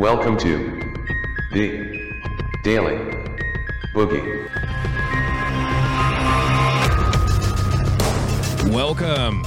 Welcome 0.00 0.38
to 0.38 0.80
the 1.52 2.10
Daily 2.62 2.96
Boogie. 3.92 4.48
Welcome. 8.72 9.42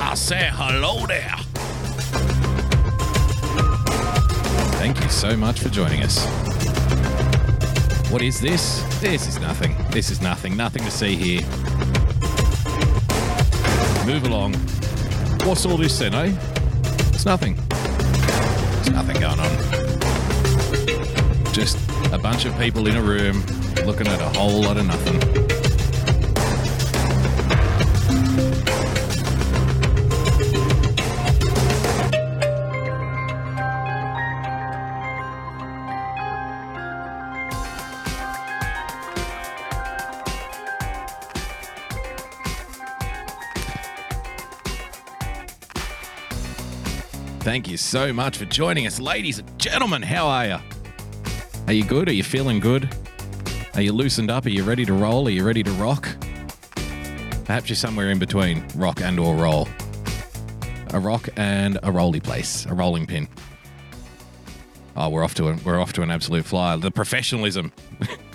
I 0.00 0.12
say 0.14 0.48
hello 0.52 1.04
there. 1.08 1.34
Thank 4.78 5.02
you 5.02 5.08
so 5.08 5.36
much 5.36 5.58
for 5.58 5.70
joining 5.70 6.04
us. 6.04 6.24
What 8.12 8.22
is 8.22 8.40
this? 8.40 8.84
This 9.00 9.26
is 9.26 9.40
nothing. 9.40 9.74
This 9.90 10.12
is 10.12 10.22
nothing. 10.22 10.56
Nothing 10.56 10.84
to 10.84 10.90
see 10.92 11.16
here. 11.16 11.42
Move 14.06 14.24
along. 14.24 14.54
What's 15.48 15.66
all 15.66 15.78
this 15.78 15.98
then, 15.98 16.14
eh? 16.14 16.32
It's 17.12 17.26
nothing. 17.26 17.63
Just 21.54 21.78
a 22.12 22.18
bunch 22.18 22.46
of 22.46 22.58
people 22.58 22.88
in 22.88 22.96
a 22.96 23.00
room 23.00 23.40
looking 23.86 24.08
at 24.08 24.20
a 24.20 24.28
whole 24.36 24.62
lot 24.62 24.76
of 24.76 24.86
nothing. 24.88 25.20
Thank 47.42 47.68
you 47.68 47.76
so 47.76 48.12
much 48.12 48.38
for 48.38 48.44
joining 48.44 48.88
us, 48.88 48.98
ladies 48.98 49.38
and 49.38 49.56
gentlemen. 49.56 50.02
How 50.02 50.26
are 50.26 50.46
you? 50.48 50.73
Are 51.66 51.72
you 51.72 51.82
good? 51.82 52.10
Are 52.10 52.12
you 52.12 52.22
feeling 52.22 52.60
good? 52.60 52.94
Are 53.72 53.80
you 53.80 53.92
loosened 53.92 54.30
up? 54.30 54.44
Are 54.44 54.50
you 54.50 54.64
ready 54.64 54.84
to 54.84 54.92
roll? 54.92 55.26
Are 55.26 55.30
you 55.30 55.46
ready 55.46 55.62
to 55.62 55.70
rock? 55.72 56.06
Perhaps 57.46 57.70
you're 57.70 57.76
somewhere 57.76 58.10
in 58.10 58.18
between 58.18 58.66
rock 58.76 59.00
and 59.00 59.18
or 59.18 59.34
roll. 59.34 59.66
A 60.92 61.00
rock 61.00 61.30
and 61.36 61.78
a 61.82 61.90
rolly 61.90 62.20
place, 62.20 62.66
a 62.66 62.74
rolling 62.74 63.06
pin. 63.06 63.28
Oh, 64.94 65.08
we're 65.08 65.24
off 65.24 65.34
to 65.36 65.48
a, 65.48 65.56
we're 65.64 65.80
off 65.80 65.94
to 65.94 66.02
an 66.02 66.10
absolute 66.10 66.44
flyer. 66.44 66.76
The 66.76 66.90
professionalism. 66.90 67.72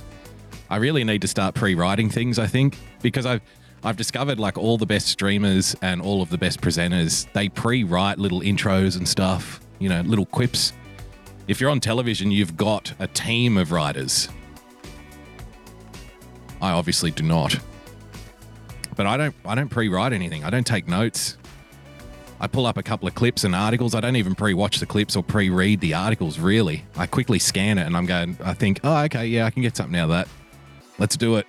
I 0.71 0.77
really 0.77 1.03
need 1.03 1.21
to 1.21 1.27
start 1.27 1.53
pre-writing 1.53 2.09
things. 2.09 2.39
I 2.39 2.47
think 2.47 2.77
because 3.03 3.27
I've 3.27 3.41
I've 3.83 3.95
discovered 3.95 4.39
like 4.39 4.57
all 4.57 4.79
the 4.79 4.87
best 4.87 5.07
streamers 5.07 5.75
and 5.83 6.01
all 6.01 6.23
of 6.23 6.31
the 6.31 6.37
best 6.39 6.61
presenters, 6.61 7.31
they 7.33 7.47
pre-write 7.47 8.17
little 8.17 8.41
intros 8.41 8.97
and 8.97 9.07
stuff, 9.07 9.61
you 9.77 9.87
know, 9.87 10.01
little 10.01 10.25
quips. 10.25 10.73
If 11.49 11.59
you're 11.59 11.71
on 11.71 11.79
television, 11.79 12.29
you've 12.29 12.55
got 12.55 12.93
a 12.99 13.07
team 13.07 13.57
of 13.57 13.71
writers. 13.71 14.29
I 16.61 16.69
obviously 16.69 17.09
do 17.09 17.23
not. 17.23 17.57
But 18.95 19.07
I 19.07 19.17
don't 19.17 19.35
I 19.43 19.55
don't 19.55 19.67
pre-write 19.67 20.13
anything. 20.13 20.43
I 20.43 20.51
don't 20.51 20.67
take 20.67 20.87
notes. 20.87 21.37
I 22.39 22.45
pull 22.45 22.67
up 22.67 22.77
a 22.77 22.83
couple 22.83 23.07
of 23.07 23.15
clips 23.15 23.45
and 23.45 23.55
articles. 23.55 23.95
I 23.95 23.99
don't 23.99 24.15
even 24.15 24.35
pre-watch 24.35 24.77
the 24.79 24.85
clips 24.85 25.15
or 25.15 25.23
pre-read 25.23 25.81
the 25.81 25.95
articles 25.95 26.37
really. 26.37 26.85
I 26.95 27.07
quickly 27.07 27.39
scan 27.39 27.79
it 27.79 27.87
and 27.87 27.97
I'm 27.97 28.05
going 28.05 28.37
I 28.43 28.53
think, 28.53 28.81
"Oh, 28.83 29.05
okay, 29.05 29.25
yeah, 29.25 29.47
I 29.47 29.49
can 29.49 29.63
get 29.63 29.75
something 29.75 29.99
out 29.99 30.03
of 30.03 30.09
that. 30.09 30.27
Let's 30.99 31.17
do 31.17 31.37
it." 31.37 31.47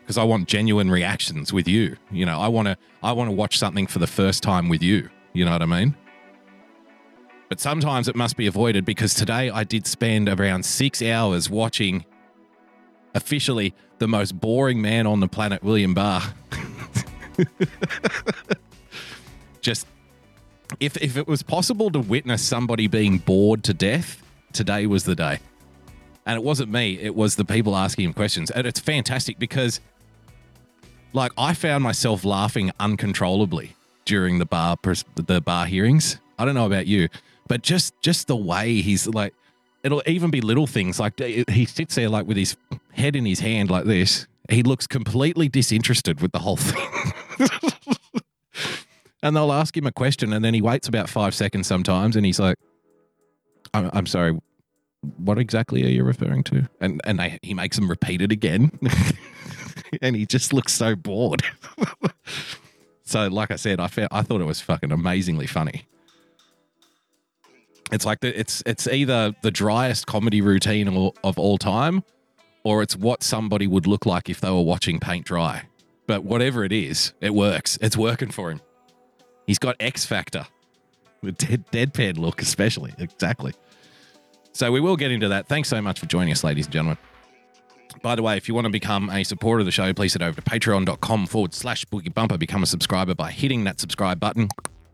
because 0.00 0.18
I 0.18 0.24
want 0.24 0.48
genuine 0.48 0.90
reactions 0.90 1.50
with 1.50 1.66
you. 1.66 1.96
You 2.10 2.24
know, 2.24 2.40
I 2.40 2.48
want 2.48 2.68
to 2.68 2.78
I 3.02 3.12
want 3.12 3.28
to 3.28 3.36
watch 3.36 3.58
something 3.58 3.86
for 3.86 3.98
the 3.98 4.06
first 4.06 4.42
time 4.42 4.70
with 4.70 4.82
you. 4.82 5.10
You 5.34 5.44
know 5.44 5.52
what 5.52 5.62
I 5.62 5.66
mean? 5.66 5.94
But 7.48 7.60
sometimes 7.60 8.08
it 8.08 8.16
must 8.16 8.36
be 8.36 8.46
avoided 8.46 8.84
because 8.84 9.14
today 9.14 9.50
I 9.50 9.64
did 9.64 9.86
spend 9.86 10.28
around 10.28 10.64
6 10.64 11.02
hours 11.02 11.50
watching 11.50 12.04
officially 13.14 13.74
the 13.98 14.08
most 14.08 14.40
boring 14.40 14.80
man 14.82 15.06
on 15.06 15.20
the 15.20 15.28
planet, 15.28 15.62
William 15.62 15.94
Barr. 15.94 16.22
Just 19.60 19.86
if 20.80 20.96
if 20.98 21.16
it 21.16 21.26
was 21.26 21.42
possible 21.42 21.90
to 21.90 22.00
witness 22.00 22.42
somebody 22.42 22.86
being 22.86 23.18
bored 23.18 23.62
to 23.64 23.74
death, 23.74 24.22
today 24.52 24.86
was 24.86 25.04
the 25.04 25.14
day. 25.14 25.38
And 26.26 26.36
it 26.36 26.42
wasn't 26.42 26.72
me, 26.72 26.98
it 26.98 27.14
was 27.14 27.36
the 27.36 27.44
people 27.44 27.76
asking 27.76 28.06
him 28.06 28.14
questions. 28.14 28.50
And 28.50 28.66
it's 28.66 28.80
fantastic 28.80 29.38
because 29.38 29.80
like 31.12 31.32
I 31.38 31.54
found 31.54 31.84
myself 31.84 32.24
laughing 32.24 32.72
uncontrollably 32.80 33.76
during 34.04 34.38
the 34.38 34.46
Barr 34.46 34.76
the 35.14 35.40
Barr 35.40 35.66
hearings. 35.66 36.18
I 36.38 36.44
don't 36.44 36.54
know 36.54 36.66
about 36.66 36.86
you, 36.86 37.08
but 37.48 37.62
just 37.62 37.94
just 38.00 38.26
the 38.26 38.36
way 38.36 38.80
he's 38.80 39.06
like, 39.06 39.34
it'll 39.82 40.02
even 40.06 40.30
be 40.30 40.40
little 40.40 40.66
things 40.66 40.98
like 40.98 41.20
eh, 41.20 41.44
he 41.48 41.64
sits 41.64 41.94
there 41.94 42.08
like 42.08 42.26
with 42.26 42.36
his 42.36 42.56
head 42.92 43.16
in 43.16 43.24
his 43.24 43.40
hand 43.40 43.70
like 43.70 43.84
this. 43.84 44.26
He 44.50 44.62
looks 44.62 44.86
completely 44.86 45.48
disinterested 45.48 46.20
with 46.20 46.32
the 46.32 46.38
whole 46.40 46.56
thing. 46.56 47.12
and 49.22 49.34
they'll 49.34 49.52
ask 49.52 49.74
him 49.74 49.86
a 49.86 49.92
question, 49.92 50.34
and 50.34 50.44
then 50.44 50.52
he 50.52 50.60
waits 50.60 50.86
about 50.86 51.08
five 51.08 51.34
seconds 51.34 51.66
sometimes, 51.66 52.14
and 52.14 52.26
he's 52.26 52.38
like, 52.38 52.56
"I'm, 53.72 53.90
I'm 53.92 54.06
sorry." 54.06 54.38
What 55.18 55.38
exactly 55.38 55.84
are 55.84 55.90
you 55.90 56.02
referring 56.02 56.44
to? 56.44 56.68
And 56.80 57.00
and 57.04 57.18
they, 57.18 57.38
he 57.42 57.54
makes 57.54 57.76
them 57.76 57.88
repeat 57.88 58.22
it 58.22 58.32
again. 58.32 58.70
and 60.02 60.16
he 60.16 60.26
just 60.26 60.52
looks 60.52 60.72
so 60.72 60.94
bored. 60.96 61.42
so, 63.04 63.28
like 63.28 63.50
I 63.50 63.56
said, 63.56 63.80
I 63.80 63.88
felt, 63.88 64.08
I 64.12 64.22
thought 64.22 64.40
it 64.40 64.46
was 64.46 64.60
fucking 64.60 64.92
amazingly 64.92 65.46
funny. 65.46 65.86
It's 67.94 68.04
like 68.04 68.18
the, 68.18 68.38
it's 68.38 68.60
it's 68.66 68.88
either 68.88 69.32
the 69.42 69.52
driest 69.52 70.08
comedy 70.08 70.40
routine 70.40 70.88
of, 71.22 71.38
all 71.38 71.58
time, 71.58 72.02
or 72.64 72.82
it's 72.82 72.96
what 72.96 73.22
somebody 73.22 73.68
would 73.68 73.86
look 73.86 74.04
like 74.04 74.28
if 74.28 74.40
they 74.40 74.50
were 74.50 74.62
watching 74.62 74.98
paint 74.98 75.26
dry. 75.26 75.62
But 76.08 76.24
whatever 76.24 76.64
it 76.64 76.72
is, 76.72 77.12
it 77.20 77.34
works. 77.34 77.78
It's 77.80 77.96
working 77.96 78.32
for 78.32 78.50
him. 78.50 78.60
He's 79.46 79.60
got 79.60 79.76
X 79.78 80.04
factor, 80.04 80.44
the 81.22 81.30
dead, 81.32 81.70
deadpan 81.70 82.18
look, 82.18 82.42
especially. 82.42 82.92
Exactly. 82.98 83.52
So 84.52 84.72
we 84.72 84.80
will 84.80 84.96
get 84.96 85.12
into 85.12 85.28
that. 85.28 85.46
Thanks 85.46 85.68
so 85.68 85.80
much 85.80 86.00
for 86.00 86.06
joining 86.06 86.32
us, 86.32 86.42
ladies 86.42 86.66
and 86.66 86.72
gentlemen. 86.72 86.98
By 88.02 88.16
the 88.16 88.22
way, 88.22 88.36
if 88.36 88.48
you 88.48 88.54
want 88.54 88.64
to 88.64 88.70
become 88.70 89.08
a 89.08 89.22
supporter 89.22 89.60
of 89.60 89.66
the 89.66 89.72
show, 89.72 89.92
please 89.92 90.14
head 90.14 90.22
over 90.22 90.40
to 90.40 90.42
patreon.com 90.42 91.26
forward 91.26 91.54
slash 91.54 91.84
boogie 91.86 92.12
bumper. 92.12 92.38
Become 92.38 92.64
a 92.64 92.66
subscriber 92.66 93.14
by 93.14 93.30
hitting 93.30 93.62
that 93.64 93.78
subscribe 93.78 94.18
button 94.18 94.48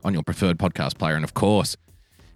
on 0.05 0.13
your 0.13 0.23
preferred 0.23 0.59
podcast 0.59 0.99
player. 0.99 1.15
And 1.15 1.25
of 1.25 1.33
course, 1.33 1.77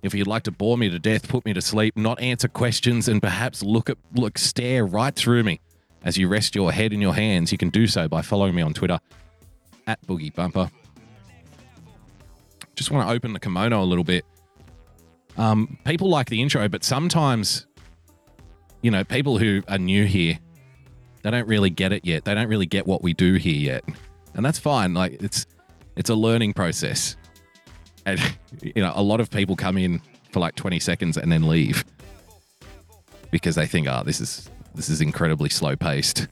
if 0.04 0.15
you'd 0.15 0.26
like 0.26 0.44
to 0.44 0.53
bore 0.53 0.78
me 0.78 0.88
to 0.91 0.98
death, 0.98 1.28
put 1.28 1.44
me 1.44 1.53
to 1.53 1.60
sleep, 1.60 1.97
not 1.97 2.20
answer 2.20 2.48
questions, 2.48 3.09
and 3.09 3.20
perhaps 3.20 3.62
look 3.62 3.91
at 3.91 3.97
look 4.15 4.38
stare 4.38 4.87
right 4.87 5.15
through 5.15 5.42
me 5.42 5.60
as 6.04 6.16
you 6.16 6.28
rest 6.28 6.54
your 6.54 6.70
head 6.70 6.92
in 6.92 7.00
your 7.00 7.15
hands, 7.15 7.50
you 7.50 7.59
can 7.59 7.70
do 7.70 7.87
so 7.87 8.06
by 8.09 8.22
following 8.22 8.54
me 8.54 8.62
on 8.62 8.75
Twitter 8.75 9.00
at 9.87 10.04
Boogie 10.06 10.34
Bumper. 10.34 10.70
Just 12.76 12.91
want 12.91 13.09
to 13.09 13.14
open 13.14 13.32
the 13.32 13.41
kimono 13.41 13.82
a 13.82 13.84
little 13.84 14.04
bit. 14.04 14.25
Um, 15.37 15.78
people 15.84 16.09
like 16.09 16.28
the 16.28 16.43
intro, 16.43 16.69
but 16.69 16.84
sometimes, 16.84 17.66
you 18.82 18.91
know, 18.91 19.03
people 19.03 19.38
who 19.38 19.62
are 19.69 19.78
new 19.78 20.04
here 20.04 20.38
they 21.25 21.31
don't 21.31 21.48
really 21.48 21.70
get 21.70 21.91
it 21.93 22.04
yet. 22.04 22.26
They 22.26 22.34
don't 22.34 22.48
really 22.48 22.66
get 22.66 22.87
what 22.87 23.03
we 23.03 23.14
do 23.14 23.34
here 23.34 23.56
yet. 23.56 23.84
And 24.34 24.44
that's 24.44 24.59
fine. 24.59 24.93
Like 24.93 25.22
it's 25.22 25.47
it's 25.97 26.10
a 26.10 26.14
learning 26.14 26.53
process. 26.53 27.16
And 28.06 28.20
you 28.62 28.82
know, 28.82 28.92
a 28.94 29.03
lot 29.03 29.20
of 29.20 29.31
people 29.31 29.56
come 29.56 29.78
in 29.78 30.00
for 30.31 30.41
like 30.41 30.54
20 30.54 30.78
seconds 30.81 31.16
and 31.16 31.31
then 31.31 31.47
leave 31.48 31.84
because 33.31 33.54
they 33.54 33.66
think, 33.66 33.87
"Oh, 33.88 34.03
this 34.04 34.20
is 34.20 34.48
this 34.75 34.88
is 34.88 35.00
incredibly 35.00 35.48
slow 35.48 35.76
paced." 35.76 36.28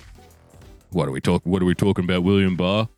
What 0.90 1.08
are 1.08 1.12
we 1.12 1.20
talk 1.20 1.42
what 1.44 1.62
are 1.62 1.66
we 1.66 1.74
talking 1.74 2.04
about 2.04 2.22
William 2.22 2.56
Barr? 2.56 2.88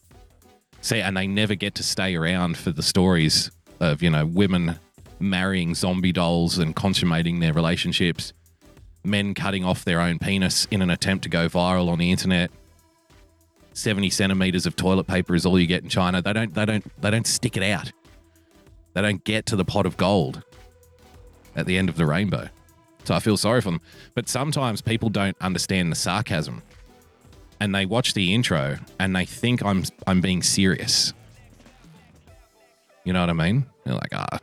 See, 0.81 1.01
and 1.01 1.17
they 1.17 1.27
never 1.27 1.55
get 1.55 1.75
to 1.77 1.83
stay 1.83 2.15
around 2.15 2.59
for 2.59 2.71
the 2.71 2.83
stories 2.83 3.51
of, 3.81 4.03
you 4.03 4.11
know, 4.11 4.27
women 4.27 4.79
marrying 5.19 5.75
zombie 5.75 6.13
dolls 6.13 6.59
and 6.59 6.77
consummating 6.77 7.41
their 7.41 7.55
relationships 7.55 8.35
men 9.05 9.35
cutting 9.35 9.65
off 9.65 9.85
their 9.85 10.01
own 10.01 10.19
penis 10.19 10.67
in 10.71 10.83
an 10.83 10.91
attempt 10.91 11.25
to 11.25 11.29
go 11.29 11.49
viral 11.49 11.89
on 11.89 11.99
the 11.99 12.11
internet. 12.11 12.51
70 13.75 14.11
centimeters 14.11 14.67
of 14.67 14.77
toilet 14.77 15.07
paper 15.07 15.35
is 15.35 15.45
all 15.45 15.59
you 15.59 15.67
get 15.67 15.83
in 15.83 15.89
China. 15.89 16.23
They 16.23 16.33
don't 16.33 16.55
they 16.55 16.65
don't 16.65 17.03
they 17.03 17.11
don't 17.11 17.27
stick 17.27 17.57
it 17.57 17.63
out. 17.63 17.93
They 18.95 19.03
don't 19.03 19.23
get 19.25 19.47
to 19.47 19.57
the 19.57 19.65
pot 19.65 19.87
of 19.87 19.97
gold 19.97 20.43
at 21.55 21.67
the 21.67 21.77
end 21.77 21.89
of 21.89 21.97
the 21.97 22.07
rainbow. 22.07 22.49
So 23.05 23.15
I 23.15 23.21
feel 23.21 23.37
sorry 23.37 23.61
for 23.61 23.71
them. 23.71 23.81
But 24.15 24.29
sometimes 24.29 24.81
people 24.81 25.11
don't 25.11 25.37
understand 25.41 25.93
the 25.93 25.97
sarcasm. 25.97 26.63
And 27.61 27.75
they 27.75 27.87
watch 27.87 28.15
the 28.15 28.35
intro 28.35 28.79
and 28.99 29.15
they 29.15 29.25
think 29.25 29.65
I'm 29.65 29.85
I'm 30.07 30.21
being 30.21 30.43
serious. 30.43 31.13
You 33.05 33.13
know 33.13 33.21
what 33.21 33.31
I 33.31 33.35
mean? 33.35 33.67
They're 33.85 33.95
like, 33.95 34.15
ah. 34.15 34.39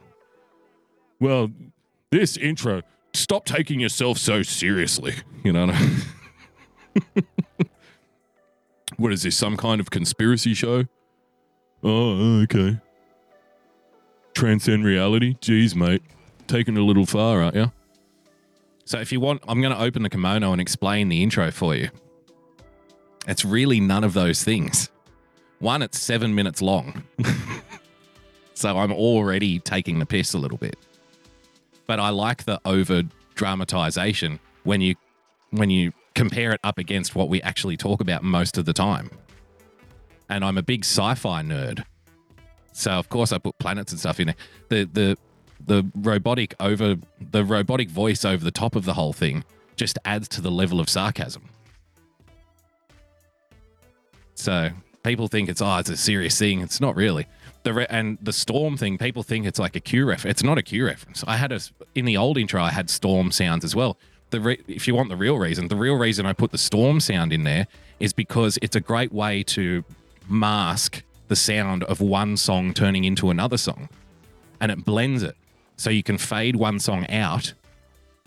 Well, 1.19 1.51
this 2.11 2.37
intro 2.37 2.81
stop 3.13 3.45
taking 3.45 3.79
yourself 3.79 4.17
so 4.17 4.43
seriously. 4.43 5.15
You 5.43 5.51
know 5.51 5.65
what 5.65 5.75
I 5.75 5.79
mean? 5.79 7.27
what 8.97 9.11
is 9.11 9.23
this? 9.23 9.35
Some 9.35 9.57
kind 9.57 9.81
of 9.81 9.89
conspiracy 9.89 10.53
show? 10.53 10.83
Oh, 11.83 12.41
okay. 12.43 12.77
Transcend 14.33 14.85
reality? 14.85 15.35
Jeez, 15.41 15.75
mate. 15.75 16.01
taking 16.47 16.75
it 16.75 16.79
a 16.79 16.83
little 16.83 17.05
far, 17.05 17.41
aren't 17.41 17.55
you? 17.55 17.71
So 18.85 18.99
if 18.99 19.11
you 19.11 19.19
want, 19.19 19.41
I'm 19.47 19.61
going 19.61 19.73
to 19.73 19.81
open 19.81 20.03
the 20.03 20.09
kimono 20.09 20.51
and 20.51 20.59
explain 20.59 21.09
the 21.09 21.23
intro 21.23 21.51
for 21.51 21.75
you. 21.75 21.89
It's 23.27 23.45
really 23.45 23.79
none 23.79 24.03
of 24.03 24.13
those 24.13 24.43
things. 24.43 24.89
One, 25.59 25.81
it's 25.81 25.99
seven 25.99 26.33
minutes 26.33 26.61
long. 26.61 27.03
so 28.53 28.77
I'm 28.77 28.91
already 28.91 29.59
taking 29.59 29.99
the 29.99 30.05
piss 30.05 30.33
a 30.33 30.37
little 30.37 30.57
bit. 30.57 30.75
But 31.85 31.99
I 31.99 32.09
like 32.09 32.45
the 32.45 32.59
over 32.65 33.03
dramatization 33.35 34.39
when 34.63 34.81
you 34.81 34.95
when 35.51 35.69
you 35.69 35.93
compare 36.15 36.51
it 36.51 36.59
up 36.63 36.77
against 36.77 37.15
what 37.15 37.29
we 37.29 37.41
actually 37.41 37.77
talk 37.77 38.01
about 38.01 38.23
most 38.23 38.57
of 38.57 38.65
the 38.65 38.73
time. 38.73 39.09
And 40.29 40.43
I'm 40.43 40.57
a 40.57 40.63
big 40.63 40.83
sci-fi 40.83 41.43
nerd. 41.43 41.83
So 42.73 42.91
of 42.91 43.09
course 43.09 43.31
I 43.31 43.37
put 43.37 43.57
planets 43.59 43.91
and 43.91 43.99
stuff 43.99 44.19
in 44.19 44.27
there. 44.27 44.35
The 44.69 44.83
the 44.85 45.17
the 45.65 45.91
robotic 45.95 46.55
over 46.59 46.97
the 47.31 47.45
robotic 47.45 47.89
voice 47.89 48.25
over 48.25 48.43
the 48.43 48.51
top 48.51 48.75
of 48.75 48.85
the 48.85 48.93
whole 48.93 49.13
thing 49.13 49.43
just 49.75 49.97
adds 50.05 50.27
to 50.29 50.41
the 50.41 50.51
level 50.51 50.79
of 50.79 50.89
sarcasm. 50.89 51.43
So 54.35 54.69
people 55.03 55.27
think 55.27 55.49
it's 55.49 55.61
oh 55.61 55.77
it's 55.77 55.89
a 55.89 55.97
serious 55.97 56.37
thing. 56.37 56.61
It's 56.61 56.81
not 56.81 56.95
really. 56.95 57.27
The 57.63 57.73
re- 57.73 57.87
and 57.89 58.17
the 58.21 58.33
storm 58.33 58.75
thing, 58.75 58.97
people 58.97 59.21
think 59.21 59.45
it's 59.45 59.59
like 59.59 59.75
a 59.75 59.79
Q 59.79 60.05
ref. 60.05 60.25
It's 60.25 60.43
not 60.43 60.57
a 60.57 60.63
Q 60.63 60.87
reference. 60.87 61.23
I 61.27 61.37
had 61.37 61.51
a 61.51 61.59
in 61.93 62.05
the 62.05 62.17
old 62.17 62.37
intro. 62.37 62.61
I 62.61 62.71
had 62.71 62.89
storm 62.89 63.31
sounds 63.31 63.63
as 63.63 63.75
well. 63.75 63.97
The 64.31 64.39
re- 64.39 64.61
if 64.67 64.87
you 64.87 64.95
want 64.95 65.09
the 65.09 65.15
real 65.15 65.37
reason, 65.37 65.67
the 65.67 65.75
real 65.75 65.95
reason 65.95 66.25
I 66.25 66.33
put 66.33 66.51
the 66.51 66.57
storm 66.57 66.99
sound 66.99 67.33
in 67.33 67.43
there 67.43 67.67
is 67.99 68.13
because 68.13 68.57
it's 68.61 68.75
a 68.75 68.79
great 68.79 69.11
way 69.11 69.43
to 69.43 69.83
mask 70.27 71.03
the 71.31 71.35
sound 71.37 71.81
of 71.85 72.01
one 72.01 72.35
song 72.35 72.73
turning 72.73 73.05
into 73.05 73.29
another 73.29 73.55
song, 73.55 73.87
and 74.59 74.69
it 74.69 74.83
blends 74.83 75.23
it 75.23 75.37
so 75.77 75.89
you 75.89 76.03
can 76.03 76.17
fade 76.17 76.57
one 76.57 76.77
song 76.77 77.09
out 77.09 77.53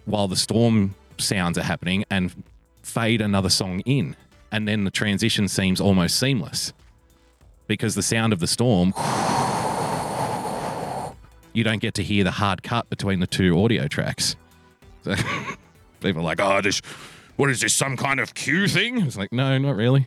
while 0.06 0.26
the 0.26 0.36
storm 0.36 0.94
sounds 1.18 1.58
are 1.58 1.64
happening 1.64 2.02
and 2.08 2.34
fade 2.82 3.20
another 3.20 3.50
song 3.50 3.80
in, 3.80 4.16
and 4.50 4.66
then 4.66 4.84
the 4.84 4.90
transition 4.90 5.48
seems 5.48 5.82
almost 5.82 6.18
seamless 6.18 6.72
because 7.66 7.94
the 7.94 8.02
sound 8.02 8.32
of 8.32 8.40
the 8.40 8.46
storm 8.46 8.94
you 11.52 11.62
don't 11.62 11.82
get 11.82 11.92
to 11.92 12.02
hear 12.02 12.24
the 12.24 12.30
hard 12.30 12.62
cut 12.62 12.88
between 12.88 13.20
the 13.20 13.26
two 13.26 13.62
audio 13.62 13.86
tracks. 13.86 14.34
So 15.02 15.14
people 16.00 16.22
are 16.22 16.24
like, 16.24 16.40
oh, 16.40 16.62
this, 16.62 16.80
what 17.36 17.50
is 17.50 17.60
this, 17.60 17.74
some 17.74 17.98
kind 17.98 18.18
of 18.18 18.32
Q 18.32 18.66
thing? 18.66 19.02
It's 19.02 19.18
like, 19.18 19.30
no, 19.30 19.58
not 19.58 19.76
really. 19.76 20.06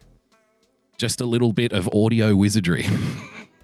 Just 0.98 1.22
a 1.22 1.26
little 1.26 1.54
bit 1.54 1.74
of 1.74 1.88
audio 1.94 2.36
wizardry. 2.36 2.86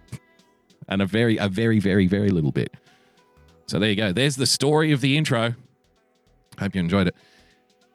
and 0.88 1.02
a 1.02 1.06
very, 1.06 1.38
a 1.38 1.48
very, 1.48 1.80
very, 1.80 2.08
very 2.08 2.30
little 2.30 2.52
bit. 2.52 2.74
So 3.68 3.80
there 3.80 3.90
you 3.90 3.96
go. 3.96 4.12
There's 4.12 4.36
the 4.36 4.46
story 4.46 4.92
of 4.92 5.02
the 5.02 5.18
intro. 5.18 5.56
Hope 6.60 6.76
you 6.76 6.82
enjoyed 6.82 7.08
it. 7.08 7.16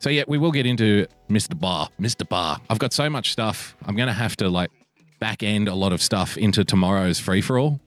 So 0.01 0.11
yeah, 0.11 0.25
we 0.29 0.39
will 0.39 0.53
get 0.53 0.67
into 0.67 1.07
Mr. 1.29 1.59
Barr. 1.59 1.89
Mr. 2.01 2.29
Barr. 2.29 2.59
I've 2.71 2.79
got 2.79 2.93
so 2.93 3.11
much 3.11 3.33
stuff. 3.33 3.77
I'm 3.85 3.97
gonna 3.97 4.13
have 4.13 4.37
to 4.37 4.49
like 4.49 4.71
back 5.19 5.43
end 5.43 5.69
a 5.69 5.75
lot 5.75 5.93
of 5.93 6.01
stuff 6.01 6.37
into 6.37 6.65
tomorrow's 6.65 7.19
free 7.19 7.41
for 7.41 7.59
all 7.59 7.81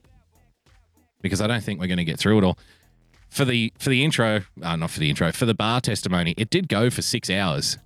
because 1.22 1.40
I 1.40 1.46
don't 1.46 1.62
think 1.62 1.80
we're 1.80 1.86
gonna 1.86 2.04
get 2.04 2.18
through 2.18 2.38
it 2.38 2.44
all. 2.44 2.58
For 3.30 3.46
the 3.46 3.72
for 3.78 3.88
the 3.88 4.04
intro, 4.04 4.42
uh, 4.62 4.76
not 4.76 4.90
for 4.90 5.00
the 5.00 5.08
intro, 5.08 5.32
for 5.32 5.46
the 5.46 5.54
Barr 5.54 5.80
testimony, 5.80 6.34
it 6.36 6.50
did 6.50 6.68
go 6.68 6.90
for 6.90 7.00
six 7.00 7.30
hours. 7.30 7.78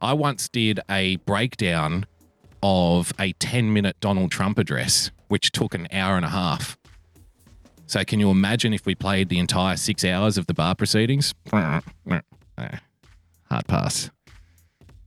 I 0.00 0.12
once 0.12 0.48
did 0.48 0.80
a 0.90 1.16
breakdown 1.16 2.06
of 2.62 3.12
a 3.18 3.32
10 3.34 3.72
minute 3.72 3.96
Donald 4.00 4.30
Trump 4.30 4.58
address, 4.58 5.10
which 5.28 5.52
took 5.52 5.74
an 5.74 5.88
hour 5.92 6.16
and 6.16 6.24
a 6.24 6.30
half. 6.30 6.76
So, 7.86 8.04
can 8.04 8.18
you 8.18 8.30
imagine 8.30 8.74
if 8.74 8.84
we 8.84 8.94
played 8.94 9.28
the 9.28 9.38
entire 9.38 9.76
six 9.76 10.04
hours 10.04 10.38
of 10.38 10.46
the 10.46 10.54
Barr 10.54 10.74
proceedings? 10.74 11.34
Hard 13.48 13.68
pass. 13.68 14.10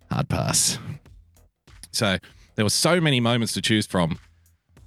Hard 0.10 0.30
pass. 0.30 0.80
So, 1.92 2.18
there 2.56 2.63
were 2.63 2.69
so 2.69 3.01
many 3.01 3.19
moments 3.19 3.54
to 3.54 3.62
choose 3.62 3.86
from. 3.86 4.18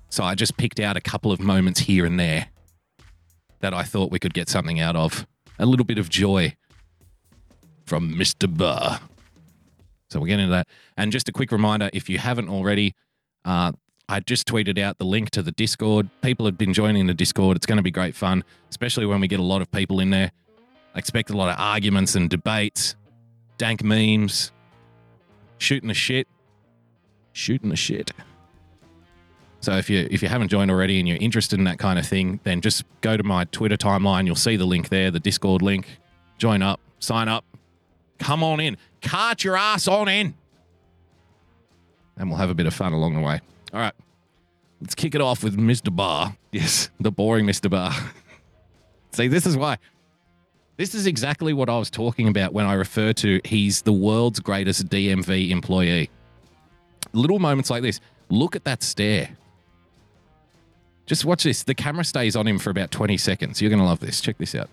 So, 0.09 0.25
I 0.25 0.35
just 0.35 0.57
picked 0.57 0.81
out 0.81 0.97
a 0.97 1.03
couple 1.03 1.33
of 1.33 1.41
moments 1.41 1.81
here 1.81 2.07
and 2.07 2.19
there 2.19 2.47
that 3.61 3.75
I 3.75 3.83
thought 3.83 4.11
we 4.11 4.19
could 4.19 4.35
get 4.35 4.49
something 4.49 4.81
out 4.81 4.97
of. 4.97 5.27
A 5.59 5.67
little 5.67 5.85
bit 5.85 5.99
of 5.99 6.09
joy 6.09 6.57
from 7.85 8.15
Mr. 8.15 8.53
Barr. 8.53 9.01
So, 10.13 10.21
we'll 10.21 10.29
get 10.29 10.39
into 10.41 10.53
that. 10.53 10.69
And 10.97 11.11
just 11.11 11.29
a 11.29 11.33
quick 11.33 11.53
reminder 11.53 11.91
if 11.93 12.09
you 12.09 12.19
haven't 12.19 12.49
already, 12.49 12.95
uh, 13.45 13.73
I 14.09 14.21
just 14.21 14.47
tweeted 14.47 14.79
out 14.79 14.99
the 14.99 15.05
link 15.05 15.31
to 15.31 15.43
the 15.43 15.53
Discord. 15.53 16.09
People 16.21 16.47
have 16.47 16.59
been 16.59 16.75
joining 16.75 17.07
the 17.07 17.15
Discord. 17.15 17.57
It's 17.57 17.67
going 17.67 17.79
to 17.79 17.83
be 17.83 17.91
great 17.91 18.15
fun, 18.15 18.45
especially 18.69 19.07
when 19.07 19.21
we 19.21 19.29
get 19.29 19.41
a 19.41 19.45
lot 19.45 19.63
of 19.63 19.71
people 19.71 20.01
in 20.01 20.11
there. 20.11 20.33
I 20.95 20.99
expect 20.99 21.31
a 21.31 21.37
lot 21.37 21.49
of 21.49 21.57
arguments 21.59 22.15
and 22.15 22.29
debates, 22.29 22.95
dank 23.57 23.83
memes, 23.83 24.53
shooting 25.59 25.89
the 25.89 25.95
shit, 25.95 26.29
shooting 27.33 27.71
the 27.71 27.77
shit. 27.77 28.11
So 29.61 29.77
if 29.77 29.89
you 29.89 30.07
if 30.11 30.23
you 30.23 30.29
haven't 30.29 30.49
joined 30.49 30.71
already 30.71 30.99
and 30.99 31.09
you're 31.09 31.19
interested 31.19 31.59
in 31.59 31.65
that 31.65 31.79
kind 31.79 31.99
of 31.99 32.07
thing, 32.07 32.41
then 32.43 32.61
just 32.61 32.85
go 33.01 33.17
to 33.17 33.23
my 33.23 33.45
Twitter 33.45 33.77
timeline. 33.77 34.27
You'll 34.27 34.35
see 34.35 34.57
the 34.57 34.67
link 34.67 34.89
there, 34.89 35.11
the 35.11 35.21
Discord 35.21 35.63
link. 35.63 35.87
Join 36.37 36.63
up, 36.63 36.81
sign 36.99 37.29
up, 37.29 37.45
come 38.19 38.43
on 38.43 38.59
in, 38.59 38.77
cart 39.03 39.45
your 39.45 39.57
ass 39.57 39.89
on 39.89 40.09
in, 40.09 40.35
and 42.17 42.29
we'll 42.29 42.39
have 42.39 42.51
a 42.51 42.55
bit 42.55 42.67
of 42.67 42.75
fun 42.75 42.93
along 42.93 43.15
the 43.15 43.21
way. 43.21 43.41
All 43.73 43.81
right. 43.81 43.95
Let's 44.81 44.95
kick 44.95 45.15
it 45.15 45.21
off 45.21 45.45
with 45.45 45.57
Mr. 45.57 45.95
Barr. 45.95 46.37
Yes, 46.51 46.91
the 46.99 47.13
boring 47.13 47.47
Mr. 47.47 47.71
Barr. 47.71 47.93
See, 49.13 49.29
this 49.29 49.47
is 49.47 49.57
why. 49.57 49.79
This 50.77 50.95
is 50.95 51.07
exactly 51.07 51.53
what 51.53 51.69
I 51.69 51.79
was 51.79 51.91
talking 51.91 52.27
about 52.27 52.53
when 52.53 52.67
I 52.67 52.73
refer 52.73 53.13
to 53.15 53.41
he's 53.45 53.83
the 53.83 53.93
world's 53.93 54.41
greatest 54.41 54.89
DMV 54.89 55.51
employee. 55.51 56.11
Little 57.13 57.39
moments 57.39 57.71
like 57.71 57.83
this. 57.83 58.01
Look 58.31 58.57
at 58.57 58.65
that 58.65 58.83
stare. 58.83 59.37
Just 61.07 61.25
watch 61.25 61.45
this. 61.45 61.63
The 61.63 61.75
camera 61.75 62.05
stays 62.05 62.35
on 62.35 62.47
him 62.49 62.59
for 62.59 62.71
about 62.71 62.91
20 62.91 63.17
seconds. 63.19 63.61
You're 63.61 63.69
going 63.69 63.81
to 63.81 63.85
love 63.87 64.01
this. 64.01 64.21
Check 64.21 64.39
this 64.39 64.55
out. 64.55 64.71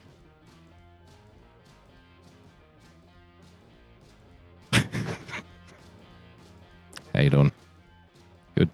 How 7.14 7.22
you 7.22 7.30
doing? 7.30 7.52
Good. 8.56 8.70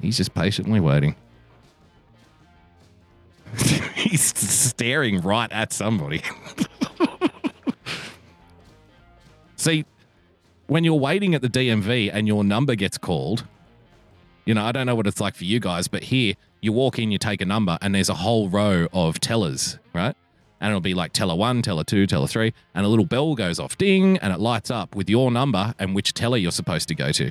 He's 0.00 0.16
just 0.16 0.34
patiently 0.34 0.80
waiting. 0.80 1.14
He's 3.94 4.36
staring 4.36 5.20
right 5.20 5.50
at 5.52 5.72
somebody. 5.72 6.22
See, 9.56 9.84
when 10.66 10.84
you're 10.84 10.94
waiting 10.94 11.34
at 11.34 11.42
the 11.42 11.48
DMV 11.48 12.10
and 12.12 12.28
your 12.28 12.44
number 12.44 12.74
gets 12.74 12.98
called, 12.98 13.44
you 14.44 14.54
know, 14.54 14.64
I 14.64 14.72
don't 14.72 14.86
know 14.86 14.94
what 14.94 15.06
it's 15.06 15.20
like 15.20 15.34
for 15.34 15.44
you 15.44 15.60
guys, 15.60 15.88
but 15.88 16.04
here 16.04 16.34
you 16.60 16.72
walk 16.72 16.98
in, 16.98 17.10
you 17.10 17.18
take 17.18 17.40
a 17.40 17.46
number, 17.46 17.78
and 17.82 17.94
there's 17.94 18.08
a 18.08 18.14
whole 18.14 18.48
row 18.48 18.86
of 18.92 19.20
tellers, 19.20 19.78
right? 19.92 20.16
And 20.60 20.70
it'll 20.70 20.80
be 20.80 20.94
like 20.94 21.12
teller 21.12 21.36
one, 21.36 21.62
teller 21.62 21.84
two, 21.84 22.06
teller 22.06 22.26
three, 22.26 22.52
and 22.74 22.84
a 22.84 22.88
little 22.88 23.04
bell 23.04 23.34
goes 23.34 23.58
off, 23.58 23.78
ding, 23.78 24.18
and 24.18 24.32
it 24.32 24.40
lights 24.40 24.70
up 24.70 24.94
with 24.94 25.08
your 25.08 25.30
number 25.30 25.74
and 25.78 25.94
which 25.94 26.14
teller 26.14 26.36
you're 26.36 26.50
supposed 26.50 26.88
to 26.88 26.94
go 26.94 27.12
to. 27.12 27.30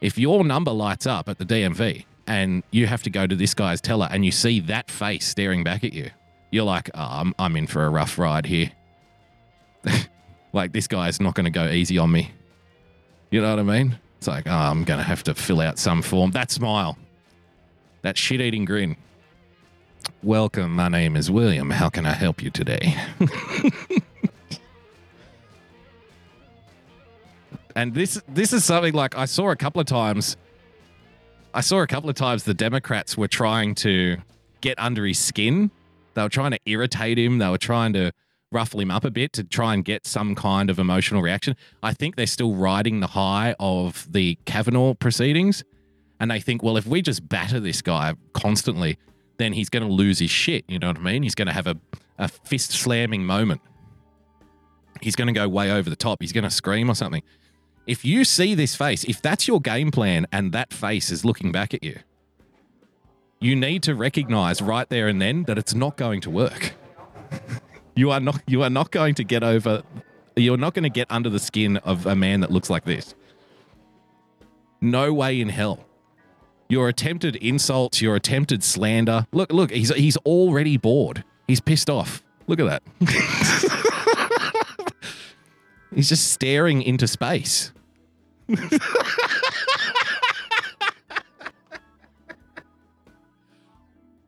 If 0.00 0.18
your 0.18 0.44
number 0.44 0.72
lights 0.72 1.06
up 1.06 1.28
at 1.28 1.38
the 1.38 1.46
DMV 1.46 2.04
and 2.26 2.62
you 2.70 2.86
have 2.86 3.02
to 3.04 3.10
go 3.10 3.26
to 3.26 3.36
this 3.36 3.54
guy's 3.54 3.80
teller 3.80 4.08
and 4.10 4.24
you 4.24 4.32
see 4.32 4.60
that 4.60 4.90
face 4.90 5.26
staring 5.26 5.62
back 5.62 5.84
at 5.84 5.92
you, 5.92 6.10
you're 6.50 6.64
like, 6.64 6.90
oh, 6.94 7.00
I'm, 7.00 7.34
I'm 7.38 7.56
in 7.56 7.66
for 7.66 7.84
a 7.84 7.90
rough 7.90 8.18
ride 8.18 8.46
here. 8.46 8.70
like, 10.52 10.72
this 10.72 10.86
guy's 10.86 11.20
not 11.20 11.34
going 11.34 11.44
to 11.44 11.50
go 11.50 11.68
easy 11.68 11.98
on 11.98 12.10
me. 12.10 12.32
You 13.30 13.40
know 13.40 13.50
what 13.50 13.58
I 13.58 13.62
mean? 13.62 13.98
It's 14.18 14.28
like, 14.28 14.46
oh, 14.46 14.52
I'm 14.52 14.84
going 14.84 14.98
to 14.98 15.04
have 15.04 15.22
to 15.24 15.34
fill 15.34 15.60
out 15.60 15.78
some 15.78 16.00
form. 16.00 16.30
That 16.30 16.50
smile, 16.50 16.96
that 18.02 18.16
shit 18.16 18.40
eating 18.40 18.64
grin. 18.64 18.96
Welcome, 20.22 20.74
my 20.74 20.88
name 20.88 21.16
is 21.16 21.30
William. 21.30 21.70
How 21.70 21.88
can 21.88 22.06
I 22.06 22.12
help 22.12 22.42
you 22.42 22.50
today? 22.50 22.96
and 27.76 27.94
this 27.94 28.20
this 28.28 28.52
is 28.52 28.64
something 28.64 28.94
like 28.94 29.16
I 29.16 29.24
saw 29.26 29.50
a 29.50 29.56
couple 29.56 29.80
of 29.80 29.86
times. 29.86 30.36
I 31.52 31.60
saw 31.60 31.82
a 31.82 31.86
couple 31.86 32.10
of 32.10 32.16
times 32.16 32.44
the 32.44 32.54
Democrats 32.54 33.16
were 33.16 33.28
trying 33.28 33.74
to 33.76 34.16
get 34.60 34.78
under 34.78 35.06
his 35.06 35.18
skin. 35.18 35.70
They 36.14 36.22
were 36.22 36.28
trying 36.28 36.52
to 36.52 36.60
irritate 36.66 37.18
him. 37.18 37.38
They 37.38 37.48
were 37.48 37.58
trying 37.58 37.92
to 37.92 38.12
ruffle 38.50 38.80
him 38.80 38.90
up 38.90 39.04
a 39.04 39.10
bit 39.10 39.32
to 39.34 39.44
try 39.44 39.74
and 39.74 39.84
get 39.84 40.06
some 40.06 40.34
kind 40.34 40.70
of 40.70 40.78
emotional 40.78 41.20
reaction. 41.22 41.56
I 41.82 41.92
think 41.92 42.16
they're 42.16 42.26
still 42.26 42.54
riding 42.54 43.00
the 43.00 43.08
high 43.08 43.54
of 43.60 44.10
the 44.10 44.38
Kavanaugh 44.46 44.94
proceedings. 44.94 45.64
And 46.20 46.30
they 46.30 46.40
think, 46.40 46.62
well, 46.62 46.76
if 46.76 46.86
we 46.86 47.02
just 47.02 47.28
batter 47.28 47.60
this 47.60 47.82
guy 47.82 48.14
constantly, 48.32 48.96
then 49.38 49.52
he's 49.52 49.68
going 49.68 49.86
to 49.86 49.92
lose 49.92 50.18
his 50.18 50.30
shit. 50.30 50.64
You 50.68 50.78
know 50.78 50.88
what 50.88 50.98
I 50.98 51.00
mean? 51.00 51.22
He's 51.22 51.34
going 51.34 51.46
to 51.46 51.52
have 51.52 51.66
a, 51.66 51.76
a 52.18 52.28
fist 52.28 52.72
slamming 52.72 53.24
moment. 53.24 53.60
He's 55.00 55.16
going 55.16 55.26
to 55.26 55.32
go 55.32 55.48
way 55.48 55.70
over 55.70 55.90
the 55.90 55.96
top. 55.96 56.18
He's 56.20 56.32
going 56.32 56.44
to 56.44 56.50
scream 56.50 56.90
or 56.90 56.94
something. 56.94 57.22
If 57.86 58.04
you 58.04 58.24
see 58.24 58.54
this 58.54 58.74
face, 58.74 59.04
if 59.04 59.20
that's 59.20 59.46
your 59.46 59.60
game 59.60 59.90
plan 59.90 60.26
and 60.32 60.52
that 60.52 60.72
face 60.72 61.10
is 61.10 61.24
looking 61.24 61.52
back 61.52 61.74
at 61.74 61.82
you, 61.82 61.98
you 63.40 63.54
need 63.54 63.82
to 63.82 63.94
recognize 63.94 64.62
right 64.62 64.88
there 64.88 65.08
and 65.08 65.20
then 65.20 65.44
that 65.44 65.58
it's 65.58 65.74
not 65.74 65.96
going 65.96 66.20
to 66.22 66.30
work. 66.30 66.72
You 67.96 68.10
are 68.10 68.18
not 68.18 68.42
you 68.48 68.64
are 68.64 68.70
not 68.70 68.90
going 68.90 69.14
to 69.14 69.22
get 69.22 69.44
over 69.44 69.84
you're 70.36 70.56
not 70.56 70.74
going 70.74 70.82
to 70.82 70.90
get 70.90 71.06
under 71.10 71.30
the 71.30 71.38
skin 71.38 71.76
of 71.78 72.06
a 72.06 72.16
man 72.16 72.40
that 72.40 72.50
looks 72.50 72.68
like 72.68 72.84
this. 72.84 73.14
No 74.80 75.12
way 75.12 75.40
in 75.40 75.48
hell. 75.48 75.86
Your 76.68 76.88
attempted 76.88 77.36
insults, 77.36 78.00
your 78.00 78.16
attempted 78.16 78.64
slander. 78.64 79.26
Look, 79.32 79.52
look, 79.52 79.70
he's 79.70 79.94
he's 79.94 80.16
already 80.18 80.76
bored. 80.76 81.24
He's 81.46 81.60
pissed 81.60 81.90
off. 81.90 82.22
Look 82.46 82.60
at 82.60 82.66
that. 82.66 82.82
he's 85.94 86.08
just 86.08 86.32
staring 86.32 86.82
into 86.82 87.06
space. 87.06 87.72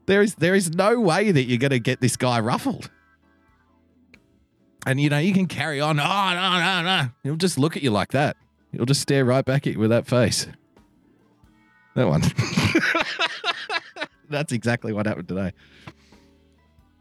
there 0.07 0.23
is 0.23 0.35
there 0.37 0.55
is 0.55 0.71
no 0.75 1.01
way 1.01 1.31
that 1.33 1.45
you're 1.45 1.59
going 1.59 1.71
to 1.71 1.79
get 1.79 2.01
this 2.01 2.17
guy 2.17 2.41
ruffled. 2.41 2.91
And 4.87 5.01
you 5.01 5.11
know, 5.11 5.19
you 5.19 5.33
can 5.35 5.47
carry 5.47 5.81
on. 5.81 5.99
Oh, 5.99 6.03
no, 6.03 6.61
no, 6.61 6.83
no. 6.83 7.09
He'll 7.25 7.37
just 7.37 7.59
look 7.59 7.77
at 7.77 7.83
you 7.83 7.91
like 7.91 8.13
that. 8.13 8.37
He'll 8.71 8.87
just 8.87 9.01
stare 9.01 9.25
right 9.25 9.45
back 9.45 9.67
at 9.67 9.73
you 9.73 9.81
with 9.81 9.91
that 9.91 10.07
face. 10.07 10.47
That 11.97 12.09
one. 12.09 12.21
That's 14.29 14.53
exactly 14.53 14.93
what 14.93 15.07
happened 15.07 15.29
today. 15.29 15.53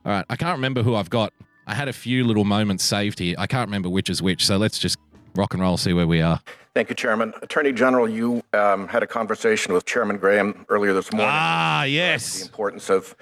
All 0.05 0.11
right. 0.11 0.25
I 0.29 0.37
can't 0.37 0.55
remember 0.55 0.83
who 0.83 0.95
I've 0.95 1.09
got. 1.09 1.33
I 1.67 1.75
had 1.75 1.89
a 1.89 1.93
few 1.93 2.23
little 2.23 2.45
moments 2.45 2.85
saved 2.85 3.19
here. 3.19 3.35
I 3.37 3.45
can't 3.45 3.67
remember 3.67 3.89
which 3.89 4.09
is 4.09 4.21
which. 4.21 4.45
So 4.45 4.55
let's 4.55 4.79
just 4.79 4.97
rock 5.35 5.53
and 5.53 5.61
roll, 5.61 5.75
see 5.75 5.91
where 5.91 6.07
we 6.07 6.21
are. 6.21 6.39
Thank 6.73 6.87
you, 6.87 6.95
Chairman. 6.95 7.33
Attorney 7.41 7.73
General, 7.73 8.07
you 8.07 8.41
um, 8.53 8.87
had 8.87 9.03
a 9.03 9.07
conversation 9.07 9.73
with 9.73 9.83
Chairman 9.83 10.17
Graham 10.17 10.65
earlier 10.69 10.93
this 10.93 11.11
morning. 11.11 11.29
Ah, 11.29 11.83
yes. 11.83 12.39
The 12.39 12.45
importance 12.45 12.89
of 12.89 13.17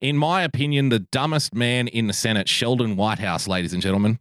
In 0.00 0.16
my 0.16 0.42
opinion, 0.42 0.88
the 0.88 1.00
dumbest 1.00 1.54
man 1.54 1.88
in 1.88 2.06
the 2.06 2.14
Senate, 2.14 2.48
Sheldon 2.48 2.96
Whitehouse, 2.96 3.46
ladies 3.46 3.74
and 3.74 3.82
gentlemen. 3.82 4.18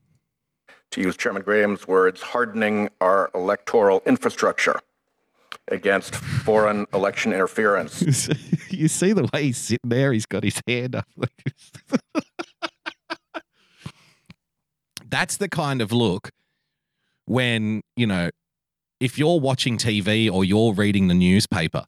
to 0.91 0.99
use 0.99 1.15
Chairman 1.15 1.43
Graham's 1.43 1.87
words, 1.87 2.21
hardening 2.21 2.89
our 2.99 3.31
electoral 3.33 4.01
infrastructure 4.05 4.77
against 5.67 6.15
foreign 6.15 6.85
election 6.93 7.33
interference. 7.33 8.01
you 8.69 8.87
see 8.87 9.13
the 9.13 9.29
way 9.33 9.43
he's 9.43 9.57
sitting 9.57 9.89
there? 9.89 10.13
He's 10.13 10.25
got 10.25 10.43
his 10.43 10.61
hand 10.67 10.95
up. 10.95 11.07
That's 15.07 15.37
the 15.37 15.49
kind 15.49 15.81
of 15.81 15.91
look 15.91 16.31
when, 17.25 17.81
you 17.95 18.07
know, 18.07 18.29
if 18.99 19.17
you're 19.17 19.39
watching 19.39 19.77
TV 19.77 20.31
or 20.31 20.45
you're 20.45 20.73
reading 20.73 21.07
the 21.07 21.13
newspaper 21.13 21.85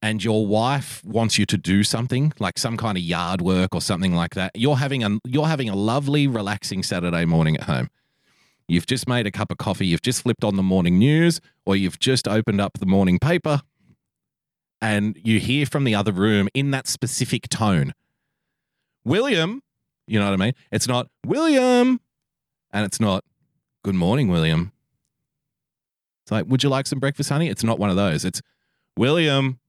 and 0.00 0.22
your 0.22 0.46
wife 0.46 1.02
wants 1.04 1.38
you 1.38 1.46
to 1.46 1.58
do 1.58 1.82
something 1.82 2.32
like 2.38 2.58
some 2.58 2.76
kind 2.76 2.96
of 2.96 3.02
yard 3.02 3.40
work 3.40 3.74
or 3.74 3.80
something 3.80 4.14
like 4.14 4.34
that, 4.34 4.52
you're 4.54 4.76
having 4.76 5.02
a 5.02 5.18
you're 5.24 5.48
having 5.48 5.68
a 5.68 5.74
lovely 5.74 6.26
relaxing 6.26 6.82
Saturday 6.82 7.24
morning 7.24 7.56
at 7.56 7.64
home. 7.64 7.88
You've 8.68 8.86
just 8.86 9.06
made 9.06 9.26
a 9.26 9.30
cup 9.30 9.50
of 9.50 9.58
coffee, 9.58 9.86
you've 9.86 10.02
just 10.02 10.22
flipped 10.22 10.44
on 10.44 10.56
the 10.56 10.62
morning 10.62 10.98
news 10.98 11.40
or 11.66 11.76
you've 11.76 11.98
just 11.98 12.26
opened 12.26 12.60
up 12.60 12.78
the 12.78 12.86
morning 12.86 13.18
paper 13.18 13.60
and 14.80 15.18
you 15.22 15.38
hear 15.38 15.66
from 15.66 15.84
the 15.84 15.94
other 15.94 16.12
room 16.12 16.48
in 16.54 16.70
that 16.70 16.86
specific 16.86 17.48
tone, 17.48 17.92
William, 19.04 19.62
you 20.06 20.18
know 20.18 20.26
what 20.26 20.34
I 20.34 20.44
mean? 20.44 20.52
It's 20.70 20.88
not 20.88 21.08
William, 21.24 22.00
and 22.72 22.84
it's 22.84 23.00
not 23.00 23.24
Good 23.84 23.94
morning, 23.94 24.28
William. 24.28 24.72
It's 26.24 26.32
like, 26.32 26.46
Would 26.46 26.62
you 26.62 26.70
like 26.70 26.86
some 26.86 26.98
breakfast, 27.00 27.28
honey? 27.28 27.50
It's 27.50 27.62
not 27.62 27.78
one 27.78 27.90
of 27.90 27.96
those. 27.96 28.24
It's 28.24 28.40
William, 28.96 29.60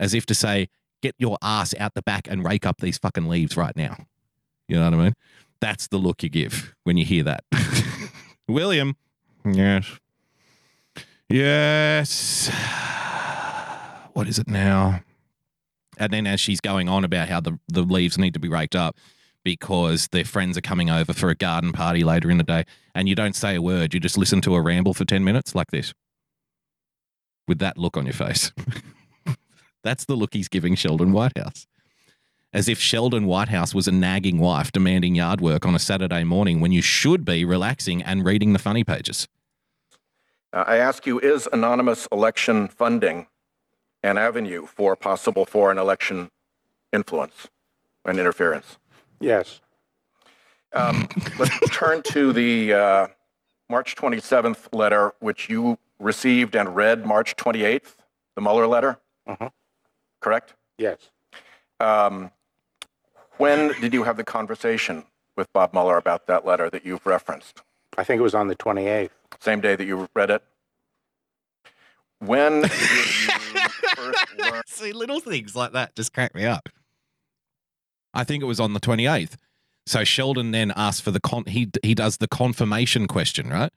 as 0.00 0.12
if 0.12 0.26
to 0.26 0.34
say, 0.34 0.68
Get 1.02 1.14
your 1.16 1.38
ass 1.40 1.72
out 1.78 1.94
the 1.94 2.02
back 2.02 2.26
and 2.28 2.44
rake 2.44 2.66
up 2.66 2.80
these 2.80 2.98
fucking 2.98 3.28
leaves 3.28 3.56
right 3.56 3.76
now. 3.76 4.06
You 4.66 4.76
know 4.76 4.90
what 4.90 4.94
I 4.94 4.96
mean? 5.04 5.14
That's 5.60 5.88
the 5.88 5.98
look 5.98 6.22
you 6.22 6.28
give 6.28 6.74
when 6.84 6.96
you 6.96 7.04
hear 7.04 7.22
that. 7.24 7.44
William, 8.48 8.96
yes. 9.44 9.90
Yes. 11.28 12.50
What 14.12 14.28
is 14.28 14.38
it 14.38 14.48
now? 14.48 15.00
And 15.98 16.12
then 16.12 16.26
as 16.26 16.40
she's 16.40 16.60
going 16.60 16.88
on 16.88 17.04
about 17.04 17.28
how 17.28 17.40
the, 17.40 17.58
the 17.68 17.82
leaves 17.82 18.18
need 18.18 18.34
to 18.34 18.40
be 18.40 18.48
raked 18.48 18.76
up 18.76 18.96
because 19.42 20.08
their 20.08 20.24
friends 20.24 20.58
are 20.58 20.62
coming 20.62 20.90
over 20.90 21.12
for 21.12 21.30
a 21.30 21.34
garden 21.34 21.72
party 21.72 22.02
later 22.02 22.30
in 22.30 22.36
the 22.36 22.44
day, 22.44 22.64
and 22.94 23.08
you 23.08 23.14
don't 23.14 23.36
say 23.36 23.54
a 23.54 23.62
word, 23.62 23.94
you 23.94 24.00
just 24.00 24.18
listen 24.18 24.40
to 24.42 24.54
a 24.54 24.60
ramble 24.60 24.92
for 24.92 25.04
10 25.04 25.22
minutes 25.22 25.54
like 25.54 25.70
this 25.70 25.94
with 27.46 27.58
that 27.60 27.78
look 27.78 27.96
on 27.96 28.06
your 28.06 28.12
face. 28.12 28.52
That's 29.84 30.04
the 30.04 30.16
look 30.16 30.34
he's 30.34 30.48
giving 30.48 30.74
Sheldon 30.74 31.12
Whitehouse. 31.12 31.66
As 32.56 32.70
if 32.70 32.78
Sheldon 32.78 33.26
Whitehouse 33.26 33.74
was 33.74 33.86
a 33.86 33.92
nagging 33.92 34.38
wife 34.38 34.72
demanding 34.72 35.14
yard 35.14 35.42
work 35.42 35.66
on 35.66 35.74
a 35.74 35.78
Saturday 35.78 36.24
morning 36.24 36.58
when 36.58 36.72
you 36.72 36.80
should 36.80 37.22
be 37.22 37.44
relaxing 37.44 38.02
and 38.02 38.24
reading 38.24 38.54
the 38.54 38.58
funny 38.58 38.82
pages. 38.82 39.28
Uh, 40.54 40.64
I 40.66 40.78
ask 40.78 41.04
you, 41.04 41.20
is 41.20 41.46
anonymous 41.52 42.08
election 42.10 42.66
funding 42.66 43.26
an 44.02 44.16
avenue 44.16 44.64
for 44.64 44.96
possible 44.96 45.44
foreign 45.44 45.76
election 45.76 46.30
influence 46.94 47.48
and 48.06 48.18
interference? 48.18 48.78
Yes. 49.20 49.60
Um, 50.72 51.08
let's 51.38 51.60
turn 51.68 52.02
to 52.04 52.32
the 52.32 52.72
uh, 52.72 53.06
March 53.68 53.96
27th 53.96 54.74
letter, 54.74 55.12
which 55.20 55.50
you 55.50 55.78
received 55.98 56.56
and 56.56 56.74
read 56.74 57.04
March 57.04 57.36
28th, 57.36 57.96
the 58.34 58.40
Mueller 58.40 58.66
letter. 58.66 58.98
Mhm. 59.28 59.50
Correct? 60.22 60.54
Yes. 60.78 61.10
Um, 61.80 62.30
when 63.38 63.78
did 63.80 63.92
you 63.92 64.04
have 64.04 64.16
the 64.16 64.24
conversation 64.24 65.04
with 65.36 65.52
Bob 65.52 65.72
Mueller 65.72 65.96
about 65.96 66.26
that 66.26 66.46
letter 66.46 66.70
that 66.70 66.84
you've 66.84 67.04
referenced? 67.06 67.62
I 67.98 68.04
think 68.04 68.18
it 68.18 68.22
was 68.22 68.34
on 68.34 68.48
the 68.48 68.56
28th. 68.56 69.10
Same 69.40 69.60
day 69.60 69.76
that 69.76 69.84
you 69.86 70.08
read 70.14 70.30
it? 70.30 70.42
When 72.20 72.62
did 72.62 72.70
you 72.70 73.68
first 73.94 74.38
learn? 74.38 74.62
See, 74.66 74.92
little 74.92 75.20
things 75.20 75.54
like 75.54 75.72
that 75.72 75.94
just 75.94 76.12
crack 76.12 76.34
me 76.34 76.44
up. 76.44 76.68
I 78.14 78.24
think 78.24 78.42
it 78.42 78.46
was 78.46 78.60
on 78.60 78.72
the 78.72 78.80
28th. 78.80 79.34
So 79.86 80.02
Sheldon 80.02 80.50
then 80.50 80.72
asked 80.74 81.02
for 81.02 81.10
the 81.10 81.20
con 81.20 81.44
he 81.46 81.70
he 81.82 81.94
does 81.94 82.16
the 82.16 82.26
confirmation 82.26 83.06
question, 83.06 83.50
right? 83.50 83.70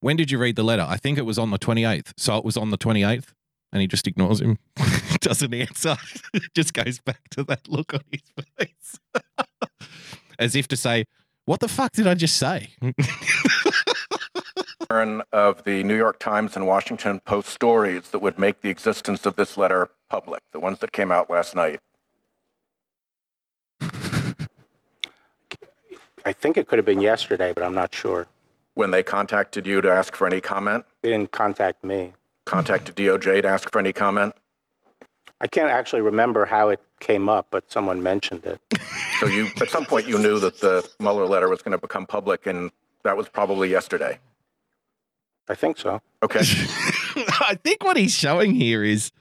When 0.00 0.16
did 0.16 0.30
you 0.30 0.38
read 0.38 0.56
the 0.56 0.64
letter? 0.64 0.84
I 0.88 0.96
think 0.96 1.18
it 1.18 1.22
was 1.22 1.38
on 1.38 1.50
the 1.50 1.58
28th. 1.58 2.12
So 2.16 2.36
it 2.36 2.44
was 2.44 2.56
on 2.56 2.70
the 2.70 2.78
28th 2.78 3.32
and 3.72 3.80
he 3.80 3.86
just 3.86 4.06
ignores 4.06 4.40
him. 4.40 4.58
Doesn't 5.20 5.52
answer. 5.52 5.96
just 6.54 6.74
goes 6.74 7.00
back 7.00 7.28
to 7.30 7.44
that 7.44 7.68
look 7.68 7.94
on 7.94 8.00
his 8.10 8.22
face. 8.58 8.98
As 10.38 10.54
if 10.54 10.68
to 10.68 10.76
say, 10.76 11.04
"What 11.46 11.60
the 11.60 11.68
fuck 11.68 11.92
did 11.92 12.06
I 12.06 12.14
just 12.14 12.36
say?" 12.36 12.70
learn 14.90 15.22
of 15.32 15.64
the 15.64 15.82
New 15.82 15.96
York 15.96 16.18
Times 16.18 16.56
and 16.56 16.66
Washington 16.66 17.20
Post 17.20 17.48
stories 17.48 18.10
that 18.10 18.20
would 18.20 18.38
make 18.38 18.60
the 18.60 18.70
existence 18.70 19.26
of 19.26 19.36
this 19.36 19.56
letter 19.56 19.90
public, 20.08 20.42
the 20.52 20.60
ones 20.60 20.78
that 20.80 20.92
came 20.92 21.10
out 21.10 21.28
last 21.30 21.54
night? 21.54 21.80
I 26.24 26.32
think 26.32 26.56
it 26.56 26.66
could 26.66 26.78
have 26.78 26.86
been 26.86 27.00
yesterday, 27.00 27.52
but 27.52 27.62
I'm 27.62 27.74
not 27.74 27.94
sure. 27.94 28.26
When 28.74 28.90
they 28.90 29.02
contacted 29.02 29.66
you 29.66 29.80
to 29.80 29.90
ask 29.90 30.14
for 30.14 30.26
any 30.26 30.40
comment, 30.40 30.84
They 31.02 31.10
didn't 31.10 31.30
contact 31.30 31.84
me. 31.84 32.14
Contacted 32.46 32.96
DOJ 32.96 33.42
to 33.42 33.48
ask 33.48 33.70
for 33.70 33.78
any 33.78 33.92
comment? 33.92 34.34
I 35.40 35.46
can't 35.46 35.70
actually 35.70 36.00
remember 36.00 36.46
how 36.46 36.70
it 36.70 36.80
came 37.00 37.28
up, 37.28 37.48
but 37.50 37.70
someone 37.70 38.02
mentioned 38.02 38.44
it. 38.46 38.60
So 39.20 39.26
you, 39.26 39.48
at 39.60 39.68
some 39.68 39.84
point, 39.84 40.06
you 40.06 40.18
knew 40.18 40.38
that 40.38 40.60
the 40.60 40.88
Mueller 40.98 41.26
letter 41.26 41.48
was 41.48 41.60
going 41.60 41.72
to 41.72 41.78
become 41.78 42.06
public, 42.06 42.46
and 42.46 42.70
that 43.02 43.16
was 43.16 43.28
probably 43.28 43.68
yesterday. 43.68 44.18
I 45.48 45.54
think 45.54 45.78
so. 45.78 46.00
Okay. 46.22 46.40
I 47.16 47.58
think 47.62 47.84
what 47.84 47.96
he's 47.96 48.14
showing 48.14 48.54
here 48.54 48.82
is, 48.82 49.12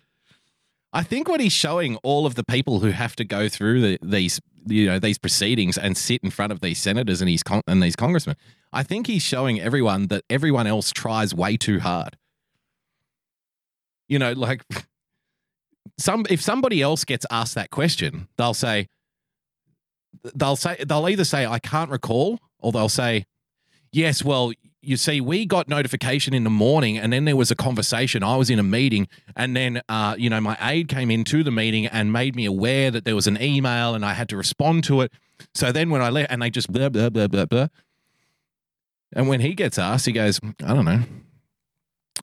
I 0.93 1.03
think 1.03 1.27
what 1.27 1.41
he's 1.41 1.53
showing 1.53 1.97
all 1.97 2.25
of 2.25 2.35
the 2.35 2.43
people 2.43 2.79
who 2.79 2.91
have 2.91 3.15
to 3.17 3.25
go 3.25 3.49
through 3.49 3.81
the, 3.81 3.99
these, 4.01 4.39
you 4.65 4.85
know, 4.85 4.99
these 4.99 5.17
proceedings 5.17 5.77
and 5.77 5.97
sit 5.97 6.21
in 6.23 6.31
front 6.31 6.53
of 6.53 6.61
these 6.61 6.79
senators 6.79 7.21
and 7.21 7.27
these 7.27 7.43
con- 7.43 7.61
and 7.67 7.83
these 7.83 7.95
congressmen. 7.95 8.37
I 8.71 8.83
think 8.83 9.07
he's 9.07 9.21
showing 9.21 9.59
everyone 9.59 10.07
that 10.07 10.23
everyone 10.29 10.67
else 10.67 10.91
tries 10.91 11.35
way 11.35 11.57
too 11.57 11.79
hard. 11.79 12.17
You 14.07 14.19
know, 14.19 14.33
like 14.33 14.63
some 15.97 16.25
if 16.29 16.41
somebody 16.41 16.81
else 16.81 17.05
gets 17.05 17.25
asked 17.31 17.55
that 17.55 17.69
question, 17.69 18.27
they'll 18.37 18.53
say, 18.53 18.87
they'll 20.33 20.55
say 20.55 20.83
they'll 20.85 21.07
either 21.09 21.25
say 21.25 21.45
I 21.45 21.59
can't 21.59 21.89
recall, 21.89 22.39
or 22.59 22.71
they'll 22.71 22.89
say, 22.89 23.25
yes, 23.91 24.23
well, 24.23 24.51
you 24.81 24.97
see, 24.97 25.19
we 25.19 25.45
got 25.45 25.67
notification 25.67 26.33
in 26.33 26.43
the 26.43 26.49
morning, 26.49 26.97
and 26.97 27.11
then 27.11 27.25
there 27.25 27.35
was 27.35 27.49
a 27.49 27.55
conversation. 27.55 28.23
I 28.23 28.35
was 28.35 28.49
in 28.49 28.59
a 28.59 28.63
meeting, 28.63 29.07
and 29.35 29.55
then, 29.55 29.81
uh, 29.89 30.15
you 30.17 30.29
know, 30.29 30.39
my 30.39 30.57
aide 30.61 30.87
came 30.87 31.09
into 31.09 31.43
the 31.43 31.51
meeting 31.51 31.87
and 31.87 32.13
made 32.13 32.35
me 32.35 32.45
aware 32.45 32.91
that 32.91 33.03
there 33.03 33.15
was 33.15 33.25
an 33.25 33.41
email, 33.41 33.95
and 33.95 34.05
I 34.05 34.13
had 34.13 34.29
to 34.29 34.37
respond 34.37 34.83
to 34.85 35.01
it. 35.01 35.11
So 35.53 35.71
then, 35.71 35.89
when 35.89 36.01
I 36.01 36.09
left, 36.09 36.31
and 36.31 36.41
they 36.41 36.49
just 36.49 36.71
blah 36.71 36.89
blah 36.89 37.09
blah 37.09 37.27
blah 37.27 37.45
blah. 37.45 37.67
And 39.13 39.27
when 39.27 39.39
he 39.39 39.53
gets 39.53 39.79
asked, 39.79 40.05
he 40.05 40.11
goes, 40.11 40.39
"I 40.63 40.73
don't 40.73 40.85
know." 40.85 41.01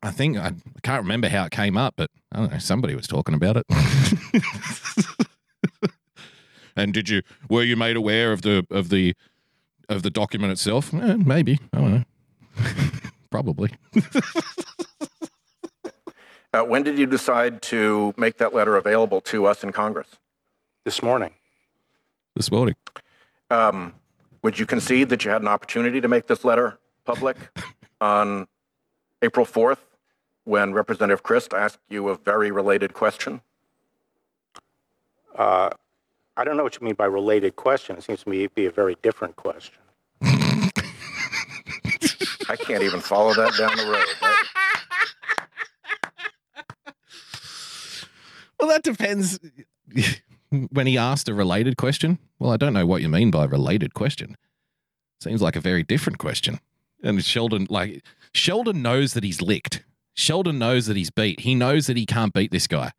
I 0.01 0.11
think 0.11 0.37
I, 0.37 0.47
I 0.47 0.79
can't 0.81 1.03
remember 1.03 1.29
how 1.29 1.45
it 1.45 1.51
came 1.51 1.77
up, 1.77 1.93
but 1.97 2.09
I 2.31 2.39
don't 2.39 2.51
know. 2.51 2.57
Somebody 2.57 2.95
was 2.95 3.07
talking 3.07 3.35
about 3.35 3.57
it. 3.57 3.65
and 6.75 6.93
did 6.93 7.09
you 7.09 7.21
were 7.49 7.63
you 7.63 7.75
made 7.75 7.95
aware 7.95 8.31
of 8.31 8.41
the 8.41 8.65
of 8.69 8.89
the 8.89 9.15
of 9.89 10.03
the 10.03 10.09
document 10.09 10.51
itself? 10.51 10.93
Eh, 10.93 11.17
maybe 11.17 11.59
I 11.71 11.77
don't 11.77 11.93
know. 11.93 12.03
Probably. 13.29 13.71
Uh, 16.53 16.61
when 16.61 16.83
did 16.83 16.99
you 16.99 17.07
decide 17.07 17.63
to 17.63 18.13
make 18.15 18.37
that 18.37 18.53
letter 18.53 18.77
available 18.77 19.19
to 19.19 19.47
us 19.47 19.63
in 19.63 19.71
Congress? 19.71 20.07
This 20.85 21.01
morning. 21.01 21.31
This 22.35 22.51
morning. 22.51 22.75
Um, 23.49 23.95
would 24.43 24.59
you 24.59 24.67
concede 24.67 25.09
that 25.09 25.25
you 25.25 25.31
had 25.31 25.41
an 25.41 25.47
opportunity 25.47 25.99
to 25.99 26.07
make 26.07 26.27
this 26.27 26.45
letter 26.45 26.77
public 27.05 27.37
on 27.99 28.47
April 29.23 29.45
4th 29.45 29.77
when 30.43 30.73
Representative 30.73 31.23
Crist 31.23 31.53
asked 31.53 31.79
you 31.89 32.09
a 32.09 32.15
very 32.17 32.51
related 32.51 32.93
question? 32.93 33.39
Uh, 35.35 35.69
I 36.35 36.43
don't 36.43 36.57
know 36.57 36.63
what 36.63 36.79
you 36.79 36.85
mean 36.85 36.95
by 36.95 37.05
related 37.05 37.55
question. 37.55 37.95
It 37.97 38.03
seems 38.03 38.23
to 38.23 38.29
me 38.29 38.43
to 38.43 38.49
be 38.53 38.65
a 38.65 38.71
very 38.71 38.97
different 39.01 39.35
question. 39.37 39.75
I 42.49 42.55
can't 42.57 42.83
even 42.83 42.99
follow 42.99 43.33
that 43.33 43.53
down 43.57 43.77
the 43.77 43.85
road. 43.85 44.05
That- 44.21 44.43
Well, 48.59 48.69
that 48.69 48.83
depends. 48.83 49.39
when 50.71 50.87
he 50.87 50.97
asked 50.97 51.27
a 51.27 51.33
related 51.33 51.75
question, 51.75 52.17
well, 52.39 52.51
I 52.51 52.57
don't 52.57 52.71
know 52.73 52.85
what 52.85 53.01
you 53.01 53.09
mean 53.09 53.29
by 53.29 53.43
related 53.43 53.93
question. 53.93 54.37
Seems 55.19 55.41
like 55.41 55.57
a 55.57 55.61
very 55.61 55.83
different 55.83 56.17
question. 56.17 56.59
And 57.01 57.21
Sheldon, 57.25 57.67
like, 57.69 58.03
Sheldon 58.33 58.81
knows 58.81 59.13
that 59.13 59.23
he's 59.23 59.41
licked. 59.41 59.83
Sheldon 60.15 60.59
knows 60.59 60.85
that 60.87 60.97
he's 60.97 61.09
beat. 61.09 61.41
He 61.41 61.55
knows 61.55 61.87
that 61.87 61.97
he 61.97 62.05
can't 62.05 62.33
beat 62.33 62.51
this 62.51 62.67
guy. 62.67 62.91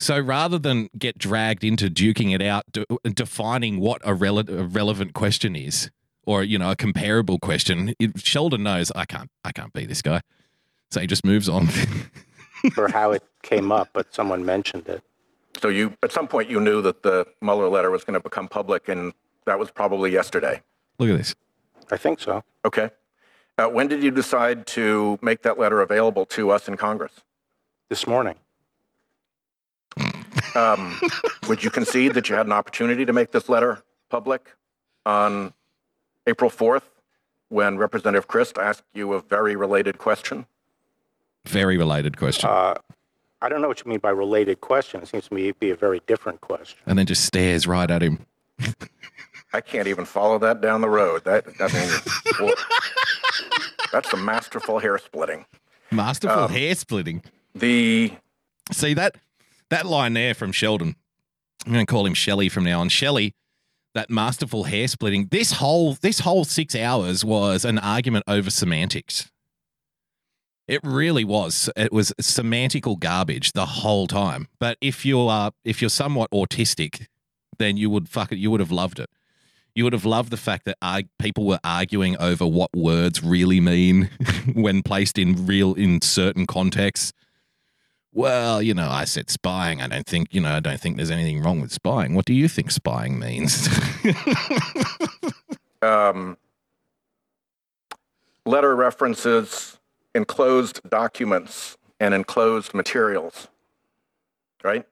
So 0.00 0.18
rather 0.18 0.58
than 0.58 0.88
get 0.98 1.16
dragged 1.16 1.62
into 1.62 1.88
duking 1.88 2.34
it 2.34 2.42
out, 2.42 2.64
de- 2.72 2.84
defining 3.14 3.78
what 3.78 4.02
a, 4.04 4.12
rele- 4.12 4.48
a 4.48 4.64
relevant 4.64 5.14
question 5.14 5.54
is, 5.54 5.90
or 6.24 6.42
you 6.42 6.58
know, 6.58 6.72
a 6.72 6.76
comparable 6.76 7.38
question, 7.38 7.94
it, 7.98 8.18
Sheldon 8.18 8.64
knows 8.64 8.90
I 8.96 9.04
can't, 9.04 9.30
I 9.44 9.52
can't 9.52 9.72
beat 9.72 9.88
this 9.88 10.02
guy. 10.02 10.20
So 10.90 11.00
he 11.00 11.06
just 11.06 11.24
moves 11.24 11.48
on. 11.48 11.68
or 12.76 12.88
how 12.88 13.12
it 13.12 13.22
came 13.42 13.70
up, 13.70 13.90
but 13.92 14.12
someone 14.12 14.44
mentioned 14.44 14.88
it. 14.88 15.02
so 15.60 15.68
you, 15.68 15.96
at 16.02 16.12
some 16.12 16.26
point, 16.28 16.50
you 16.50 16.60
knew 16.60 16.82
that 16.82 17.02
the 17.02 17.26
Mueller 17.40 17.68
letter 17.68 17.90
was 17.90 18.04
going 18.04 18.14
to 18.14 18.20
become 18.20 18.48
public, 18.48 18.88
and 18.88 19.12
that 19.46 19.58
was 19.58 19.70
probably 19.70 20.10
yesterday. 20.10 20.62
Look 20.98 21.10
at 21.10 21.16
this. 21.16 21.34
I 21.90 21.96
think 21.96 22.20
so. 22.20 22.42
Okay. 22.64 22.90
Uh, 23.58 23.68
when 23.68 23.86
did 23.88 24.02
you 24.02 24.10
decide 24.10 24.66
to 24.66 25.18
make 25.22 25.42
that 25.42 25.58
letter 25.58 25.80
available 25.82 26.24
to 26.24 26.50
us 26.50 26.68
in 26.68 26.76
Congress? 26.76 27.12
This 27.90 28.06
morning. 28.06 28.36
Um, 30.54 30.98
would 31.48 31.62
you 31.62 31.70
concede 31.70 32.14
that 32.14 32.28
you 32.28 32.34
had 32.34 32.46
an 32.46 32.52
opportunity 32.52 33.04
to 33.04 33.12
make 33.12 33.32
this 33.32 33.48
letter 33.48 33.82
public 34.08 34.56
on 35.04 35.52
April 36.26 36.50
4th 36.50 36.82
when 37.48 37.76
Representative 37.76 38.26
Crist 38.28 38.56
asked 38.56 38.84
you 38.94 39.12
a 39.12 39.20
very 39.20 39.56
related 39.56 39.98
question? 39.98 40.46
Very 41.44 41.76
related 41.76 42.16
question. 42.16 42.48
Uh, 42.48 42.74
I 43.42 43.48
don't 43.48 43.60
know 43.60 43.68
what 43.68 43.84
you 43.84 43.90
mean 43.90 43.98
by 43.98 44.10
related 44.10 44.60
question. 44.60 45.02
It 45.02 45.08
seems 45.08 45.28
to 45.28 45.34
me 45.34 45.48
to 45.48 45.54
be 45.54 45.70
a 45.70 45.76
very 45.76 46.00
different 46.06 46.40
question. 46.40 46.78
and 46.86 46.98
then 46.98 47.06
just 47.06 47.24
stares 47.26 47.66
right 47.66 47.90
at 47.90 48.02
him. 48.02 48.24
I 49.52 49.60
can't 49.60 49.88
even 49.88 50.06
follow 50.06 50.38
that 50.38 50.62
down 50.62 50.80
the 50.80 50.88
road. 50.88 51.24
That, 51.24 51.44
I 51.60 51.66
mean, 51.72 51.90
well, 52.40 52.54
that's 53.92 54.10
the 54.10 54.16
masterful 54.16 54.80
hair 54.80 54.98
splitting. 54.98 55.44
Masterful 55.90 56.44
um, 56.44 56.50
hair 56.50 56.74
splitting. 56.74 57.22
The 57.54 58.12
See 58.70 58.94
that 58.94 59.16
that 59.70 59.86
line 59.86 60.14
there 60.14 60.34
from 60.34 60.52
Sheldon. 60.52 60.96
I'm 61.66 61.72
going 61.72 61.86
to 61.86 61.90
call 61.90 62.06
him 62.06 62.14
Shelley 62.14 62.48
from 62.48 62.64
now 62.64 62.80
on. 62.80 62.88
Shelley, 62.88 63.34
that 63.94 64.10
masterful 64.10 64.64
hair 64.64 64.88
splitting. 64.88 65.28
This 65.30 65.52
whole 65.52 65.94
this 65.94 66.20
whole 66.20 66.44
six 66.44 66.74
hours 66.74 67.24
was 67.24 67.64
an 67.64 67.78
argument 67.78 68.24
over 68.26 68.50
semantics. 68.50 69.30
It 70.68 70.80
really 70.84 71.24
was. 71.24 71.68
It 71.76 71.92
was 71.92 72.12
semantical 72.20 72.98
garbage 72.98 73.52
the 73.52 73.66
whole 73.66 74.06
time. 74.06 74.48
But 74.58 74.78
if 74.80 75.04
you 75.04 75.20
are 75.20 75.52
if 75.64 75.80
you're 75.82 75.90
somewhat 75.90 76.30
autistic, 76.30 77.06
then 77.58 77.76
you 77.76 77.90
would 77.90 78.08
fuck 78.08 78.32
it. 78.32 78.38
You 78.38 78.50
would 78.50 78.60
have 78.60 78.72
loved 78.72 78.98
it. 78.98 79.10
You 79.74 79.84
would 79.84 79.92
have 79.92 80.04
loved 80.04 80.30
the 80.30 80.36
fact 80.36 80.64
that 80.66 80.76
arg- 80.82 81.08
people 81.18 81.46
were 81.46 81.60
arguing 81.64 82.16
over 82.18 82.46
what 82.46 82.70
words 82.74 83.22
really 83.22 83.60
mean 83.60 84.10
when 84.54 84.82
placed 84.82 85.18
in 85.18 85.46
real 85.46 85.74
in 85.74 86.02
certain 86.02 86.46
contexts 86.46 87.12
well, 88.14 88.60
you 88.60 88.74
know, 88.74 88.88
I 88.88 89.04
said 89.04 89.30
spying. 89.30 89.80
I 89.80 89.88
don't 89.88 90.06
think, 90.06 90.34
you 90.34 90.40
know, 90.40 90.52
I 90.52 90.60
don't 90.60 90.78
think 90.78 90.96
there's 90.96 91.10
anything 91.10 91.42
wrong 91.42 91.60
with 91.60 91.72
spying. 91.72 92.14
What 92.14 92.26
do 92.26 92.34
you 92.34 92.46
think 92.46 92.70
spying 92.70 93.18
means? 93.18 93.68
um, 95.82 96.36
letter 98.44 98.76
references 98.76 99.78
enclosed 100.14 100.80
documents 100.90 101.78
and 101.98 102.12
enclosed 102.12 102.74
materials, 102.74 103.48
right? 104.62 104.86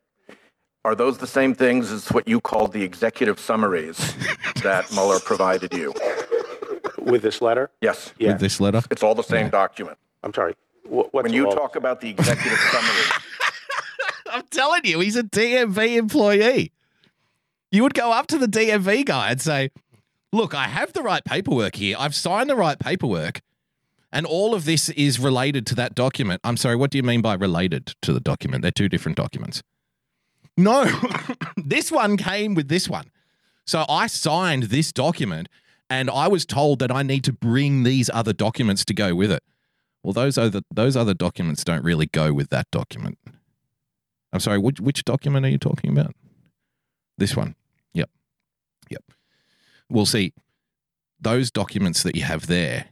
Are 0.84 0.94
those 0.94 1.18
the 1.18 1.26
same 1.26 1.54
things 1.54 1.90
as 1.92 2.08
what 2.10 2.26
you 2.26 2.40
called 2.40 2.72
the 2.72 2.82
executive 2.82 3.38
summaries 3.38 4.14
that 4.62 4.90
Mueller 4.92 5.20
provided 5.20 5.74
you? 5.74 5.92
With 6.98 7.22
this 7.22 7.40
letter? 7.42 7.70
Yes, 7.80 8.12
Yeah. 8.18 8.32
With 8.32 8.40
this 8.40 8.60
letter? 8.60 8.82
it's 8.90 9.02
all 9.02 9.14
the 9.14 9.22
same 9.22 9.48
document. 9.50 9.98
I'm 10.22 10.32
sorry. 10.34 10.54
Wh- 10.84 11.12
What's 11.12 11.24
When 11.24 11.32
you 11.32 11.46
all- 11.46 11.54
talk 11.54 11.76
about 11.76 12.00
the 12.00 12.10
executive 12.10 12.58
summary, 12.58 13.20
I'm 14.32 14.44
telling 14.50 14.82
you, 14.84 15.00
he's 15.00 15.16
a 15.16 15.22
DMV 15.22 15.96
employee. 15.96 16.72
You 17.72 17.82
would 17.84 17.94
go 17.94 18.12
up 18.12 18.26
to 18.28 18.38
the 18.38 18.46
DMV 18.46 19.04
guy 19.06 19.30
and 19.30 19.40
say, 19.40 19.70
Look, 20.32 20.54
I 20.54 20.64
have 20.68 20.92
the 20.92 21.02
right 21.02 21.24
paperwork 21.24 21.74
here. 21.74 21.96
I've 21.98 22.14
signed 22.14 22.48
the 22.48 22.54
right 22.56 22.78
paperwork. 22.78 23.40
And 24.12 24.26
all 24.26 24.54
of 24.54 24.64
this 24.64 24.88
is 24.90 25.18
related 25.18 25.66
to 25.68 25.74
that 25.76 25.94
document. 25.94 26.40
I'm 26.44 26.56
sorry, 26.56 26.76
what 26.76 26.90
do 26.90 26.98
you 26.98 27.02
mean 27.02 27.20
by 27.22 27.34
related 27.34 27.94
to 28.02 28.12
the 28.12 28.20
document? 28.20 28.62
They're 28.62 28.70
two 28.70 28.88
different 28.88 29.16
documents. 29.16 29.62
No, 30.60 30.84
this 31.56 31.90
one 31.90 32.16
came 32.16 32.54
with 32.54 32.68
this 32.68 32.88
one. 32.88 33.10
So 33.66 33.84
I 33.88 34.06
signed 34.06 34.64
this 34.64 34.92
document 34.92 35.48
and 35.88 36.10
I 36.10 36.28
was 36.28 36.44
told 36.44 36.78
that 36.80 36.92
I 36.92 37.02
need 37.02 37.24
to 37.24 37.32
bring 37.32 37.82
these 37.82 38.10
other 38.12 38.32
documents 38.32 38.84
to 38.86 38.94
go 38.94 39.14
with 39.14 39.32
it. 39.32 39.42
Well, 40.02 40.12
those 40.12 40.38
other 40.38 40.62
those 40.70 40.96
other 40.96 41.14
documents 41.14 41.64
don't 41.64 41.84
really 41.84 42.06
go 42.06 42.32
with 42.32 42.48
that 42.50 42.70
document. 42.70 43.18
I'm 44.32 44.40
sorry, 44.40 44.58
which 44.58 44.80
which 44.80 45.04
document 45.04 45.44
are 45.44 45.50
you 45.50 45.58
talking 45.58 45.90
about? 45.90 46.14
This 47.18 47.36
one. 47.36 47.54
Yep. 47.92 48.08
Yep. 48.88 49.04
Well, 49.90 50.06
see, 50.06 50.32
those 51.20 51.50
documents 51.50 52.02
that 52.02 52.16
you 52.16 52.22
have 52.22 52.46
there, 52.46 52.86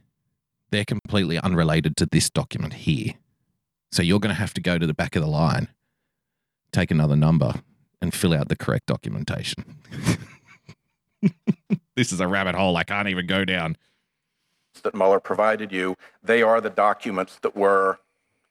they're 0.69 0.85
completely 0.85 1.39
unrelated 1.39 1.97
to 1.97 2.05
this 2.05 2.29
document 2.29 2.73
here. 2.73 3.13
So 3.91 4.03
you're 4.03 4.19
going 4.19 4.35
to 4.35 4.39
have 4.39 4.53
to 4.53 4.61
go 4.61 4.77
to 4.77 4.85
the 4.85 4.93
back 4.93 5.15
of 5.15 5.23
the 5.23 5.29
line, 5.29 5.69
take 6.71 6.91
another 6.91 7.15
number, 7.15 7.53
and 8.01 8.13
fill 8.13 8.33
out 8.33 8.49
the 8.49 8.55
correct 8.55 8.85
documentation. 8.87 9.63
this 11.95 12.11
is 12.11 12.19
a 12.19 12.27
rabbit 12.27 12.55
hole 12.55 12.77
I 12.77 12.83
can't 12.83 13.07
even 13.07 13.27
go 13.27 13.45
down. 13.45 13.77
that 14.83 14.95
Mueller 14.95 15.19
provided 15.19 15.71
you, 15.71 15.95
they 16.23 16.41
are 16.41 16.61
the 16.61 16.69
documents 16.69 17.37
that 17.41 17.55
were 17.55 17.99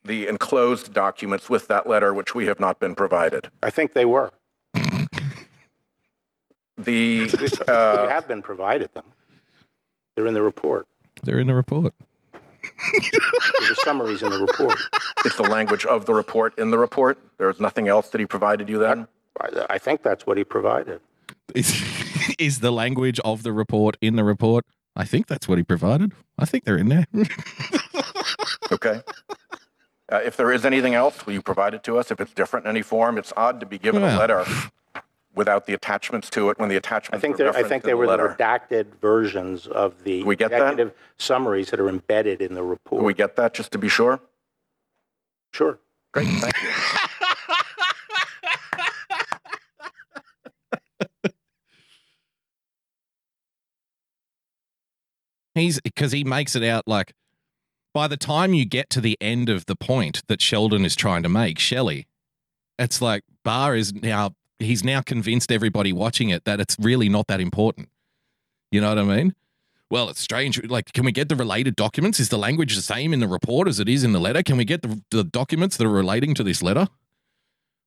the 0.03 0.27
enclosed 0.27 0.93
documents 0.93 1.49
with 1.49 1.67
that 1.67 1.87
letter, 1.87 2.13
which 2.13 2.35
we 2.35 2.45
have 2.45 2.59
not 2.59 2.79
been 2.79 2.95
provided. 2.95 3.49
I 3.63 3.69
think 3.69 3.93
they 3.93 4.05
were. 4.05 4.31
The 6.79 7.29
you 7.41 7.73
uh, 7.73 8.07
have 8.07 8.25
been 8.25 8.41
provided 8.41 8.93
them. 8.93 9.03
They're 10.15 10.27
in 10.27 10.33
the 10.33 10.41
report. 10.41 10.87
They're 11.23 11.39
in 11.39 11.47
the 11.47 11.53
report. 11.53 11.93
There's 13.59 13.71
a 13.71 13.75
summaries 13.75 14.21
in 14.21 14.29
the 14.29 14.39
report. 14.39 14.79
it's 15.25 15.35
the 15.37 15.43
language 15.43 15.85
of 15.85 16.05
the 16.05 16.13
report 16.13 16.57
in 16.57 16.71
the 16.71 16.77
report. 16.77 17.17
There 17.37 17.49
is 17.49 17.59
nothing 17.59 17.87
else 17.87 18.09
that 18.09 18.19
he 18.19 18.25
provided 18.25 18.69
you 18.69 18.77
then. 18.79 19.07
I, 19.39 19.65
I 19.71 19.77
think 19.77 20.03
that's 20.03 20.25
what 20.27 20.37
he 20.37 20.43
provided. 20.43 21.01
Is, 21.55 21.83
is 22.39 22.59
the 22.59 22.71
language 22.71 23.19
of 23.25 23.43
the 23.43 23.51
report 23.53 23.97
in 24.01 24.15
the 24.15 24.23
report? 24.23 24.65
I 24.95 25.05
think 25.05 25.27
that's 25.27 25.47
what 25.47 25.57
he 25.57 25.63
provided. 25.63 26.11
I 26.37 26.45
think 26.45 26.63
they're 26.65 26.77
in 26.77 26.89
there. 26.89 27.05
Okay. 28.71 29.01
Uh, 30.11 30.17
if 30.23 30.37
there 30.37 30.51
is 30.51 30.63
anything 30.65 30.93
else, 30.93 31.25
will 31.25 31.33
you 31.33 31.41
provide 31.41 31.73
it 31.73 31.83
to 31.83 31.97
us? 31.97 32.11
If 32.11 32.19
it's 32.21 32.33
different 32.33 32.65
in 32.65 32.69
any 32.69 32.81
form, 32.83 33.17
it's 33.17 33.33
odd 33.35 33.59
to 33.61 33.65
be 33.65 33.77
given 33.79 34.01
Well. 34.03 34.15
a 34.15 34.19
letter 34.19 34.45
without 35.39 35.65
the 35.65 35.73
attachments 35.73 36.29
to 36.29 36.51
it 36.51 36.59
when 36.59 36.69
the 36.69 36.75
attachments 36.75 37.13
I 37.13 37.17
attachments 37.17 37.21
think 37.21 37.35
are 37.35 37.37
they 37.37 37.43
I 37.43 37.47
referenced 37.63 37.69
think 37.69 37.83
in 37.83 37.87
they 37.87 37.91
the 37.93 37.97
were 37.97 38.05
the 38.05 38.11
letter. 38.11 38.35
redacted 38.37 38.85
versions 39.01 39.65
of 39.65 40.03
the 40.03 40.23
We 40.23 40.35
get 40.35 40.51
that? 40.51 40.57
executive 40.61 40.93
summaries 41.17 41.71
that 41.71 41.79
are 41.79 41.89
embedded 41.89 42.41
in 42.41 42.53
the 42.53 42.63
report. 42.63 43.01
Do 43.01 43.05
we 43.05 43.15
get 43.15 43.35
that 43.37 43.53
just 43.55 43.71
to 43.71 43.79
be 43.79 43.89
sure? 43.89 44.19
sure. 45.53 45.79
Great, 46.13 46.27
thank 46.27 46.61
you. 46.61 46.69
He's 55.55 55.79
because 55.81 56.11
he 56.11 56.23
makes 56.23 56.55
it 56.55 56.63
out 56.63 56.83
like. 56.87 57.13
by 57.93 58.07
the 58.07 58.17
time 58.17 58.53
you 58.53 58.65
get 58.65 58.89
to 58.91 59.01
the 59.01 59.17
end 59.19 59.49
of 59.49 59.65
the 59.65 59.75
point 59.75 60.21
that 60.27 60.41
Sheldon 60.41 60.85
is 60.85 60.95
trying 60.95 61.23
to 61.23 61.29
make, 61.29 61.59
Shelley, 61.59 62.07
it's 62.77 63.01
like 63.01 63.23
Barr 63.43 63.75
is 63.75 63.93
now 63.93 64.35
he's 64.59 64.83
now 64.83 65.01
convinced 65.01 65.51
everybody 65.51 65.91
watching 65.93 66.29
it 66.29 66.45
that 66.45 66.59
it's 66.59 66.75
really 66.79 67.09
not 67.09 67.27
that 67.27 67.39
important. 67.39 67.89
You 68.71 68.81
know 68.81 68.89
what 68.89 68.99
I 68.99 69.03
mean? 69.03 69.35
Well, 69.89 70.09
it's 70.09 70.21
strange. 70.21 70.63
Like, 70.65 70.93
can 70.93 71.03
we 71.03 71.11
get 71.11 71.29
the 71.29 71.35
related 71.35 71.75
documents? 71.75 72.19
Is 72.19 72.29
the 72.29 72.37
language 72.37 72.75
the 72.75 72.81
same 72.81 73.11
in 73.11 73.19
the 73.19 73.27
report 73.27 73.67
as 73.67 73.79
it 73.79 73.89
is 73.89 74.03
in 74.03 74.11
the 74.11 74.19
letter? 74.19 74.43
Can 74.43 74.57
we 74.57 74.65
get 74.65 74.83
the, 74.83 75.01
the 75.09 75.23
documents 75.23 75.77
that 75.77 75.87
are 75.87 75.89
relating 75.91 76.35
to 76.35 76.43
this 76.43 76.61
letter? 76.61 76.87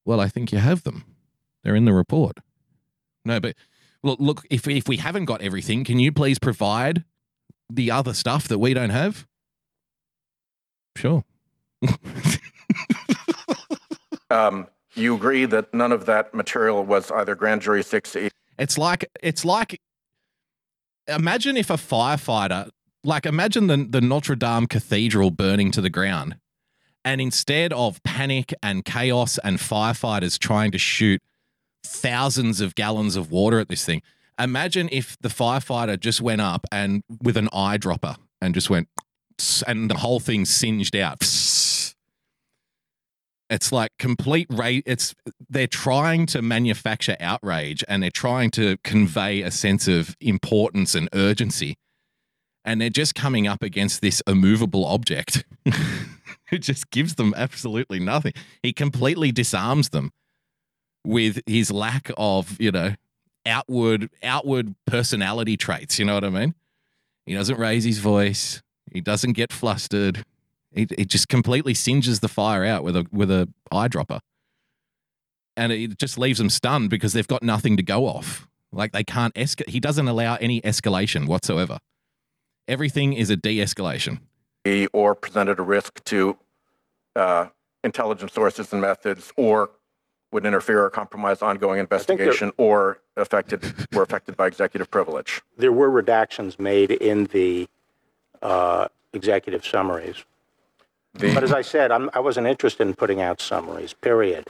Well, 0.04 0.18
I 0.18 0.28
think 0.28 0.50
you 0.50 0.58
have 0.58 0.82
them. 0.82 1.04
They're 1.62 1.76
in 1.76 1.84
the 1.84 1.92
report. 1.92 2.38
No, 3.24 3.38
but 3.38 3.54
look, 4.02 4.18
look. 4.18 4.44
If 4.50 4.66
if 4.66 4.88
we 4.88 4.96
haven't 4.96 5.26
got 5.26 5.42
everything, 5.42 5.84
can 5.84 6.00
you 6.00 6.10
please 6.10 6.40
provide 6.40 7.04
the 7.70 7.92
other 7.92 8.14
stuff 8.14 8.48
that 8.48 8.58
we 8.58 8.74
don't 8.74 8.90
have? 8.90 9.28
Sure. 10.96 11.24
Um, 14.32 14.66
you 14.94 15.14
agree 15.14 15.44
that 15.46 15.72
none 15.72 15.92
of 15.92 16.06
that 16.06 16.34
material 16.34 16.84
was 16.84 17.10
either 17.10 17.34
grand 17.34 17.62
jury 17.62 17.82
6 17.82 18.16
It's 18.58 18.78
like 18.78 19.10
it's 19.22 19.44
like 19.44 19.80
imagine 21.08 21.56
if 21.56 21.70
a 21.70 21.74
firefighter 21.74 22.70
like 23.04 23.26
imagine 23.26 23.66
the 23.66 23.76
the 23.76 24.00
Notre 24.00 24.36
Dame 24.36 24.66
Cathedral 24.66 25.30
burning 25.30 25.70
to 25.72 25.80
the 25.80 25.90
ground. 25.90 26.36
And 27.04 27.20
instead 27.20 27.72
of 27.72 28.00
panic 28.04 28.54
and 28.62 28.84
chaos 28.84 29.36
and 29.38 29.58
firefighters 29.58 30.38
trying 30.38 30.70
to 30.70 30.78
shoot 30.78 31.20
thousands 31.84 32.60
of 32.60 32.76
gallons 32.76 33.16
of 33.16 33.32
water 33.32 33.58
at 33.58 33.68
this 33.68 33.84
thing, 33.84 34.02
imagine 34.38 34.88
if 34.92 35.16
the 35.20 35.28
firefighter 35.28 35.98
just 35.98 36.20
went 36.20 36.40
up 36.40 36.64
and 36.70 37.02
with 37.20 37.36
an 37.36 37.48
eyedropper 37.48 38.16
and 38.40 38.54
just 38.54 38.70
went 38.70 38.88
and 39.66 39.90
the 39.90 39.96
whole 39.98 40.20
thing 40.20 40.44
singed 40.44 40.94
out. 40.94 41.22
It's 43.52 43.70
like 43.70 43.92
complete 43.98 44.46
rate. 44.50 44.82
It's 44.86 45.14
they're 45.48 45.66
trying 45.66 46.24
to 46.26 46.40
manufacture 46.40 47.16
outrage 47.20 47.84
and 47.86 48.02
they're 48.02 48.10
trying 48.10 48.50
to 48.52 48.78
convey 48.82 49.42
a 49.42 49.50
sense 49.50 49.86
of 49.86 50.16
importance 50.20 50.94
and 50.94 51.08
urgency, 51.12 51.76
and 52.64 52.80
they're 52.80 52.88
just 52.88 53.14
coming 53.14 53.46
up 53.46 53.62
against 53.62 54.00
this 54.00 54.22
immovable 54.26 54.86
object. 54.86 55.44
It 56.52 56.58
just 56.58 56.90
gives 56.90 57.14
them 57.14 57.32
absolutely 57.34 57.98
nothing. 57.98 58.34
He 58.62 58.74
completely 58.74 59.32
disarms 59.32 59.88
them 59.88 60.12
with 61.04 61.40
his 61.46 61.72
lack 61.72 62.10
of, 62.18 62.60
you 62.60 62.70
know, 62.70 62.94
outward 63.46 64.10
outward 64.22 64.74
personality 64.86 65.56
traits. 65.56 65.98
You 65.98 66.04
know 66.04 66.14
what 66.14 66.24
I 66.24 66.28
mean? 66.28 66.54
He 67.24 67.34
doesn't 67.34 67.58
raise 67.58 67.84
his 67.84 67.98
voice. 67.98 68.62
He 68.92 69.00
doesn't 69.00 69.32
get 69.32 69.50
flustered. 69.50 70.24
It, 70.72 70.92
it 70.92 71.08
just 71.08 71.28
completely 71.28 71.74
singes 71.74 72.20
the 72.20 72.28
fire 72.28 72.64
out 72.64 72.82
with 72.82 72.96
a 72.96 73.06
with 73.12 73.30
a 73.30 73.48
eyedropper, 73.72 74.20
and 75.56 75.72
it 75.72 75.98
just 75.98 76.18
leaves 76.18 76.38
them 76.38 76.50
stunned 76.50 76.90
because 76.90 77.12
they've 77.12 77.28
got 77.28 77.42
nothing 77.42 77.76
to 77.76 77.82
go 77.82 78.06
off. 78.06 78.48
Like 78.72 78.92
they 78.92 79.04
can't 79.04 79.34
escalate. 79.34 79.68
He 79.68 79.80
doesn't 79.80 80.08
allow 80.08 80.36
any 80.36 80.60
escalation 80.62 81.26
whatsoever. 81.26 81.78
Everything 82.68 83.12
is 83.12 83.28
a 83.28 83.36
de-escalation. 83.36 84.20
or 84.92 85.14
presented 85.14 85.58
a 85.58 85.62
risk 85.62 86.02
to 86.04 86.38
uh, 87.16 87.46
intelligence 87.84 88.32
sources 88.32 88.72
and 88.72 88.80
methods 88.80 89.32
or 89.36 89.70
would 90.30 90.46
interfere 90.46 90.82
or 90.84 90.90
compromise 90.90 91.42
ongoing 91.42 91.76
think 91.76 91.88
there- 91.90 91.98
investigation 91.98 92.52
or 92.56 93.02
affected 93.16 93.62
were 93.92 94.02
affected 94.02 94.36
by 94.36 94.46
executive 94.46 94.90
privilege. 94.90 95.42
There 95.58 95.72
were 95.72 95.90
redactions 95.90 96.58
made 96.58 96.90
in 96.90 97.24
the 97.26 97.68
uh, 98.40 98.88
executive 99.12 99.66
summaries. 99.66 100.24
The- 101.14 101.34
But 101.34 101.44
as 101.44 101.52
I 101.52 101.62
said, 101.62 101.90
I'm, 101.92 102.10
I 102.14 102.20
wasn't 102.20 102.46
interested 102.46 102.86
in 102.86 102.94
putting 102.94 103.20
out 103.20 103.40
summaries, 103.40 103.92
period. 103.92 104.48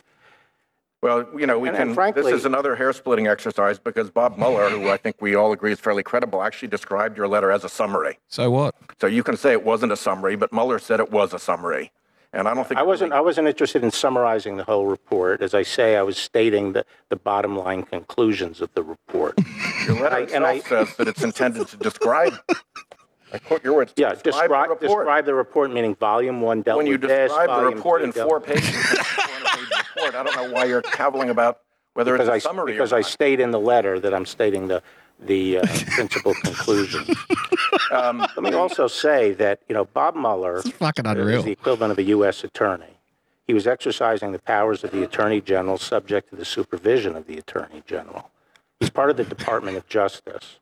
Well, 1.03 1.27
you 1.37 1.46
know, 1.46 1.59
we 1.59 1.68
And- 1.68 1.77
can, 1.77 1.87
and 1.88 1.94
frankly- 1.96 2.22
this 2.22 2.33
is 2.33 2.44
another 2.46 2.77
hair 2.77 2.92
splitting 2.92 3.27
exercise 3.27 3.79
because 3.79 4.11
Bob 4.11 4.38
Mueller, 4.38 4.70
who 4.70 4.88
I 4.88 4.96
think 4.96 5.16
we 5.20 5.35
all 5.35 5.53
agree 5.53 5.72
is 5.72 5.81
fairly 5.81 6.05
credible, 6.05 6.42
actually 6.42 6.68
described 6.68 7.16
your 7.16 7.27
letter 7.27 7.51
as 7.51 7.64
a 7.64 7.68
summary. 7.68 8.18
So 8.29 8.51
what? 8.51 8.75
So 9.01 9.09
you 9.09 9.25
can 9.25 9.37
say 9.37 9.51
it 9.53 9.64
wasn't 9.64 9.90
a 9.92 9.96
summary, 9.96 10.37
but 10.37 10.53
Mueller 10.53 10.79
said 10.79 11.01
it 11.01 11.11
was 11.11 11.35
a 11.35 11.38
summary. 11.40 11.90
And 12.35 12.48
I 12.48 12.55
don't 12.55 12.66
think 12.66 12.79
I 12.81 12.83
wasn't, 12.83 13.12
I 13.12 13.20
wasn't 13.20 13.46
interested 13.48 13.83
in 13.85 13.90
summarizing 13.90 14.57
the 14.57 14.64
whole 14.64 14.87
report. 14.87 15.42
As 15.42 15.53
I 15.53 15.62
say, 15.64 15.96
I 15.96 16.03
was 16.03 16.16
stating 16.16 16.72
the, 16.72 16.87
the 17.11 17.16
bottom 17.16 17.59
line 17.59 17.83
conclusions 17.83 18.62
of 18.62 18.72
the 18.75 18.83
report. 18.83 19.35
your 19.87 19.96
letter 20.01 20.16
I- 20.16 20.20
and 20.20 20.44
itself 20.44 20.46
I- 20.46 20.61
says 20.61 20.96
that 20.96 21.09
it's 21.09 21.22
intended 21.22 21.66
to 21.68 21.77
describe. 21.77 22.33
I 23.32 23.38
quote 23.38 23.64
your 23.64 23.74
words. 23.74 23.92
Yeah, 23.96 24.10
describe 24.14 24.22
the 24.22 24.30
describe, 24.30 24.70
report. 24.70 24.80
describe 24.80 25.24
the 25.26 25.34
report, 25.34 25.72
meaning 25.72 25.94
volume 25.94 26.40
one 26.40 26.62
dealt 26.62 26.78
when 26.78 26.86
you 26.86 26.92
with 26.92 27.02
this, 27.02 27.30
describe 27.30 27.48
the 27.48 27.54
volume 27.54 27.74
report 27.74 28.00
two 28.00 28.04
in 28.04 28.10
dealt- 28.10 28.28
four 28.28 28.40
pages, 28.40 28.68
it's 28.68 28.92
a 28.92 29.04
400-page 29.04 29.84
report. 29.96 30.14
I 30.14 30.22
don't 30.22 30.36
know 30.36 30.52
why 30.52 30.64
you're 30.64 30.82
caviling 30.82 31.30
about 31.30 31.60
whether 31.94 32.12
Because 32.12 32.28
it's 32.28 32.32
a 32.44 32.48
I, 32.48 32.50
summary 32.50 32.72
because 32.72 32.92
or 32.92 32.96
I 32.96 33.00
not. 33.00 33.06
state 33.10 33.40
in 33.40 33.50
the 33.50 33.60
letter 33.60 33.98
that 34.00 34.14
I'm 34.14 34.24
stating 34.26 34.68
the, 34.68 34.82
the 35.20 35.58
uh, 35.58 35.66
principal 35.90 36.34
conclusions. 36.42 37.16
Um, 37.90 38.18
Let 38.20 38.42
me 38.42 38.52
also 38.54 38.86
say 38.86 39.32
that, 39.34 39.60
you 39.68 39.74
know, 39.74 39.84
Bob 39.84 40.14
Mueller 40.14 40.62
Fucking 40.62 41.04
is 41.06 41.12
unreal. 41.12 41.42
the 41.42 41.52
equivalent 41.52 41.90
of 41.92 41.98
a 41.98 42.02
U.S. 42.04 42.42
attorney. 42.44 42.98
He 43.46 43.52
was 43.54 43.66
exercising 43.66 44.32
the 44.32 44.38
powers 44.38 44.82
of 44.84 44.92
the 44.92 45.02
Attorney 45.02 45.40
General 45.42 45.76
subject 45.78 46.30
to 46.30 46.36
the 46.36 46.44
supervision 46.44 47.16
of 47.16 47.26
the 47.26 47.36
Attorney 47.38 47.82
General. 47.86 48.30
He's 48.80 48.88
part 48.90 49.10
of 49.10 49.16
the 49.18 49.24
Department 49.24 49.76
of 49.76 49.86
Justice. 49.88 50.58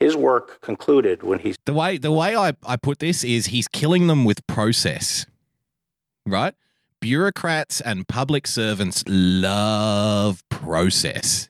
His 0.00 0.16
work 0.16 0.60
concluded 0.62 1.22
when 1.22 1.38
he's 1.38 1.56
The 1.66 1.74
way 1.74 1.98
the 1.98 2.10
way 2.10 2.34
I, 2.34 2.54
I 2.66 2.76
put 2.76 2.98
this 2.98 3.22
is 3.22 3.46
he's 3.46 3.68
killing 3.68 4.06
them 4.06 4.24
with 4.24 4.46
process. 4.46 5.26
Right? 6.26 6.54
Bureaucrats 7.00 7.80
and 7.80 8.08
public 8.08 8.46
servants 8.46 9.04
love 9.06 10.42
process. 10.48 11.48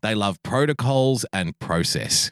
They 0.00 0.14
love 0.14 0.42
protocols 0.42 1.24
and 1.32 1.58
process. 1.58 2.30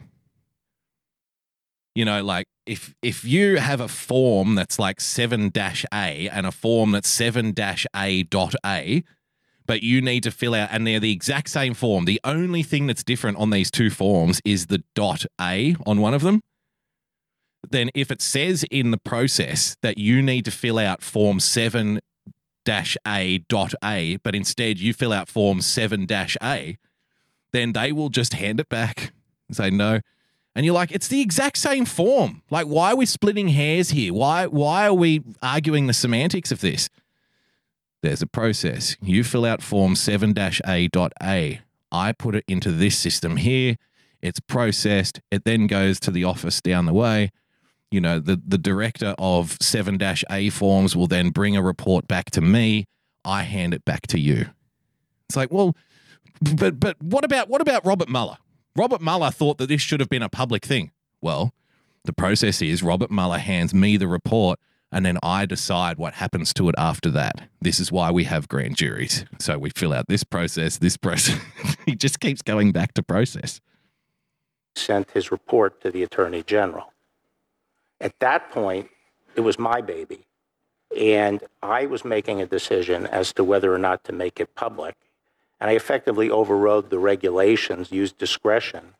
You 1.94 2.04
know, 2.04 2.22
like 2.22 2.46
if 2.66 2.94
if 3.02 3.24
you 3.24 3.59
have 3.59 3.80
a 3.80 3.88
form 3.88 4.54
that's 4.54 4.78
like 4.78 4.98
7-A 4.98 6.28
and 6.28 6.46
a 6.46 6.52
form 6.52 6.92
that's 6.92 7.14
7-A 7.14 8.22
dot 8.24 8.54
A, 8.64 9.04
but 9.70 9.85
you 9.85 10.02
need 10.02 10.24
to 10.24 10.33
fill 10.33 10.52
out 10.52 10.68
and 10.72 10.85
they're 10.85 10.98
the 10.98 11.12
exact 11.12 11.48
same 11.48 11.74
form. 11.74 12.04
The 12.04 12.20
only 12.24 12.64
thing 12.64 12.88
that's 12.88 13.04
different 13.04 13.38
on 13.38 13.50
these 13.50 13.70
two 13.70 13.88
forms 13.88 14.40
is 14.44 14.66
the 14.66 14.83
dot 14.96 15.24
A 15.40 15.76
on 15.87 16.00
one 16.00 16.12
of 16.12 16.22
them. 16.22 16.40
Then 17.70 17.88
if 17.94 18.11
it 18.11 18.20
says 18.20 18.64
in 18.68 18.90
the 18.90 18.98
process 18.98 19.76
that 19.80 19.96
you 19.96 20.22
need 20.22 20.44
to 20.46 20.50
fill 20.50 20.76
out 20.76 21.02
form 21.02 21.38
7 21.38 22.00
dash 22.64 22.96
A 23.06 23.38
dot 23.48 23.72
A, 23.85 24.16
but 24.24 24.35
instead 24.35 24.80
you 24.80 24.92
fill 24.92 25.12
out 25.12 25.28
form 25.28 25.61
7 25.61 26.04
dash 26.04 26.37
A, 26.42 26.76
then 27.52 27.72
they 27.72 27.92
will 27.92 28.09
just 28.09 28.35
hand 28.35 28.59
it 28.59 28.68
back 28.68 29.12
and 29.46 29.56
say 29.56 29.70
no. 29.70 30.00
And 30.56 30.66
you're 30.66 30.74
like, 30.74 30.90
it's 30.90 31.06
the 31.06 31.20
exact 31.20 31.59
same 31.59 31.85
form. 31.85 32.42
Like, 32.50 32.66
why 32.66 32.90
are 32.90 32.96
we 32.96 33.06
splitting 33.06 33.46
hairs 33.46 33.90
here? 33.90 34.12
Why 34.12 34.48
why 34.48 34.88
are 34.88 34.94
we 34.94 35.22
arguing 35.40 35.87
the 35.87 35.92
semantics 35.92 36.50
of 36.50 36.61
this? 36.61 36.88
There's 38.03 38.23
a 38.23 38.27
process. 38.27 38.97
You 39.03 39.25
fill 39.25 39.45
out 39.45 39.63
form 39.63 39.95
7-A.A. 39.95 41.61
I 41.93 42.13
put 42.13 42.35
it 42.35 42.45
into 42.49 42.71
this 42.71 42.97
system 42.97 43.37
here. 43.37 43.77
It's 44.23 44.41
processed. 44.41 45.21
It 45.31 45.45
then 45.45 45.67
goes 45.67 46.01
to 46.01 46.11
the 46.11 46.25
office 46.25 46.61
down 46.61 46.87
the 46.87 46.95
way. 46.95 47.31
You 47.91 48.01
know, 48.01 48.21
the, 48.21 48.41
the 48.47 48.59
director 48.59 49.15
of 49.19 49.59
7-A 49.59 50.51
forms 50.51 50.95
will 50.95 51.09
then 51.09 51.31
bring 51.31 51.57
a 51.57 51.63
report 51.63 52.07
back 52.07 52.31
to 52.33 52.41
me. 52.41 52.87
I 53.25 53.43
hand 53.43 53.75
it 53.75 53.85
back 53.85 54.07
to 54.09 54.19
you. 54.19 54.47
It's 55.29 55.37
like, 55.37 55.53
well, 55.53 55.77
but 56.41 56.81
but 56.81 57.01
what 57.03 57.25
about 57.25 57.49
what 57.49 57.61
about 57.61 57.85
Robert 57.85 58.09
Mueller? 58.09 58.39
Robert 58.75 59.03
Mueller 59.03 59.31
thought 59.31 59.59
that 59.59 59.69
this 59.69 59.81
should 59.83 60.01
have 60.01 60.09
been 60.09 60.23
a 60.23 60.29
public 60.29 60.65
thing. 60.65 60.91
Well, 61.21 61.53
the 62.05 62.13
process 62.13 62.63
is 62.63 62.83
Robert 62.83 63.11
Mueller 63.11 63.39
hands 63.39 63.75
me 63.75 63.97
the 63.97 64.09
report 64.09 64.59
and 64.92 65.07
then 65.07 65.18
I 65.22 65.46
decide 65.46 65.98
what 65.98 66.14
happens 66.14 66.53
to 66.55 66.68
it 66.68 66.74
after 66.76 67.11
that. 67.11 67.48
This 67.61 67.79
is 67.79 67.92
why 67.92 68.11
we 68.11 68.24
have 68.24 68.48
grand 68.48 68.76
juries. 68.76 69.24
So 69.38 69.59
we 69.59 69.70
fill 69.70 69.92
out 69.92 70.09
this 70.09 70.24
process, 70.24 70.79
this 70.79 70.96
process. 70.96 71.38
he 71.87 71.94
just 71.94 72.20
keeps 72.20 72.42
going 72.42 72.72
back 72.72 72.94
to 72.94 73.03
process. 73.03 73.61
sent 74.74 75.11
his 75.12 75.31
report 75.31 75.81
to 75.83 75.90
the 75.90 76.03
Attorney 76.03 76.42
General. 76.42 76.92
At 78.00 78.18
that 78.20 78.50
point, 78.50 78.88
it 79.37 79.40
was 79.42 79.59
my 79.59 79.81
baby. 79.81 80.26
And 80.96 81.42
I 81.62 81.87
was 81.87 82.05
making 82.05 82.42
a 82.42 82.46
decision 82.46 83.07
as 83.07 83.33
to 83.35 83.44
whether 83.44 83.72
or 83.72 83.79
not 83.79 84.03
to 84.05 84.12
make 84.12 84.40
it 84.40 84.55
public. 84.57 84.96
And 85.61 85.70
I 85.70 85.74
effectively 85.74 86.31
overrode 86.31 86.90
the 86.90 86.98
regulations, 86.98 87.92
used 87.92 88.18
discretion 88.18 88.94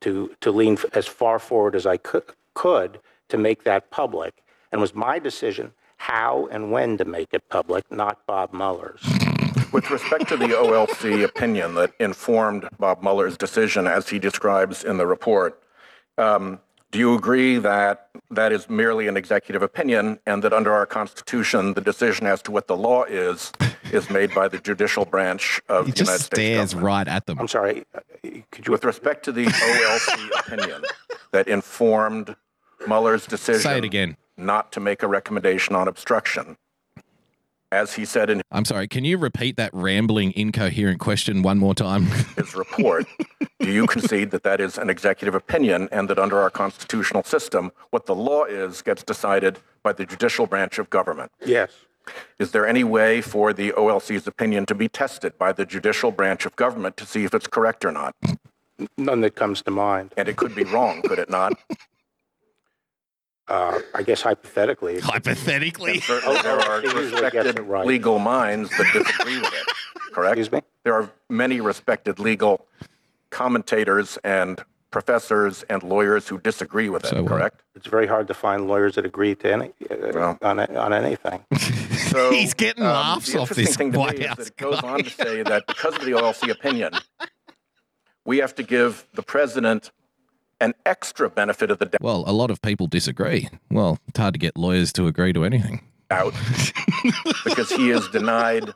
to, 0.00 0.36
to 0.40 0.50
lean 0.50 0.76
as 0.92 1.06
far 1.06 1.38
forward 1.38 1.74
as 1.74 1.86
I 1.86 1.96
could, 1.96 2.24
could 2.52 3.00
to 3.28 3.38
make 3.38 3.64
that 3.64 3.90
public. 3.90 4.42
And 4.72 4.80
was 4.80 4.94
my 4.94 5.18
decision 5.18 5.72
how 5.96 6.48
and 6.50 6.72
when 6.72 6.96
to 6.98 7.04
make 7.04 7.28
it 7.32 7.48
public, 7.50 7.90
not 7.90 8.24
Bob 8.26 8.52
Mueller's. 8.54 9.02
With 9.72 9.90
respect 9.90 10.28
to 10.28 10.36
the 10.36 10.48
OLC 10.48 11.22
opinion 11.24 11.74
that 11.74 11.92
informed 12.00 12.68
Bob 12.78 13.02
Mueller's 13.02 13.36
decision, 13.36 13.86
as 13.86 14.08
he 14.08 14.18
describes 14.18 14.82
in 14.82 14.96
the 14.96 15.06
report, 15.06 15.62
um, 16.18 16.60
Do 16.90 16.98
you 16.98 17.14
agree 17.14 17.58
that 17.58 18.08
that 18.32 18.50
is 18.50 18.68
merely 18.68 19.06
an 19.06 19.16
executive 19.16 19.62
opinion 19.62 20.18
and 20.26 20.42
that 20.42 20.52
under 20.52 20.72
our 20.72 20.86
Constitution, 20.86 21.74
the 21.74 21.80
decision 21.80 22.26
as 22.26 22.42
to 22.42 22.50
what 22.50 22.66
the 22.66 22.76
law 22.76 23.04
is 23.04 23.52
is 23.92 24.10
made 24.10 24.34
by 24.34 24.48
the 24.48 24.58
judicial 24.58 25.04
branch 25.04 25.60
of 25.68 25.86
He 25.86 25.92
the 25.92 25.98
United 25.98 26.12
just 26.18 26.24
States 26.26 26.36
stares 26.36 26.74
government? 26.74 26.86
right 26.86 27.08
at 27.08 27.26
them. 27.26 27.38
I'm 27.38 27.46
sorry, 27.48 27.84
uh, 27.94 28.00
could 28.50 28.66
you, 28.66 28.72
With 28.72 28.84
respect 28.84 29.24
to 29.26 29.32
the 29.32 29.44
OLC 29.46 30.38
opinion 30.40 30.82
that 31.30 31.46
informed 31.46 32.34
Mueller's 32.88 33.26
decision 33.26 33.60
Say 33.62 33.78
it 33.78 33.84
again. 33.84 34.16
Not 34.40 34.72
to 34.72 34.80
make 34.80 35.02
a 35.02 35.06
recommendation 35.06 35.74
on 35.74 35.86
obstruction, 35.88 36.56
as 37.72 37.94
he 37.94 38.04
said 38.04 38.30
in 38.30 38.42
I'm 38.50 38.64
sorry. 38.64 38.88
Can 38.88 39.04
you 39.04 39.16
repeat 39.16 39.56
that 39.56 39.70
rambling, 39.72 40.32
incoherent 40.32 40.98
question 40.98 41.42
one 41.42 41.58
more 41.58 41.74
time? 41.74 42.04
his 42.36 42.54
report, 42.54 43.06
do 43.60 43.70
you 43.70 43.86
concede 43.86 44.30
that 44.32 44.42
that 44.42 44.60
is 44.60 44.78
an 44.78 44.90
executive 44.90 45.34
opinion 45.34 45.88
and 45.92 46.08
that 46.08 46.18
under 46.18 46.38
our 46.40 46.50
constitutional 46.50 47.22
system, 47.22 47.70
what 47.90 48.06
the 48.06 48.14
law 48.14 48.44
is 48.44 48.82
gets 48.82 49.02
decided 49.02 49.58
by 49.82 49.92
the 49.92 50.04
judicial 50.04 50.46
branch 50.46 50.78
of 50.78 50.90
government? 50.90 51.30
yes, 51.44 51.70
Is 52.38 52.50
there 52.50 52.66
any 52.66 52.82
way 52.82 53.20
for 53.20 53.52
the 53.52 53.70
OLC's 53.72 54.26
opinion 54.26 54.66
to 54.66 54.74
be 54.74 54.88
tested 54.88 55.38
by 55.38 55.52
the 55.52 55.64
judicial 55.64 56.10
branch 56.10 56.44
of 56.46 56.56
government 56.56 56.96
to 56.96 57.06
see 57.06 57.24
if 57.24 57.34
it's 57.34 57.46
correct 57.46 57.84
or 57.84 57.92
not? 57.92 58.16
none 58.96 59.20
that 59.20 59.34
comes 59.34 59.62
to 59.62 59.70
mind. 59.70 60.12
And 60.16 60.28
it 60.28 60.36
could 60.36 60.54
be 60.54 60.64
wrong, 60.64 61.02
could 61.02 61.18
it 61.18 61.30
not? 61.30 61.52
Uh, 63.50 63.80
I 63.94 64.02
guess 64.04 64.22
hypothetically, 64.22 64.94
it- 64.96 65.02
Hypothetically. 65.02 65.98
Certainly, 66.00 66.40
there 66.42 66.60
are 66.60 66.80
OLC 66.80 66.84
usually 66.84 67.20
gets 67.22 67.34
respected 67.34 67.58
right. 67.66 67.84
legal 67.86 68.20
minds 68.20 68.70
that 68.70 68.86
disagree 68.92 69.40
with 69.40 69.52
it, 69.52 70.12
correct? 70.12 70.38
excuse 70.38 70.52
me? 70.52 70.62
There 70.84 70.94
are 70.94 71.10
many 71.28 71.60
respected 71.60 72.20
legal 72.20 72.66
commentators 73.30 74.18
and 74.22 74.62
professors 74.92 75.64
and 75.68 75.82
lawyers 75.82 76.28
who 76.28 76.38
disagree 76.38 76.88
with 76.88 77.04
it, 77.04 77.08
So 77.08 77.22
what? 77.22 77.28
correct? 77.32 77.62
It's 77.74 77.88
very 77.88 78.06
hard 78.06 78.28
to 78.28 78.34
find 78.34 78.68
lawyers 78.68 78.94
that 78.94 79.04
agree 79.04 79.34
to 79.36 79.52
any, 79.52 79.66
uh, 79.90 79.96
Well. 80.14 80.38
on, 80.42 80.60
on 80.60 80.92
anything. 80.92 81.44
So 82.10 82.32
He's 82.32 82.54
getting 82.54 82.82
laughs 82.82 83.32
the 83.32 83.38
off 83.38 83.50
interesting 83.52 83.64
this 83.66 83.76
thing 83.76 83.92
to 83.92 83.98
White 84.00 84.18
me 84.18 84.24
is 84.24 84.34
that 84.36 84.46
it 84.48 84.56
goes 84.56 84.80
on 84.82 85.04
to 85.04 85.10
say 85.10 85.42
that 85.44 85.64
because 85.68 85.94
of 85.94 86.00
the 86.04 86.10
OLC 86.10 86.50
opinion, 86.50 86.92
we 88.24 88.38
have 88.38 88.52
to 88.56 88.64
give 88.64 89.06
the 89.14 89.22
president 89.22 89.92
an 90.60 90.74
extra 90.84 91.30
benefit 91.30 91.70
of 91.70 91.78
the 91.78 91.90
Well, 92.00 92.24
a 92.26 92.32
lot 92.32 92.50
of 92.50 92.60
people 92.62 92.86
disagree. 92.86 93.48
Well, 93.70 93.98
it's 94.08 94.18
hard 94.18 94.34
to 94.34 94.38
get 94.38 94.56
lawyers 94.56 94.92
to 94.94 95.06
agree 95.06 95.32
to 95.32 95.44
anything. 95.44 95.82
Out 96.10 96.34
because 97.44 97.70
he 97.70 97.90
is 97.90 98.08
denied 98.08 98.72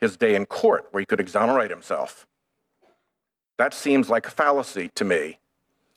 his 0.00 0.16
day 0.16 0.34
in 0.36 0.46
court 0.46 0.86
where 0.92 1.00
he 1.00 1.06
could 1.06 1.18
exonerate 1.20 1.70
himself. 1.70 2.26
That 3.58 3.74
seems 3.74 4.08
like 4.08 4.26
a 4.28 4.30
fallacy 4.30 4.90
to 4.94 5.04
me 5.04 5.40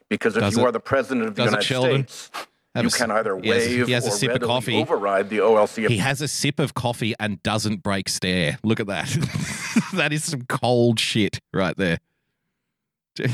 because 0.09 0.35
if 0.35 0.41
Does 0.41 0.55
you 0.57 0.63
it? 0.63 0.65
are 0.69 0.71
the 0.71 0.79
president 0.79 1.27
of 1.27 1.35
the 1.35 1.43
United? 1.43 2.09
States, 2.09 2.31
you 2.75 2.87
a 2.87 2.89
can 2.89 3.11
either 3.11 3.37
he 3.39 3.49
has- 3.49 3.67
waive 3.67 3.85
he 3.87 3.93
has 3.93 4.07
or 4.07 4.11
sip 4.11 4.31
of 4.31 4.41
coffee. 4.41 4.75
override 4.81 5.29
the 5.29 5.37
OLC 5.41 5.87
He 5.87 5.97
has 5.97 6.21
a 6.21 6.27
sip 6.27 6.59
of 6.59 6.73
coffee 6.73 7.13
and 7.19 7.41
doesn't 7.43 7.83
break 7.83 8.09
stare. 8.09 8.57
Look 8.63 8.79
at 8.79 8.87
that. 8.87 9.09
that 9.93 10.11
is 10.11 10.23
some 10.23 10.41
cold 10.49 10.99
shit 10.99 11.39
right 11.53 11.77
there. 11.77 11.99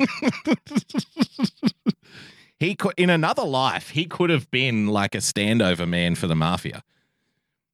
he 2.58 2.74
could, 2.74 2.94
in 2.96 3.10
another 3.10 3.44
life, 3.44 3.90
he 3.90 4.04
could 4.06 4.30
have 4.30 4.50
been 4.50 4.86
like 4.88 5.14
a 5.14 5.18
standover 5.18 5.88
man 5.88 6.14
for 6.14 6.26
the 6.26 6.36
mafia. 6.36 6.82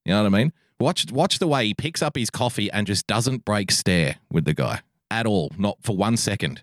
You 0.05 0.13
know 0.15 0.23
what 0.23 0.35
I 0.35 0.39
mean? 0.39 0.53
Watch, 0.79 1.11
watch 1.11 1.39
the 1.39 1.49
way 1.49 1.67
he 1.67 1.75
picks 1.75 2.03
up 2.03 2.17
his 2.17 2.31
coffee 2.31 2.71
and 2.71 2.87
just 2.87 3.07
doesn't 3.07 3.45
break 3.45 3.71
stare 3.71 4.17
with 4.31 4.45
the 4.45 4.55
guy 4.55 4.81
at 5.11 5.27
all, 5.27 5.51
not 5.59 5.79
for 5.83 5.97
one 5.97 6.17
second. 6.17 6.63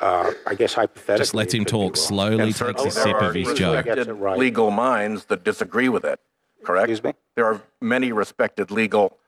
Uh, 0.00 0.32
I 0.46 0.54
guess 0.54 0.74
hypothetically. 0.74 1.18
Just 1.18 1.34
lets 1.34 1.54
him 1.54 1.64
talk 1.64 1.96
slowly, 1.96 2.42
And 2.42 2.54
takes 2.54 2.58
certainly 2.58 2.88
a 2.88 2.90
sip 2.90 3.16
of 3.16 3.34
his 3.34 3.48
respect- 3.48 3.58
joke. 3.58 3.76
respected 3.76 3.96
Gets 3.96 4.08
it 4.08 4.12
right. 4.14 4.38
legal 4.38 4.70
minds 4.70 5.26
that 5.26 5.44
disagree 5.44 5.88
with 5.88 6.04
it, 6.04 6.18
correct? 6.64 6.90
Excuse 6.90 7.04
me? 7.04 7.12
There 7.36 7.46
are 7.46 7.62
many 7.80 8.10
respected 8.10 8.70
legal 8.70 9.18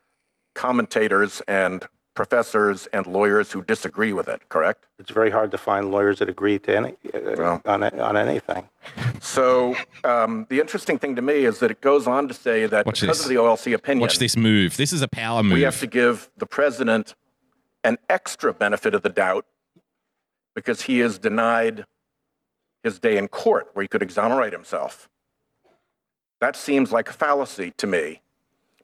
commentators 0.55 1.41
and 1.47 1.87
professors 2.17 2.89
and 2.93 3.07
lawyers 3.07 3.53
who 3.53 3.63
disagree 3.63 4.13
with 4.13 4.27
it, 4.27 4.49
correct? 4.49 4.87
It's 4.99 5.11
very 5.13 5.31
hard 5.31 5.51
to 5.53 5.59
find 5.59 5.93
lawyers 5.93 6.19
that 6.19 6.29
agree 6.29 6.59
to 6.61 6.77
any, 6.77 6.89
uh, 7.15 7.35
Well. 7.39 7.63
on, 7.65 7.85
on 7.85 8.17
anything. 8.17 8.69
So 9.21 9.77
um, 10.03 10.47
the 10.49 10.59
interesting 10.59 10.99
thing 10.99 11.15
to 11.17 11.23
me 11.23 11.45
is 11.45 11.61
that 11.61 11.71
it 11.71 11.81
goes 11.81 12.07
on 12.09 12.27
to 12.29 12.35
say 12.35 12.67
that 12.67 12.87
Watch 12.87 13.03
because 13.03 13.19
this. 13.19 13.27
of 13.27 13.31
the 13.31 13.37
OLC 13.37 13.73
opinion, 13.75 14.01
Watch 14.01 14.19
this 14.19 14.37
move. 14.37 14.77
This 14.77 14.93
is 14.93 15.03
a 15.03 15.09
power 15.09 15.43
move. 15.45 15.53
we 15.53 15.63
have 15.63 15.79
to 15.81 15.87
give 15.87 16.29
the 16.37 16.47
president 16.47 17.15
an 17.85 17.99
extra 18.09 18.53
benefit 18.53 18.95
of 18.95 19.03
the 19.03 19.09
doubt 19.11 19.47
because 20.57 20.83
he 20.83 21.01
is 21.01 21.19
denied 21.19 21.85
his 22.83 22.99
day 22.99 23.17
in 23.19 23.29
court 23.29 23.69
where 23.75 23.83
he 23.83 23.89
could 23.89 24.03
exonerate 24.03 24.53
himself. 24.53 25.09
That 26.41 26.57
seems 26.57 26.91
like 26.93 27.09
a 27.09 27.13
fallacy 27.13 27.73
to 27.77 27.87
me 27.87 28.23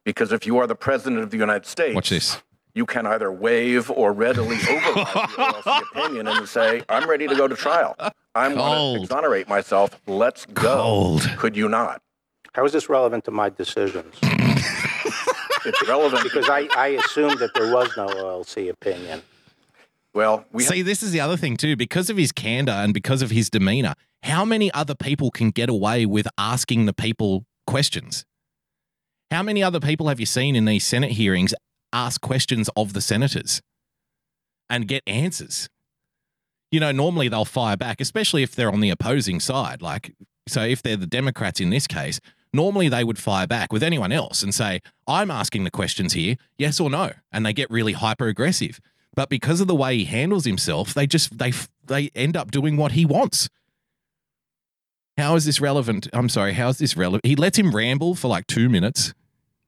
because 0.04 0.32
if 0.32 0.46
you 0.46 0.58
are 0.58 0.66
the 0.66 0.74
president 0.74 1.22
of 1.22 1.30
the 1.30 1.36
United 1.38 1.66
States, 1.66 1.94
Watch 1.94 2.10
this. 2.10 2.42
You 2.74 2.86
can 2.86 3.06
either 3.06 3.30
waive 3.30 3.90
or 3.90 4.12
readily 4.12 4.56
override 4.68 4.94
the 4.94 5.02
OLC 5.02 5.82
opinion 5.90 6.28
and 6.28 6.48
say, 6.48 6.82
I'm 6.88 7.08
ready 7.08 7.28
to 7.28 7.34
go 7.34 7.46
to 7.48 7.54
trial. 7.54 7.96
I'm 8.34 8.54
going 8.54 8.96
to 8.96 9.02
exonerate 9.02 9.48
myself. 9.48 10.00
Let's 10.06 10.46
go. 10.46 10.74
Cold. 10.76 11.30
Could 11.36 11.56
you 11.56 11.68
not? 11.68 12.00
How 12.54 12.64
is 12.64 12.72
this 12.72 12.88
relevant 12.88 13.24
to 13.24 13.30
my 13.30 13.48
decisions? 13.50 14.14
It's 15.64 15.88
relevant 15.88 16.24
Because 16.24 16.48
I, 16.48 16.68
I 16.76 16.88
assumed 16.88 17.38
that 17.38 17.54
there 17.54 17.72
was 17.72 17.88
no 17.96 18.06
OLC 18.06 18.68
opinion. 18.68 19.22
well, 20.12 20.44
we 20.50 20.64
See, 20.64 20.82
this 20.82 21.04
is 21.04 21.12
the 21.12 21.20
other 21.20 21.36
thing 21.36 21.56
too. 21.56 21.76
Because 21.76 22.10
of 22.10 22.16
his 22.16 22.32
candor 22.32 22.72
and 22.72 22.92
because 22.92 23.22
of 23.22 23.30
his 23.30 23.48
demeanor, 23.48 23.94
how 24.24 24.44
many 24.44 24.72
other 24.72 24.96
people 24.96 25.30
can 25.30 25.50
get 25.50 25.68
away 25.68 26.04
with 26.04 26.26
asking 26.36 26.86
the 26.86 26.92
people 26.92 27.44
questions? 27.66 28.24
How 29.30 29.44
many 29.44 29.62
other 29.62 29.78
people 29.78 30.08
have 30.08 30.18
you 30.18 30.26
seen 30.26 30.56
in 30.56 30.64
these 30.64 30.84
Senate 30.84 31.12
hearings 31.12 31.54
ask 31.92 32.20
questions 32.20 32.68
of 32.76 32.92
the 32.92 33.00
senators 33.00 33.60
and 34.68 34.88
get 34.88 35.02
answers? 35.06 35.68
You 36.70 36.80
know, 36.80 36.92
normally 36.92 37.28
they'll 37.28 37.44
fire 37.44 37.76
back, 37.76 38.00
especially 38.00 38.42
if 38.42 38.54
they're 38.54 38.72
on 38.72 38.80
the 38.80 38.90
opposing 38.90 39.40
side. 39.40 39.82
Like, 39.82 40.14
so 40.48 40.62
if 40.62 40.82
they're 40.82 40.96
the 40.96 41.06
Democrats 41.06 41.60
in 41.60 41.70
this 41.70 41.86
case, 41.86 42.18
normally 42.52 42.88
they 42.88 43.04
would 43.04 43.18
fire 43.18 43.46
back 43.46 43.72
with 43.72 43.82
anyone 43.82 44.12
else 44.12 44.42
and 44.42 44.54
say, 44.54 44.80
I'm 45.06 45.30
asking 45.30 45.64
the 45.64 45.70
questions 45.70 46.14
here, 46.14 46.36
yes 46.58 46.80
or 46.80 46.90
no. 46.90 47.12
And 47.30 47.44
they 47.44 47.52
get 47.52 47.70
really 47.70 47.92
hyper 47.92 48.26
aggressive. 48.28 48.80
But 49.14 49.28
because 49.28 49.60
of 49.60 49.66
the 49.66 49.74
way 49.74 49.98
he 49.98 50.04
handles 50.06 50.46
himself, 50.46 50.94
they 50.94 51.06
just 51.06 51.36
they 51.36 51.52
they 51.84 52.10
end 52.14 52.36
up 52.36 52.50
doing 52.50 52.76
what 52.76 52.92
he 52.92 53.04
wants. 53.04 53.48
How 55.18 55.34
is 55.34 55.44
this 55.44 55.60
relevant? 55.60 56.08
I'm 56.12 56.30
sorry, 56.30 56.54
how 56.54 56.68
is 56.68 56.78
this 56.78 56.96
relevant? 56.96 57.26
He 57.26 57.36
lets 57.36 57.58
him 57.58 57.76
ramble 57.76 58.14
for 58.14 58.28
like 58.28 58.46
two 58.46 58.70
minutes, 58.70 59.12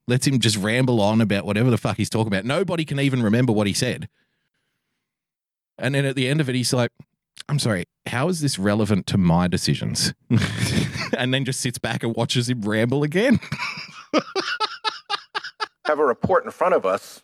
lets 0.06 0.26
him 0.26 0.38
just 0.38 0.56
ramble 0.56 1.00
on 1.00 1.20
about 1.20 1.44
whatever 1.44 1.70
the 1.70 1.78
fuck 1.78 1.96
he's 1.96 2.10
talking 2.10 2.28
about. 2.28 2.44
Nobody 2.44 2.84
can 2.84 3.00
even 3.00 3.22
remember 3.22 3.52
what 3.52 3.66
he 3.66 3.72
said. 3.72 4.08
And 5.78 5.94
then 5.94 6.04
at 6.04 6.14
the 6.16 6.28
end 6.28 6.40
of 6.40 6.48
it, 6.48 6.54
he's 6.54 6.72
like, 6.72 6.92
I'm 7.48 7.58
sorry, 7.58 7.84
how 8.06 8.28
is 8.28 8.40
this 8.40 8.58
relevant 8.58 9.06
to 9.08 9.18
my 9.18 9.48
decisions? 9.48 10.14
and 11.18 11.34
then 11.34 11.44
just 11.44 11.60
sits 11.60 11.78
back 11.78 12.02
and 12.02 12.14
watches 12.14 12.48
him 12.48 12.62
ramble 12.62 13.02
again. 13.02 13.40
have 15.84 15.98
a 15.98 16.04
report 16.04 16.44
in 16.44 16.50
front 16.50 16.74
of 16.74 16.86
us 16.86 17.22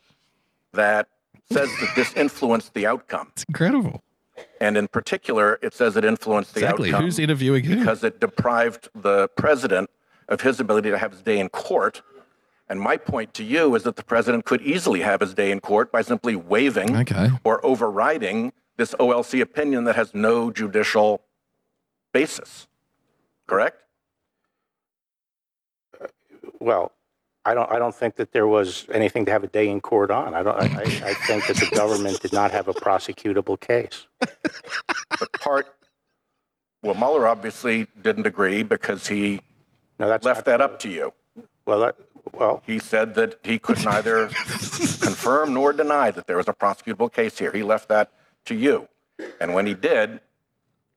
that 0.72 1.08
says 1.50 1.68
that 1.80 1.92
this 1.96 2.12
influenced 2.14 2.74
the 2.74 2.86
outcome. 2.86 3.28
It's 3.32 3.44
incredible. 3.44 4.02
And 4.60 4.76
in 4.76 4.88
particular, 4.88 5.58
it 5.62 5.74
says 5.74 5.96
it 5.96 6.04
influenced 6.04 6.54
the 6.54 6.60
outcome. 6.60 6.68
Exactly. 6.68 6.88
outcome 6.90 7.04
Who's 7.04 7.18
interviewing 7.18 7.64
him? 7.64 7.78
because 7.78 8.04
it 8.04 8.20
deprived 8.20 8.88
the 8.94 9.28
president 9.36 9.90
of 10.28 10.40
his 10.42 10.60
ability 10.60 10.90
to 10.90 10.98
have 10.98 11.12
his 11.12 11.22
day 11.22 11.38
in 11.38 11.48
court. 11.48 12.02
And 12.70 12.80
my 12.80 12.96
point 12.96 13.34
to 13.34 13.42
you 13.42 13.74
is 13.74 13.82
that 13.82 13.96
the 13.96 14.04
president 14.04 14.44
could 14.44 14.62
easily 14.62 15.00
have 15.00 15.20
his 15.20 15.34
day 15.34 15.50
in 15.50 15.58
court 15.58 15.90
by 15.90 16.02
simply 16.02 16.36
waiving 16.36 16.96
Okay. 16.98 17.28
or 17.42 17.64
overriding 17.66 18.52
this 18.76 18.94
OLC 18.94 19.40
opinion 19.42 19.82
that 19.84 19.96
has 19.96 20.14
no 20.14 20.52
judicial 20.52 21.20
basis. 22.12 22.68
Correct? 23.48 23.82
Uh, 26.00 26.06
well, 26.60 26.92
I 27.44 27.54
don't, 27.54 27.68
I 27.72 27.80
don't 27.80 27.94
think 27.94 28.14
that 28.16 28.30
there 28.30 28.46
was 28.46 28.86
anything 28.92 29.24
to 29.24 29.32
have 29.32 29.42
a 29.42 29.48
day 29.48 29.68
in 29.68 29.80
court 29.80 30.12
on. 30.12 30.32
I 30.34 30.44
don't, 30.44 30.56
I, 30.56 30.66
I 30.66 30.82
I 31.10 31.14
think 31.26 31.48
that 31.48 31.56
the 31.56 31.68
government 31.74 32.20
did 32.20 32.32
not 32.32 32.52
have 32.52 32.68
a 32.68 32.72
prosecutable 32.74 33.58
case. 33.58 34.06
But 34.20 35.32
part, 35.40 35.66
well, 36.84 36.94
Mueller 36.94 37.26
obviously 37.26 37.88
didn't 38.00 38.26
agree 38.28 38.62
because 38.62 39.08
he 39.08 39.40
No, 39.98 40.06
that's 40.06 40.24
left 40.24 40.38
not 40.38 40.44
that 40.44 40.60
up 40.60 40.78
to 40.80 40.88
you. 40.88 41.12
Well, 41.66 41.80
that, 41.80 41.96
well, 42.32 42.62
He 42.66 42.78
said 42.78 43.14
that 43.14 43.38
he 43.42 43.58
could 43.58 43.84
neither 43.84 44.28
confirm 44.28 45.54
nor 45.54 45.72
deny 45.72 46.10
that 46.10 46.26
there 46.26 46.36
was 46.36 46.48
a 46.48 46.52
prosecutable 46.52 47.12
case 47.12 47.38
here. 47.38 47.52
He 47.52 47.62
left 47.62 47.88
that 47.88 48.10
to 48.46 48.54
you. 48.54 48.88
And 49.40 49.54
when 49.54 49.66
he 49.66 49.74
did, 49.74 50.20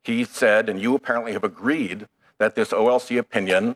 he 0.03 0.23
said, 0.23 0.69
and 0.69 0.81
you 0.81 0.95
apparently 0.95 1.33
have 1.33 1.43
agreed, 1.43 2.07
that 2.37 2.55
this 2.55 2.69
OLC 2.69 3.17
opinion 3.17 3.75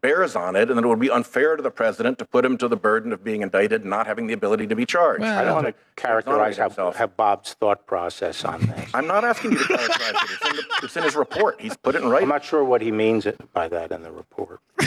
bears 0.00 0.36
on 0.36 0.54
it, 0.54 0.68
and 0.68 0.78
that 0.78 0.84
it 0.84 0.86
would 0.86 1.00
be 1.00 1.10
unfair 1.10 1.56
to 1.56 1.62
the 1.62 1.70
president 1.70 2.18
to 2.18 2.24
put 2.24 2.44
him 2.44 2.56
to 2.56 2.68
the 2.68 2.76
burden 2.76 3.12
of 3.12 3.24
being 3.24 3.42
indicted 3.42 3.82
and 3.82 3.90
not 3.90 4.06
having 4.06 4.28
the 4.28 4.32
ability 4.32 4.66
to 4.66 4.76
be 4.76 4.86
charged. 4.86 5.22
Well, 5.22 5.38
I 5.38 5.44
don't 5.44 5.54
want 5.54 5.66
to 5.66 5.74
characterize 5.96 6.56
how, 6.56 6.64
himself. 6.64 6.96
how 6.96 7.08
Bob's 7.08 7.54
thought 7.54 7.86
process 7.86 8.44
on 8.44 8.60
this. 8.60 8.90
I'm 8.94 9.06
not 9.06 9.24
asking 9.24 9.52
you 9.52 9.58
to 9.58 9.64
characterize 9.64 10.00
it. 10.00 10.30
It's 10.30 10.46
in, 10.46 10.56
the, 10.56 10.64
it's 10.84 10.96
in 10.96 11.02
his 11.02 11.16
report. 11.16 11.60
He's 11.60 11.76
put 11.76 11.96
it 11.96 12.02
in 12.02 12.08
writing. 12.08 12.24
I'm 12.24 12.28
not 12.28 12.44
sure 12.44 12.62
what 12.62 12.80
he 12.80 12.92
means 12.92 13.26
by 13.52 13.68
that 13.68 13.90
in 13.90 14.02
the 14.02 14.12
report. 14.12 14.60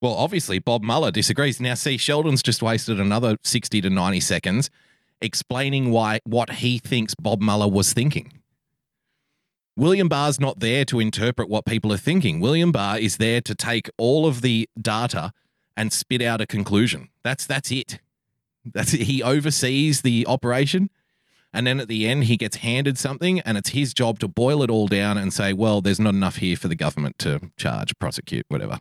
Well, 0.00 0.14
obviously, 0.14 0.58
Bob 0.58 0.82
Mueller 0.82 1.10
disagrees. 1.10 1.60
Now, 1.60 1.74
see, 1.74 1.98
Sheldon's 1.98 2.42
just 2.42 2.62
wasted 2.62 2.98
another 2.98 3.36
60 3.42 3.82
to 3.82 3.90
90 3.90 4.20
seconds 4.20 4.70
explaining 5.20 5.90
why 5.90 6.20
what 6.24 6.50
he 6.54 6.78
thinks 6.78 7.14
Bob 7.14 7.42
Mueller 7.42 7.68
was 7.68 7.92
thinking. 7.92 8.32
William 9.76 10.08
Barr's 10.08 10.40
not 10.40 10.60
there 10.60 10.84
to 10.86 11.00
interpret 11.00 11.48
what 11.48 11.64
people 11.64 11.92
are 11.92 11.98
thinking. 11.98 12.40
William 12.40 12.72
Barr 12.72 12.98
is 12.98 13.16
there 13.18 13.40
to 13.42 13.54
take 13.54 13.88
all 13.96 14.26
of 14.26 14.42
the 14.42 14.68
data 14.80 15.32
and 15.76 15.92
spit 15.92 16.20
out 16.20 16.40
a 16.40 16.46
conclusion. 16.46 17.08
That's 17.22 17.46
that's 17.46 17.70
it. 17.70 18.00
That's 18.64 18.92
it. 18.92 19.02
He 19.02 19.22
oversees 19.22 20.02
the 20.02 20.26
operation, 20.26 20.90
and 21.52 21.66
then 21.66 21.80
at 21.80 21.88
the 21.88 22.06
end 22.06 22.24
he 22.24 22.36
gets 22.36 22.56
handed 22.58 22.98
something, 22.98 23.40
and 23.40 23.56
it's 23.56 23.70
his 23.70 23.94
job 23.94 24.18
to 24.18 24.28
boil 24.28 24.62
it 24.62 24.70
all 24.70 24.86
down 24.86 25.16
and 25.16 25.32
say, 25.32 25.52
"Well, 25.52 25.80
there's 25.80 26.00
not 26.00 26.14
enough 26.14 26.36
here 26.36 26.56
for 26.56 26.68
the 26.68 26.76
government 26.76 27.18
to 27.20 27.50
charge, 27.56 27.98
prosecute, 27.98 28.44
whatever." 28.48 28.80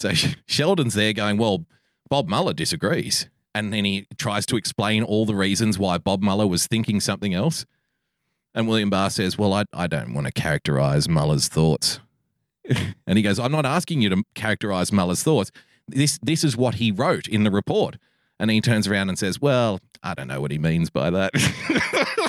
So 0.00 0.12
Sheldon's 0.46 0.94
there 0.94 1.12
going, 1.12 1.38
well, 1.38 1.66
Bob 2.08 2.28
Mueller 2.28 2.52
disagrees. 2.52 3.28
And 3.54 3.72
then 3.72 3.84
he 3.84 4.06
tries 4.18 4.44
to 4.46 4.56
explain 4.56 5.02
all 5.02 5.24
the 5.24 5.34
reasons 5.34 5.78
why 5.78 5.98
Bob 5.98 6.22
Mueller 6.22 6.46
was 6.46 6.66
thinking 6.66 7.00
something 7.00 7.32
else. 7.32 7.64
And 8.54 8.68
William 8.68 8.90
Barr 8.90 9.10
says, 9.10 9.38
well, 9.38 9.52
I, 9.54 9.64
I 9.72 9.86
don't 9.86 10.14
want 10.14 10.26
to 10.26 10.32
characterize 10.32 11.08
Mueller's 11.08 11.48
thoughts. 11.48 12.00
and 13.06 13.16
he 13.16 13.22
goes, 13.22 13.38
I'm 13.38 13.52
not 13.52 13.66
asking 13.66 14.02
you 14.02 14.10
to 14.10 14.22
characterize 14.34 14.92
Mueller's 14.92 15.22
thoughts. 15.22 15.50
This, 15.88 16.18
this 16.22 16.44
is 16.44 16.56
what 16.56 16.76
he 16.76 16.90
wrote 16.90 17.28
in 17.28 17.44
the 17.44 17.50
report. 17.50 17.96
And 18.38 18.50
then 18.50 18.54
he 18.56 18.60
turns 18.60 18.86
around 18.86 19.08
and 19.08 19.18
says, 19.18 19.40
well, 19.40 19.80
I 20.02 20.14
don't 20.14 20.28
know 20.28 20.40
what 20.40 20.50
he 20.50 20.58
means 20.58 20.90
by 20.90 21.10
that. 21.10 21.32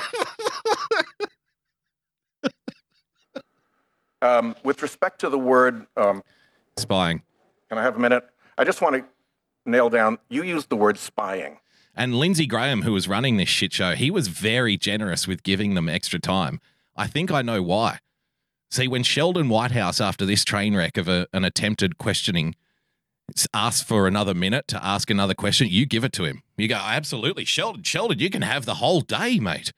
Um, 4.22 4.56
with 4.64 4.82
respect 4.82 5.20
to 5.20 5.30
the 5.30 5.38
word, 5.38 5.86
um, 5.96 6.24
Spying. 6.78 7.22
Can 7.70 7.78
I 7.78 7.84
have 7.84 7.96
a 7.96 8.00
minute? 8.00 8.24
I 8.58 8.64
just 8.64 8.82
want 8.82 8.96
to 8.96 9.06
nail 9.66 9.90
down. 9.90 10.18
You 10.30 10.44
used 10.44 10.70
the 10.70 10.76
word 10.76 10.98
spying. 10.98 11.60
And 11.96 12.16
Lindsey 12.16 12.46
Graham, 12.46 12.84
who 12.84 12.94
was 12.94 13.08
running 13.08 13.38
this 13.38 13.50
shit 13.50 13.74
show, 13.74 13.96
he 13.96 14.12
was 14.12 14.28
very 14.28 14.78
generous 14.78 15.28
with 15.28 15.44
giving 15.44 15.74
them 15.74 15.90
extra 15.90 16.20
time. 16.20 16.60
I 16.96 17.08
think 17.08 17.32
I 17.32 17.42
know 17.42 17.62
why. 17.62 18.00
See, 18.70 18.88
when 18.88 19.04
Sheldon 19.04 19.50
Whitehouse, 19.50 20.00
after 20.02 20.26
this 20.26 20.44
train 20.44 20.76
wreck 20.76 20.98
of 20.98 21.08
a, 21.08 21.28
an 21.34 21.44
attempted 21.44 21.98
questioning, 21.98 22.56
asks 23.54 23.82
for 23.82 24.08
another 24.08 24.34
minute 24.34 24.68
to 24.70 24.84
ask 24.84 25.10
another 25.10 25.34
question, 25.34 25.68
you 25.70 25.86
give 25.86 26.04
it 26.04 26.14
to 26.14 26.24
him. 26.24 26.44
You 26.58 26.68
go, 26.68 26.76
absolutely, 26.76 27.46
Sheldon, 27.46 27.84
Sheldon, 27.84 28.20
you 28.20 28.30
can 28.30 28.42
have 28.42 28.66
the 28.66 28.76
whole 28.76 29.02
day, 29.02 29.40
mate. 29.40 29.74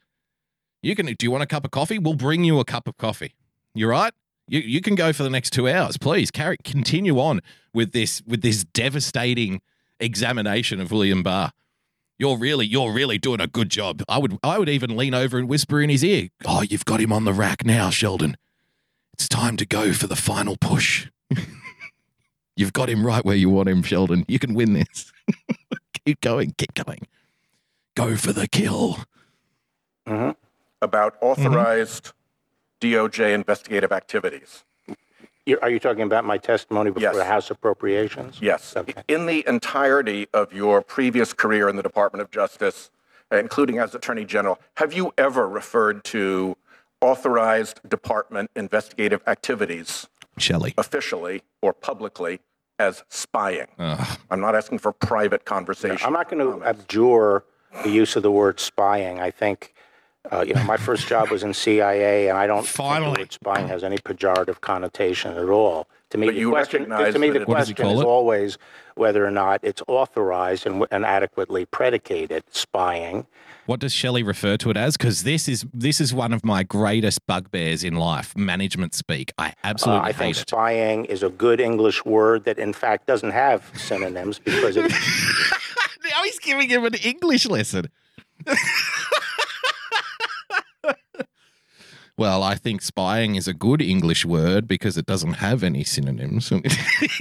You 0.81 0.95
can. 0.95 1.07
Do 1.07 1.25
you 1.25 1.31
want 1.31 1.43
a 1.43 1.47
cup 1.47 1.65
of 1.65 1.71
coffee? 1.71 1.99
We'll 1.99 2.13
bring 2.13 2.43
you 2.43 2.59
a 2.59 2.65
cup 2.65 2.87
of 2.87 2.97
coffee. 2.97 3.35
You 3.73 3.87
right? 3.87 4.13
You 4.49 4.61
you 4.61 4.81
can 4.81 4.95
go 4.95 5.13
for 5.13 5.23
the 5.23 5.29
next 5.29 5.51
two 5.51 5.69
hours, 5.69 5.97
please. 5.97 6.31
Carry 6.31 6.57
continue 6.63 7.19
on 7.19 7.41
with 7.73 7.91
this 7.91 8.21
with 8.25 8.41
this 8.41 8.63
devastating 8.63 9.61
examination 9.99 10.81
of 10.81 10.91
William 10.91 11.21
Barr. 11.21 11.51
You're 12.17 12.37
really, 12.37 12.65
you're 12.65 12.91
really 12.91 13.17
doing 13.17 13.39
a 13.39 13.47
good 13.47 13.69
job. 13.69 14.01
I 14.09 14.17
would, 14.17 14.37
I 14.43 14.59
would 14.59 14.67
even 14.67 14.97
lean 14.97 15.13
over 15.13 15.37
and 15.37 15.47
whisper 15.47 15.81
in 15.81 15.89
his 15.89 16.03
ear, 16.03 16.29
"Oh, 16.45 16.63
you've 16.63 16.83
got 16.83 16.99
him 16.99 17.13
on 17.13 17.23
the 17.23 17.31
rack 17.31 17.63
now, 17.63 17.89
Sheldon. 17.89 18.35
It's 19.13 19.29
time 19.29 19.55
to 19.57 19.65
go 19.65 19.93
for 19.93 20.07
the 20.07 20.17
final 20.17 20.57
push. 20.57 21.07
you've 22.57 22.73
got 22.73 22.89
him 22.89 23.05
right 23.05 23.23
where 23.23 23.37
you 23.37 23.49
want 23.49 23.69
him, 23.69 23.83
Sheldon. 23.83 24.25
You 24.27 24.39
can 24.39 24.53
win 24.53 24.73
this. 24.73 25.13
keep 26.05 26.19
going, 26.19 26.55
keep 26.57 26.73
going. 26.73 27.07
Go 27.95 28.17
for 28.17 28.33
the 28.33 28.47
kill." 28.47 28.99
hmm 30.07 30.31
about 30.81 31.15
authorized 31.21 32.13
DOJ 32.81 33.33
investigative 33.33 33.91
activities. 33.91 34.63
You're, 35.45 35.67
you 35.69 35.79
talking 35.79 36.03
about 36.03 36.25
my 36.25 36.37
testimony 36.37 36.91
before 36.91 37.01
Yes. 37.09 37.15
the 37.15 37.25
House 37.25 37.49
Appropriations? 37.49 38.37
Yes. 38.41 38.75
Okay. 38.77 39.01
In 39.07 39.25
the 39.25 39.43
entirety 39.47 40.27
of 40.33 40.53
your 40.53 40.81
previous 40.81 41.33
career 41.33 41.67
in 41.69 41.75
the 41.75 41.83
Department 41.83 42.21
of 42.21 42.29
Justice, 42.29 42.91
including 43.31 43.79
as 43.79 43.95
Attorney 43.95 44.25
General, 44.25 44.59
have 44.75 44.93
you 44.93 45.13
ever 45.17 45.47
referred 45.47 46.03
to 46.05 46.55
authorized 47.01 47.79
department 47.87 48.51
investigative 48.55 49.21
activities 49.25 50.07
Shelley. 50.37 50.73
officially 50.77 51.41
or 51.61 51.73
publicly 51.73 52.39
as 52.77 53.03
spying? 53.09 53.67
Ugh. 53.79 54.19
I'm 54.29 54.41
not 54.41 54.55
asking 54.55 54.79
for 54.79 54.91
private 54.91 55.45
conversation. 55.45 56.05
I'm 56.05 56.13
not 56.13 56.29
going 56.29 56.45
to 56.59 56.63
abjure 56.65 57.43
the 57.83 57.89
use 57.89 58.15
of 58.15 58.23
the 58.23 58.31
word 58.31 58.59
spying. 58.59 59.19
I 59.19 59.31
think, 59.31 59.73
uh, 60.31 60.43
you 60.47 60.53
know, 60.53 60.63
my 60.63 60.77
first 60.77 61.07
job 61.07 61.29
was 61.29 61.43
in 61.43 61.53
CIA, 61.53 62.27
and 62.29 62.37
I 62.37 62.45
don't 62.47 62.63
think 62.63 62.75
Finally. 62.75 63.13
the 63.13 63.19
word 63.21 63.31
spying 63.33 63.67
has 63.67 63.83
any 63.83 63.97
pejorative 63.97 64.61
connotation 64.61 65.37
at 65.37 65.49
all. 65.49 65.87
To 66.11 66.17
me, 66.17 66.27
But 66.27 66.33
the 66.35 66.39
you 66.41 66.49
question, 66.49 66.89
to 66.89 67.19
me, 67.19 67.29
the 67.29 67.41
it- 67.41 67.47
What 67.47 67.57
does 67.59 67.67
he 67.69 67.73
question 67.73 67.95
is 67.97 68.01
it? 68.01 68.05
always 68.05 68.57
whether 68.95 69.25
or 69.25 69.31
not 69.31 69.59
it's 69.63 69.81
authorized 69.87 70.65
and, 70.67 70.85
and 70.91 71.05
adequately 71.05 71.65
predicated 71.65 72.43
spying. 72.51 73.27
What 73.67 73.79
does 73.79 73.93
Shelley 73.93 74.23
refer 74.23 74.57
to 74.57 74.71
it 74.71 74.77
as? 74.77 74.97
Because 74.97 75.23
this 75.23 75.47
is 75.47 75.65
this 75.73 76.01
is 76.01 76.11
one 76.13 76.33
of 76.33 76.43
my 76.43 76.63
greatest 76.63 77.25
bugbears 77.27 77.83
in 77.83 77.95
life. 77.95 78.35
Management 78.35 78.95
speak. 78.95 79.31
I 79.37 79.49
Uh, 79.49 79.51
absolutely 79.63 80.09
I 80.09 80.11
think 80.13 80.35
it. 80.35 80.49
spying 80.49 81.05
is 81.05 81.21
a 81.21 81.29
good 81.29 81.61
English 81.61 82.03
word 82.03 82.43
that, 82.45 82.57
in 82.57 82.73
fact, 82.73 83.05
doesn't 83.05 83.29
have 83.31 83.71
synonyms 83.75 84.39
because 84.39 84.75
it, 84.75 84.91
now 86.09 86.23
he's 86.23 86.39
giving 86.39 86.67
him 86.69 86.83
an 86.85 86.95
English 86.95 87.45
lesson. 87.47 87.89
well, 92.19 92.43
I 92.43 92.55
think 92.55 92.81
spying 92.81 93.35
is 93.35 93.47
a 93.47 93.53
good 93.53 93.81
English 93.81 94.25
word 94.25 94.67
because 94.67 94.97
it 94.97 95.05
doesn't 95.05 95.35
have 95.35 95.63
any 95.63 95.85
synonyms. 95.85 96.49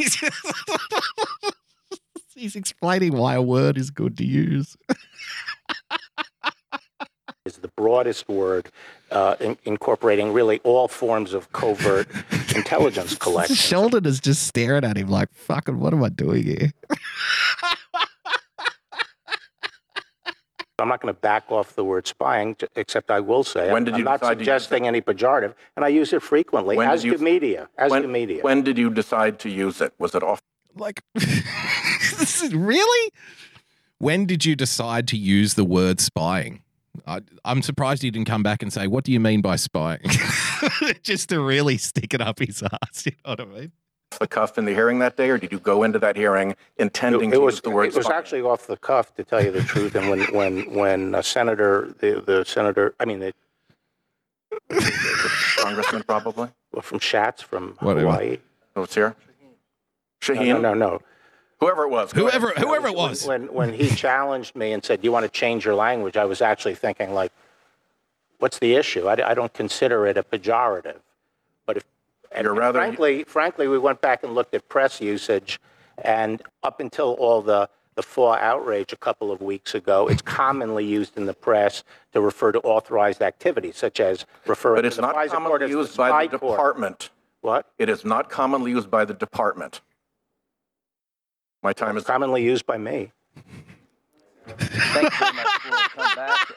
he's, 2.34 2.56
explaining 2.56 3.16
why 3.16 3.34
a 3.34 3.42
word 3.42 3.78
is 3.78 3.92
good 3.92 4.18
to 4.18 4.24
use. 4.24 4.76
is 7.44 7.58
the 7.58 7.68
broadest 7.68 8.28
word, 8.28 8.72
uh, 9.12 9.36
in, 9.38 9.56
incorporating 9.62 10.32
really 10.32 10.58
all 10.64 10.88
forms 10.88 11.32
of 11.32 11.52
covert 11.52 12.08
intelligence 12.56 13.14
collection. 13.14 13.54
Sheldon 13.54 14.04
is 14.04 14.18
just 14.18 14.48
staring 14.48 14.82
at 14.84 14.96
him 14.96 15.06
like, 15.06 15.32
fucking, 15.32 15.78
what 15.78 15.92
am 15.92 16.02
I 16.02 16.08
doing 16.08 16.42
here? 16.42 16.72
I'm 20.80 20.88
not 20.88 21.00
going 21.00 21.12
to 21.14 21.20
back 21.20 21.50
off 21.50 21.74
the 21.74 21.84
word 21.84 22.06
spying, 22.06 22.56
j- 22.58 22.66
except 22.76 23.10
I 23.10 23.20
will 23.20 23.44
say 23.44 23.66
When 23.72 23.78
I'm, 23.78 23.84
did 23.84 23.94
I'm 23.94 23.98
you 24.00 24.04
not 24.04 24.20
decide 24.20 24.34
to 24.34 24.38
use 24.40 24.46
suggesting 24.46 24.86
any 24.86 25.00
pejorative, 25.00 25.54
and 25.76 25.84
I 25.84 25.88
use 25.88 26.12
it 26.12 26.22
frequently, 26.22 26.76
When 26.76 26.88
did 26.88 26.94
as 26.94 27.04
you- 27.04 27.18
media, 27.18 27.68
as 27.76 27.90
when, 27.90 28.02
do 28.02 28.08
media. 28.08 28.42
when 28.42 28.62
did 28.62 28.78
you 28.78 28.90
decide 28.90 29.38
to 29.40 29.50
use 29.50 29.80
it? 29.80 29.92
Was 29.98 30.14
it 30.14 30.22
off? 30.22 30.40
Like, 30.76 31.02
this 31.14 32.42
is 32.42 32.54
really? 32.54 33.12
When 33.98 34.26
did 34.26 34.44
you 34.44 34.54
decide 34.54 35.08
to 35.08 35.16
use 35.16 35.54
the 35.54 35.64
word 35.64 36.00
spying? 36.00 36.62
I, 37.06 37.20
I'm 37.44 37.62
surprised 37.62 38.02
he 38.02 38.10
didn't 38.10 38.26
come 38.28 38.42
back 38.42 38.62
and 38.62 38.72
say, 38.72 38.86
What 38.86 39.04
do 39.04 39.12
you 39.12 39.18
mean 39.20 39.40
by 39.40 39.56
spying? 39.56 40.00
Just 41.02 41.28
to 41.30 41.40
really 41.40 41.78
stick 41.78 42.14
it 42.14 42.20
up 42.20 42.38
his 42.38 42.62
ass. 42.82 43.06
You 43.06 43.12
know 43.24 43.30
what 43.30 43.40
I 43.40 43.44
mean? 43.44 43.72
The 44.18 44.26
cuff 44.26 44.58
in 44.58 44.64
the 44.64 44.72
hearing 44.72 44.98
that 45.00 45.16
day, 45.16 45.30
or 45.30 45.38
did 45.38 45.52
you 45.52 45.58
go 45.58 45.82
into 45.82 45.98
that 45.98 46.16
hearing 46.16 46.56
intending 46.78 47.30
it, 47.30 47.34
to 47.34 47.40
was 47.40 47.56
use 47.56 47.60
the 47.62 47.70
word 47.70 47.88
it 47.88 47.94
was 47.94 48.06
spying? 48.06 48.18
actually 48.18 48.42
off 48.42 48.66
the 48.66 48.76
cuff, 48.76 49.14
to 49.16 49.24
tell 49.24 49.42
you 49.42 49.50
the 49.50 49.62
truth. 49.62 49.94
And 49.94 50.08
when 50.10 50.20
when 50.34 50.74
when 50.74 51.14
a 51.14 51.22
senator, 51.22 51.94
the 52.00 52.22
the 52.24 52.44
senator, 52.44 52.94
I 52.98 53.04
mean, 53.04 53.20
the, 53.20 53.32
Congressman, 55.58 56.02
probably. 56.04 56.48
well, 56.72 56.82
from 56.82 56.98
Schatz 56.98 57.42
from 57.42 57.76
Whatever. 57.80 58.10
Hawaii. 58.10 58.38
Oh, 58.76 58.82
Who's 58.82 58.94
here? 58.94 59.14
No, 60.28 60.34
Shaheen? 60.34 60.46
no, 60.46 60.60
no, 60.60 60.74
no. 60.74 61.02
Whoever 61.60 61.84
it 61.84 61.90
was. 61.90 62.12
go 62.12 62.28
ahead. 62.28 62.40
Whoever 62.40 62.60
whoever 62.60 62.88
it 62.88 62.96
was. 62.96 63.26
When, 63.26 63.52
when 63.52 63.72
he 63.72 63.88
challenged 63.90 64.54
me 64.56 64.72
and 64.72 64.84
said, 64.84 65.00
"Do 65.00 65.06
you 65.06 65.12
want 65.12 65.24
to 65.24 65.30
change 65.30 65.64
your 65.64 65.74
language?" 65.74 66.16
I 66.16 66.24
was 66.24 66.40
actually 66.40 66.74
thinking, 66.76 67.12
like, 67.14 67.32
"What's 68.38 68.58
the 68.58 68.74
issue?" 68.74 69.06
I, 69.08 69.30
I 69.30 69.34
don't 69.34 69.52
consider 69.52 70.06
it 70.06 70.16
a 70.16 70.22
pejorative, 70.22 71.00
but 71.66 71.76
if 71.76 71.84
and 72.32 72.44
You're 72.44 72.54
rather- 72.54 72.78
frankly, 72.78 73.24
frankly, 73.24 73.68
we 73.68 73.78
went 73.78 74.00
back 74.00 74.22
and 74.22 74.34
looked 74.34 74.54
at 74.54 74.68
press 74.68 75.00
usage, 75.00 75.60
and 75.98 76.42
up 76.62 76.80
until 76.80 77.12
all 77.14 77.42
the 77.42 77.68
the 77.94 78.02
FAW 78.04 78.34
outrage 78.34 78.92
a 78.92 78.96
couple 78.96 79.32
of 79.32 79.42
weeks 79.42 79.74
ago, 79.74 80.06
it's 80.06 80.22
commonly 80.22 80.84
used 80.84 81.16
in 81.16 81.26
the 81.26 81.34
press 81.34 81.82
to 82.12 82.20
refer 82.20 82.52
to 82.52 82.60
authorized 82.60 83.20
activities, 83.22 83.76
such 83.76 83.98
as 83.98 84.24
referring 84.46 84.76
But 84.76 84.82
to 84.82 84.86
it's 84.86 84.96
the 84.96 85.02
not 85.02 85.16
FISA 85.16 85.18
court 85.18 85.30
commonly 85.32 85.64
as 85.64 85.70
the 85.72 85.76
used 85.78 85.96
by 85.96 86.26
the 86.28 86.38
court. 86.38 86.52
department. 86.52 87.10
What? 87.40 87.66
It 87.76 87.88
is 87.88 88.04
not 88.04 88.30
commonly 88.30 88.70
used 88.70 88.88
by 88.88 89.04
the 89.04 89.14
department. 89.14 89.80
My 91.60 91.72
time 91.72 91.96
is 91.96 92.02
It's 92.02 92.06
commonly 92.10 92.44
used 92.44 92.66
by 92.66 92.78
me. 92.78 93.10
Thank 94.46 95.10
you 95.10 95.18
very 95.18 95.32
much. 95.32 95.46
We'll 95.68 95.88
come 96.06 96.14
back. 96.14 96.52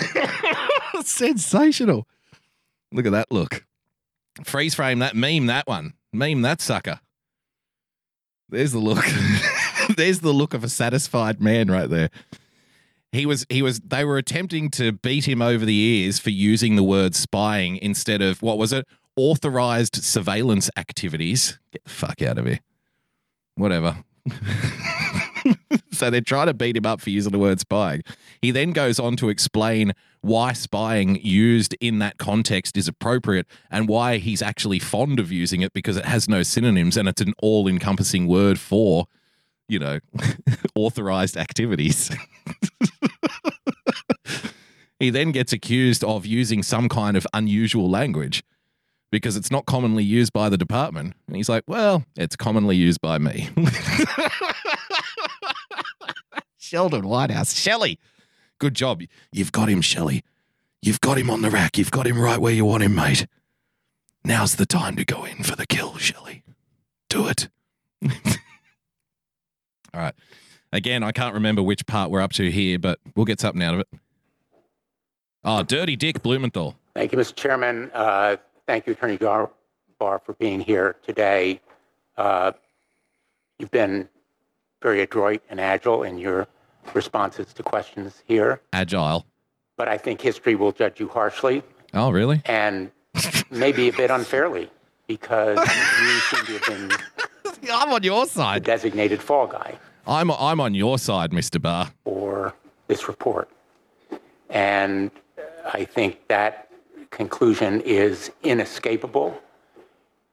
Sensational. 1.02 2.06
Look 2.92 3.06
at 3.06 3.12
that 3.12 3.30
look. 3.30 3.64
Freeze 4.44 4.74
frame 4.74 4.98
that 5.00 5.16
meme, 5.16 5.46
that 5.46 5.66
one. 5.66 5.94
Meme 6.12 6.42
that 6.42 6.60
sucker. 6.60 7.00
There's 8.48 8.72
the 8.72 8.78
look. 8.78 9.04
There's 9.96 10.20
the 10.20 10.32
look 10.32 10.54
of 10.54 10.62
a 10.64 10.68
satisfied 10.68 11.40
man 11.40 11.68
right 11.70 11.88
there. 11.88 12.10
He 13.12 13.26
was 13.26 13.46
he 13.48 13.62
was 13.62 13.80
they 13.80 14.04
were 14.04 14.18
attempting 14.18 14.70
to 14.72 14.92
beat 14.92 15.26
him 15.26 15.40
over 15.40 15.64
the 15.64 15.76
ears 15.76 16.18
for 16.18 16.30
using 16.30 16.76
the 16.76 16.82
word 16.82 17.14
spying 17.14 17.76
instead 17.78 18.20
of 18.20 18.42
what 18.42 18.58
was 18.58 18.72
it? 18.72 18.86
Authorized 19.16 19.96
surveillance 20.04 20.70
activities. 20.76 21.58
Get 21.72 21.84
the 21.84 21.90
fuck 21.90 22.20
out 22.20 22.38
of 22.38 22.46
here. 22.46 22.60
Whatever. 23.54 24.04
so 25.96 26.10
they're 26.10 26.20
trying 26.20 26.46
to 26.46 26.54
beat 26.54 26.76
him 26.76 26.86
up 26.86 27.00
for 27.00 27.10
using 27.10 27.32
the 27.32 27.38
word 27.38 27.60
spying. 27.60 28.02
He 28.40 28.50
then 28.50 28.72
goes 28.72 28.98
on 28.98 29.16
to 29.16 29.28
explain 29.28 29.92
why 30.20 30.52
spying 30.52 31.20
used 31.22 31.74
in 31.80 31.98
that 32.00 32.18
context 32.18 32.76
is 32.76 32.88
appropriate 32.88 33.46
and 33.70 33.88
why 33.88 34.18
he's 34.18 34.42
actually 34.42 34.78
fond 34.78 35.20
of 35.20 35.30
using 35.32 35.62
it 35.62 35.72
because 35.72 35.96
it 35.96 36.04
has 36.04 36.28
no 36.28 36.42
synonyms 36.42 36.96
and 36.96 37.08
it's 37.08 37.20
an 37.20 37.32
all 37.40 37.68
encompassing 37.68 38.26
word 38.26 38.58
for, 38.58 39.06
you 39.68 39.78
know, 39.78 40.00
authorized 40.74 41.36
activities. 41.36 42.10
he 44.98 45.10
then 45.10 45.32
gets 45.32 45.52
accused 45.52 46.02
of 46.04 46.26
using 46.26 46.62
some 46.62 46.88
kind 46.88 47.16
of 47.16 47.26
unusual 47.32 47.88
language 47.88 48.42
because 49.10 49.36
it's 49.36 49.50
not 49.50 49.66
commonly 49.66 50.04
used 50.04 50.32
by 50.32 50.48
the 50.48 50.58
department. 50.58 51.14
And 51.26 51.36
he's 51.36 51.48
like, 51.48 51.64
well, 51.66 52.04
it's 52.16 52.36
commonly 52.36 52.76
used 52.76 53.00
by 53.00 53.18
me. 53.18 53.48
Sheldon 56.66 57.06
Whitehouse. 57.06 57.56
Shelley. 57.56 58.00
Good 58.58 58.74
job. 58.74 59.00
You've 59.30 59.52
got 59.52 59.68
him, 59.68 59.80
Shelley. 59.80 60.24
You've 60.82 61.00
got 61.00 61.16
him 61.16 61.30
on 61.30 61.42
the 61.42 61.50
rack. 61.50 61.78
You've 61.78 61.92
got 61.92 62.08
him 62.08 62.18
right 62.18 62.40
where 62.40 62.52
you 62.52 62.64
want 62.64 62.82
him, 62.82 62.96
mate. 62.96 63.28
Now's 64.24 64.56
the 64.56 64.66
time 64.66 64.96
to 64.96 65.04
go 65.04 65.24
in 65.24 65.44
for 65.44 65.54
the 65.54 65.66
kill, 65.66 65.96
Shelley. 65.96 66.42
Do 67.08 67.28
it. 67.28 67.48
All 68.04 68.10
right. 69.94 70.14
Again, 70.72 71.04
I 71.04 71.12
can't 71.12 71.34
remember 71.34 71.62
which 71.62 71.86
part 71.86 72.10
we're 72.10 72.20
up 72.20 72.32
to 72.32 72.50
here, 72.50 72.80
but 72.80 72.98
we'll 73.14 73.26
get 73.26 73.38
something 73.38 73.62
out 73.62 73.74
of 73.74 73.80
it. 73.80 73.88
Oh, 75.44 75.62
Dirty 75.62 75.94
Dick 75.94 76.20
Blumenthal. 76.20 76.74
Thank 76.94 77.12
you, 77.12 77.18
Mr. 77.18 77.36
Chairman. 77.36 77.92
Uh, 77.94 78.38
thank 78.66 78.88
you, 78.88 78.94
Attorney 78.94 79.18
General 79.18 79.52
Barr, 80.00 80.18
for 80.18 80.32
being 80.32 80.58
here 80.58 80.96
today. 81.06 81.60
Uh, 82.16 82.50
you've 83.60 83.70
been 83.70 84.08
very 84.82 85.02
adroit 85.02 85.42
and 85.48 85.60
agile 85.60 86.02
in 86.02 86.18
your 86.18 86.48
responses 86.94 87.52
to 87.54 87.62
questions 87.62 88.22
here, 88.26 88.60
Agile. 88.72 89.26
but 89.76 89.88
I 89.88 89.98
think 89.98 90.20
history 90.20 90.54
will 90.54 90.72
judge 90.72 91.00
you 91.00 91.08
harshly 91.08 91.62
Oh, 91.94 92.10
really? 92.10 92.42
and 92.46 92.90
maybe 93.50 93.88
a 93.88 93.92
bit 93.92 94.10
unfairly 94.10 94.70
because 95.06 95.58
you 95.58 96.18
seem 96.20 96.44
to 96.46 96.52
have 96.58 96.66
been 96.66 97.70
I'm 97.72 97.92
on 97.92 98.02
your 98.02 98.24
the 98.26 98.30
side. 98.30 98.64
designated 98.64 99.22
fall 99.22 99.46
guy 99.46 99.78
I'm 100.06 100.30
I'm 100.30 100.60
on 100.60 100.74
your 100.74 100.98
side, 100.98 101.30
Mr. 101.32 101.60
Barr. 101.60 101.90
for 102.04 102.54
this 102.86 103.08
report. 103.08 103.48
And 104.50 105.10
I 105.72 105.84
think 105.84 106.28
that 106.28 106.68
conclusion 107.10 107.80
is 107.80 108.30
inescapable 108.44 109.40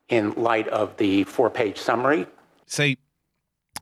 in 0.10 0.32
light 0.34 0.68
of 0.68 0.96
the 0.98 1.24
four 1.24 1.50
page 1.50 1.78
summary. 1.80 2.28
See, 2.68 2.98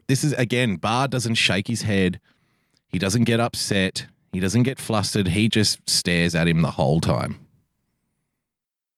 this 0.07 0.23
is 0.23 0.31
again, 0.33 0.77
Barr 0.77 1.07
doesn't 1.09 1.35
shake 1.35 1.67
his 1.67 1.81
head. 1.81 2.19
He 2.91 2.99
doesn't 2.99 3.23
get 3.23 3.39
upset. 3.39 4.07
He 4.33 4.39
doesn't 4.39 4.63
get 4.63 4.79
flustered. 4.79 5.29
He 5.29 5.49
just 5.49 5.89
stares 5.89 6.35
at 6.35 6.47
him 6.47 6.61
the 6.61 6.71
whole 6.71 7.01
time. 7.01 7.39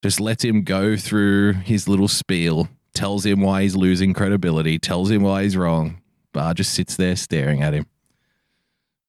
Just 0.02 0.20
lets 0.20 0.44
him 0.44 0.64
go 0.64 0.98
through 0.98 1.54
his 1.54 1.88
little 1.88 2.08
spiel, 2.08 2.68
tells 2.94 3.26
him 3.26 3.42
why 3.42 3.64
he's 3.64 3.76
losing 3.76 4.14
credibility, 4.14 4.78
tells 4.78 5.10
him 5.10 5.24
why 5.24 5.44
he's 5.44 5.56
wrong. 5.56 6.02
Barr 6.34 6.54
just 6.54 6.74
sits 6.74 6.96
there 6.96 7.16
staring 7.16 7.62
at 7.62 7.74
him. 7.74 7.86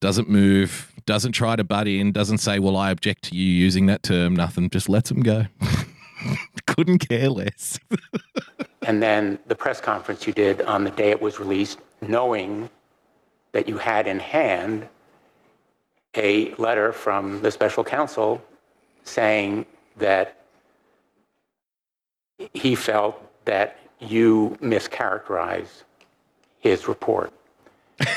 Doesn't 0.00 0.28
move, 0.28 0.92
doesn't 1.06 1.32
try 1.32 1.56
to 1.56 1.64
butt 1.64 1.88
in, 1.88 2.12
doesn't 2.12 2.38
say, 2.38 2.58
Well, 2.58 2.76
I 2.76 2.90
object 2.90 3.24
to 3.24 3.36
you 3.36 3.44
using 3.44 3.86
that 3.86 4.02
term, 4.02 4.36
nothing, 4.36 4.68
just 4.70 4.88
lets 4.88 5.10
him 5.10 5.22
go. 5.22 5.46
Couldn't 6.66 6.98
care 6.98 7.30
less. 7.30 7.78
And 8.86 9.02
then 9.02 9.38
the 9.46 9.54
press 9.54 9.80
conference 9.80 10.26
you 10.26 10.32
did 10.32 10.60
on 10.62 10.84
the 10.84 10.90
day 10.90 11.10
it 11.10 11.20
was 11.20 11.40
released, 11.40 11.78
knowing 12.02 12.68
that 13.54 13.68
you 13.68 13.78
had 13.78 14.08
in 14.08 14.18
hand 14.18 14.88
a 16.16 16.52
letter 16.56 16.92
from 16.92 17.40
the 17.40 17.50
special 17.52 17.84
counsel 17.84 18.42
saying 19.04 19.64
that 19.96 20.36
he 22.52 22.74
felt 22.74 23.16
that 23.44 23.78
you 24.00 24.58
mischaracterized 24.60 25.84
his 26.58 26.88
report. 26.88 27.32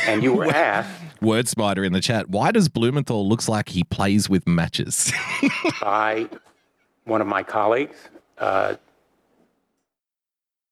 And 0.07 0.23
you 0.23 0.33
were 0.33 0.45
asked 0.53 0.89
Word 1.21 1.47
Spider 1.47 1.83
in 1.83 1.93
the 1.93 2.01
chat. 2.01 2.29
Why 2.29 2.51
does 2.51 2.67
Blumenthal 2.67 3.29
looks 3.29 3.47
like 3.47 3.69
he 3.69 3.83
plays 3.83 4.27
with 4.27 4.47
matches? 4.47 5.13
by 5.81 6.27
one 7.05 7.21
of 7.21 7.27
my 7.27 7.43
colleagues, 7.43 7.97
uh, 8.39 8.75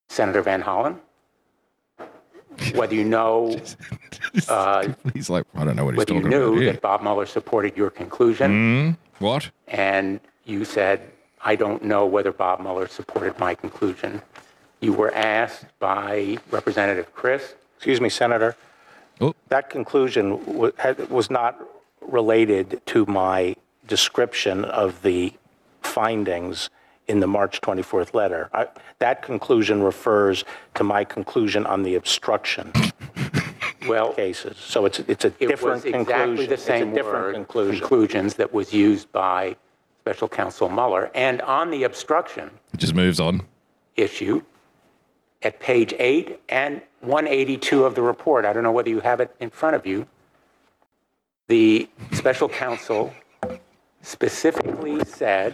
Senator 0.10 0.42
Van 0.42 0.64
Hollen, 0.64 0.98
whether 2.76 2.96
you 2.96 3.04
know 3.04 3.60
uh, 4.50 4.88
he's 5.14 5.30
like, 5.30 5.46
I 5.56 5.64
don't 5.66 5.76
know 5.76 5.86
what 5.86 5.94
he's 5.94 6.00
whether 6.00 6.14
you 6.14 6.22
talking 6.22 6.34
about 6.38 6.52
knew 6.54 6.60
here. 6.60 6.74
that 6.74 6.82
Bob 6.82 7.02
Mueller 7.02 7.26
supported 7.26 7.76
your 7.78 7.90
conclusion, 7.90 8.98
Hmm? 9.20 9.24
What? 9.24 9.50
and 9.68 10.20
you 10.46 10.66
said, 10.66 11.02
I 11.44 11.56
don't 11.56 11.84
know 11.84 12.06
whether 12.06 12.32
Bob 12.32 12.60
Mueller 12.60 12.88
supported 12.88 13.38
my 13.40 13.56
conclusion. 13.56 14.22
You 14.82 14.94
were 14.94 15.14
asked 15.14 15.66
by 15.80 16.38
Representative 16.52 17.14
Crist, 17.14 17.56
Excuse 17.78 18.02
me, 18.02 18.10
Senator. 18.10 18.56
Oh. 19.22 19.34
That 19.50 19.70
conclusion 19.70 20.44
wa- 20.46 20.72
had- 20.78 21.10
was 21.10 21.30
not 21.30 21.60
related 22.02 22.82
to 22.88 23.06
my 23.06 23.56
description 23.88 24.66
of 24.66 25.02
the 25.02 25.34
findings 25.82 26.70
in 27.08 27.20
the 27.20 27.28
March 27.28 27.62
24th 27.62 28.14
letter. 28.14 28.50
I- 28.54 28.68
That 29.00 29.22
conclusion 29.22 29.84
refers 29.84 30.44
to 30.76 30.84
my 30.84 31.04
conclusion 31.04 31.66
on 31.66 31.84
the 31.84 31.96
obstruction 31.96 32.72
well, 33.88 34.14
cases. 34.14 34.58
So 34.58 34.86
it's, 34.86 35.00
it's 35.00 35.26
a 35.26 35.28
it 35.40 35.48
different 35.48 35.76
was 35.76 35.84
conclusion. 35.84 36.02
exactly 36.02 36.46
the 36.48 36.58
same 36.58 36.90
It's 36.90 36.92
a 36.94 36.96
different 37.04 37.26
word, 37.26 37.34
conclusion. 37.36 37.80
conclusions 37.80 38.34
that 38.36 38.54
was 38.54 38.74
used 38.74 39.12
by 39.12 39.56
Special 40.02 40.28
Counsel 40.28 40.70
Mueller. 40.70 41.12
And 41.16 41.42
on 41.44 41.70
the 41.72 41.84
obstruction, 41.84 42.50
It 42.74 42.78
just 42.80 42.94
moves 42.96 43.20
on. 43.20 43.42
issue 43.96 44.42
at 45.44 45.60
page 45.60 45.94
8 46.00 46.40
and 46.50 46.82
182 47.02 47.84
of 47.86 47.94
the 47.94 48.02
report. 48.02 48.46
I 48.46 48.54
don't 48.54 48.64
know 48.64 48.72
whether 48.72 48.90
you 48.90 49.00
have 49.02 49.20
it 49.20 49.36
in 49.40 49.50
front 49.52 49.76
of 49.76 49.86
you. 49.86 50.08
The 51.48 51.88
special 52.14 52.50
counsel 52.50 53.14
specifically 54.02 55.04
said, 55.06 55.54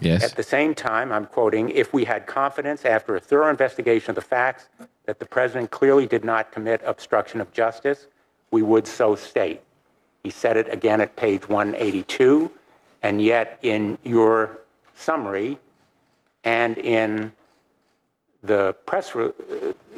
Yes. 0.00 0.22
at 0.24 0.36
the 0.36 0.42
same 0.42 0.74
time, 0.74 1.10
I'm 1.10 1.24
quoting, 1.24 1.70
if 1.70 1.94
we 1.94 2.04
had 2.04 2.26
confidence 2.26 2.84
after 2.84 3.16
a 3.16 3.20
thorough 3.20 3.48
investigation 3.48 4.10
of 4.10 4.16
the 4.16 4.20
facts 4.20 4.68
that 5.06 5.18
the 5.18 5.24
president 5.24 5.70
clearly 5.70 6.06
did 6.06 6.24
not 6.24 6.52
commit 6.52 6.82
obstruction 6.84 7.40
of 7.40 7.50
justice, 7.52 8.06
we 8.50 8.62
would 8.62 8.86
so 8.86 9.14
state. 9.14 9.62
He 10.22 10.30
said 10.30 10.56
it 10.56 10.70
again 10.72 11.00
at 11.00 11.16
page 11.16 11.48
182, 11.48 12.50
and 13.02 13.22
yet 13.22 13.58
in 13.62 13.96
your 14.04 14.58
summary 14.94 15.58
and 16.44 16.76
in 16.78 17.32
the 18.42 18.74
press 18.84 19.14
re- 19.14 19.32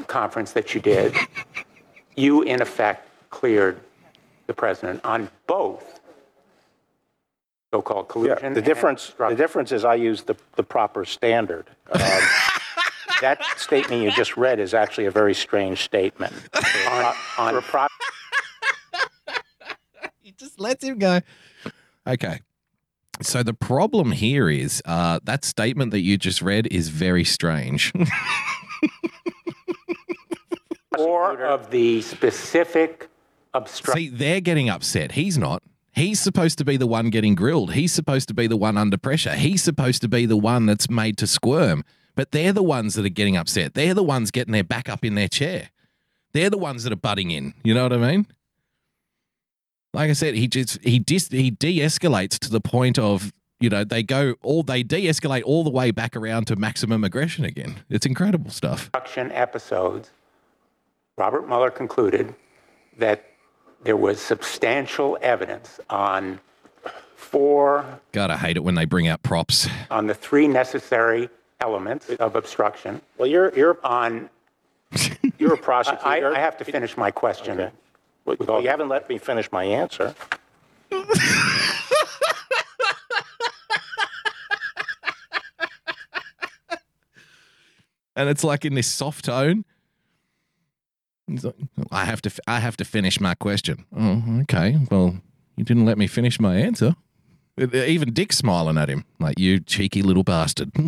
conference 0.06 0.52
that 0.52 0.74
you 0.74 0.80
did, 0.80 1.14
you 2.14 2.42
in 2.42 2.62
effect 2.62 3.08
cleared 3.30 3.80
the 4.46 4.54
president 4.54 5.04
on 5.04 5.28
both 5.46 5.97
so-called 7.72 8.06
Yeah, 8.06 8.12
collusion. 8.12 8.54
the 8.54 8.62
difference, 8.62 9.12
the 9.18 9.34
difference 9.34 9.72
is 9.72 9.84
I 9.84 9.94
use 9.94 10.22
the, 10.22 10.36
the 10.56 10.62
proper 10.62 11.04
standard. 11.04 11.66
Um, 11.92 12.00
That 13.20 13.42
statement 13.56 14.00
you 14.00 14.12
just 14.12 14.36
read 14.36 14.60
is 14.60 14.74
actually 14.74 15.06
a 15.06 15.10
very 15.10 15.34
strange 15.34 15.82
statement. 15.82 16.32
on, 16.88 17.14
on 17.36 17.52
For 17.54 17.58
a 17.58 17.62
pro- 17.62 17.86
he 20.20 20.30
just 20.30 20.60
lets 20.60 20.84
him 20.84 21.00
go. 21.00 21.18
Okay. 22.06 22.38
So 23.20 23.42
the 23.42 23.54
problem 23.54 24.12
here 24.12 24.48
is 24.48 24.80
uh, 24.84 25.18
that 25.24 25.44
statement 25.44 25.90
that 25.90 26.02
you 26.02 26.16
just 26.16 26.42
read 26.42 26.68
is 26.68 26.90
very 26.90 27.24
strange. 27.24 27.92
or 30.96 31.42
of 31.44 31.72
the 31.72 32.00
specific 32.02 33.08
obstruction. 33.52 34.12
See, 34.12 34.16
they're 34.16 34.40
getting 34.40 34.68
upset. 34.68 35.10
He's 35.12 35.36
not. 35.36 35.60
He's 35.98 36.20
supposed 36.20 36.58
to 36.58 36.64
be 36.64 36.76
the 36.76 36.86
one 36.86 37.10
getting 37.10 37.34
grilled. 37.34 37.74
He's 37.74 37.92
supposed 37.92 38.28
to 38.28 38.34
be 38.34 38.46
the 38.46 38.56
one 38.56 38.78
under 38.78 38.96
pressure. 38.96 39.34
He's 39.34 39.62
supposed 39.62 40.00
to 40.02 40.08
be 40.08 40.26
the 40.26 40.36
one 40.36 40.66
that's 40.66 40.88
made 40.88 41.18
to 41.18 41.26
squirm. 41.26 41.84
But 42.14 42.32
they're 42.32 42.52
the 42.52 42.62
ones 42.62 42.94
that 42.94 43.04
are 43.04 43.10
getting 43.10 43.36
upset. 43.36 43.74
They're 43.74 43.94
the 43.94 44.02
ones 44.02 44.30
getting 44.30 44.52
their 44.52 44.64
back 44.64 44.88
up 44.88 45.04
in 45.04 45.14
their 45.14 45.28
chair. 45.28 45.70
They're 46.32 46.50
the 46.50 46.58
ones 46.58 46.84
that 46.84 46.92
are 46.92 46.96
butting 46.96 47.30
in. 47.30 47.54
You 47.62 47.74
know 47.74 47.82
what 47.84 47.92
I 47.92 47.96
mean? 47.96 48.26
like 49.92 50.10
I 50.10 50.12
said, 50.12 50.34
he 50.34 50.48
just 50.48 50.82
he 50.82 50.98
dis, 50.98 51.28
he 51.28 51.50
de-escalates 51.50 52.38
to 52.40 52.50
the 52.50 52.60
point 52.60 52.98
of 52.98 53.32
you 53.60 53.68
know 53.68 53.84
they 53.84 54.02
go 54.02 54.34
all 54.42 54.62
they 54.62 54.82
de-escalate 54.82 55.42
all 55.44 55.64
the 55.64 55.70
way 55.70 55.90
back 55.90 56.14
around 56.14 56.46
to 56.46 56.56
maximum 56.56 57.04
aggression 57.04 57.44
again. 57.44 57.80
It's 57.88 58.06
incredible 58.06 58.50
stuff. 58.50 58.92
Production 58.92 59.32
episodes, 59.32 60.10
Robert 61.16 61.48
Mueller 61.48 61.70
concluded 61.70 62.34
that 62.98 63.24
there 63.82 63.96
was 63.96 64.20
substantial 64.20 65.18
evidence 65.20 65.80
on 65.90 66.40
four 67.16 68.00
God, 68.12 68.30
I 68.30 68.36
hate 68.36 68.56
it 68.56 68.64
when 68.64 68.74
they 68.74 68.84
bring 68.84 69.08
out 69.08 69.22
props. 69.22 69.68
on 69.90 70.06
the 70.06 70.14
three 70.14 70.48
necessary 70.48 71.28
elements 71.60 72.08
of 72.10 72.36
obstruction. 72.36 73.00
Well, 73.18 73.28
you're, 73.28 73.54
you're, 73.54 73.78
On 73.84 74.30
you're 75.38 75.54
a 75.54 75.58
prosecutor. 75.58 76.34
I 76.34 76.38
have 76.38 76.56
to 76.58 76.64
finish 76.64 76.96
my 76.96 77.10
question. 77.10 77.60
Okay. 77.60 77.72
Well, 78.24 78.36
with 78.38 78.48
all- 78.48 78.62
you 78.62 78.68
haven't 78.68 78.88
let 78.88 79.08
me 79.08 79.18
finish 79.18 79.50
my 79.52 79.64
answer. 79.64 80.14
and 88.16 88.28
it's 88.28 88.44
like 88.44 88.64
in 88.64 88.74
this 88.74 88.86
soft 88.86 89.24
tone. 89.26 89.64
He's 91.28 91.44
like, 91.44 91.54
I 91.92 92.04
have 92.04 92.22
to, 92.22 92.30
I 92.46 92.58
have 92.60 92.76
to 92.78 92.84
finish 92.84 93.20
my 93.20 93.34
question. 93.34 93.84
Oh, 93.96 94.22
okay. 94.42 94.78
Well, 94.90 95.18
you 95.56 95.64
didn't 95.64 95.84
let 95.84 95.98
me 95.98 96.06
finish 96.06 96.40
my 96.40 96.56
answer. 96.56 96.96
Even 97.58 98.12
Dick's 98.12 98.38
smiling 98.38 98.78
at 98.78 98.88
him, 98.88 99.04
like 99.18 99.38
you 99.38 99.60
cheeky 99.60 100.02
little 100.02 100.24
bastard. 100.24 100.70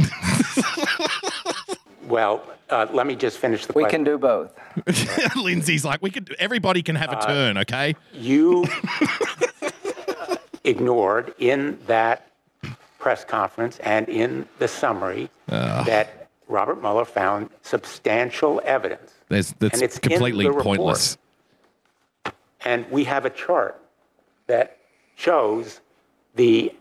Well, 2.06 2.42
uh, 2.70 2.86
let 2.92 3.06
me 3.06 3.14
just 3.14 3.38
finish 3.38 3.66
the 3.66 3.72
We 3.72 3.84
question. 3.84 4.04
can 4.04 4.12
do 4.12 4.18
both. 4.18 4.52
Lindsey's 5.36 5.84
like, 5.84 6.02
we 6.02 6.10
could, 6.10 6.34
everybody 6.40 6.82
can 6.82 6.96
have 6.96 7.12
a 7.12 7.20
turn, 7.24 7.56
okay? 7.58 7.94
you 8.12 8.66
ignored 10.64 11.32
in 11.38 11.78
that 11.86 12.26
press 12.98 13.24
conference 13.24 13.78
and 13.78 14.08
in 14.08 14.46
the 14.58 14.66
summary 14.66 15.30
that 15.46 16.28
Robert 16.48 16.80
Mueller 16.82 17.04
found 17.04 17.50
substantial 17.62 18.60
evidence. 18.64 19.12
There's, 19.30 19.54
that's 19.60 19.74
And 19.74 19.82
it's 19.82 19.98
completely 19.98 20.50
pointless. 20.50 21.16
And 22.64 22.90
we 22.90 23.04
have 23.04 23.24
a 23.24 23.30
chart 23.30 23.80
that 24.48 24.76
shows 25.14 25.80
the 26.34 26.74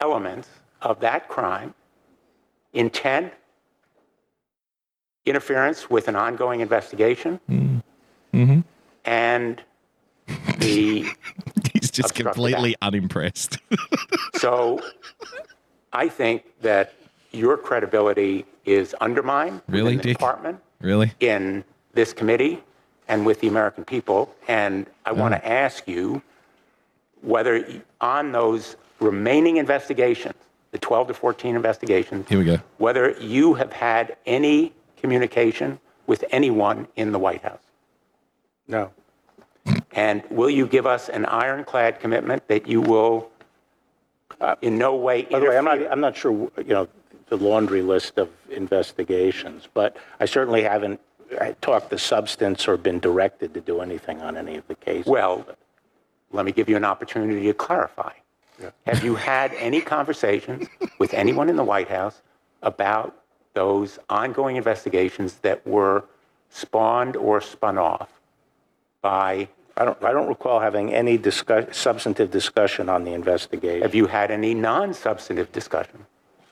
elements 0.00 0.48
of 0.80 1.00
that 1.00 1.28
crime 1.28 1.74
intent, 2.72 3.32
interference 5.26 5.90
with 5.90 6.06
an 6.06 6.14
ongoing 6.14 6.60
investigation, 6.60 7.40
mm-hmm. 7.50 7.78
Mm-hmm. 8.32 8.60
and 9.04 9.62
the 10.58 11.06
He's 11.72 11.90
just 11.90 12.14
completely 12.14 12.76
unimpressed. 12.80 13.58
So 14.34 14.80
I 15.92 16.08
think 16.08 16.44
that 16.60 16.94
your 17.32 17.56
credibility 17.56 18.44
is 18.64 18.94
undermined 19.00 19.62
Really, 19.66 19.96
the 19.96 20.02
Dick? 20.02 20.18
department, 20.18 20.60
really? 20.80 21.12
in 21.20 21.64
this 21.94 22.12
committee, 22.12 22.62
and 23.08 23.24
with 23.24 23.40
the 23.40 23.48
American 23.48 23.84
people. 23.84 24.34
And 24.48 24.86
I 25.06 25.12
want 25.12 25.34
Uh-huh. 25.34 25.42
to 25.42 25.48
ask 25.52 25.88
you 25.88 26.22
whether 27.22 27.64
on 28.00 28.32
those 28.32 28.76
remaining 29.00 29.56
investigations, 29.56 30.34
the 30.72 30.78
12 30.78 31.08
to 31.08 31.14
14 31.14 31.56
investigations, 31.56 32.28
Here 32.28 32.38
we 32.38 32.44
go. 32.44 32.58
whether 32.76 33.12
you 33.18 33.54
have 33.54 33.72
had 33.72 34.16
any 34.26 34.72
communication 35.00 35.80
with 36.06 36.24
anyone 36.30 36.86
in 36.96 37.12
the 37.12 37.18
White 37.18 37.42
House. 37.42 37.60
No. 38.66 38.90
And 39.92 40.22
will 40.30 40.50
you 40.50 40.66
give 40.66 40.86
us 40.86 41.08
an 41.08 41.24
ironclad 41.26 42.00
commitment 42.00 42.46
that 42.48 42.66
you 42.68 42.80
will 42.80 43.30
uh, 44.40 44.54
in 44.62 44.78
no 44.78 44.94
way 44.94 45.22
By 45.22 45.40
the 45.40 45.46
way, 45.48 45.58
I'm 45.58 45.64
not, 45.64 45.74
interfere? 45.78 45.92
I'm 45.92 46.00
not 46.00 46.16
sure, 46.16 46.32
you 46.58 46.64
know, 46.74 46.88
the 47.28 47.36
laundry 47.36 47.82
list 47.82 48.18
of 48.18 48.30
investigations, 48.50 49.68
but 49.74 49.96
I 50.20 50.26
certainly 50.26 50.62
haven't 50.62 51.00
uh, 51.38 51.52
talked 51.60 51.90
the 51.90 51.98
substance 51.98 52.66
or 52.66 52.76
been 52.76 52.98
directed 52.98 53.54
to 53.54 53.60
do 53.60 53.80
anything 53.80 54.20
on 54.22 54.36
any 54.36 54.56
of 54.56 54.66
the 54.68 54.74
cases. 54.74 55.06
Well, 55.06 55.46
let 56.32 56.44
me 56.44 56.52
give 56.52 56.68
you 56.68 56.76
an 56.76 56.84
opportunity 56.84 57.46
to 57.46 57.54
clarify. 57.54 58.12
Have 58.86 59.04
you 59.04 59.14
had 59.14 59.52
any 59.54 59.80
conversations 59.80 60.66
with 60.98 61.14
anyone 61.14 61.48
in 61.48 61.56
the 61.56 61.64
White 61.64 61.88
House 61.88 62.22
about 62.62 63.14
those 63.54 63.98
ongoing 64.08 64.56
investigations 64.56 65.34
that 65.42 65.64
were 65.66 66.04
spawned 66.50 67.16
or 67.16 67.40
spun 67.40 67.78
off 67.78 68.20
by, 69.00 69.48
I 69.76 69.84
don't, 69.84 70.02
I 70.02 70.12
don't 70.12 70.28
recall 70.28 70.60
having 70.60 70.92
any 70.92 71.18
discuss, 71.18 71.76
substantive 71.76 72.30
discussion 72.30 72.88
on 72.88 73.04
the 73.04 73.12
investigation. 73.12 73.82
have 73.82 73.94
you 73.94 74.06
had 74.06 74.30
any 74.30 74.54
non-substantive 74.54 75.52
discussion? 75.52 76.06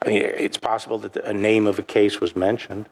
I 0.07 0.09
mean, 0.11 0.23
it's 0.23 0.57
possible 0.57 0.99
that 0.99 1.17
a 1.17 1.35
name 1.35 1.67
of 1.67 1.79
a 1.79 1.83
case 1.83 2.21
was 2.21 2.37
mentioned. 2.37 2.87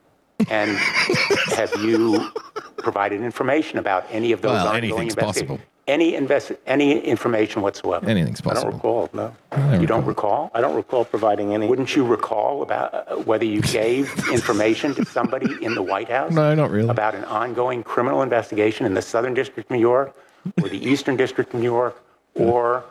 And 0.50 0.70
have 1.56 1.72
you 1.80 2.30
provided 2.76 3.22
information 3.22 3.78
about 3.78 4.04
any 4.10 4.32
of 4.32 4.42
those 4.42 4.52
Well, 4.52 4.66
ongoing 4.68 4.84
anything's 4.84 5.14
investigations? 5.14 5.48
possible. 5.48 5.70
Any 5.86 6.14
invest, 6.14 6.52
any 6.66 6.98
information 6.98 7.60
whatsoever? 7.60 8.08
Anything's 8.08 8.40
I 8.46 8.54
don't 8.54 8.72
recall, 8.72 9.10
no. 9.12 9.36
You 9.78 9.86
don't 9.86 10.06
recall? 10.06 10.50
I 10.54 10.62
don't 10.62 10.74
recall 10.74 11.04
providing 11.04 11.52
any. 11.52 11.68
Wouldn't 11.68 11.94
you 11.94 12.06
recall 12.06 12.62
about 12.62 12.94
uh, 12.94 13.16
whether 13.16 13.44
you 13.44 13.60
gave 13.60 14.10
information 14.32 14.94
to 14.94 15.04
somebody 15.04 15.62
in 15.62 15.74
the 15.74 15.82
White 15.82 16.08
House? 16.08 16.32
No, 16.32 16.54
not 16.54 16.70
really. 16.70 16.88
About 16.88 17.14
an 17.14 17.24
ongoing 17.24 17.82
criminal 17.82 18.22
investigation 18.22 18.86
in 18.86 18.94
the 18.94 19.02
Southern 19.02 19.34
District 19.34 19.70
of 19.70 19.70
New 19.70 19.80
York, 19.80 20.16
or 20.62 20.70
the 20.70 20.82
Eastern 20.82 21.16
District 21.16 21.52
of 21.52 21.60
New 21.60 21.66
York, 21.66 22.02
or 22.34 22.82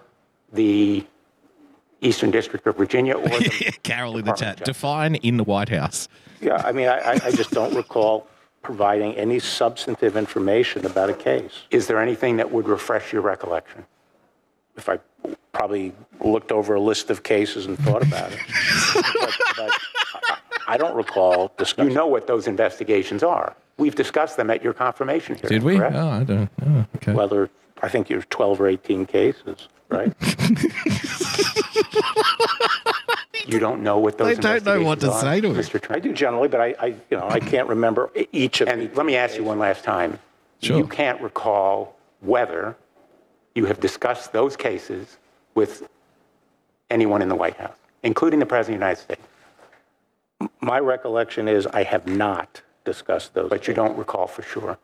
the 0.54 1.04
Eastern 2.04 2.32
District 2.32 2.66
of 2.68 2.76
Virginia, 2.78 3.16
or 3.16 3.28
the 3.28 3.74
Carol 3.84 4.18
in 4.18 4.26
the 4.26 4.34
chat. 4.34 4.64
Define 4.64 5.16
in 5.16 5.38
the 5.38 5.44
White 5.44 5.70
House. 5.70 6.08
Yeah, 6.42 6.62
I 6.66 6.72
mean, 6.72 6.88
I, 6.88 7.00
I- 7.00 7.20
I 7.26 7.32
just 7.32 7.52
don't 7.52 7.74
recall 7.74 8.28
providing 8.62 9.16
any 9.16 9.40
substantive 9.40 10.16
information 10.16 10.86
about 10.86 11.10
a 11.10 11.14
case. 11.14 11.64
Is 11.72 11.88
there 11.88 12.00
anything 12.02 12.38
that 12.38 12.52
would 12.52 12.68
refresh 12.68 13.12
your 13.12 13.22
recollection? 13.22 13.86
If 14.76 14.90
I 14.90 15.00
probably 15.52 15.94
looked 16.24 16.52
over 16.52 16.76
a 16.76 16.80
list 16.82 17.10
of 17.10 17.24
cases 17.24 17.66
and 17.66 17.78
thought 17.80 18.04
about 18.04 18.32
it. 18.32 18.40
But 18.94 19.32
but 19.58 19.72
I- 20.30 20.38
I 20.66 20.78
don't 20.78 20.96
recall 20.96 21.52
discussing. 21.58 21.90
You 21.90 21.96
know 21.96 22.08
what 22.08 22.26
those 22.26 22.48
investigations 22.48 23.22
are. 23.22 23.54
We've 23.78 23.96
discussed 23.96 24.38
them 24.38 24.50
at 24.50 24.64
your 24.64 24.72
confirmation 24.74 25.36
hearing. 25.36 25.50
Did 25.50 25.64
we? 25.64 25.76
correct? 25.78 25.96
Oh, 25.96 26.08
I 26.10 26.24
don't. 26.24 26.50
Oh, 26.66 26.86
okay. 26.96 27.12
Whether, 27.14 27.50
I 27.84 27.90
think 27.90 28.10
you're 28.10 28.22
12 28.24 28.62
or 28.62 28.68
18 28.68 29.06
cases, 29.06 29.68
right? 29.90 30.12
You 33.46 33.60
don't 33.60 33.84
know 33.84 33.98
what 33.98 34.18
those 34.18 34.40
I 34.40 34.42
don't 34.42 34.66
know 34.66 34.82
what 34.84 35.02
to 35.02 35.08
investigations 35.08 35.22
say 35.22 35.42
to 35.42 35.78
him. 35.78 35.82
Mr. 35.82 35.96
I 35.96 36.00
do 36.00 36.14
generally, 36.14 36.48
but 36.48 36.62
I, 36.62 36.76
I, 36.80 36.86
you 36.88 37.18
know, 37.18 37.28
I 37.28 37.42
can't 37.42 37.68
remember 37.68 38.10
each 38.32 38.62
of 38.62 38.70
And 38.70 38.96
let 38.96 39.06
me 39.06 39.18
ask 39.18 39.36
you 39.36 39.44
one 39.44 39.60
last 39.60 39.84
time. 39.84 40.18
Sure. 40.62 40.78
You 40.78 40.88
can't 40.88 41.20
recall 41.22 41.98
whether 42.22 42.78
you 43.54 43.66
have 43.66 43.82
discussed 43.82 44.32
those 44.32 44.56
cases 44.56 45.18
with 45.56 45.88
anyone 46.90 47.22
in 47.22 47.28
the 47.28 47.36
White 47.36 47.58
House, 47.58 47.76
including 48.02 48.40
the 48.40 48.46
President 48.46 48.76
of 48.78 48.80
the 48.80 48.86
United 48.86 49.02
States, 49.02 50.50
My 50.62 50.80
recollection 50.80 51.50
is 51.50 51.68
I 51.68 51.84
have 51.84 52.08
not 52.08 52.62
discussed 52.86 53.34
those. 53.34 53.50
but 53.50 53.68
you 53.68 53.74
don't 53.74 53.98
recall 53.98 54.26
for 54.28 54.42
sure. 54.42 54.78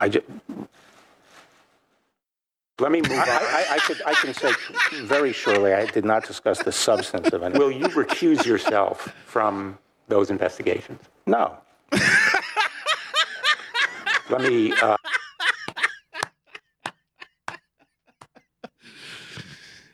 I 0.00 0.08
ju- 0.08 0.22
Let 2.80 2.90
me 2.90 3.00
move 3.02 3.12
on. 3.12 3.28
I, 3.28 3.66
I 3.70 3.78
could, 3.78 4.02
I 4.04 4.14
can 4.14 4.34
say 4.34 4.52
very 5.02 5.32
surely 5.32 5.72
I 5.72 5.86
did 5.86 6.04
not 6.04 6.26
discuss 6.26 6.60
the 6.62 6.72
substance 6.72 7.28
of 7.32 7.42
any. 7.42 7.56
Will 7.56 7.70
you 7.70 7.86
recuse 7.88 8.44
yourself 8.44 9.14
from 9.26 9.78
those 10.08 10.28
investigations? 10.30 11.00
No. 11.26 11.56
Let 14.30 14.40
me, 14.40 14.72
uh, 14.72 14.96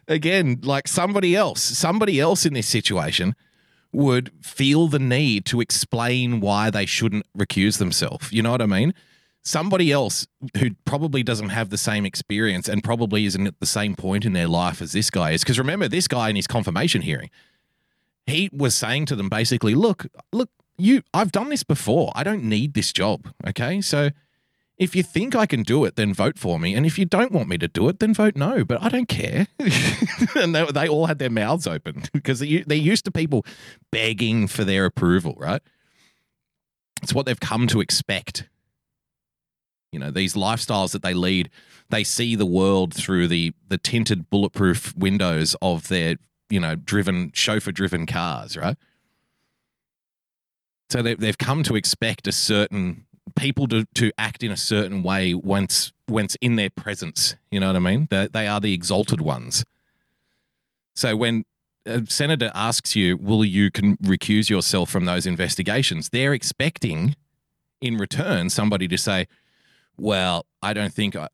Again, 0.08 0.58
like 0.64 0.88
somebody 0.88 1.36
else, 1.36 1.62
somebody 1.62 2.18
else 2.18 2.44
in 2.44 2.52
this 2.52 2.66
situation 2.66 3.36
would 3.92 4.32
feel 4.42 4.88
the 4.88 4.98
need 4.98 5.44
to 5.46 5.60
explain 5.60 6.40
why 6.40 6.68
they 6.68 6.84
shouldn't 6.84 7.26
recuse 7.38 7.78
themselves. 7.78 8.32
You 8.32 8.42
know 8.42 8.50
what 8.50 8.60
I 8.60 8.66
mean? 8.66 8.92
Somebody 9.50 9.90
else 9.90 10.28
who 10.58 10.70
probably 10.84 11.24
doesn't 11.24 11.48
have 11.48 11.70
the 11.70 11.76
same 11.76 12.06
experience 12.06 12.68
and 12.68 12.84
probably 12.84 13.24
isn't 13.26 13.48
at 13.48 13.58
the 13.58 13.66
same 13.66 13.96
point 13.96 14.24
in 14.24 14.32
their 14.32 14.46
life 14.46 14.80
as 14.80 14.92
this 14.92 15.10
guy 15.10 15.32
is. 15.32 15.42
Because 15.42 15.58
remember, 15.58 15.88
this 15.88 16.06
guy 16.06 16.28
in 16.28 16.36
his 16.36 16.46
confirmation 16.46 17.02
hearing, 17.02 17.30
he 18.26 18.48
was 18.52 18.76
saying 18.76 19.06
to 19.06 19.16
them 19.16 19.28
basically, 19.28 19.74
look, 19.74 20.06
look, 20.32 20.50
you, 20.78 21.02
I've 21.12 21.32
done 21.32 21.48
this 21.48 21.64
before. 21.64 22.12
I 22.14 22.22
don't 22.22 22.44
need 22.44 22.74
this 22.74 22.92
job. 22.92 23.32
Okay. 23.44 23.80
So 23.80 24.10
if 24.78 24.94
you 24.94 25.02
think 25.02 25.34
I 25.34 25.46
can 25.46 25.64
do 25.64 25.84
it, 25.84 25.96
then 25.96 26.14
vote 26.14 26.38
for 26.38 26.60
me. 26.60 26.76
And 26.76 26.86
if 26.86 26.96
you 26.96 27.04
don't 27.04 27.32
want 27.32 27.48
me 27.48 27.58
to 27.58 27.66
do 27.66 27.88
it, 27.88 27.98
then 27.98 28.14
vote 28.14 28.36
no. 28.36 28.64
But 28.64 28.80
I 28.80 28.88
don't 28.88 29.08
care. 29.08 29.48
and 30.36 30.54
they, 30.54 30.64
they 30.66 30.88
all 30.88 31.06
had 31.06 31.18
their 31.18 31.28
mouths 31.28 31.66
open 31.66 32.04
because 32.12 32.38
they, 32.38 32.62
they're 32.66 32.78
used 32.78 33.04
to 33.06 33.10
people 33.10 33.44
begging 33.90 34.46
for 34.46 34.62
their 34.62 34.84
approval, 34.84 35.34
right? 35.36 35.60
It's 37.02 37.12
what 37.12 37.26
they've 37.26 37.40
come 37.40 37.66
to 37.66 37.80
expect. 37.80 38.48
You 39.92 39.98
know, 39.98 40.10
these 40.10 40.34
lifestyles 40.34 40.92
that 40.92 41.02
they 41.02 41.14
lead, 41.14 41.50
they 41.88 42.04
see 42.04 42.36
the 42.36 42.46
world 42.46 42.94
through 42.94 43.28
the 43.28 43.52
the 43.68 43.78
tinted 43.78 44.30
bulletproof 44.30 44.96
windows 44.96 45.56
of 45.60 45.88
their, 45.88 46.16
you 46.48 46.60
know, 46.60 46.76
driven 46.76 47.32
chauffeur 47.32 47.72
driven 47.72 48.06
cars, 48.06 48.56
right? 48.56 48.76
So 50.90 51.02
they, 51.02 51.14
they've 51.14 51.38
come 51.38 51.62
to 51.64 51.76
expect 51.76 52.26
a 52.26 52.32
certain 52.32 53.06
people 53.36 53.68
to, 53.68 53.86
to 53.94 54.10
act 54.18 54.42
in 54.42 54.50
a 54.50 54.56
certain 54.56 55.02
way 55.02 55.34
once 55.34 55.92
once 56.08 56.36
in 56.40 56.56
their 56.56 56.70
presence. 56.70 57.36
You 57.50 57.60
know 57.60 57.68
what 57.68 57.76
I 57.76 57.80
mean? 57.80 58.08
They, 58.10 58.28
they 58.28 58.46
are 58.48 58.60
the 58.60 58.74
exalted 58.74 59.20
ones. 59.20 59.64
So 60.94 61.16
when 61.16 61.44
a 61.86 62.04
senator 62.06 62.50
asks 62.54 62.96
you, 62.96 63.16
will 63.16 63.44
you 63.44 63.70
can 63.70 63.96
recuse 63.98 64.50
yourself 64.50 64.90
from 64.90 65.04
those 65.04 65.26
investigations? 65.26 66.10
They're 66.10 66.34
expecting 66.34 67.14
in 67.80 67.96
return 67.96 68.50
somebody 68.50 68.88
to 68.88 68.98
say, 68.98 69.26
well, 70.00 70.46
I 70.62 70.72
don't 70.72 70.92
think, 70.92 71.16
I, 71.16 71.28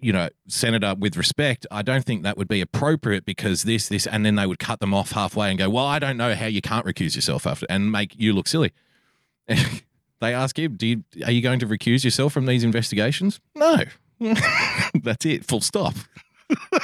you 0.00 0.12
know, 0.12 0.28
Senator, 0.46 0.94
with 0.98 1.16
respect, 1.16 1.66
I 1.70 1.82
don't 1.82 2.04
think 2.04 2.22
that 2.22 2.36
would 2.36 2.48
be 2.48 2.60
appropriate 2.60 3.24
because 3.24 3.62
this, 3.62 3.88
this, 3.88 4.06
and 4.06 4.24
then 4.24 4.34
they 4.36 4.46
would 4.46 4.58
cut 4.58 4.80
them 4.80 4.94
off 4.94 5.12
halfway 5.12 5.50
and 5.50 5.58
go, 5.58 5.68
well, 5.70 5.86
I 5.86 5.98
don't 5.98 6.16
know 6.16 6.34
how 6.34 6.46
you 6.46 6.60
can't 6.60 6.86
recuse 6.86 7.14
yourself 7.14 7.46
after 7.46 7.66
and 7.68 7.90
make 7.90 8.18
you 8.18 8.32
look 8.32 8.48
silly. 8.48 8.72
they 9.46 10.34
ask 10.34 10.58
him, 10.58 10.76
do 10.76 10.86
you, 10.86 11.04
are 11.24 11.32
you 11.32 11.42
going 11.42 11.58
to 11.60 11.66
recuse 11.66 12.04
yourself 12.04 12.32
from 12.32 12.46
these 12.46 12.64
investigations? 12.64 13.40
No. 13.54 13.84
That's 15.02 15.24
it. 15.26 15.44
Full 15.44 15.60
stop. 15.60 15.94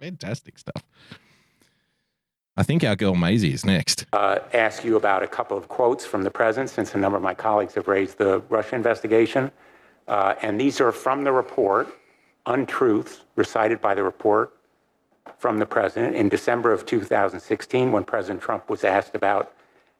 Fantastic 0.00 0.58
stuff. 0.58 0.82
I 2.58 2.62
think 2.62 2.82
our 2.84 2.96
girl 2.96 3.14
Mazie 3.14 3.52
is 3.52 3.66
next. 3.66 4.06
uh, 4.14 4.38
ask 4.54 4.82
you 4.82 4.96
about 4.96 5.22
a 5.22 5.26
couple 5.26 5.58
of 5.58 5.68
quotes 5.68 6.06
from 6.06 6.22
the 6.22 6.30
president, 6.30 6.70
since 6.70 6.94
a 6.94 6.98
number 6.98 7.16
of 7.16 7.22
my 7.22 7.34
colleagues 7.34 7.74
have 7.74 7.86
raised 7.86 8.16
the 8.16 8.40
Russia 8.48 8.74
investigation. 8.74 9.50
Uh, 10.08 10.34
and 10.40 10.58
these 10.58 10.80
are 10.80 10.90
from 10.90 11.24
the 11.24 11.32
report, 11.32 11.88
untruths 12.46 13.24
recited 13.34 13.80
by 13.82 13.94
the 13.94 14.02
report 14.02 14.54
from 15.38 15.58
the 15.58 15.66
president 15.66 16.16
in 16.16 16.28
December 16.28 16.72
of 16.72 16.86
2016, 16.86 17.92
when 17.92 18.04
President 18.04 18.40
Trump 18.40 18.70
was 18.70 18.84
asked 18.84 19.14
about 19.14 19.52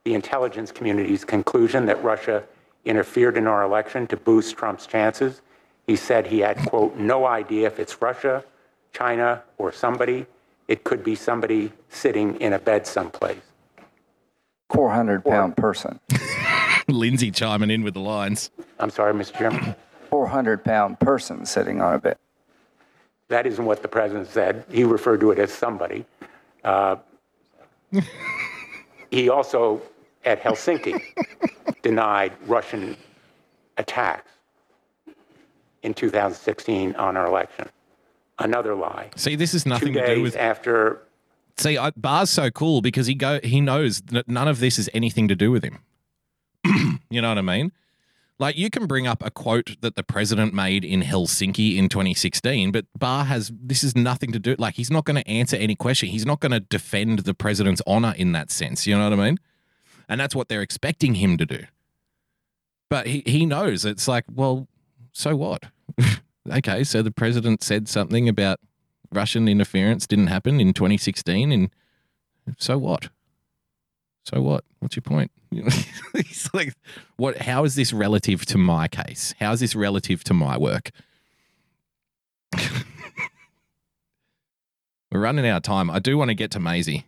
the 0.04 0.14
intelligence 0.14 0.72
community's 0.72 1.24
conclusion 1.24 1.84
that 1.84 2.02
Russia 2.02 2.42
interfered 2.84 3.36
in 3.36 3.46
our 3.46 3.64
election 3.64 4.06
to 4.06 4.16
boost 4.16 4.56
Trump's 4.56 4.86
chances. 4.86 5.42
He 5.86 5.96
said 5.96 6.28
he 6.28 6.38
had, 6.38 6.56
quote, 6.68 6.96
no 6.96 7.26
idea 7.26 7.66
if 7.66 7.78
it's 7.78 8.00
Russia, 8.00 8.44
China, 8.92 9.42
or 9.58 9.72
somebody. 9.72 10.26
It 10.68 10.84
could 10.84 11.04
be 11.04 11.14
somebody 11.14 11.72
sitting 11.88 12.40
in 12.40 12.52
a 12.52 12.58
bed 12.58 12.86
someplace. 12.86 13.38
400 14.70 15.24
pound 15.24 15.56
person. 15.56 16.00
Lindsey 16.88 17.30
chiming 17.30 17.70
in 17.70 17.82
with 17.82 17.94
the 17.94 18.00
lines. 18.00 18.50
I'm 18.78 18.90
sorry, 18.90 19.12
Mr. 19.14 19.38
Chairman. 19.38 19.74
400 20.10 20.64
pound 20.64 20.98
person 21.00 21.46
sitting 21.46 21.80
on 21.80 21.94
a 21.94 21.98
bed. 21.98 22.16
That 23.28 23.46
isn't 23.46 23.64
what 23.64 23.82
the 23.82 23.88
president 23.88 24.28
said. 24.28 24.64
He 24.70 24.84
referred 24.84 25.20
to 25.20 25.30
it 25.30 25.38
as 25.38 25.52
somebody. 25.52 26.04
Uh, 26.62 26.96
he 29.10 29.28
also, 29.28 29.82
at 30.24 30.42
Helsinki, 30.42 31.00
denied 31.82 32.32
Russian 32.46 32.96
attacks 33.78 34.30
in 35.82 35.94
2016 35.94 36.94
on 36.96 37.16
our 37.16 37.26
election. 37.26 37.68
Another 38.38 38.74
lie. 38.74 39.10
See, 39.16 39.34
this 39.34 39.54
is 39.54 39.62
Two 39.64 39.70
nothing 39.70 39.92
to 39.94 40.00
do 40.00 40.06
days 40.06 40.22
with. 40.22 40.36
after 40.36 41.02
See, 41.58 41.78
I, 41.78 41.90
Barr's 41.96 42.30
so 42.30 42.50
cool 42.50 42.82
because 42.82 43.06
he 43.06 43.14
go 43.14 43.40
he 43.42 43.60
knows 43.60 44.02
that 44.02 44.28
none 44.28 44.48
of 44.48 44.60
this 44.60 44.78
is 44.78 44.90
anything 44.92 45.28
to 45.28 45.36
do 45.36 45.50
with 45.50 45.64
him. 45.64 45.78
you 47.10 47.22
know 47.22 47.28
what 47.28 47.38
I 47.38 47.42
mean? 47.42 47.72
Like 48.38 48.58
you 48.58 48.68
can 48.68 48.86
bring 48.86 49.06
up 49.06 49.24
a 49.24 49.30
quote 49.30 49.76
that 49.80 49.96
the 49.96 50.02
president 50.02 50.52
made 50.52 50.84
in 50.84 51.00
Helsinki 51.00 51.76
in 51.76 51.88
2016, 51.88 52.70
but 52.70 52.84
Bar 52.98 53.24
has 53.24 53.50
this 53.58 53.82
is 53.82 53.96
nothing 53.96 54.32
to 54.32 54.38
do. 54.38 54.54
Like 54.58 54.74
he's 54.74 54.90
not 54.90 55.06
going 55.06 55.16
to 55.16 55.26
answer 55.26 55.56
any 55.56 55.74
question. 55.74 56.10
He's 56.10 56.26
not 56.26 56.40
going 56.40 56.52
to 56.52 56.60
defend 56.60 57.20
the 57.20 57.32
president's 57.32 57.80
honor 57.86 58.14
in 58.18 58.32
that 58.32 58.50
sense. 58.50 58.86
You 58.86 58.98
know 58.98 59.08
what 59.08 59.18
I 59.18 59.24
mean? 59.24 59.38
And 60.08 60.20
that's 60.20 60.34
what 60.34 60.48
they're 60.48 60.62
expecting 60.62 61.14
him 61.14 61.38
to 61.38 61.46
do. 61.46 61.64
But 62.90 63.06
he 63.06 63.22
he 63.24 63.46
knows 63.46 63.86
it's 63.86 64.06
like, 64.06 64.24
well, 64.30 64.68
so 65.12 65.34
what? 65.34 65.64
okay, 66.50 66.84
so 66.84 67.02
the 67.02 67.10
president 67.10 67.62
said 67.62 67.88
something 67.88 68.28
about 68.28 68.60
Russian 69.12 69.48
interference 69.48 70.06
didn't 70.06 70.28
happen 70.28 70.60
in 70.60 70.72
2016, 70.72 71.52
and 71.52 71.70
so 72.58 72.78
what? 72.78 73.08
So 74.24 74.40
what? 74.42 74.64
What's 74.80 74.96
your 74.96 75.02
point? 75.02 75.30
He's 75.50 76.50
like, 76.52 76.74
what? 77.16 77.38
How 77.38 77.64
is 77.64 77.76
this 77.76 77.92
relative 77.92 78.44
to 78.46 78.58
my 78.58 78.88
case? 78.88 79.34
How 79.38 79.52
is 79.52 79.60
this 79.60 79.76
relative 79.76 80.24
to 80.24 80.34
my 80.34 80.58
work? 80.58 80.90
We're 85.12 85.20
running 85.20 85.46
out 85.46 85.58
of 85.58 85.62
time. 85.62 85.90
I 85.90 85.98
do 86.00 86.18
want 86.18 86.30
to 86.30 86.34
get 86.34 86.50
to 86.52 86.60
Mazie. 86.60 87.06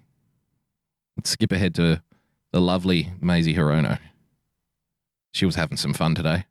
Let's 1.16 1.30
skip 1.30 1.50
ahead 1.50 1.74
to 1.74 2.02
the 2.52 2.60
lovely 2.60 3.12
Mazie 3.20 3.54
Hirono. 3.54 3.98
She 5.32 5.44
was 5.44 5.56
having 5.56 5.76
some 5.76 5.92
fun 5.92 6.14
today. 6.14 6.44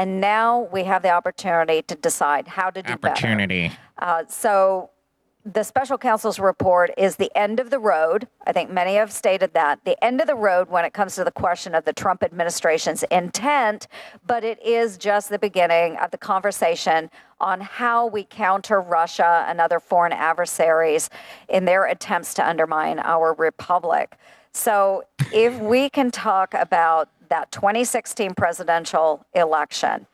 And 0.00 0.18
now 0.18 0.66
we 0.72 0.84
have 0.84 1.02
the 1.02 1.10
opportunity 1.10 1.82
to 1.82 1.94
decide 1.94 2.48
how 2.48 2.70
to 2.70 2.82
do 2.82 2.96
better. 2.96 3.14
Uh, 3.98 4.24
so 4.28 4.88
the 5.44 5.62
special 5.62 5.98
counsel's 5.98 6.38
report 6.38 6.90
is 6.96 7.16
the 7.16 7.30
end 7.36 7.60
of 7.60 7.68
the 7.68 7.78
road. 7.78 8.26
I 8.46 8.52
think 8.52 8.70
many 8.70 8.94
have 8.94 9.12
stated 9.12 9.52
that 9.52 9.84
the 9.84 10.02
end 10.02 10.22
of 10.22 10.26
the 10.26 10.34
road 10.34 10.70
when 10.70 10.86
it 10.86 10.94
comes 10.94 11.16
to 11.16 11.24
the 11.24 11.30
question 11.30 11.74
of 11.74 11.84
the 11.84 11.92
Trump 11.92 12.22
administration's 12.22 13.02
intent, 13.10 13.88
but 14.26 14.42
it 14.42 14.58
is 14.64 14.96
just 14.96 15.28
the 15.28 15.38
beginning 15.38 15.98
of 15.98 16.12
the 16.12 16.18
conversation 16.18 17.10
on 17.38 17.60
how 17.60 18.06
we 18.06 18.24
counter 18.24 18.80
Russia 18.80 19.44
and 19.48 19.60
other 19.60 19.80
foreign 19.80 20.14
adversaries 20.14 21.10
in 21.50 21.66
their 21.66 21.84
attempts 21.84 22.32
to 22.34 22.48
undermine 22.48 23.00
our 23.00 23.34
republic. 23.34 24.16
So 24.52 25.04
if 25.30 25.58
we 25.58 25.90
can 25.90 26.10
talk 26.10 26.54
about 26.54 27.10
that 27.30 27.50
2016 27.50 28.34
presidential 28.34 29.24
election, 29.34 30.06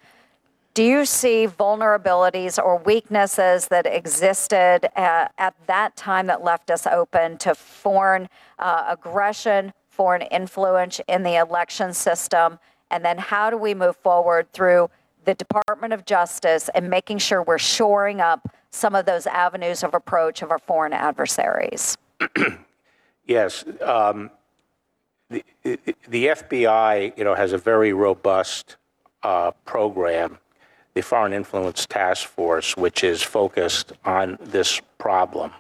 do 0.75 0.83
you 0.83 1.07
see 1.07 1.47
vulnerabilities 1.47 2.63
or 2.63 2.77
weaknesses 2.79 3.69
that 3.69 3.87
existed 3.87 4.91
at, 4.95 5.33
at 5.39 5.55
that 5.67 5.97
time 5.97 6.27
that 6.27 6.45
left 6.45 6.71
us 6.71 6.87
open 6.87 7.39
to 7.39 7.55
foreign 7.55 8.29
uh, 8.59 8.85
aggression, 8.89 9.73
foreign 9.89 10.23
influence 10.23 11.01
in 11.09 11.23
the 11.23 11.37
election 11.37 11.95
system? 11.95 12.59
And 12.91 13.03
then 13.05 13.17
how 13.17 13.49
do 13.49 13.57
we 13.57 13.73
move 13.73 13.97
forward 13.97 14.53
through 14.53 14.91
the 15.25 15.35
Department 15.35 15.95
of 15.95 16.05
Justice 16.05 16.69
and 16.75 16.91
making 16.91 17.19
sure 17.19 17.43
we're 17.43 17.59
shoring 17.59 18.21
up 18.21 18.55
some 18.71 18.95
of 18.95 19.07
those 19.07 19.27
avenues 19.27 19.83
of 19.83 19.95
approach 19.95 20.43
of 20.43 20.51
our 20.51 20.59
foreign 20.59 20.93
adversaries? 20.93 21.97
Yes. 23.27 23.65
Um, 23.83 24.31
the, 25.31 25.45
the 26.09 26.27
FBI, 26.27 27.17
you 27.17 27.25
know, 27.25 27.35
has 27.35 27.53
a 27.53 27.59
very 27.59 27.93
robust 27.93 28.77
uh, 29.23 29.51
program, 29.65 30.39
the 30.95 31.03
Foreign 31.03 31.33
Influence 31.33 31.87
Task 31.87 32.29
Force, 32.29 32.77
which 32.77 33.03
is 33.03 33.23
focused 33.23 33.93
on 34.05 34.39
this 34.41 34.81
problem 34.99 35.53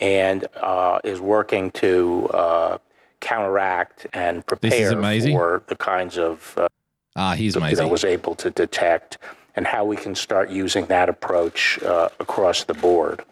and 0.00 0.46
uh, 0.62 1.00
is 1.02 1.20
working 1.20 1.70
to 1.72 2.28
uh, 2.32 2.78
counteract 3.20 4.06
and 4.12 4.46
prepare 4.46 4.92
amazing. 4.92 5.36
for 5.36 5.62
the 5.66 5.76
kinds 5.76 6.16
of 6.16 6.54
uh, 6.56 6.68
Ah, 7.16 7.34
he's 7.34 7.54
that 7.54 7.60
Mazie. 7.60 7.82
I 7.82 7.86
was 7.86 8.04
able 8.04 8.34
to 8.36 8.50
detect 8.50 9.18
and 9.56 9.66
how 9.66 9.84
we 9.84 9.96
can 9.96 10.14
start 10.14 10.48
using 10.48 10.86
that 10.86 11.08
approach 11.08 11.82
uh, 11.82 12.08
across 12.20 12.64
the 12.64 12.74
board. 12.74 13.24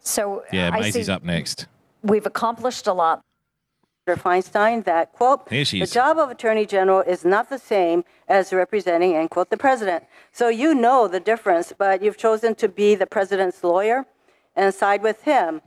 So 0.00 0.44
Yeah, 0.52 0.70
I 0.72 0.80
Mazie's 0.80 1.08
up 1.08 1.24
next. 1.24 1.66
we've 2.02 2.24
accomplished 2.24 2.86
a 2.86 2.92
lot. 2.92 3.20
Senator 4.08 4.22
Feinstein 4.22 4.84
that, 4.84 5.12
quote, 5.12 5.46
the 5.50 5.86
job 5.90 6.16
of 6.18 6.30
Attorney 6.30 6.64
General 6.64 7.00
is 7.00 7.24
not 7.26 7.50
the 7.50 7.58
same 7.58 8.04
as 8.26 8.52
representing, 8.54 9.14
end 9.14 9.28
quote, 9.30 9.50
the 9.50 9.56
president. 9.58 10.04
So 10.32 10.48
you 10.48 10.74
know 10.74 11.08
the 11.08 11.20
difference, 11.20 11.74
but 11.76 12.00
you've 12.02 12.16
chosen 12.16 12.54
to 12.54 12.68
be 12.68 12.94
the 12.94 13.06
president's 13.06 13.62
lawyer 13.62 14.06
and 14.56 14.74
side 14.74 15.02
with 15.02 15.22
him 15.24 15.60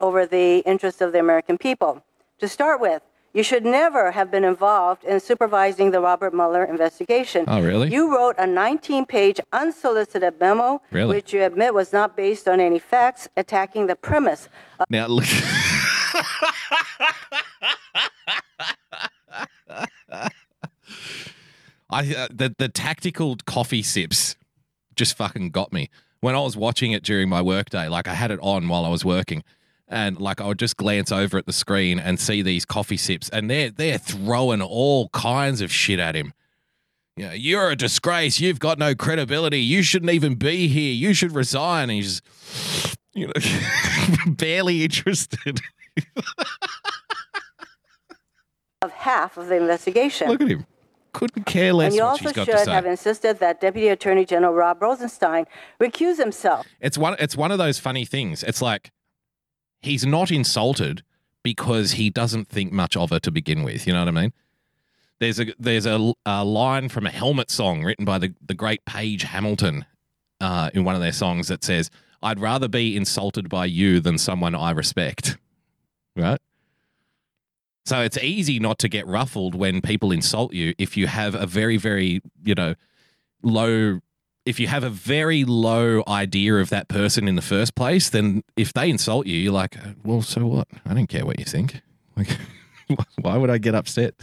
over 0.00 0.26
the 0.26 0.58
interests 0.58 1.00
of 1.00 1.10
the 1.12 1.18
American 1.18 1.58
people. 1.58 2.04
To 2.38 2.46
start 2.46 2.80
with, 2.80 3.02
you 3.34 3.42
should 3.42 3.64
never 3.64 4.12
have 4.12 4.30
been 4.30 4.44
involved 4.44 5.02
in 5.02 5.18
supervising 5.18 5.90
the 5.90 6.00
Robert 6.00 6.32
Mueller 6.32 6.64
investigation. 6.64 7.44
Oh, 7.48 7.60
really? 7.60 7.90
You 7.92 8.14
wrote 8.14 8.36
a 8.38 8.46
19 8.46 9.06
page 9.06 9.40
unsolicited 9.52 10.38
memo, 10.38 10.80
Really? 10.92 11.16
which 11.16 11.32
you 11.32 11.42
admit 11.42 11.74
was 11.74 11.92
not 11.92 12.16
based 12.16 12.46
on 12.46 12.60
any 12.60 12.78
facts, 12.78 13.28
attacking 13.36 13.88
the 13.88 13.96
premise 13.96 14.48
Now 14.88 15.08
look. 15.08 15.24
I 21.90 22.14
uh, 22.14 22.28
the 22.30 22.54
the 22.58 22.68
tactical 22.68 23.36
coffee 23.46 23.82
sips 23.82 24.36
just 24.94 25.16
fucking 25.16 25.50
got 25.50 25.72
me 25.72 25.90
when 26.20 26.34
I 26.34 26.40
was 26.40 26.56
watching 26.56 26.92
it 26.92 27.02
during 27.02 27.28
my 27.28 27.42
workday. 27.42 27.88
Like 27.88 28.08
I 28.08 28.14
had 28.14 28.30
it 28.30 28.38
on 28.42 28.68
while 28.68 28.84
I 28.84 28.88
was 28.88 29.04
working, 29.04 29.42
and 29.86 30.20
like 30.20 30.40
I 30.40 30.46
would 30.46 30.58
just 30.58 30.76
glance 30.76 31.10
over 31.10 31.38
at 31.38 31.46
the 31.46 31.52
screen 31.52 31.98
and 31.98 32.20
see 32.20 32.42
these 32.42 32.64
coffee 32.64 32.96
sips, 32.96 33.28
and 33.30 33.50
they're 33.50 33.70
they're 33.70 33.98
throwing 33.98 34.60
all 34.62 35.08
kinds 35.10 35.60
of 35.60 35.72
shit 35.72 35.98
at 35.98 36.14
him. 36.14 36.32
Yeah, 37.16 37.32
you're 37.32 37.70
a 37.70 37.76
disgrace. 37.76 38.38
You've 38.38 38.60
got 38.60 38.78
no 38.78 38.94
credibility. 38.94 39.60
You 39.60 39.82
shouldn't 39.82 40.12
even 40.12 40.36
be 40.36 40.68
here. 40.68 40.92
You 40.92 41.14
should 41.14 41.32
resign. 41.32 41.90
And 41.90 41.92
he's 41.92 42.22
you 43.12 43.26
know, 43.26 43.32
barely 44.28 44.84
interested. 44.84 45.60
of 48.82 48.92
half 48.92 49.36
of 49.36 49.48
the 49.48 49.56
investigation. 49.56 50.28
Look 50.28 50.40
at 50.40 50.48
him. 50.48 50.66
Couldn't 51.12 51.44
care 51.44 51.72
less 51.72 51.86
and 51.92 51.96
you 51.96 52.02
what 52.02 52.10
also 52.10 52.24
she's 52.24 52.32
got 52.32 52.46
should 52.46 52.52
to 52.58 52.64
say. 52.64 52.70
have 52.70 52.86
insisted 52.86 53.38
that 53.40 53.60
Deputy 53.60 53.88
Attorney 53.88 54.24
General 54.24 54.52
Rob 54.52 54.80
Rosenstein 54.82 55.46
recuse 55.80 56.18
himself. 56.18 56.66
It's 56.80 56.98
one. 56.98 57.16
It's 57.18 57.36
one 57.36 57.50
of 57.50 57.58
those 57.58 57.78
funny 57.78 58.04
things. 58.04 58.42
It's 58.44 58.62
like 58.62 58.90
he's 59.80 60.04
not 60.04 60.30
insulted 60.30 61.02
because 61.42 61.92
he 61.92 62.10
doesn't 62.10 62.48
think 62.48 62.72
much 62.72 62.96
of 62.96 63.10
her 63.10 63.18
to 63.20 63.30
begin 63.30 63.62
with. 63.64 63.86
You 63.86 63.94
know 63.94 64.00
what 64.00 64.08
I 64.08 64.12
mean? 64.12 64.32
There's 65.18 65.40
a 65.40 65.46
there's 65.58 65.86
a, 65.86 66.12
a 66.26 66.44
line 66.44 66.88
from 66.88 67.06
a 67.06 67.10
Helmet 67.10 67.50
song 67.50 67.82
written 67.82 68.04
by 68.04 68.18
the 68.18 68.34
the 68.46 68.54
great 68.54 68.84
Page 68.84 69.22
Hamilton 69.22 69.86
uh, 70.40 70.70
in 70.74 70.84
one 70.84 70.94
of 70.94 71.00
their 71.00 71.12
songs 71.12 71.48
that 71.48 71.64
says, 71.64 71.90
"I'd 72.22 72.38
rather 72.38 72.68
be 72.68 72.96
insulted 72.96 73.48
by 73.48 73.64
you 73.64 73.98
than 73.98 74.18
someone 74.18 74.54
I 74.54 74.70
respect." 74.70 75.38
Right. 76.14 76.38
So 77.88 78.02
it's 78.02 78.18
easy 78.18 78.58
not 78.58 78.78
to 78.80 78.88
get 78.88 79.06
ruffled 79.06 79.54
when 79.54 79.80
people 79.80 80.12
insult 80.12 80.52
you 80.52 80.74
if 80.76 80.94
you 80.94 81.06
have 81.06 81.34
a 81.34 81.46
very 81.46 81.78
very 81.78 82.20
you 82.44 82.54
know 82.54 82.74
low 83.42 84.00
if 84.44 84.60
you 84.60 84.66
have 84.66 84.84
a 84.84 84.90
very 84.90 85.44
low 85.44 86.02
idea 86.06 86.56
of 86.56 86.68
that 86.68 86.88
person 86.88 87.26
in 87.26 87.34
the 87.34 87.42
first 87.42 87.74
place, 87.74 88.10
then 88.10 88.42
if 88.56 88.74
they 88.74 88.90
insult 88.90 89.26
you, 89.26 89.36
you're 89.36 89.52
like, 89.52 89.76
uh, 89.78 89.92
well, 90.04 90.20
so 90.22 90.46
what? 90.46 90.68
I 90.86 90.92
don't 90.94 91.06
care 91.06 91.24
what 91.24 91.38
you 91.38 91.46
think. 91.46 91.80
Like, 92.14 92.36
why 93.22 93.38
would 93.38 93.48
I 93.48 93.56
get 93.56 93.74
upset? 93.74 94.14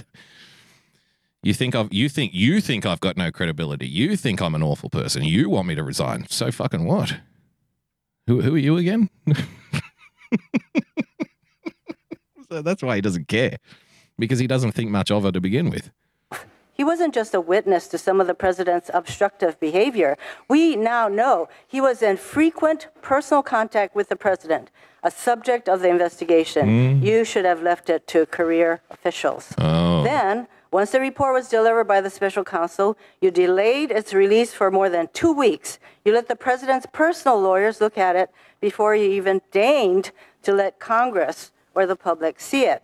You 1.41 1.55
think 1.55 1.73
I've 1.73 1.91
you 1.91 2.07
think 2.07 2.35
you 2.35 2.61
think 2.61 2.85
I've 2.85 2.99
got 2.99 3.17
no 3.17 3.31
credibility. 3.31 3.87
You 3.87 4.15
think 4.15 4.41
I'm 4.41 4.53
an 4.53 4.61
awful 4.61 4.91
person. 4.91 5.23
You 5.23 5.49
want 5.49 5.67
me 5.67 5.73
to 5.73 5.83
resign. 5.83 6.27
So 6.29 6.51
fucking 6.51 6.85
what? 6.85 7.15
Who 8.27 8.41
who 8.41 8.53
are 8.53 8.59
you 8.59 8.77
again? 8.77 9.09
so 12.49 12.61
that's 12.61 12.83
why 12.83 12.95
he 12.95 13.01
doesn't 13.01 13.27
care. 13.27 13.57
Because 14.17 14.39
he 14.39 14.47
doesn't 14.47 14.71
think 14.71 14.89
much 14.89 15.11
of 15.11 15.23
her 15.23 15.31
to 15.31 15.41
begin 15.41 15.69
with. 15.69 15.91
He 16.75 16.83
wasn't 16.83 17.13
just 17.13 17.33
a 17.33 17.39
witness 17.39 17.87
to 17.87 17.97
some 17.97 18.19
of 18.19 18.27
the 18.27 18.33
president's 18.33 18.91
obstructive 18.93 19.57
behavior. 19.61 20.17
We 20.49 20.75
now 20.75 21.07
know 21.07 21.47
he 21.65 21.79
was 21.79 22.01
in 22.01 22.17
frequent 22.17 22.89
personal 23.01 23.43
contact 23.43 23.95
with 23.95 24.09
the 24.09 24.17
president, 24.17 24.71
a 25.01 25.09
subject 25.09 25.69
of 25.69 25.79
the 25.79 25.87
investigation. 25.87 26.67
Mm. 26.67 27.03
You 27.03 27.23
should 27.23 27.45
have 27.45 27.61
left 27.61 27.89
it 27.89 28.07
to 28.07 28.25
career 28.25 28.81
officials. 28.89 29.53
Oh. 29.57 30.03
Then, 30.03 30.47
once 30.69 30.91
the 30.91 30.99
report 30.99 31.33
was 31.33 31.47
delivered 31.47 31.85
by 31.85 32.01
the 32.01 32.09
special 32.09 32.43
counsel, 32.43 32.97
you 33.21 33.31
delayed 33.31 33.89
its 33.91 34.13
release 34.13 34.53
for 34.53 34.69
more 34.69 34.89
than 34.89 35.07
two 35.13 35.31
weeks. 35.31 35.79
You 36.03 36.11
let 36.11 36.27
the 36.27 36.35
president's 36.35 36.87
personal 36.91 37.39
lawyers 37.39 37.79
look 37.79 37.97
at 37.97 38.17
it 38.17 38.29
before 38.59 38.93
you 38.97 39.09
even 39.11 39.41
deigned 39.51 40.11
to 40.43 40.51
let 40.51 40.79
Congress 40.79 41.51
or 41.75 41.85
the 41.85 41.95
public 41.95 42.39
see 42.39 42.63
it. 42.63 42.81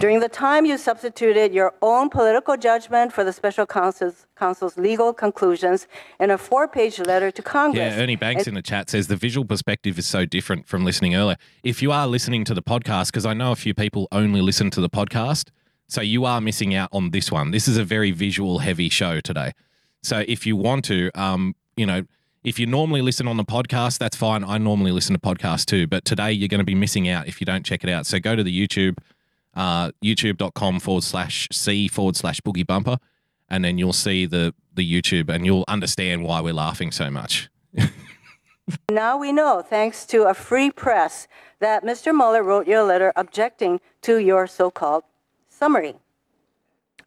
During 0.00 0.20
the 0.20 0.28
time 0.28 0.64
you 0.64 0.78
substituted 0.78 1.52
your 1.52 1.74
own 1.82 2.08
political 2.08 2.56
judgment 2.56 3.12
for 3.12 3.22
the 3.24 3.32
special 3.32 3.66
counsel's, 3.66 4.26
counsel's 4.36 4.76
legal 4.76 5.12
conclusions 5.12 5.86
in 6.18 6.30
a 6.30 6.38
four 6.38 6.66
page 6.66 6.98
letter 6.98 7.30
to 7.30 7.42
Congress. 7.42 7.94
Yeah, 7.94 8.02
Ernie 8.02 8.16
Banks 8.16 8.46
in 8.46 8.54
the 8.54 8.62
chat 8.62 8.90
says 8.90 9.06
the 9.06 9.16
visual 9.16 9.44
perspective 9.44 9.98
is 9.98 10.06
so 10.06 10.24
different 10.24 10.66
from 10.66 10.84
listening 10.84 11.14
earlier. 11.14 11.36
If 11.62 11.82
you 11.82 11.92
are 11.92 12.06
listening 12.06 12.44
to 12.46 12.54
the 12.54 12.62
podcast, 12.62 13.06
because 13.08 13.26
I 13.26 13.34
know 13.34 13.52
a 13.52 13.56
few 13.56 13.74
people 13.74 14.08
only 14.10 14.40
listen 14.40 14.70
to 14.70 14.80
the 14.80 14.90
podcast, 14.90 15.50
so 15.88 16.00
you 16.00 16.24
are 16.24 16.40
missing 16.40 16.74
out 16.74 16.88
on 16.92 17.10
this 17.10 17.30
one. 17.30 17.50
This 17.50 17.68
is 17.68 17.76
a 17.76 17.84
very 17.84 18.10
visual 18.12 18.60
heavy 18.60 18.88
show 18.88 19.20
today. 19.20 19.52
So 20.02 20.24
if 20.26 20.46
you 20.46 20.56
want 20.56 20.84
to, 20.86 21.10
um, 21.14 21.54
you 21.76 21.86
know, 21.86 22.04
if 22.44 22.58
you 22.58 22.66
normally 22.66 23.02
listen 23.02 23.28
on 23.28 23.36
the 23.36 23.44
podcast, 23.44 23.98
that's 23.98 24.16
fine. 24.16 24.44
I 24.44 24.58
normally 24.58 24.90
listen 24.92 25.14
to 25.14 25.20
podcasts 25.20 25.64
too, 25.64 25.86
but 25.86 26.04
today 26.04 26.32
you're 26.32 26.48
going 26.48 26.58
to 26.58 26.64
be 26.64 26.74
missing 26.74 27.08
out 27.08 27.28
if 27.28 27.40
you 27.40 27.44
don't 27.44 27.64
check 27.64 27.84
it 27.84 27.90
out. 27.90 28.06
So 28.06 28.18
go 28.18 28.34
to 28.34 28.42
the 28.42 28.66
YouTube, 28.66 28.98
uh, 29.54 29.92
youtube.com 30.02 30.80
forward 30.80 31.04
slash 31.04 31.48
C 31.52 31.88
forward 31.88 32.16
slash 32.16 32.40
boogie 32.40 32.66
bumper, 32.66 32.98
and 33.48 33.64
then 33.64 33.78
you'll 33.78 33.92
see 33.92 34.26
the, 34.26 34.54
the 34.74 34.90
YouTube 34.90 35.28
and 35.28 35.46
you'll 35.46 35.64
understand 35.68 36.24
why 36.24 36.40
we're 36.40 36.54
laughing 36.54 36.90
so 36.92 37.10
much. 37.10 37.48
Now 38.88 39.16
we 39.16 39.32
know, 39.32 39.62
thanks 39.62 40.06
to 40.06 40.24
a 40.24 40.34
free 40.34 40.70
press, 40.70 41.26
that 41.58 41.82
Mr. 41.84 42.14
Mueller 42.14 42.42
wrote 42.42 42.66
you 42.68 42.80
a 42.80 42.84
letter 42.84 43.12
objecting 43.16 43.80
to 44.02 44.18
your 44.18 44.46
so 44.46 44.70
called 44.70 45.04
summary. 45.48 45.94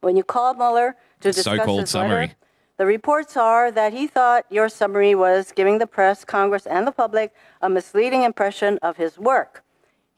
When 0.00 0.16
you 0.16 0.22
called 0.22 0.58
Mueller 0.58 0.96
to 1.20 1.32
discuss 1.32 1.56
So-called 1.56 1.80
his 1.80 1.90
summary. 1.90 2.26
letter, 2.26 2.34
the 2.76 2.86
reports 2.86 3.36
are 3.36 3.70
that 3.70 3.92
he 3.92 4.06
thought 4.06 4.44
your 4.50 4.68
summary 4.68 5.14
was 5.14 5.52
giving 5.52 5.78
the 5.78 5.86
press, 5.86 6.24
Congress, 6.24 6.66
and 6.66 6.86
the 6.86 6.92
public 6.92 7.34
a 7.62 7.70
misleading 7.70 8.22
impression 8.22 8.78
of 8.82 8.96
his 8.96 9.18
work. 9.18 9.64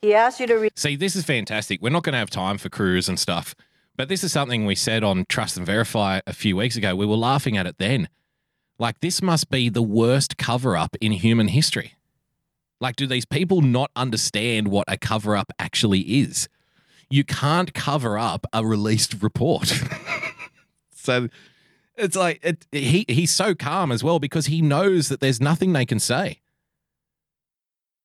He 0.03 0.15
asked 0.15 0.41
you 0.41 0.47
to 0.47 0.55
read. 0.57 0.73
See, 0.77 0.97
this 0.97 1.17
is 1.17 1.25
fantastic. 1.25 1.81
We're 1.83 1.91
not 1.91 2.03
going 2.03 2.15
to 2.15 2.19
have 2.19 2.31
time 2.31 2.59
for 2.59 2.69
Cruz 2.69 3.09
and 3.09 3.19
stuff, 3.19 3.55
but 3.97 4.09
this 4.09 4.23
is 4.23 4.33
something 4.33 4.67
we 4.67 4.75
said 4.75 5.05
on 5.05 5.25
Trust 5.29 5.57
and 5.57 5.67
Verify 5.67 6.21
a 6.27 6.33
few 6.33 6.57
weeks 6.57 6.77
ago. 6.77 6.95
We 6.95 7.07
were 7.07 7.17
laughing 7.17 7.57
at 7.57 7.67
it 7.67 7.79
then. 7.79 8.09
Like, 8.79 9.01
this 9.01 9.21
must 9.21 9.51
be 9.51 9.69
the 9.69 9.83
worst 9.83 10.37
cover 10.37 10.77
up 10.77 10.97
in 11.01 11.13
human 11.13 11.49
history. 11.49 11.95
Like, 12.81 12.95
do 12.95 13.09
these 13.09 13.25
people 13.25 13.61
not 13.61 13.91
understand 13.97 14.69
what 14.69 14.85
a 14.87 14.97
cover 14.97 15.37
up 15.37 15.53
actually 15.59 16.01
is? 16.01 16.49
You 17.11 17.25
can't 17.25 17.75
cover 17.75 18.17
up 18.19 18.47
a 18.53 18.65
released 18.65 19.21
report. 19.21 19.73
so 20.95 21.29
it's 21.99 22.17
like 22.17 22.41
it, 22.43 22.67
he 22.73 23.05
he's 23.09 23.31
so 23.31 23.55
calm 23.55 23.93
as 23.93 24.03
well 24.05 24.19
because 24.19 24.47
he 24.47 24.63
knows 24.63 25.09
that 25.09 25.21
there's 25.21 25.41
nothing 25.41 25.73
they 25.73 25.87
can 25.87 25.99
say. 25.99 26.41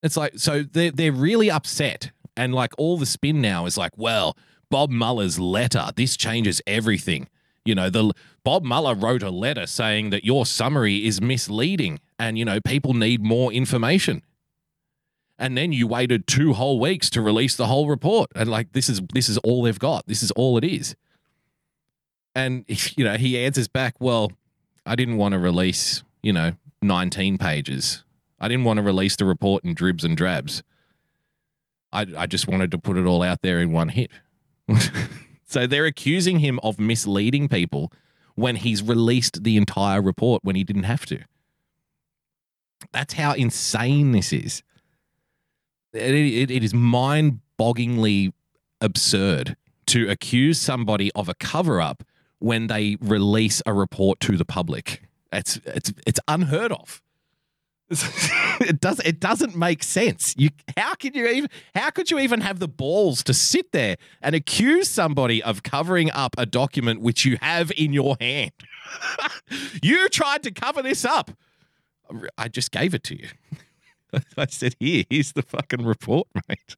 It's 0.02 0.18
like 0.18 0.34
so 0.38 0.64
they're 0.64 0.92
they're 0.92 1.12
really 1.12 1.50
upset, 1.50 2.12
and 2.36 2.54
like 2.54 2.74
all 2.78 2.98
the 2.98 3.06
spin 3.06 3.42
now 3.42 3.66
is 3.66 3.78
like, 3.78 3.94
well, 3.98 4.38
Bob 4.70 4.90
Mueller's 4.90 5.40
letter, 5.40 5.90
this 5.96 6.18
changes 6.18 6.62
everything. 6.68 7.30
You 7.66 7.76
know, 7.76 7.90
the 7.90 8.12
Bob 8.44 8.64
Mueller 8.64 8.96
wrote 8.96 9.24
a 9.24 9.30
letter 9.30 9.66
saying 9.66 10.10
that 10.10 10.26
your 10.26 10.46
summary 10.46 11.06
is 11.06 11.22
misleading, 11.22 12.00
and 12.20 12.38
you 12.38 12.44
know 12.44 12.60
people 12.60 12.94
need 12.94 13.24
more 13.24 13.54
information. 13.54 14.24
And 15.40 15.58
then 15.58 15.72
you 15.72 15.88
waited 15.88 16.28
two 16.28 16.54
whole 16.54 16.80
weeks 16.80 17.10
to 17.12 17.22
release 17.22 17.56
the 17.56 17.68
whole 17.68 17.88
report, 17.88 18.32
and 18.36 18.50
like 18.50 18.74
this 18.74 18.90
is 18.90 19.02
this 19.14 19.30
is 19.30 19.38
all 19.40 19.64
they've 19.64 19.80
got. 19.80 20.06
This 20.08 20.24
is 20.24 20.32
all 20.32 20.58
it 20.58 20.64
is. 20.64 20.96
And 22.36 22.66
you 22.98 23.04
know 23.04 23.16
he 23.16 23.38
answers 23.38 23.68
back, 23.68 23.96
well, 24.00 24.32
I 24.86 24.96
didn't 24.96 25.18
want 25.18 25.34
to 25.34 25.40
release 25.40 26.04
you 26.22 26.34
know 26.34 26.54
19 26.82 27.38
pages. 27.38 28.04
I 28.40 28.48
didn't 28.48 28.66
want 28.66 28.78
to 28.78 28.84
release 28.84 29.16
the 29.16 29.26
report 29.26 29.64
in 29.64 29.74
dribs 29.74 30.04
and 30.04 30.18
drabs. 30.18 30.64
I, 31.94 32.08
I 32.18 32.26
just 32.26 32.48
wanted 32.48 32.72
to 32.72 32.78
put 32.78 32.98
it 32.98 33.06
all 33.06 33.22
out 33.22 33.42
there 33.42 33.60
in 33.60 33.72
one 33.72 33.90
hit. 33.90 34.12
so 35.46 35.68
they're 35.68 35.86
accusing 35.86 36.40
him 36.40 36.60
of 36.62 36.80
misleading 36.80 37.48
people 37.48 37.92
when 38.36 38.58
he's 38.58 38.82
released 38.82 39.44
the 39.44 39.56
entire 39.56 40.02
report 40.02 40.44
when 40.44 40.56
he 40.56 40.64
didn't 40.64 40.84
have 40.84 41.06
to. 41.06 41.20
That's 42.92 43.14
how 43.14 43.34
insane 43.34 44.12
this 44.12 44.34
is. 44.34 44.64
It, 45.94 46.14
it, 46.14 46.52
it 46.52 46.64
is 46.64 46.74
mind 46.74 47.40
bogglingly 47.60 48.34
absurd 48.82 49.56
to 49.86 50.10
accuse 50.10 50.60
somebody 50.60 51.12
of 51.14 51.30
a 51.30 51.36
cover 51.36 51.80
up 51.80 52.04
when 52.44 52.68
they 52.68 52.98
release 53.00 53.62
a 53.66 53.74
report 53.74 54.20
to 54.20 54.36
the 54.36 54.44
public. 54.44 55.02
It's, 55.32 55.62
it's, 55.66 55.94
it's 56.06 56.20
unheard 56.28 56.74
of. 56.74 57.02
it 58.60 58.82
does 58.82 59.00
it 59.02 59.20
doesn't 59.20 59.56
make 59.56 59.84
sense. 59.84 60.34
You 60.38 60.50
how 60.76 60.96
can 60.96 61.14
you 61.14 61.28
even 61.28 61.50
how 61.76 61.90
could 61.92 62.10
you 62.10 62.18
even 62.20 62.42
have 62.42 62.60
the 62.60 62.68
balls 62.68 63.24
to 63.26 63.34
sit 63.34 63.72
there 63.72 63.98
and 64.22 64.34
accuse 64.34 64.90
somebody 64.90 65.44
of 65.44 65.64
covering 65.64 66.10
up 66.12 66.34
a 66.38 66.46
document 66.46 67.02
which 67.02 67.24
you 67.24 67.38
have 67.42 67.72
in 67.78 67.94
your 67.94 68.18
hand? 68.20 68.52
you 69.84 70.10
tried 70.10 70.44
to 70.44 70.52
cover 70.52 70.82
this 70.82 71.06
up. 71.06 71.32
I 72.38 72.48
just 72.48 72.72
gave 72.72 72.94
it 72.94 73.04
to 73.04 73.20
you. 73.20 73.28
I 74.38 74.48
said, 74.48 74.76
"Here, 74.80 75.04
here's 75.10 75.34
the 75.34 75.44
fucking 75.44 75.86
report, 75.86 76.28
mate." 76.50 76.76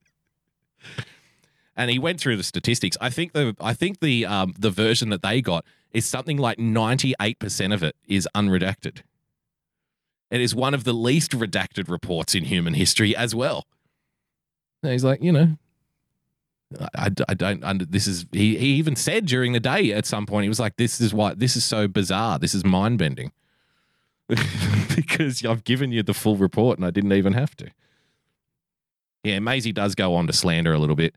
And 1.75 1.91
he 1.91 1.99
went 1.99 2.19
through 2.19 2.37
the 2.37 2.43
statistics. 2.43 2.97
I 3.01 3.09
think 3.09 3.33
the 3.33 3.55
I 3.59 3.73
think 3.73 3.99
the 3.99 4.25
um, 4.25 4.53
the 4.57 4.69
version 4.69 5.09
that 5.09 5.21
they 5.21 5.41
got 5.41 5.65
is 5.91 6.05
something 6.05 6.37
like 6.37 6.57
ninety 6.57 7.13
eight 7.21 7.39
percent 7.39 7.73
of 7.73 7.83
it 7.83 7.95
is 8.07 8.27
unredacted. 8.33 9.01
It 10.31 10.41
is 10.41 10.55
one 10.55 10.73
of 10.73 10.83
the 10.83 10.93
least 10.93 11.31
redacted 11.31 11.89
reports 11.89 12.33
in 12.33 12.45
human 12.45 12.73
history 12.73 13.15
as 13.15 13.35
well. 13.35 13.67
And 14.81 14.91
he's 14.91 15.03
like, 15.03 15.21
you 15.21 15.31
know, 15.31 15.57
I, 16.95 17.09
I 17.27 17.33
don't 17.33 17.63
under 17.63 17.85
this 17.85 18.07
is 18.07 18.25
he, 18.31 18.57
he 18.57 18.67
even 18.75 18.95
said 18.95 19.25
during 19.25 19.53
the 19.53 19.59
day 19.59 19.91
at 19.93 20.05
some 20.05 20.25
point 20.25 20.43
he 20.43 20.49
was 20.49 20.59
like 20.59 20.77
this 20.77 20.99
is 20.99 21.13
why 21.13 21.33
this 21.33 21.55
is 21.55 21.63
so 21.63 21.87
bizarre 21.87 22.39
this 22.39 22.55
is 22.55 22.65
mind 22.65 22.97
bending 22.97 23.31
because 24.95 25.45
I've 25.45 25.63
given 25.63 25.91
you 25.91 26.03
the 26.03 26.13
full 26.13 26.35
report 26.35 26.77
and 26.79 26.85
I 26.85 26.91
didn't 26.91 27.13
even 27.13 27.33
have 27.33 27.55
to. 27.57 27.69
Yeah, 29.23 29.39
Mazie 29.39 29.71
does 29.71 29.95
go 29.95 30.15
on 30.15 30.27
to 30.27 30.33
slander 30.33 30.73
a 30.73 30.79
little 30.79 30.95
bit. 30.95 31.15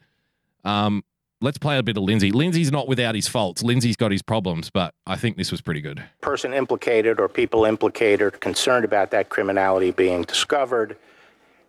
Um, 0.64 1.02
let's 1.40 1.58
play 1.58 1.78
a 1.78 1.82
bit 1.82 1.96
of 1.96 2.02
Lindsey. 2.02 2.32
Lindsey's 2.32 2.72
not 2.72 2.88
without 2.88 3.14
his 3.14 3.28
faults. 3.28 3.62
Lindsey's 3.62 3.96
got 3.96 4.10
his 4.12 4.22
problems, 4.22 4.70
but 4.70 4.94
I 5.06 5.16
think 5.16 5.36
this 5.36 5.50
was 5.50 5.60
pretty 5.60 5.80
good. 5.80 6.02
Person 6.20 6.52
implicated 6.52 7.20
or 7.20 7.28
people 7.28 7.64
implicated 7.64 8.20
or 8.20 8.30
concerned 8.30 8.84
about 8.84 9.10
that 9.12 9.28
criminality 9.28 9.90
being 9.90 10.22
discovered 10.22 10.96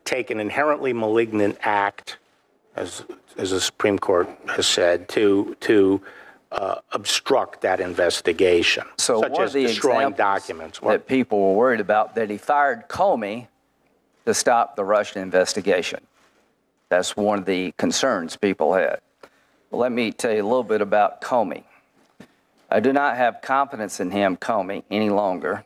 take 0.05 0.31
an 0.31 0.39
inherently 0.39 0.93
malignant 0.93 1.57
act, 1.61 2.17
as 2.75 3.03
as 3.37 3.51
the 3.51 3.61
Supreme 3.61 3.99
Court 3.99 4.27
has 4.55 4.65
said, 4.65 5.07
to 5.09 5.55
to 5.61 6.01
uh, 6.51 6.75
obstruct 6.93 7.61
that 7.61 7.79
investigation, 7.79 8.83
So 8.97 9.21
such 9.21 9.31
one 9.33 9.43
as 9.43 9.49
of 9.51 9.61
the 9.61 9.67
destroying 9.67 10.13
documents. 10.13 10.81
What- 10.81 10.91
that 10.91 11.07
people 11.07 11.39
were 11.39 11.53
worried 11.53 11.79
about 11.79 12.15
that 12.15 12.29
he 12.29 12.37
fired 12.37 12.87
Comey 12.87 13.47
to 14.25 14.33
stop 14.33 14.75
the 14.75 14.83
Russian 14.83 15.21
investigation. 15.21 15.99
That's 16.89 17.15
one 17.15 17.39
of 17.39 17.45
the 17.45 17.71
concerns 17.77 18.35
people 18.35 18.73
had. 18.73 18.99
Well, 19.69 19.81
let 19.81 19.91
me 19.91 20.11
tell 20.11 20.33
you 20.33 20.41
a 20.41 20.43
little 20.43 20.63
bit 20.63 20.81
about 20.81 21.21
Comey. 21.21 21.63
I 22.69 22.79
do 22.79 22.91
not 22.91 23.17
have 23.17 23.41
confidence 23.41 23.99
in 23.99 24.11
him, 24.11 24.37
Comey, 24.37 24.83
any 24.89 25.09
longer. 25.09 25.63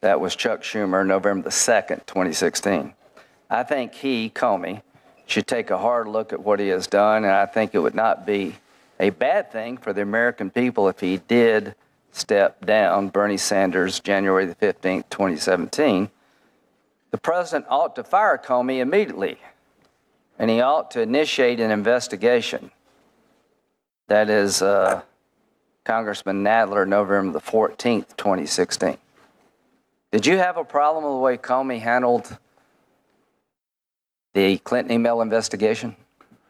That 0.00 0.20
was 0.20 0.34
Chuck 0.34 0.62
Schumer, 0.62 1.06
November 1.06 1.44
the 1.44 1.50
2nd, 1.50 2.06
2016. 2.06 2.94
I 3.50 3.62
think 3.64 3.94
he, 3.94 4.30
Comey, 4.30 4.82
should 5.26 5.46
take 5.46 5.70
a 5.70 5.78
hard 5.78 6.08
look 6.08 6.32
at 6.32 6.40
what 6.40 6.58
he 6.58 6.68
has 6.68 6.86
done, 6.86 7.24
and 7.24 7.32
I 7.32 7.46
think 7.46 7.74
it 7.74 7.78
would 7.78 7.94
not 7.94 8.24
be 8.24 8.56
a 8.98 9.10
bad 9.10 9.52
thing 9.52 9.76
for 9.76 9.92
the 9.92 10.02
American 10.02 10.50
people 10.50 10.88
if 10.88 11.00
he 11.00 11.16
did 11.16 11.74
step 12.12 12.64
down 12.64 13.08
Bernie 13.08 13.36
Sanders 13.36 14.00
January 14.00 14.44
the 14.44 14.54
15th, 14.54 15.04
2017. 15.10 16.10
The 17.10 17.18
president 17.18 17.66
ought 17.68 17.94
to 17.96 18.04
fire 18.04 18.38
Comey 18.38 18.78
immediately, 18.78 19.38
and 20.40 20.48
he 20.48 20.62
ought 20.62 20.90
to 20.92 21.02
initiate 21.02 21.60
an 21.60 21.70
investigation. 21.70 22.70
That 24.08 24.30
is 24.30 24.62
uh, 24.62 25.02
Congressman 25.84 26.42
Nadler, 26.42 26.88
November 26.88 27.32
the 27.38 27.44
14th, 27.44 28.16
2016. 28.16 28.96
Did 30.10 30.26
you 30.26 30.38
have 30.38 30.56
a 30.56 30.64
problem 30.64 31.04
with 31.04 31.12
the 31.12 31.18
way 31.18 31.36
Comey 31.36 31.78
handled 31.78 32.38
the 34.32 34.56
Clinton 34.58 34.92
email 34.94 35.20
investigation? 35.20 35.94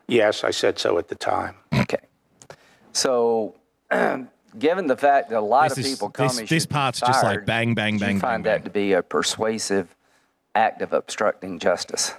yes, 0.06 0.42
I 0.44 0.50
said 0.50 0.78
so 0.78 0.96
at 0.98 1.08
the 1.08 1.14
time. 1.14 1.54
Okay. 1.74 1.98
So, 2.92 3.54
given 4.58 4.86
the 4.86 4.96
fact 4.96 5.30
that 5.30 5.38
a 5.38 5.40
lot 5.40 5.68
This 5.70 5.78
of 5.78 5.84
is- 5.84 5.90
people 5.92 6.08
this- 6.08 6.32
Comey 6.32 6.48
this 6.48 6.62
should 6.62 6.68
be 6.68 6.72
part's 6.72 7.00
just 7.00 7.22
like 7.24 7.34
fired, 7.38 7.46
bang, 7.46 7.74
bang, 7.74 7.96
do 7.98 8.04
bang, 8.06 8.14
You 8.14 8.20
find 8.20 8.44
bang. 8.44 8.52
that 8.54 8.64
to 8.64 8.70
be 8.70 8.92
a 8.92 9.02
persuasive 9.02 9.94
act 10.54 10.80
of 10.80 10.92
obstructing 10.92 11.58
justice? 11.58 12.14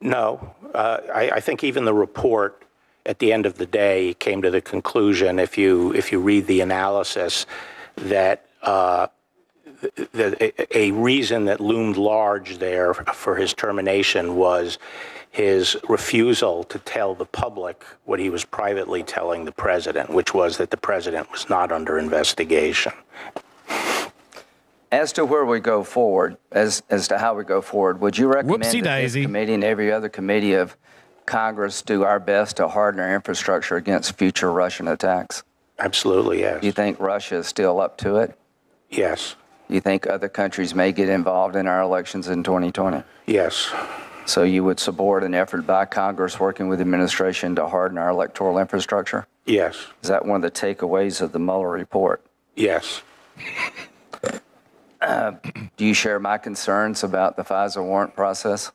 No, 0.00 0.54
uh, 0.74 0.98
I, 1.12 1.30
I 1.34 1.40
think 1.40 1.64
even 1.64 1.84
the 1.84 1.94
report 1.94 2.62
at 3.06 3.18
the 3.18 3.32
end 3.32 3.46
of 3.46 3.56
the 3.56 3.66
day 3.66 4.14
came 4.14 4.42
to 4.42 4.50
the 4.50 4.60
conclusion, 4.60 5.38
if 5.38 5.58
you 5.58 5.92
if 5.94 6.12
you 6.12 6.20
read 6.20 6.46
the 6.46 6.60
analysis, 6.60 7.46
that 7.96 8.46
uh, 8.62 9.08
a 10.74 10.90
reason 10.92 11.46
that 11.46 11.60
loomed 11.60 11.96
large 11.96 12.58
there 12.58 12.94
for 12.94 13.36
his 13.36 13.54
termination 13.54 14.36
was 14.36 14.78
his 15.30 15.76
refusal 15.88 16.64
to 16.64 16.78
tell 16.80 17.14
the 17.14 17.24
public 17.24 17.84
what 18.04 18.18
he 18.18 18.30
was 18.30 18.44
privately 18.44 19.02
telling 19.02 19.44
the 19.44 19.52
president, 19.52 20.10
which 20.10 20.34
was 20.34 20.56
that 20.56 20.70
the 20.70 20.76
president 20.76 21.30
was 21.30 21.48
not 21.48 21.70
under 21.70 21.98
investigation. 21.98 22.92
As 24.90 25.12
to 25.14 25.24
where 25.24 25.44
we 25.44 25.60
go 25.60 25.84
forward, 25.84 26.38
as 26.50 26.82
as 26.88 27.08
to 27.08 27.18
how 27.18 27.34
we 27.34 27.44
go 27.44 27.60
forward, 27.60 28.00
would 28.00 28.16
you 28.16 28.26
recommend 28.26 28.62
Whoopsie 28.62 28.82
that 28.84 29.00
daisy. 29.00 29.20
this 29.20 29.26
committee 29.26 29.54
and 29.54 29.64
every 29.64 29.92
other 29.92 30.08
committee 30.08 30.54
of 30.54 30.76
Congress 31.26 31.82
do 31.82 32.04
our 32.04 32.18
best 32.18 32.56
to 32.56 32.68
harden 32.68 33.00
our 33.00 33.14
infrastructure 33.14 33.76
against 33.76 34.16
future 34.16 34.50
Russian 34.50 34.88
attacks? 34.88 35.42
Absolutely, 35.78 36.40
yes. 36.40 36.60
Do 36.62 36.66
you 36.66 36.72
think 36.72 36.98
Russia 36.98 37.36
is 37.36 37.46
still 37.46 37.80
up 37.80 37.98
to 37.98 38.16
it? 38.16 38.38
yes. 38.90 39.36
Do 39.68 39.74
you 39.74 39.80
think 39.82 40.06
other 40.06 40.30
countries 40.30 40.74
may 40.74 40.92
get 40.92 41.10
involved 41.10 41.54
in 41.54 41.66
our 41.66 41.82
elections 41.82 42.28
in 42.28 42.42
2020? 42.42 43.02
Yes. 43.26 43.70
So 44.24 44.42
you 44.42 44.64
would 44.64 44.80
support 44.80 45.22
an 45.22 45.34
effort 45.34 45.66
by 45.66 45.84
Congress 45.84 46.40
working 46.40 46.68
with 46.68 46.78
the 46.78 46.84
administration 46.84 47.54
to 47.56 47.68
harden 47.68 47.98
our 47.98 48.08
electoral 48.08 48.58
infrastructure? 48.58 49.26
Yes. 49.44 49.88
Is 50.02 50.08
that 50.08 50.24
one 50.24 50.36
of 50.36 50.42
the 50.42 50.50
takeaways 50.50 51.20
of 51.20 51.32
the 51.32 51.38
Mueller 51.38 51.68
report? 51.68 52.24
Yes. 52.56 53.02
Uh, 55.00 55.32
do 55.76 55.84
you 55.84 55.94
share 55.94 56.18
my 56.18 56.38
concerns 56.38 57.04
about 57.04 57.36
the 57.36 57.44
FISA 57.44 57.82
warrant 57.84 58.14
process? 58.16 58.72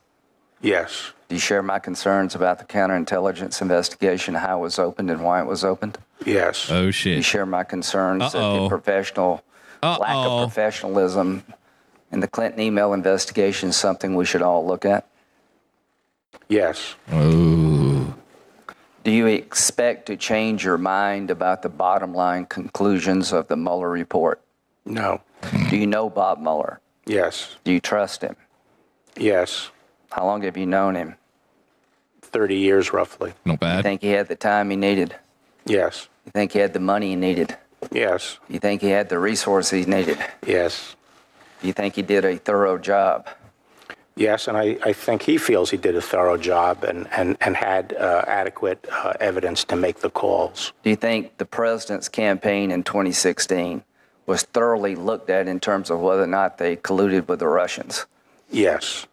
Yes. 0.61 1.11
Do 1.28 1.36
you 1.36 1.39
share 1.39 1.61
my 1.61 1.80
concerns 1.80 2.36
about 2.36 2.59
the 2.59 2.65
counterintelligence 2.65 3.61
investigation, 3.61 4.34
how 4.36 4.59
it 4.59 4.61
was 4.61 4.80
opened 4.80 5.09
and 5.11 5.24
why 5.24 5.41
it 5.41 5.45
was 5.45 5.63
opened? 5.65 5.97
Yes. 6.26 6.71
Oh 6.71 6.91
shit. 6.91 7.03
Do 7.03 7.09
you 7.17 7.21
shit. 7.21 7.26
share 7.26 7.45
my 7.45 7.63
concerns 7.65 8.32
that 8.32 8.39
Uh-oh. 8.39 8.63
the 8.63 8.69
professional 8.69 9.43
lack 9.82 9.99
Uh-oh. 9.99 10.43
of 10.43 10.49
professionalism 10.49 11.43
in 12.11 12.21
the 12.21 12.28
Clinton 12.28 12.61
email 12.61 12.93
investigation 12.93 13.69
is 13.69 13.76
something 13.76 14.15
we 14.15 14.24
should 14.26 14.41
all 14.41 14.65
look 14.65 14.86
at? 14.86 15.05
Yes. 16.47 16.95
Oh. 17.11 18.13
Do 19.03 19.11
you 19.11 19.26
expect 19.28 20.05
to 20.05 20.15
change 20.15 20.63
your 20.63 20.78
mind 20.78 21.30
about 21.30 21.61
the 21.61 21.69
bottom 21.69 22.13
line 22.13 22.45
conclusions 22.45 23.34
of 23.34 23.49
the 23.49 23.57
Mueller 23.57 23.89
report? 23.89 24.39
No. 24.86 25.19
Do 25.69 25.77
you 25.77 25.87
know 25.87 26.09
Bob 26.09 26.39
Mueller? 26.39 26.79
Yes. 27.05 27.55
Do 27.63 27.71
you 27.71 27.79
trust 27.79 28.21
him? 28.21 28.35
Yes. 29.17 29.69
How 30.11 30.25
long 30.25 30.43
have 30.43 30.57
you 30.57 30.65
known 30.65 30.95
him? 30.95 31.15
30 32.21 32.55
years 32.57 32.93
roughly. 32.93 33.33
Not 33.45 33.53
You 33.53 33.57
bad. 33.57 33.83
think 33.83 34.01
he 34.01 34.09
had 34.09 34.27
the 34.27 34.35
time 34.35 34.69
he 34.69 34.75
needed? 34.75 35.15
Yes. 35.65 36.07
You 36.25 36.31
think 36.31 36.51
he 36.53 36.59
had 36.59 36.73
the 36.73 36.79
money 36.79 37.09
he 37.09 37.15
needed? 37.15 37.57
Yes. 37.91 38.39
You 38.49 38.59
think 38.59 38.81
he 38.81 38.89
had 38.89 39.09
the 39.09 39.19
resources 39.19 39.85
he 39.85 39.91
needed? 39.91 40.17
Yes. 40.45 40.95
Do 41.61 41.67
you 41.67 41.73
think 41.73 41.95
he 41.95 42.01
did 42.01 42.25
a 42.25 42.37
thorough 42.37 42.77
job? 42.77 43.27
Yes. 44.15 44.47
And 44.47 44.55
I, 44.57 44.77
I 44.83 44.93
think 44.93 45.23
he 45.23 45.37
feels 45.37 45.69
he 45.71 45.77
did 45.77 45.95
a 45.95 46.01
thorough 46.01 46.37
job 46.37 46.83
and, 46.83 47.07
and, 47.11 47.37
and 47.41 47.55
had 47.55 47.93
uh, 47.93 48.23
adequate 48.27 48.85
uh, 48.91 49.13
evidence 49.19 49.63
to 49.65 49.75
make 49.75 49.99
the 49.99 50.09
calls. 50.09 50.71
Do 50.83 50.89
you 50.89 50.95
think 50.95 51.37
the 51.37 51.45
president's 51.45 52.09
campaign 52.09 52.71
in 52.71 52.83
2016 52.83 53.83
was 54.26 54.43
thoroughly 54.43 54.95
looked 54.95 55.30
at 55.30 55.47
in 55.47 55.59
terms 55.59 55.89
of 55.89 55.99
whether 55.99 56.24
or 56.24 56.28
not 56.28 56.57
they 56.57 56.76
colluded 56.76 57.28
with 57.28 57.39
the 57.39 57.47
Russians? 57.47 58.05
Yes. 58.49 59.07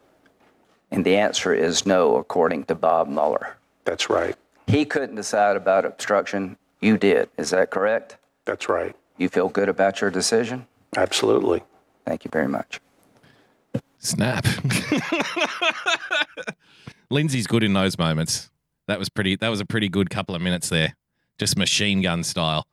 And 0.91 1.05
the 1.05 1.17
answer 1.17 1.55
is 1.55 1.87
no, 1.87 2.17
according 2.17 2.65
to 2.65 2.75
Bob 2.75 3.09
Mueller. 3.09 3.57
That's 3.85 4.11
right. 4.11 4.37
He 4.67 4.85
couldn't 4.85 5.17
decide 5.17 5.57
about 5.57 5.85
obstruction. 5.85 6.57
You 6.81 6.97
did. 6.97 7.29
Is 7.37 7.51
that 7.51 7.71
correct? 7.71 8.17
That's 8.45 8.69
right. 8.69 8.95
You 9.19 9.29
feel 9.29 9.49
good 9.49 9.69
about 9.69 10.01
your 10.01 10.11
decision? 10.11 10.67
Absolutely. 10.97 11.63
Thank 12.07 12.25
you 12.25 12.31
very 12.33 12.49
much. 12.49 12.81
Snap. 13.99 14.47
Lindsey's 17.11 17.47
good 17.47 17.63
in 17.63 17.75
those 17.75 17.99
moments. 17.99 18.51
That 18.87 18.99
was 18.99 19.09
pretty. 19.09 19.37
That 19.37 19.49
was 19.49 19.61
a 19.61 19.67
pretty 19.67 19.89
good 19.89 20.11
couple 20.11 20.35
of 20.35 20.43
minutes 20.43 20.69
there, 20.69 20.97
just 21.39 21.57
machine 21.57 22.01
gun 22.01 22.25
style. 22.25 22.67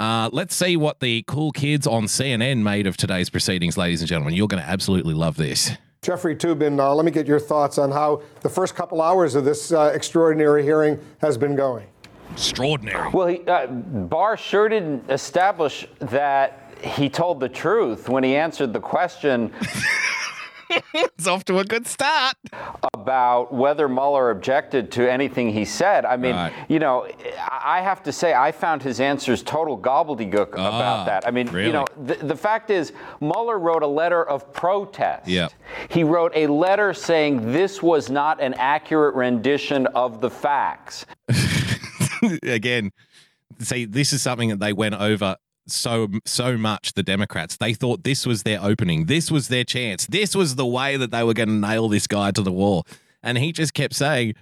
Uh, 0.00 0.30
let's 0.32 0.56
see 0.56 0.78
what 0.78 1.00
the 1.00 1.22
cool 1.26 1.52
kids 1.52 1.86
on 1.86 2.04
CNN 2.04 2.62
made 2.62 2.86
of 2.86 2.96
today's 2.96 3.28
proceedings, 3.28 3.76
ladies 3.76 4.00
and 4.00 4.08
gentlemen. 4.08 4.32
You're 4.32 4.48
going 4.48 4.62
to 4.62 4.68
absolutely 4.68 5.12
love 5.12 5.36
this. 5.36 5.72
Jeffrey 6.00 6.34
Toobin, 6.34 6.80
uh, 6.80 6.94
let 6.94 7.04
me 7.04 7.10
get 7.10 7.26
your 7.26 7.38
thoughts 7.38 7.76
on 7.76 7.90
how 7.90 8.22
the 8.40 8.48
first 8.48 8.74
couple 8.74 9.02
hours 9.02 9.34
of 9.34 9.44
this 9.44 9.72
uh, 9.72 9.92
extraordinary 9.94 10.62
hearing 10.62 10.98
has 11.20 11.36
been 11.36 11.54
going. 11.54 11.86
Extraordinary. 12.32 13.10
Well, 13.10 13.26
he, 13.26 13.40
uh, 13.46 13.66
Barr 13.66 14.38
sure 14.38 14.70
didn't 14.70 15.10
establish 15.10 15.86
that 15.98 16.72
he 16.80 17.10
told 17.10 17.38
the 17.38 17.50
truth 17.50 18.08
when 18.08 18.24
he 18.24 18.36
answered 18.36 18.72
the 18.72 18.80
question 18.80 19.52
It's 20.94 21.26
off 21.26 21.44
to 21.46 21.58
a 21.58 21.64
good 21.64 21.86
start. 21.86 22.36
About 23.10 23.52
whether 23.52 23.88
Mueller 23.88 24.30
objected 24.30 24.92
to 24.92 25.10
anything 25.10 25.50
he 25.52 25.64
said. 25.64 26.04
I 26.04 26.16
mean, 26.16 26.36
Right. 26.36 26.52
you 26.68 26.78
know, 26.78 27.08
I 27.50 27.80
have 27.80 28.04
to 28.04 28.12
say, 28.12 28.34
I 28.34 28.52
found 28.52 28.84
his 28.84 29.00
answers 29.00 29.42
total 29.42 29.76
gobbledygook 29.76 30.50
Ah, 30.56 30.68
about 30.68 31.06
that. 31.06 31.26
I 31.26 31.32
mean, 31.32 31.48
really? 31.48 31.66
you 31.66 31.72
know, 31.72 31.86
the, 32.00 32.14
the 32.14 32.36
fact 32.36 32.70
is, 32.70 32.92
Mueller 33.20 33.58
wrote 33.58 33.82
a 33.82 33.86
letter 33.88 34.22
of 34.24 34.52
protest. 34.52 35.26
Yeah. 35.26 35.48
He 35.88 36.04
wrote 36.04 36.30
a 36.36 36.46
letter 36.46 36.94
saying 36.94 37.50
this 37.50 37.82
was 37.82 38.10
not 38.10 38.40
an 38.40 38.54
accurate 38.54 39.16
rendition 39.16 39.88
of 39.88 40.20
the 40.20 40.30
facts. 40.30 41.04
Again, 42.44 42.92
see, 43.58 43.86
this 43.86 44.12
is 44.12 44.22
something 44.22 44.50
that 44.50 44.60
they 44.60 44.72
went 44.72 44.94
over 44.94 45.34
so 45.66 46.08
so 46.24 46.56
much. 46.56 46.92
The 46.94 47.02
Democrats 47.02 47.56
they 47.56 47.74
thought 47.74 48.04
this 48.04 48.26
was 48.26 48.42
their 48.42 48.62
opening, 48.62 49.06
this 49.06 49.30
was 49.30 49.48
their 49.48 49.64
chance, 49.64 50.06
this 50.06 50.34
was 50.34 50.56
the 50.56 50.66
way 50.66 50.96
that 50.96 51.10
they 51.10 51.22
were 51.22 51.34
going 51.34 51.48
to 51.48 51.54
nail 51.54 51.88
this 51.88 52.06
guy 52.06 52.30
to 52.32 52.42
the 52.42 52.52
wall, 52.52 52.86
and 53.22 53.38
he 53.38 53.52
just 53.52 53.74
kept 53.74 53.94
saying. 53.94 54.34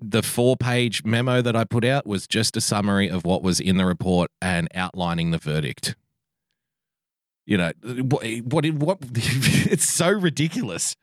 The 0.00 0.22
four 0.22 0.56
page 0.56 1.04
memo 1.04 1.42
that 1.42 1.54
I 1.54 1.64
put 1.64 1.84
out 1.84 2.06
was 2.06 2.26
just 2.26 2.56
a 2.56 2.62
summary 2.62 3.10
of 3.10 3.26
what 3.26 3.42
was 3.42 3.60
in 3.60 3.76
the 3.76 3.84
report 3.84 4.30
and 4.40 4.66
outlining 4.74 5.30
the 5.30 5.36
verdict. 5.36 5.94
You 7.44 7.58
know, 7.58 7.72
what, 7.82 8.24
what, 8.44 8.64
what 8.72 8.98
it's 9.14 9.86
so 9.86 10.08
ridiculous. 10.08 10.96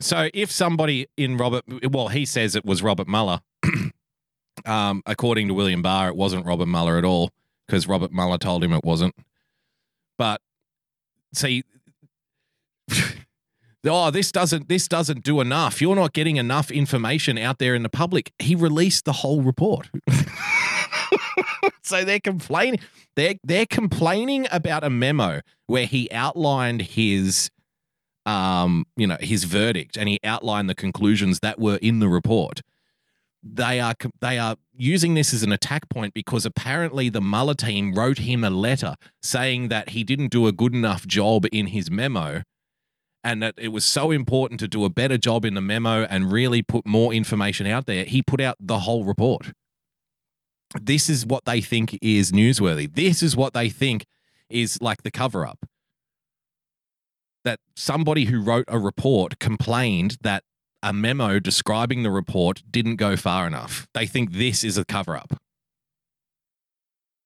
So 0.00 0.30
if 0.32 0.50
somebody 0.50 1.06
in 1.18 1.36
Robert, 1.36 1.64
well, 1.90 2.08
he 2.08 2.24
says 2.24 2.56
it 2.56 2.64
was 2.64 2.82
Robert 2.82 3.08
Mueller. 3.08 3.40
um, 4.64 5.02
according 5.04 5.48
to 5.48 5.54
William 5.54 5.82
Barr, 5.82 6.08
it 6.08 6.16
wasn't 6.16 6.46
Robert 6.46 6.68
Mueller 6.68 6.96
at 6.96 7.04
all 7.04 7.30
because 7.66 7.86
Robert 7.86 8.12
Mueller 8.12 8.38
told 8.38 8.62
him 8.62 8.72
it 8.72 8.84
wasn't. 8.84 9.14
But 10.18 10.40
see, 11.34 11.64
oh, 13.86 14.10
this 14.10 14.32
doesn't 14.32 14.68
this 14.68 14.88
doesn't 14.88 15.22
do 15.22 15.40
enough. 15.40 15.80
You're 15.80 15.96
not 15.96 16.12
getting 16.12 16.36
enough 16.36 16.70
information 16.70 17.38
out 17.38 17.58
there 17.58 17.74
in 17.74 17.82
the 17.82 17.88
public. 17.88 18.32
He 18.38 18.54
released 18.54 19.04
the 19.04 19.12
whole 19.12 19.42
report. 19.42 19.90
so 21.82 22.04
they're 22.04 22.20
complaining. 22.20 22.80
They're 23.14 23.36
they're 23.44 23.66
complaining 23.66 24.46
about 24.50 24.84
a 24.84 24.90
memo 24.90 25.40
where 25.66 25.86
he 25.86 26.10
outlined 26.10 26.82
his 26.82 27.50
um, 28.26 28.86
you 28.96 29.06
know, 29.06 29.16
his 29.20 29.44
verdict 29.44 29.96
and 29.96 30.08
he 30.08 30.18
outlined 30.24 30.68
the 30.68 30.74
conclusions 30.74 31.40
that 31.40 31.58
were 31.58 31.76
in 31.76 32.00
the 32.00 32.08
report. 32.08 32.60
They 33.54 33.80
are 33.80 33.94
they 34.20 34.38
are 34.38 34.56
using 34.74 35.14
this 35.14 35.32
as 35.32 35.42
an 35.42 35.52
attack 35.52 35.88
point 35.88 36.14
because 36.14 36.44
apparently 36.44 37.08
the 37.08 37.20
Mueller 37.20 37.54
team 37.54 37.94
wrote 37.94 38.18
him 38.18 38.44
a 38.44 38.50
letter 38.50 38.94
saying 39.22 39.68
that 39.68 39.90
he 39.90 40.04
didn't 40.04 40.28
do 40.28 40.46
a 40.46 40.52
good 40.52 40.74
enough 40.74 41.06
job 41.06 41.46
in 41.52 41.68
his 41.68 41.90
memo 41.90 42.42
and 43.22 43.42
that 43.42 43.54
it 43.56 43.68
was 43.68 43.84
so 43.84 44.10
important 44.10 44.60
to 44.60 44.68
do 44.68 44.84
a 44.84 44.90
better 44.90 45.18
job 45.18 45.44
in 45.44 45.54
the 45.54 45.60
memo 45.60 46.04
and 46.04 46.32
really 46.32 46.62
put 46.62 46.86
more 46.86 47.12
information 47.12 47.66
out 47.66 47.86
there. 47.86 48.04
He 48.04 48.22
put 48.22 48.40
out 48.40 48.56
the 48.60 48.80
whole 48.80 49.04
report. 49.04 49.52
This 50.80 51.08
is 51.08 51.24
what 51.24 51.44
they 51.44 51.60
think 51.60 51.98
is 52.02 52.32
newsworthy. 52.32 52.92
This 52.92 53.22
is 53.22 53.36
what 53.36 53.54
they 53.54 53.68
think 53.68 54.06
is 54.48 54.80
like 54.80 55.02
the 55.02 55.10
cover 55.10 55.46
up 55.46 55.66
that 57.46 57.60
somebody 57.76 58.24
who 58.24 58.40
wrote 58.40 58.64
a 58.66 58.78
report 58.78 59.38
complained 59.38 60.18
that 60.20 60.42
a 60.82 60.92
memo 60.92 61.38
describing 61.38 62.02
the 62.02 62.10
report 62.10 62.62
didn't 62.70 62.96
go 62.96 63.16
far 63.16 63.46
enough. 63.46 63.86
They 63.94 64.06
think 64.06 64.32
this 64.32 64.62
is 64.62 64.78
a 64.78 64.84
cover 64.84 65.16
up. 65.16 65.38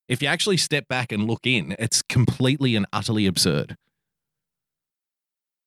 If 0.09 0.22
you 0.22 0.28
actually 0.28 0.57
step 0.57 0.88
back 0.88 1.12
and 1.12 1.26
look 1.26 1.46
in, 1.46 1.76
it's 1.78 2.03
completely 2.03 2.74
and 2.74 2.86
utterly 2.92 3.26
absurd. 3.26 3.76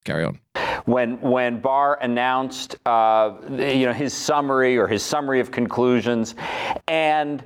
Carry 0.04 0.26
on. 0.26 0.40
When 0.86 1.22
when 1.22 1.62
Barr 1.62 1.98
announced, 2.02 2.76
uh, 2.86 3.36
you 3.50 3.86
know, 3.86 3.94
his 3.94 4.14
summary 4.14 4.78
or 4.78 4.86
his 4.86 5.02
summary 5.02 5.40
of 5.40 5.52
conclusions, 5.52 6.36
and 6.90 7.42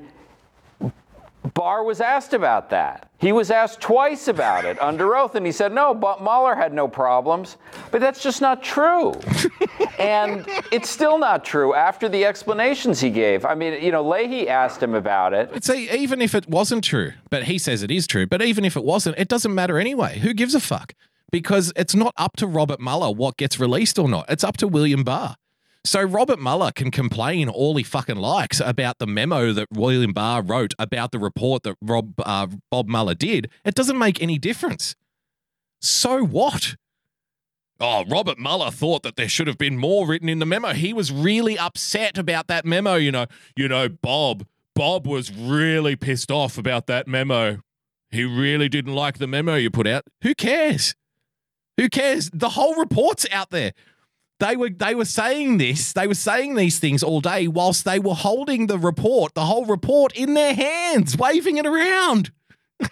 Barr 1.53 1.83
was 1.83 2.01
asked 2.01 2.33
about 2.33 2.69
that. 2.71 3.09
He 3.19 3.31
was 3.31 3.49
asked 3.49 3.81
twice 3.81 4.27
about 4.27 4.65
it 4.65 4.79
under 4.81 5.15
oath, 5.15 5.35
and 5.35 5.45
he 5.45 5.51
said, 5.51 5.71
no, 5.73 5.93
but 5.93 6.21
Mueller 6.21 6.55
had 6.55 6.73
no 6.73 6.87
problems. 6.87 7.57
But 7.91 8.01
that's 8.01 8.21
just 8.21 8.41
not 8.41 8.61
true. 8.61 9.13
and 9.99 10.45
it's 10.71 10.89
still 10.89 11.17
not 11.17 11.43
true 11.43 11.73
after 11.73 12.09
the 12.09 12.25
explanations 12.25 12.99
he 12.99 13.09
gave. 13.09 13.45
I 13.45 13.55
mean, 13.55 13.81
you 13.81 13.91
know, 13.91 14.07
Leahy 14.07 14.47
asked 14.47 14.81
him 14.81 14.93
about 14.93 15.33
it. 15.33 15.63
See, 15.63 15.89
even 15.89 16.21
if 16.21 16.35
it 16.35 16.47
wasn't 16.47 16.83
true, 16.83 17.13
but 17.29 17.45
he 17.45 17.57
says 17.57 17.81
it 17.81 17.91
is 17.91 18.05
true, 18.05 18.27
but 18.27 18.41
even 18.41 18.63
if 18.65 18.75
it 18.75 18.83
wasn't, 18.83 19.17
it 19.17 19.27
doesn't 19.27 19.53
matter 19.53 19.79
anyway. 19.79 20.19
Who 20.19 20.33
gives 20.33 20.53
a 20.53 20.59
fuck? 20.59 20.93
Because 21.31 21.73
it's 21.75 21.95
not 21.95 22.13
up 22.17 22.37
to 22.37 22.47
Robert 22.47 22.79
Mueller 22.79 23.11
what 23.11 23.37
gets 23.37 23.59
released 23.59 23.97
or 23.97 24.07
not. 24.07 24.25
It's 24.29 24.43
up 24.43 24.57
to 24.57 24.67
William 24.67 25.03
Barr. 25.03 25.35
So 25.83 26.01
Robert 26.01 26.39
Mueller 26.39 26.71
can 26.71 26.91
complain 26.91 27.47
all 27.47 27.75
he 27.77 27.83
fucking 27.83 28.17
likes 28.17 28.59
about 28.59 28.99
the 28.99 29.07
memo 29.07 29.53
that 29.53 29.67
William 29.71 30.11
Barr 30.11 30.41
wrote 30.41 30.73
about 30.77 31.11
the 31.11 31.19
report 31.19 31.63
that 31.63 31.77
Rob 31.81 32.13
uh, 32.19 32.47
Bob 32.69 32.89
Mueller 32.89 33.15
did. 33.15 33.49
It 33.63 33.75
doesn't 33.75 33.97
make 33.97 34.21
any 34.21 34.37
difference. 34.37 34.95
So 35.79 36.23
what? 36.23 36.75
Oh, 37.79 38.03
Robert 38.09 38.39
Mueller 38.39 38.71
thought 38.71 39.03
that 39.03 39.15
there 39.15 39.29
should 39.29 39.47
have 39.47 39.57
been 39.57 39.77
more 39.77 40.07
written 40.07 40.29
in 40.29 40.39
the 40.39 40.45
memo. 40.45 40.73
He 40.73 40.93
was 40.93 41.11
really 41.11 41.57
upset 41.57 42.17
about 42.17 42.47
that 42.47 42.65
memo. 42.65 42.95
You 42.95 43.11
know, 43.11 43.25
you 43.55 43.67
know, 43.67 43.87
Bob. 43.89 44.45
Bob 44.75 45.07
was 45.07 45.31
really 45.31 45.95
pissed 45.95 46.29
off 46.29 46.57
about 46.57 46.85
that 46.85 47.07
memo. 47.07 47.61
He 48.11 48.23
really 48.23 48.69
didn't 48.69 48.93
like 48.93 49.17
the 49.17 49.25
memo 49.25 49.55
you 49.55 49.71
put 49.71 49.87
out. 49.87 50.03
Who 50.21 50.35
cares? 50.35 50.95
Who 51.77 51.89
cares? 51.89 52.29
The 52.31 52.49
whole 52.49 52.75
report's 52.75 53.25
out 53.31 53.49
there 53.49 53.73
they 54.39 54.55
were 54.55 54.69
they 54.69 54.93
were 54.95 55.05
saying 55.05 55.57
this 55.57 55.93
they 55.93 56.07
were 56.07 56.13
saying 56.13 56.55
these 56.55 56.79
things 56.79 57.03
all 57.03 57.21
day 57.21 57.47
whilst 57.47 57.85
they 57.85 57.99
were 57.99 58.13
holding 58.13 58.67
the 58.67 58.77
report 58.77 59.33
the 59.33 59.45
whole 59.45 59.65
report 59.65 60.13
in 60.15 60.33
their 60.33 60.53
hands 60.53 61.17
waving 61.17 61.57
it 61.57 61.65
around. 61.65 62.31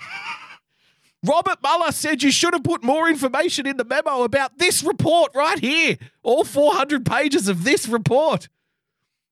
Robert 1.25 1.57
Mueller 1.63 1.91
said 1.91 2.21
you 2.21 2.31
should 2.31 2.53
have 2.53 2.63
put 2.63 2.83
more 2.83 3.09
information 3.09 3.65
in 3.65 3.77
the 3.77 3.85
memo 3.85 4.23
about 4.23 4.59
this 4.59 4.83
report 4.83 5.31
right 5.33 5.57
here. 5.57 5.97
All 6.21 6.43
400 6.43 7.03
pages 7.03 7.47
of 7.47 7.63
this 7.63 7.87
report. 7.87 8.47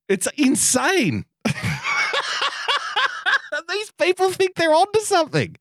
It's 0.10 0.28
insane. 0.36 1.26
These 3.70 3.92
people 4.00 4.32
think 4.32 4.56
they're 4.56 4.74
onto 4.74 5.02
something 5.02 5.56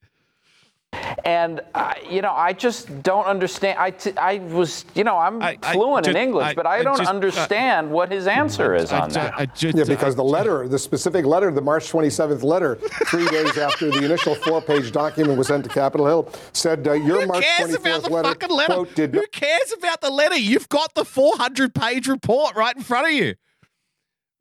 and 1.25 1.61
uh, 1.75 1.95
you 2.09 2.23
know, 2.23 2.33
I 2.33 2.53
just 2.53 3.03
don't 3.03 3.27
understand. 3.27 3.79
I, 3.79 3.91
t- 3.91 4.17
I 4.17 4.39
was, 4.39 4.85
you 4.95 5.05
know, 5.05 5.19
I'm 5.19 5.43
I, 5.43 5.57
fluent 5.73 6.07
I, 6.07 6.11
in 6.11 6.17
English, 6.17 6.47
I, 6.47 6.55
but 6.55 6.67
I, 6.67 6.83
don't 6.83 6.97
just, 6.99 7.09
uh, 7.09 7.15
understand 7.15 7.89
uh, 7.89 7.91
what 7.91 8.11
his 8.11 8.27
answer 8.27 8.75
is 8.75 8.93
on 8.93 9.11
that. 9.11 9.55
Just, 9.55 9.77
yeah, 9.77 9.85
because 9.85 10.17
the 10.17 10.25
letter, 10.25 10.69
the 10.69 10.79
specific 10.79 11.25
letter, 11.25 11.51
the 11.51 11.61
March 11.61 11.91
27th 11.91 12.43
letter, 12.43 12.77
three 13.07 13.27
days 13.29 13.57
after 13.59 13.91
the 13.91 14.05
initial 14.05 14.35
four-page 14.35 14.93
document 14.93 15.39
was 15.39 15.49
sent 15.49 15.65
to 15.65 15.71
Capitol 15.71 16.07
Hill, 16.07 16.33
said 16.53 16.87
uh, 16.87 16.93
your 16.93 17.23
Who 17.23 17.27
March 17.27 17.45
cares 17.45 17.71
24th 17.71 17.81
about 17.81 18.03
the 18.03 18.11
letter, 18.11 18.29
fucking 18.29 18.51
letter? 18.51 18.73
Quote, 18.75 18.95
did 18.95 19.15
Who 19.15 19.27
cares 19.29 19.73
about 19.77 20.01
the 20.01 20.11
letter? 20.11 20.37
You've 20.37 20.69
got 20.69 20.95
the 20.95 21.05
400-page 21.05 22.09
report 22.09 22.57
right 22.57 22.77
in 22.77 22.83
front 22.83 23.07
of 23.07 23.13
you. 23.13 23.35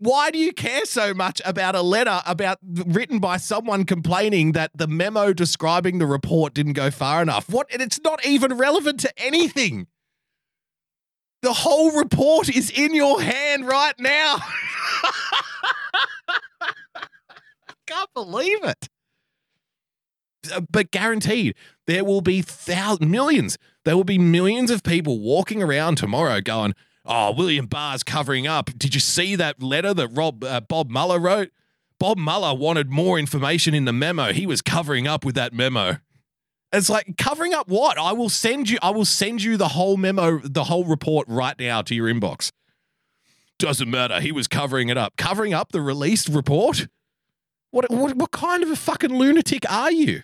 Why 0.02 0.32
do 0.32 0.40
you 0.40 0.52
care 0.52 0.86
so 0.86 1.14
much 1.14 1.44
about 1.46 1.76
a 1.76 1.84
letter 1.84 2.22
about 2.26 2.58
written 2.64 3.20
by 3.20 3.38
someone 3.38 3.84
complaining 3.84 4.54
that 4.54 4.72
the 4.74 4.88
memo 4.88 5.32
describing 5.32 6.00
the 6.00 6.08
report 6.08 6.56
didn't 6.56 6.74
go 6.74 6.90
far 6.90 7.22
enough? 7.22 7.48
What 7.48 7.72
and 7.72 7.84
it's 7.84 8.02
not 8.02 8.26
even 8.26 8.58
relevant 8.58 9.00
to 9.02 9.14
anything. 9.16 9.86
The 11.44 11.54
whole 11.54 11.92
report 11.92 12.50
is 12.50 12.72
in 12.72 12.96
your 12.96 13.22
hand 13.22 13.68
right 13.68 13.94
now. 14.00 14.38
I 16.60 16.74
Can't 17.86 18.10
believe 18.16 18.64
it. 18.64 18.90
Uh, 20.52 20.62
but 20.62 20.90
guaranteed, 20.90 21.54
there 21.86 22.04
will 22.04 22.22
be 22.22 22.42
thousands, 22.42 23.08
millions. 23.08 23.60
There 23.86 23.96
will 23.96 24.04
be 24.04 24.18
millions 24.18 24.72
of 24.72 24.82
people 24.82 25.20
walking 25.20 25.62
around 25.62 25.98
tomorrow 25.98 26.42
going, 26.42 26.74
Oh, 27.06 27.32
William 27.32 27.66
Barr's 27.66 28.04
covering 28.04 28.46
up. 28.48 28.70
Did 28.78 28.94
you 28.94 29.00
see 29.00 29.36
that 29.36 29.62
letter 29.62 29.94
that 29.94 30.10
Rob 30.10 30.44
uh, 30.44 30.62
Bob 30.62 30.90
Mueller 30.92 31.20
wrote? 31.20 31.52
Bob 32.00 32.18
Mueller 32.18 32.56
wanted 32.56 32.90
more 32.90 33.18
information 33.18 33.74
in 33.74 33.86
the 33.86 33.94
memo. 33.94 34.34
He 34.34 34.46
was 34.46 34.62
covering 34.62 35.08
up 35.08 35.26
with 35.26 35.36
that 35.36 35.54
memo. 35.54 35.98
It's 36.74 36.90
like 36.90 37.18
covering 37.18 37.54
up 37.54 37.68
what? 37.68 37.98
I 37.98 38.14
will 38.14 38.30
send 38.30 38.70
you 38.70 38.78
I 38.82 38.92
will 38.92 39.06
send 39.06 39.44
you 39.44 39.58
the 39.58 39.70
whole 39.70 39.98
memo, 39.98 40.40
the 40.40 40.66
whole 40.66 40.86
report 40.86 41.28
right 41.28 41.58
now 41.60 41.82
to 41.82 41.96
your 41.96 42.08
inbox. 42.08 42.52
Doesn't 43.60 43.90
matter. 43.90 44.20
He 44.20 44.32
was 44.32 44.48
covering 44.48 44.90
it 44.90 44.98
up. 44.98 45.18
Covering 45.18 45.54
up 45.54 45.72
the 45.72 45.82
released 45.82 46.30
report? 46.30 46.88
What 47.72 47.90
what 47.92 48.16
what 48.16 48.32
kind 48.32 48.64
of 48.64 48.72
a 48.72 48.76
fucking 48.76 49.14
lunatic 49.14 49.70
are 49.72 49.92
you? 49.92 50.24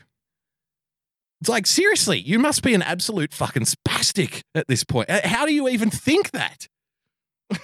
It's 1.39 1.49
like, 1.49 1.67
seriously, 1.67 2.19
you 2.19 2.39
must 2.39 2.63
be 2.63 2.73
an 2.73 2.81
absolute 2.81 3.33
fucking 3.33 3.65
spastic 3.65 4.41
at 4.55 4.67
this 4.67 4.83
point. 4.83 5.09
How 5.09 5.45
do 5.45 5.53
you 5.53 5.67
even 5.69 5.89
think 5.89 6.31
that? 6.31 6.67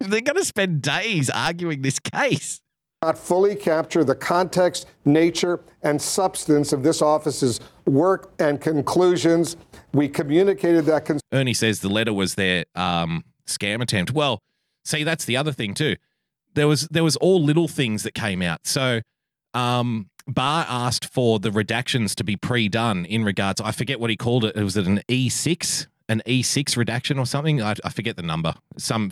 They're 0.00 0.20
going 0.20 0.36
to 0.36 0.44
spend 0.44 0.82
days 0.82 1.30
arguing 1.30 1.82
this 1.82 1.98
case. 1.98 2.60
Not 3.02 3.18
fully 3.18 3.54
capture 3.54 4.04
the 4.04 4.14
context, 4.14 4.86
nature, 5.04 5.60
and 5.82 6.00
substance 6.00 6.72
of 6.72 6.82
this 6.82 7.02
office's 7.02 7.60
work 7.86 8.32
and 8.38 8.60
conclusions. 8.60 9.56
We 9.92 10.08
communicated 10.08 10.86
that. 10.86 11.04
Con- 11.04 11.20
Ernie 11.32 11.54
says 11.54 11.80
the 11.80 11.88
letter 11.88 12.12
was 12.12 12.34
their 12.34 12.64
um, 12.74 13.24
scam 13.46 13.82
attempt. 13.82 14.12
Well, 14.12 14.40
see, 14.84 15.04
that's 15.04 15.24
the 15.24 15.36
other 15.36 15.52
thing 15.52 15.74
too. 15.74 15.96
There 16.54 16.66
was 16.66 16.88
there 16.88 17.04
was 17.04 17.16
all 17.16 17.42
little 17.42 17.68
things 17.68 18.02
that 18.02 18.14
came 18.14 18.40
out. 18.40 18.60
So 18.64 19.02
um, 19.52 20.08
Barr 20.26 20.66
asked 20.68 21.04
for 21.04 21.38
the 21.38 21.50
redactions 21.50 22.14
to 22.16 22.24
be 22.24 22.36
pre-done 22.36 23.04
in 23.04 23.24
regards. 23.24 23.60
I 23.60 23.70
forget 23.70 24.00
what 24.00 24.10
he 24.10 24.16
called 24.16 24.44
it. 24.44 24.56
Was 24.56 24.76
it 24.76 24.86
an 24.86 25.00
E6, 25.08 25.86
an 26.08 26.22
E6 26.26 26.76
redaction 26.76 27.18
or 27.18 27.26
something? 27.26 27.62
I, 27.62 27.76
I 27.84 27.90
forget 27.90 28.16
the 28.16 28.22
number. 28.22 28.54
Some, 28.78 29.10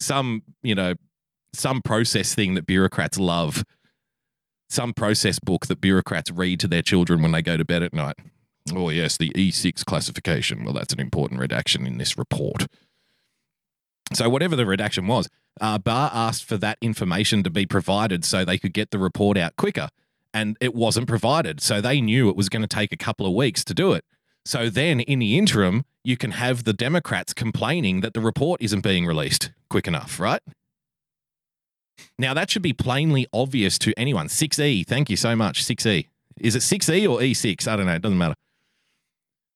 some, 0.00 0.42
you 0.62 0.74
know, 0.74 0.94
some 1.52 1.82
process 1.82 2.34
thing 2.34 2.54
that 2.54 2.66
bureaucrats 2.66 3.18
love. 3.18 3.64
Some 4.68 4.92
process 4.92 5.38
book 5.38 5.66
that 5.66 5.80
bureaucrats 5.80 6.30
read 6.30 6.60
to 6.60 6.68
their 6.68 6.82
children 6.82 7.22
when 7.22 7.32
they 7.32 7.42
go 7.42 7.56
to 7.56 7.64
bed 7.64 7.82
at 7.82 7.92
night. 7.92 8.16
Oh 8.72 8.88
yes, 8.90 9.16
the 9.16 9.30
E6 9.30 9.84
classification. 9.84 10.64
Well, 10.64 10.74
that's 10.74 10.92
an 10.92 11.00
important 11.00 11.40
redaction 11.40 11.86
in 11.86 11.98
this 11.98 12.16
report. 12.16 12.66
So 14.12 14.28
whatever 14.28 14.56
the 14.56 14.66
redaction 14.66 15.06
was, 15.06 15.28
uh, 15.60 15.78
Barr 15.78 16.10
asked 16.12 16.44
for 16.44 16.56
that 16.58 16.78
information 16.80 17.42
to 17.42 17.50
be 17.50 17.66
provided 17.66 18.24
so 18.24 18.44
they 18.44 18.58
could 18.58 18.72
get 18.72 18.90
the 18.90 18.98
report 18.98 19.36
out 19.36 19.56
quicker 19.56 19.88
and 20.32 20.56
it 20.60 20.74
wasn't 20.74 21.08
provided. 21.08 21.60
So 21.60 21.80
they 21.80 22.00
knew 22.00 22.28
it 22.28 22.36
was 22.36 22.48
going 22.48 22.62
to 22.62 22.68
take 22.68 22.92
a 22.92 22.96
couple 22.96 23.26
of 23.26 23.34
weeks 23.34 23.64
to 23.64 23.74
do 23.74 23.92
it. 23.92 24.04
So 24.44 24.70
then 24.70 25.00
in 25.00 25.18
the 25.18 25.36
interim, 25.36 25.84
you 26.02 26.16
can 26.16 26.32
have 26.32 26.64
the 26.64 26.72
Democrats 26.72 27.34
complaining 27.34 28.00
that 28.00 28.14
the 28.14 28.20
report 28.20 28.62
isn't 28.62 28.80
being 28.80 29.06
released 29.06 29.50
quick 29.68 29.86
enough, 29.86 30.18
right? 30.18 30.40
Now 32.18 32.32
that 32.34 32.50
should 32.50 32.62
be 32.62 32.72
plainly 32.72 33.26
obvious 33.32 33.78
to 33.80 33.92
anyone. 33.96 34.28
6E, 34.28 34.86
thank 34.86 35.10
you 35.10 35.16
so 35.16 35.36
much. 35.36 35.64
6E. 35.64 36.08
Is 36.38 36.56
it 36.56 36.60
6E 36.60 37.10
or 37.10 37.18
E6? 37.18 37.68
I 37.68 37.76
don't 37.76 37.86
know. 37.86 37.94
It 37.94 38.02
doesn't 38.02 38.18
matter. 38.18 38.34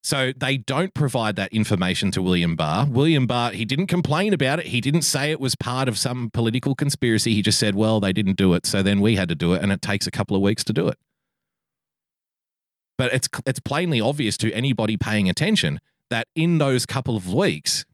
So 0.05 0.35
they 0.37 0.59
don't 0.59 0.93
provide 0.93 1.35
that 1.37 1.51
information 1.51 2.11
to 2.11 2.21
William 2.21 2.57
Barr. 2.57 2.87
William 2.87 3.27
Barr, 3.27 3.53
he 3.53 3.65
didn't 3.65 3.87
complain 3.87 4.35
about 4.35 4.59
it. 4.59 4.67
He 4.67 4.83
didn't 4.83 5.01
say 5.01 5.31
it 5.31 5.41
was 5.41 5.55
part 5.55 5.89
of 5.89 5.97
some 5.97 6.29
political 6.29 6.75
conspiracy. 6.75 7.33
He 7.33 7.41
just 7.41 7.59
said, 7.59 7.75
well, 7.75 8.01
they 8.01 8.13
didn't 8.13 8.37
do 8.37 8.53
it. 8.53 8.67
So 8.67 8.83
then 8.83 9.01
we 9.01 9.17
had 9.17 9.31
to 9.31 9.35
do 9.35 9.55
it. 9.55 9.63
And 9.63 9.73
it 9.73 9.81
takes 9.81 10.07
a 10.07 10.11
couple 10.11 10.37
of 10.37 10.43
weeks 10.43 10.63
to 10.65 10.75
do 10.75 10.89
it. 10.89 10.99
But 12.99 13.15
it's, 13.15 13.31
it's 13.47 13.61
plainly 13.61 13.99
obvious 13.99 14.37
to 14.39 14.53
anybody 14.53 14.99
paying 14.99 15.31
attention 15.31 15.81
that 16.11 16.29
in 16.35 16.59
those 16.59 16.85
couple 16.85 17.17
of 17.17 17.33
weeks, 17.33 17.87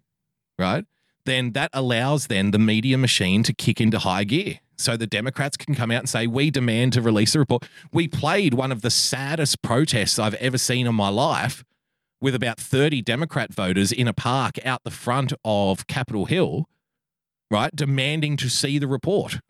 right, 0.58 0.84
then 1.26 1.52
that 1.52 1.70
allows 1.72 2.26
then 2.26 2.50
the 2.50 2.58
media 2.58 2.98
machine 2.98 3.44
to 3.44 3.52
kick 3.52 3.80
into 3.80 4.00
high 4.00 4.24
gear. 4.24 4.58
So 4.76 4.96
the 4.96 5.06
Democrats 5.06 5.56
can 5.56 5.76
come 5.76 5.92
out 5.92 6.00
and 6.00 6.08
say, 6.08 6.26
we 6.26 6.50
demand 6.50 6.92
to 6.94 7.02
release 7.02 7.34
the 7.34 7.38
report. 7.38 7.68
We 7.92 8.08
played 8.08 8.52
one 8.52 8.72
of 8.72 8.82
the 8.82 8.90
saddest 8.90 9.62
protests 9.62 10.18
I've 10.18 10.34
ever 10.34 10.58
seen 10.58 10.88
in 10.88 10.94
my 10.96 11.08
life 11.08 11.62
with 12.20 12.34
about 12.34 12.58
30 12.58 13.02
Democrat 13.02 13.52
voters 13.54 13.92
in 13.92 14.06
a 14.06 14.12
park 14.12 14.64
out 14.64 14.84
the 14.84 14.90
front 14.90 15.32
of 15.44 15.86
Capitol 15.86 16.26
Hill, 16.26 16.68
right, 17.50 17.74
demanding 17.74 18.36
to 18.38 18.48
see 18.48 18.78
the 18.78 18.88
report. 18.88 19.40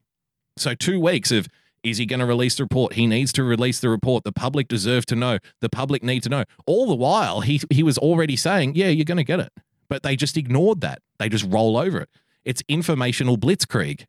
So, 0.57 0.75
two 0.75 1.01
weeks 1.01 1.31
of 1.31 1.49
is 1.83 1.99
he 1.99 2.07
going 2.07 2.21
to 2.21 2.27
release 2.27 2.57
the 2.57 2.65
report? 2.65 2.95
He 2.95 3.07
needs 3.07 3.33
to 3.33 3.43
release 3.43 3.81
the 3.81 3.89
report. 3.89 4.25
The 4.25 4.33
public 4.33 4.69
deserve 4.69 5.07
to 5.07 5.17
know. 5.17 5.39
The 5.61 5.71
public 5.71 6.03
need 6.03 6.23
to 6.25 6.29
know. 6.29 6.45
All 6.67 6.87
the 6.87 6.95
while, 6.95 7.41
he, 7.41 7.61
he 7.71 7.83
was 7.83 7.97
already 7.97 8.37
saying, 8.37 8.75
yeah, 8.75 8.89
you're 8.89 9.05
going 9.05 9.17
to 9.17 9.25
get 9.25 9.41
it. 9.41 9.53
But 9.89 10.03
they 10.03 10.15
just 10.15 10.37
ignored 10.37 10.83
that. 10.83 11.01
They 11.19 11.29
just 11.29 11.47
roll 11.49 11.77
over 11.77 12.01
it. 12.01 12.11
It's 12.45 12.63
informational 12.69 13.39
blitzkrieg. 13.39 14.05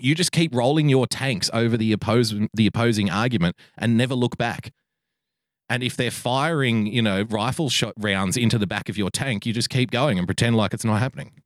You 0.00 0.14
just 0.14 0.32
keep 0.32 0.54
rolling 0.54 0.88
your 0.88 1.06
tanks 1.06 1.48
over 1.52 1.76
the 1.76 1.92
opposing 1.92 2.48
the 2.52 2.66
opposing 2.66 3.10
argument 3.10 3.56
and 3.78 3.96
never 3.96 4.14
look 4.14 4.36
back. 4.36 4.72
And 5.68 5.82
if 5.82 5.96
they're 5.96 6.10
firing, 6.10 6.86
you 6.86 7.00
know, 7.00 7.22
rifle 7.22 7.70
shot 7.70 7.94
rounds 7.96 8.36
into 8.36 8.58
the 8.58 8.66
back 8.66 8.88
of 8.88 8.98
your 8.98 9.10
tank, 9.10 9.46
you 9.46 9.52
just 9.52 9.70
keep 9.70 9.90
going 9.90 10.18
and 10.18 10.26
pretend 10.28 10.56
like 10.56 10.74
it's 10.74 10.84
not 10.84 11.00
happening. 11.00 11.42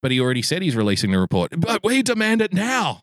But 0.00 0.10
he 0.10 0.20
already 0.20 0.42
said 0.42 0.62
he's 0.62 0.76
releasing 0.76 1.10
the 1.10 1.18
report. 1.18 1.52
But 1.56 1.82
we 1.84 2.02
demand 2.02 2.40
it 2.40 2.52
now. 2.52 3.02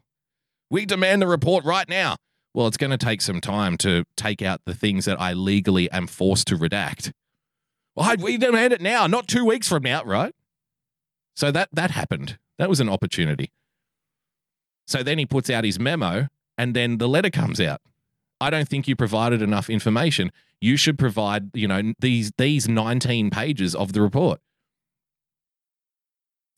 We 0.69 0.85
demand 0.85 1.21
the 1.21 1.27
report 1.27 1.65
right 1.65 1.87
now. 1.89 2.15
Well, 2.53 2.67
it's 2.67 2.77
going 2.77 2.91
to 2.91 2.97
take 2.97 3.21
some 3.21 3.41
time 3.41 3.77
to 3.77 4.05
take 4.17 4.41
out 4.41 4.61
the 4.65 4.73
things 4.73 5.05
that 5.05 5.19
I 5.19 5.33
legally 5.33 5.89
am 5.91 6.07
forced 6.07 6.47
to 6.47 6.57
redact. 6.57 7.11
Well, 7.95 8.15
we 8.17 8.37
demand 8.37 8.73
it 8.73 8.81
now, 8.81 9.07
not 9.07 9.27
two 9.27 9.45
weeks 9.45 9.67
from 9.67 9.83
now, 9.83 10.03
right? 10.03 10.33
So 11.35 11.51
that 11.51 11.69
that 11.73 11.91
happened. 11.91 12.37
That 12.57 12.69
was 12.69 12.79
an 12.79 12.89
opportunity. 12.89 13.51
So 14.87 15.03
then 15.03 15.19
he 15.19 15.25
puts 15.25 15.49
out 15.49 15.63
his 15.63 15.79
memo, 15.79 16.27
and 16.57 16.75
then 16.75 16.97
the 16.97 17.07
letter 17.07 17.29
comes 17.29 17.61
out. 17.61 17.81
I 18.41 18.49
don't 18.49 18.67
think 18.67 18.87
you 18.87 18.95
provided 18.95 19.41
enough 19.41 19.69
information. 19.69 20.31
You 20.61 20.77
should 20.77 20.97
provide, 20.97 21.51
you 21.53 21.67
know, 21.67 21.93
these 21.99 22.31
these 22.37 22.67
19 22.67 23.29
pages 23.29 23.75
of 23.75 23.93
the 23.93 24.01
report. 24.01 24.39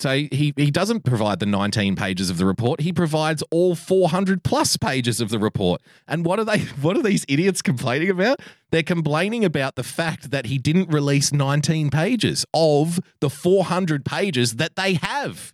So 0.02 0.16
he 0.32 0.52
he 0.56 0.72
doesn't 0.72 1.04
provide 1.04 1.40
the 1.40 1.46
19 1.46 1.96
pages 1.96 2.32
of 2.32 2.40
the 2.40 2.46
report. 2.48 2.82
He 2.82 2.92
provides 2.92 3.44
all 3.52 3.76
400 3.76 4.44
plus 4.44 4.76
pages 4.76 5.22
of 5.22 5.30
the 5.30 5.38
report. 5.38 5.80
And 6.08 6.26
what 6.26 6.40
are 6.40 6.44
they 6.44 6.60
what 6.82 6.98
are 6.98 7.04
these 7.04 7.24
idiots 7.28 7.62
complaining 7.62 8.10
about? 8.10 8.40
They're 8.72 8.82
complaining 8.82 9.46
about 9.46 9.76
the 9.76 9.84
fact 9.84 10.32
that 10.32 10.48
he 10.48 10.58
didn't 10.58 10.92
release 10.92 11.32
19 11.32 11.92
pages 11.92 12.46
of 12.52 13.00
the 13.20 13.30
400 13.30 14.04
pages 14.04 14.56
that 14.56 14.76
they 14.76 14.96
have. 14.96 15.54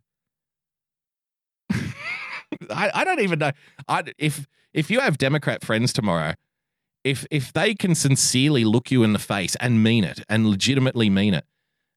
I, 2.69 2.91
I 2.93 3.03
don't 3.03 3.19
even 3.19 3.39
know. 3.39 3.51
I, 3.89 4.03
if 4.17 4.47
if 4.78 4.91
you 4.91 4.99
have 4.99 5.17
Democrat 5.17 5.65
friends 5.65 5.91
tomorrow, 5.91 6.36
if 7.03 7.25
if 7.32 7.51
they 7.51 7.73
can 7.73 7.95
sincerely 7.95 8.63
look 8.63 8.91
you 8.91 9.03
in 9.03 9.11
the 9.11 9.19
face 9.19 9.55
and 9.59 9.84
mean 9.84 10.03
it 10.03 10.21
and 10.30 10.47
legitimately 10.47 11.09
mean 11.09 11.34
it, 11.34 11.45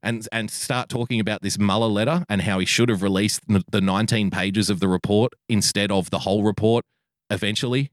and 0.03 0.26
and 0.33 0.51
start 0.51 0.89
talking 0.89 1.20
about 1.20 1.43
this 1.43 1.59
Mueller 1.59 1.89
letter 1.89 2.24
and 2.28 2.43
how 2.43 2.59
he 2.59 2.64
should 2.64 2.89
have 2.89 3.03
released 3.03 3.43
the 3.47 3.81
19 3.83 4.31
pages 4.31 4.70
of 4.70 4.81
the 4.81 4.89
report 4.89 5.35
instead 5.49 5.93
of 5.93 6.09
the 6.09 6.20
whole 6.20 6.43
report 6.43 6.87
eventually, 7.28 7.91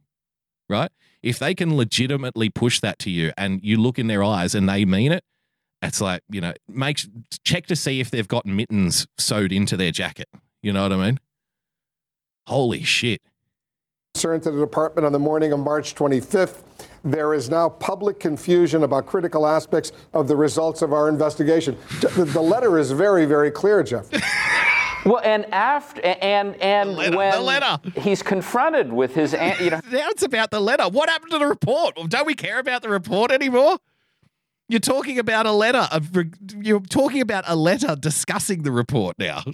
right? 0.69 0.89
If 1.21 1.37
they 1.37 1.53
can 1.53 1.75
legitimately 1.75 2.49
push 2.49 2.79
that 2.79 2.97
to 2.99 3.11
you 3.11 3.33
and 3.37 3.61
you 3.61 3.75
look 3.75 3.99
in 3.99 4.07
their 4.07 4.23
eyes 4.23 4.55
and 4.55 4.69
they 4.69 4.85
mean 4.85 5.11
it, 5.11 5.23
it's 5.81 5.99
like 5.99 6.21
you 6.29 6.39
know, 6.39 6.53
make 6.69 7.01
check 7.43 7.65
to 7.67 7.75
see 7.75 7.99
if 7.99 8.09
they've 8.09 8.27
got 8.27 8.45
mittens 8.45 9.05
sewed 9.17 9.51
into 9.51 9.75
their 9.75 9.91
jacket. 9.91 10.29
You 10.63 10.71
know 10.71 10.83
what 10.83 10.93
I 10.93 10.97
mean? 10.97 11.19
Holy 12.47 12.83
shit 12.83 13.21
concern 14.17 14.41
to 14.41 14.49
the 14.49 14.59
department 14.59 15.05
on 15.05 15.11
the 15.11 15.19
morning 15.19 15.53
of 15.53 15.59
March 15.59 15.93
25th. 15.93 16.63
There 17.03 17.35
is 17.35 17.51
now 17.51 17.69
public 17.69 18.19
confusion 18.19 18.81
about 18.81 19.05
critical 19.05 19.45
aspects 19.45 19.91
of 20.11 20.27
the 20.27 20.35
results 20.35 20.81
of 20.81 20.91
our 20.91 21.07
investigation. 21.07 21.77
The 22.01 22.41
letter 22.41 22.79
is 22.79 22.89
very, 22.89 23.25
very 23.25 23.51
clear, 23.51 23.83
Jeff. 23.83 24.07
Well, 25.05 25.21
and 25.23 25.45
after 25.53 26.01
and 26.01 26.59
and 26.59 26.89
the 26.89 26.93
letter, 26.93 27.17
when 27.17 27.31
the 27.31 27.41
letter. 27.41 27.77
he's 27.95 28.23
confronted 28.23 28.91
with 28.91 29.13
his, 29.13 29.33
you 29.33 29.69
know, 29.69 29.79
now 29.91 30.09
it's 30.09 30.23
about 30.23 30.49
the 30.49 30.59
letter. 30.59 30.89
What 30.89 31.07
happened 31.07 31.31
to 31.31 31.37
the 31.37 31.45
report? 31.45 31.95
Don't 32.09 32.25
we 32.25 32.33
care 32.33 32.57
about 32.57 32.81
the 32.81 32.89
report 32.89 33.31
anymore? 33.31 33.77
You're 34.67 34.79
talking 34.79 35.19
about 35.19 35.45
a 35.45 35.51
letter. 35.51 35.87
Of, 35.91 36.09
you're 36.59 36.81
talking 36.81 37.21
about 37.21 37.45
a 37.47 37.55
letter 37.55 37.95
discussing 37.95 38.63
the 38.63 38.71
report 38.71 39.17
now. 39.19 39.43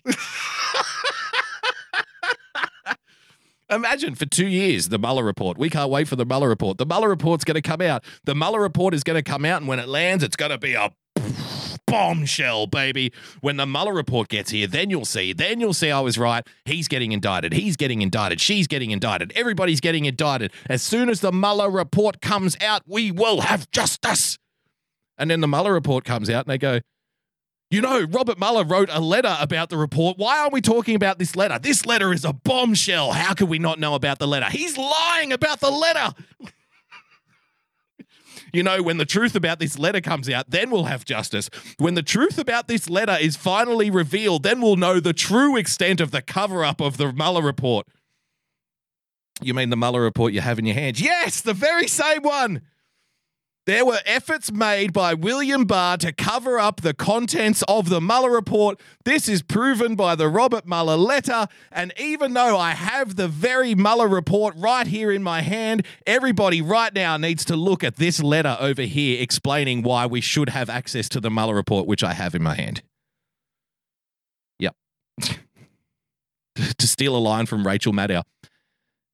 Imagine 3.75 4.15
for 4.15 4.25
two 4.25 4.47
years 4.47 4.89
the 4.89 4.99
Mueller 4.99 5.23
report. 5.23 5.57
We 5.57 5.69
can't 5.69 5.89
wait 5.89 6.07
for 6.07 6.15
the 6.15 6.25
Mueller 6.25 6.49
report. 6.49 6.77
The 6.77 6.85
Mueller 6.85 7.09
report's 7.09 7.43
going 7.43 7.55
to 7.55 7.61
come 7.61 7.81
out. 7.81 8.03
The 8.23 8.35
Mueller 8.35 8.61
report 8.61 8.93
is 8.93 9.03
going 9.03 9.15
to 9.15 9.23
come 9.23 9.45
out, 9.45 9.61
and 9.61 9.67
when 9.67 9.79
it 9.79 9.87
lands, 9.87 10.23
it's 10.23 10.35
going 10.35 10.51
to 10.51 10.57
be 10.57 10.73
a 10.73 10.91
bombshell, 11.87 12.67
baby. 12.67 13.11
When 13.41 13.57
the 13.57 13.65
Mueller 13.65 13.93
report 13.93 14.29
gets 14.29 14.51
here, 14.51 14.67
then 14.67 14.89
you'll 14.89 15.05
see. 15.05 15.33
Then 15.33 15.59
you'll 15.59 15.73
see 15.73 15.91
I 15.91 15.99
was 15.99 16.17
right. 16.17 16.45
He's 16.65 16.87
getting 16.87 17.11
indicted. 17.11 17.53
He's 17.53 17.75
getting 17.75 18.01
indicted. 18.01 18.39
She's 18.39 18.67
getting 18.67 18.91
indicted. 18.91 19.31
Everybody's 19.35 19.79
getting 19.79 20.05
indicted. 20.05 20.51
As 20.69 20.81
soon 20.81 21.09
as 21.09 21.21
the 21.21 21.31
Mueller 21.31 21.69
report 21.69 22.21
comes 22.21 22.57
out, 22.61 22.83
we 22.87 23.11
will 23.11 23.41
have 23.41 23.69
justice. 23.71 24.37
And 25.17 25.29
then 25.29 25.41
the 25.41 25.47
Mueller 25.47 25.73
report 25.73 26.05
comes 26.05 26.29
out, 26.29 26.45
and 26.45 26.51
they 26.51 26.57
go, 26.57 26.79
you 27.73 27.81
know, 27.81 28.03
Robert 28.03 28.37
Mueller 28.37 28.63
wrote 28.63 28.89
a 28.91 28.99
letter 28.99 29.35
about 29.39 29.71
the 29.71 29.77
report. 29.77 30.19
Why 30.19 30.37
aren't 30.37 30.53
we 30.53 30.61
talking 30.61 30.95
about 30.95 31.17
this 31.17 31.35
letter? 31.35 31.57
This 31.57 31.87
letter 31.87 32.13
is 32.13 32.23
a 32.23 32.31
bombshell. 32.31 33.13
How 33.13 33.33
could 33.33 33.49
we 33.49 33.57
not 33.57 33.79
know 33.79 33.95
about 33.95 34.19
the 34.19 34.27
letter? 34.27 34.45
He's 34.51 34.77
lying 34.77 35.33
about 35.33 35.59
the 35.59 35.71
letter. 35.71 36.13
you 38.53 38.61
know, 38.61 38.83
when 38.83 38.97
the 38.97 39.07
truth 39.07 39.35
about 39.35 39.57
this 39.57 39.79
letter 39.79 40.01
comes 40.01 40.29
out, 40.29 40.51
then 40.51 40.69
we'll 40.69 40.83
have 40.83 41.03
justice. 41.03 41.49
When 41.79 41.95
the 41.95 42.03
truth 42.03 42.37
about 42.37 42.67
this 42.67 42.91
letter 42.91 43.17
is 43.19 43.35
finally 43.35 43.89
revealed, 43.89 44.43
then 44.43 44.61
we'll 44.61 44.75
know 44.75 44.99
the 44.99 45.11
true 45.11 45.57
extent 45.57 45.99
of 45.99 46.11
the 46.11 46.21
cover 46.21 46.63
up 46.63 46.79
of 46.79 46.97
the 46.97 47.11
Mueller 47.11 47.41
report. 47.41 47.87
You 49.41 49.55
mean 49.55 49.71
the 49.71 49.77
Mueller 49.77 50.01
report 50.01 50.33
you 50.33 50.41
have 50.41 50.59
in 50.59 50.65
your 50.65 50.75
hands? 50.75 51.01
Yes, 51.01 51.41
the 51.41 51.55
very 51.55 51.87
same 51.87 52.21
one. 52.21 52.61
There 53.65 53.85
were 53.85 53.99
efforts 54.05 54.51
made 54.51 54.91
by 54.91 55.13
William 55.13 55.63
Barr 55.63 55.95
to 55.97 56.11
cover 56.11 56.59
up 56.59 56.81
the 56.81 56.93
contents 56.93 57.63
of 57.65 57.87
the 57.87 58.01
Mueller 58.01 58.29
report. 58.29 58.77
This 59.05 59.29
is 59.29 59.41
proven 59.41 59.95
by 59.95 60.15
the 60.15 60.27
Robert 60.27 60.67
Mueller 60.67 60.97
letter. 60.97 61.47
And 61.71 61.93
even 61.97 62.33
though 62.33 62.57
I 62.57 62.71
have 62.71 63.15
the 63.15 63.29
very 63.29 63.73
Mueller 63.73 64.09
report 64.09 64.53
right 64.57 64.85
here 64.85 65.13
in 65.13 65.23
my 65.23 65.41
hand, 65.41 65.85
everybody 66.05 66.61
right 66.61 66.93
now 66.93 67.15
needs 67.15 67.45
to 67.45 67.55
look 67.55 67.85
at 67.85 67.95
this 67.95 68.21
letter 68.21 68.57
over 68.59 68.81
here 68.81 69.21
explaining 69.21 69.81
why 69.81 70.07
we 70.07 70.19
should 70.19 70.49
have 70.49 70.69
access 70.69 71.07
to 71.09 71.21
the 71.21 71.31
Mueller 71.31 71.55
report, 71.55 71.87
which 71.87 72.03
I 72.03 72.11
have 72.11 72.35
in 72.35 72.43
my 72.43 72.55
hand. 72.55 72.81
Yep. 74.59 74.75
to 76.55 76.87
steal 76.87 77.15
a 77.15 77.17
line 77.17 77.45
from 77.45 77.65
Rachel 77.65 77.93
Maddow, 77.93 78.23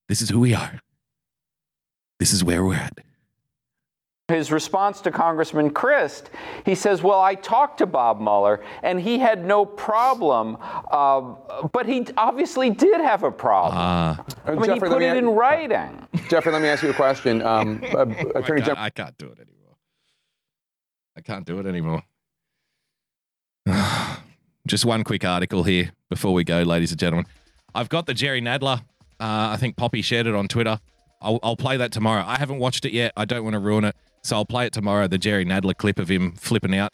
this 0.08 0.24
is 0.24 0.30
who 0.30 0.40
we 0.40 0.56
are. 0.56 0.80
This 2.20 2.34
is 2.34 2.44
where 2.44 2.66
we're 2.66 2.74
at 2.74 2.98
his 4.30 4.52
response 4.52 5.02
to 5.02 5.12
Congressman 5.12 5.72
Crist, 5.72 6.30
he 6.66 6.76
says, 6.76 7.04
Well, 7.04 7.22
I 7.22 7.36
talked 7.36 7.80
to 7.80 7.86
Bob 7.86 8.20
Mueller 8.20 8.64
and 8.84 9.00
he 9.02 9.20
had 9.20 9.46
no 9.46 9.66
problem, 9.66 10.58
uh, 10.92 11.22
but 11.72 11.86
he 11.86 12.08
obviously 12.18 12.70
did 12.70 13.02
have 13.02 13.24
a 13.24 13.32
problem. 13.32 13.78
Uh, 13.78 14.24
I 14.46 14.52
mean, 14.52 14.64
Jeffrey, 14.64 14.90
he 14.90 14.94
put 14.94 15.02
it 15.02 15.18
in 15.18 15.30
writing. 15.30 16.08
Jeffrey, 16.30 16.52
let 16.52 16.62
me 16.62 16.68
ask 16.68 16.84
you 16.84 16.90
a 16.90 16.94
question. 16.94 17.42
Um, 17.50 17.84
uh, 17.84 18.06
Attorney 18.36 18.62
I, 18.62 18.66
can't, 18.66 18.78
I 18.78 18.90
can't 18.92 19.18
do 19.18 19.26
it 19.26 19.40
anymore. 19.40 19.76
I 21.18 21.22
can't 21.22 21.46
do 21.46 21.58
it 21.58 21.66
anymore. 21.66 22.04
Just 24.68 24.86
one 24.86 25.04
quick 25.04 25.26
article 25.26 25.64
here 25.64 25.92
before 26.10 26.34
we 26.34 26.44
go, 26.44 26.62
ladies 26.62 26.92
and 26.92 27.00
gentlemen. 27.00 27.26
I've 27.74 27.90
got 27.90 28.06
the 28.06 28.14
Jerry 28.14 28.40
Nadler. 28.40 28.82
Uh, 29.20 29.50
I 29.52 29.58
think 29.58 29.78
Poppy 29.78 30.04
shared 30.04 30.28
it 30.28 30.36
on 30.36 30.48
Twitter. 30.48 30.80
I'll, 31.22 31.40
I'll 31.44 31.58
play 31.58 31.78
that 31.78 31.92
tomorrow. 31.92 32.24
I 32.26 32.38
haven't 32.38 32.60
watched 32.60 32.86
it 32.86 32.94
yet. 32.94 33.14
I 33.18 33.26
don't 33.26 33.44
want 33.44 33.54
to 33.54 33.60
ruin 33.60 33.84
it. 33.84 33.96
So 34.22 34.36
I'll 34.36 34.46
play 34.46 34.66
it 34.66 34.74
tomorrow, 34.74 35.08
the 35.08 35.18
Jerry 35.18 35.46
Nadler 35.46 35.76
clip 35.76 36.00
of 36.00 36.10
him 36.10 36.34
flipping 36.34 36.76
out. 36.76 36.94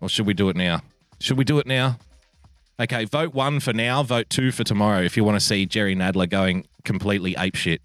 Or 0.00 0.08
should 0.08 0.26
we 0.26 0.34
do 0.34 0.48
it 0.48 0.56
now? 0.56 0.82
Should 1.20 1.38
we 1.38 1.44
do 1.44 1.58
it 1.58 1.66
now? 1.66 1.98
Okay, 2.78 3.04
vote 3.04 3.34
one 3.34 3.60
for 3.60 3.72
now, 3.72 4.02
vote 4.02 4.28
two 4.28 4.50
for 4.50 4.64
tomorrow 4.64 5.02
if 5.02 5.16
you 5.16 5.24
want 5.24 5.36
to 5.38 5.44
see 5.44 5.64
Jerry 5.64 5.94
Nadler 5.94 6.28
going 6.28 6.66
completely 6.84 7.34
apeshit, 7.34 7.78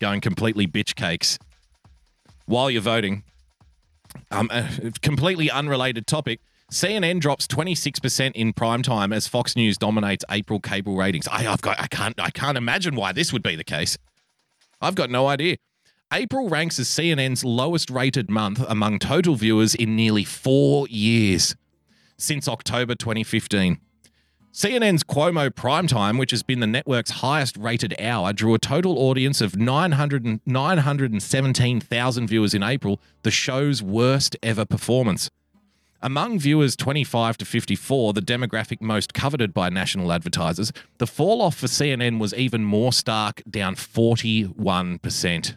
going 0.00 0.20
completely 0.20 0.66
bitch 0.66 0.94
cakes. 0.94 1.38
While 2.46 2.70
you're 2.70 2.82
voting, 2.82 3.24
um, 4.30 4.48
a 4.52 4.92
completely 5.02 5.50
unrelated 5.50 6.06
topic. 6.06 6.40
CNN 6.70 7.20
drops 7.20 7.46
26% 7.46 8.32
in 8.34 8.52
prime 8.54 8.82
time 8.82 9.12
as 9.12 9.28
Fox 9.28 9.56
News 9.56 9.76
dominates 9.76 10.24
April 10.30 10.58
cable 10.58 10.96
ratings. 10.96 11.28
I, 11.28 11.42
have 11.42 11.60
got, 11.60 11.78
I 11.78 11.86
can't, 11.86 12.18
I 12.18 12.30
can't 12.30 12.56
imagine 12.56 12.94
why 12.94 13.12
this 13.12 13.32
would 13.32 13.42
be 13.42 13.56
the 13.56 13.64
case. 13.64 13.98
I've 14.80 14.94
got 14.94 15.10
no 15.10 15.26
idea. 15.26 15.56
April 16.14 16.50
ranks 16.50 16.78
as 16.78 16.88
CNN's 16.88 17.42
lowest 17.42 17.88
rated 17.88 18.28
month 18.28 18.62
among 18.68 18.98
total 18.98 19.34
viewers 19.34 19.74
in 19.74 19.96
nearly 19.96 20.24
four 20.24 20.86
years 20.88 21.56
since 22.18 22.46
October 22.46 22.94
2015. 22.94 23.78
CNN's 24.52 25.04
Cuomo 25.04 25.48
Primetime, 25.48 26.18
which 26.18 26.30
has 26.30 26.42
been 26.42 26.60
the 26.60 26.66
network's 26.66 27.10
highest 27.22 27.56
rated 27.56 27.98
hour, 27.98 28.34
drew 28.34 28.52
a 28.52 28.58
total 28.58 28.98
audience 28.98 29.40
of 29.40 29.56
900 29.56 30.40
917,000 30.44 32.26
viewers 32.26 32.52
in 32.52 32.62
April, 32.62 33.00
the 33.22 33.30
show's 33.30 33.82
worst 33.82 34.36
ever 34.42 34.66
performance. 34.66 35.30
Among 36.02 36.38
viewers 36.38 36.76
25 36.76 37.38
to 37.38 37.46
54, 37.46 38.12
the 38.12 38.20
demographic 38.20 38.82
most 38.82 39.14
coveted 39.14 39.54
by 39.54 39.70
national 39.70 40.12
advertisers, 40.12 40.74
the 40.98 41.06
fall 41.06 41.40
off 41.40 41.56
for 41.56 41.68
CNN 41.68 42.18
was 42.18 42.34
even 42.34 42.64
more 42.64 42.92
stark, 42.92 43.40
down 43.48 43.76
41%. 43.76 45.56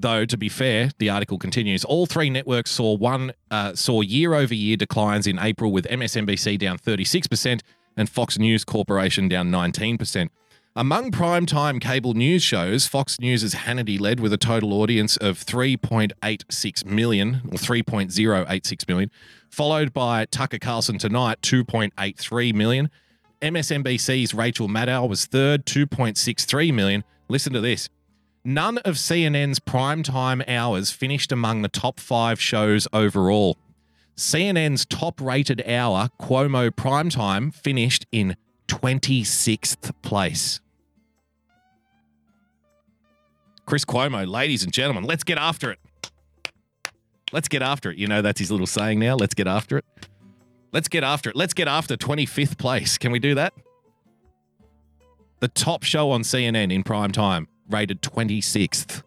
Though 0.00 0.24
to 0.24 0.38
be 0.38 0.48
fair, 0.48 0.90
the 0.98 1.10
article 1.10 1.36
continues. 1.36 1.84
All 1.84 2.06
three 2.06 2.30
networks 2.30 2.70
saw 2.70 2.96
one 2.96 3.32
uh, 3.50 3.74
saw 3.74 4.00
year-over-year 4.00 4.78
declines 4.78 5.26
in 5.26 5.38
April, 5.38 5.72
with 5.72 5.86
MSNBC 5.88 6.58
down 6.58 6.78
36% 6.78 7.60
and 7.98 8.08
Fox 8.08 8.38
News 8.38 8.64
Corporation 8.64 9.28
down 9.28 9.50
19%. 9.50 10.30
Among 10.74 11.10
primetime 11.10 11.82
cable 11.82 12.14
news 12.14 12.42
shows, 12.42 12.86
Fox 12.86 13.20
News 13.20 13.42
Hannity 13.42 14.00
led 14.00 14.20
with 14.20 14.32
a 14.32 14.38
total 14.38 14.72
audience 14.80 15.18
of 15.18 15.36
3.86 15.38 16.84
million 16.86 17.42
or 17.46 17.58
3.086 17.58 18.88
million, 18.88 19.10
followed 19.50 19.92
by 19.92 20.24
Tucker 20.24 20.58
Carlson 20.58 20.96
Tonight, 20.96 21.42
2.83 21.42 22.54
million. 22.54 22.88
MSNBC's 23.42 24.32
Rachel 24.32 24.68
Maddow 24.68 25.06
was 25.06 25.26
third, 25.26 25.66
2.63 25.66 26.72
million. 26.72 27.04
Listen 27.28 27.52
to 27.52 27.60
this. 27.60 27.90
None 28.44 28.78
of 28.78 28.94
CNN's 28.94 29.60
primetime 29.60 30.42
hours 30.48 30.90
finished 30.90 31.30
among 31.30 31.60
the 31.60 31.68
top 31.68 32.00
five 32.00 32.40
shows 32.40 32.88
overall. 32.90 33.58
CNN's 34.16 34.86
top 34.86 35.20
rated 35.20 35.62
hour, 35.68 36.08
Cuomo 36.18 36.70
Primetime, 36.70 37.54
finished 37.54 38.06
in 38.10 38.36
26th 38.66 39.92
place. 40.00 40.60
Chris 43.66 43.84
Cuomo, 43.84 44.26
ladies 44.26 44.62
and 44.62 44.72
gentlemen, 44.72 45.04
let's 45.04 45.22
get 45.22 45.36
after 45.36 45.70
it. 45.70 45.78
Let's 47.32 47.46
get 47.46 47.62
after 47.62 47.90
it. 47.90 47.98
You 47.98 48.06
know, 48.06 48.22
that's 48.22 48.40
his 48.40 48.50
little 48.50 48.66
saying 48.66 48.98
now. 48.98 49.16
Let's 49.16 49.34
get 49.34 49.46
after 49.48 49.76
it. 49.78 49.84
Let's 50.72 50.88
get 50.88 51.04
after 51.04 51.30
it. 51.30 51.36
Let's 51.36 51.52
get 51.52 51.68
after 51.68 51.96
25th 51.96 52.56
place. 52.56 52.96
Can 52.96 53.12
we 53.12 53.18
do 53.18 53.34
that? 53.34 53.52
The 55.40 55.48
top 55.48 55.82
show 55.82 56.10
on 56.10 56.22
CNN 56.22 56.72
in 56.72 56.82
prime 56.82 57.12
time 57.12 57.48
rated 57.70 58.02
26th. 58.02 59.02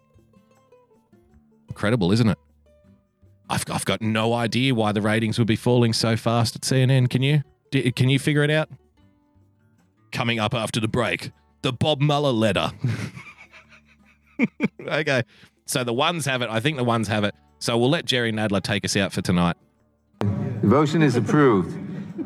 Incredible, 1.69 2.11
isn't 2.11 2.30
it? 2.30 2.38
I've, 3.49 3.64
I've 3.69 3.85
got 3.85 4.02
no 4.02 4.34
idea 4.34 4.73
why 4.73 4.91
the 4.91 5.02
ratings 5.02 5.38
would 5.38 5.48
be 5.48 5.56
falling 5.56 5.94
so 5.94 6.15
fast 6.15 6.56
at 6.56 6.61
CNN. 6.61 7.10
Can 7.10 7.22
you? 7.22 7.44
D- 7.72 7.91
can 7.91 8.10
you 8.10 8.19
figure 8.19 8.44
it 8.44 8.49
out? 8.49 8.69
Coming 10.11 10.40
up 10.40 10.53
after 10.53 10.80
the 10.80 10.88
break, 10.88 11.31
the 11.61 11.73
Bob 11.73 12.02
Mueller 12.02 12.31
letter. 12.31 12.72
okay. 14.88 15.23
So 15.65 15.84
the 15.84 15.94
ones 15.94 16.26
have 16.26 16.41
it. 16.41 16.49
I 16.49 16.60
think 16.60 16.77
the 16.77 16.84
ones 16.84 17.07
have 17.07 17.23
it. 17.23 17.35
So 17.60 17.77
we'll 17.77 17.90
let 17.90 18.06
Jerry 18.06 18.31
Nadler 18.31 18.61
take 18.61 18.85
us 18.85 18.95
out 18.95 19.14
for 19.14 19.22
tonight. 19.22 19.56
The 20.19 20.68
motion 20.68 21.02
is 21.02 21.15
approved. 21.15 21.80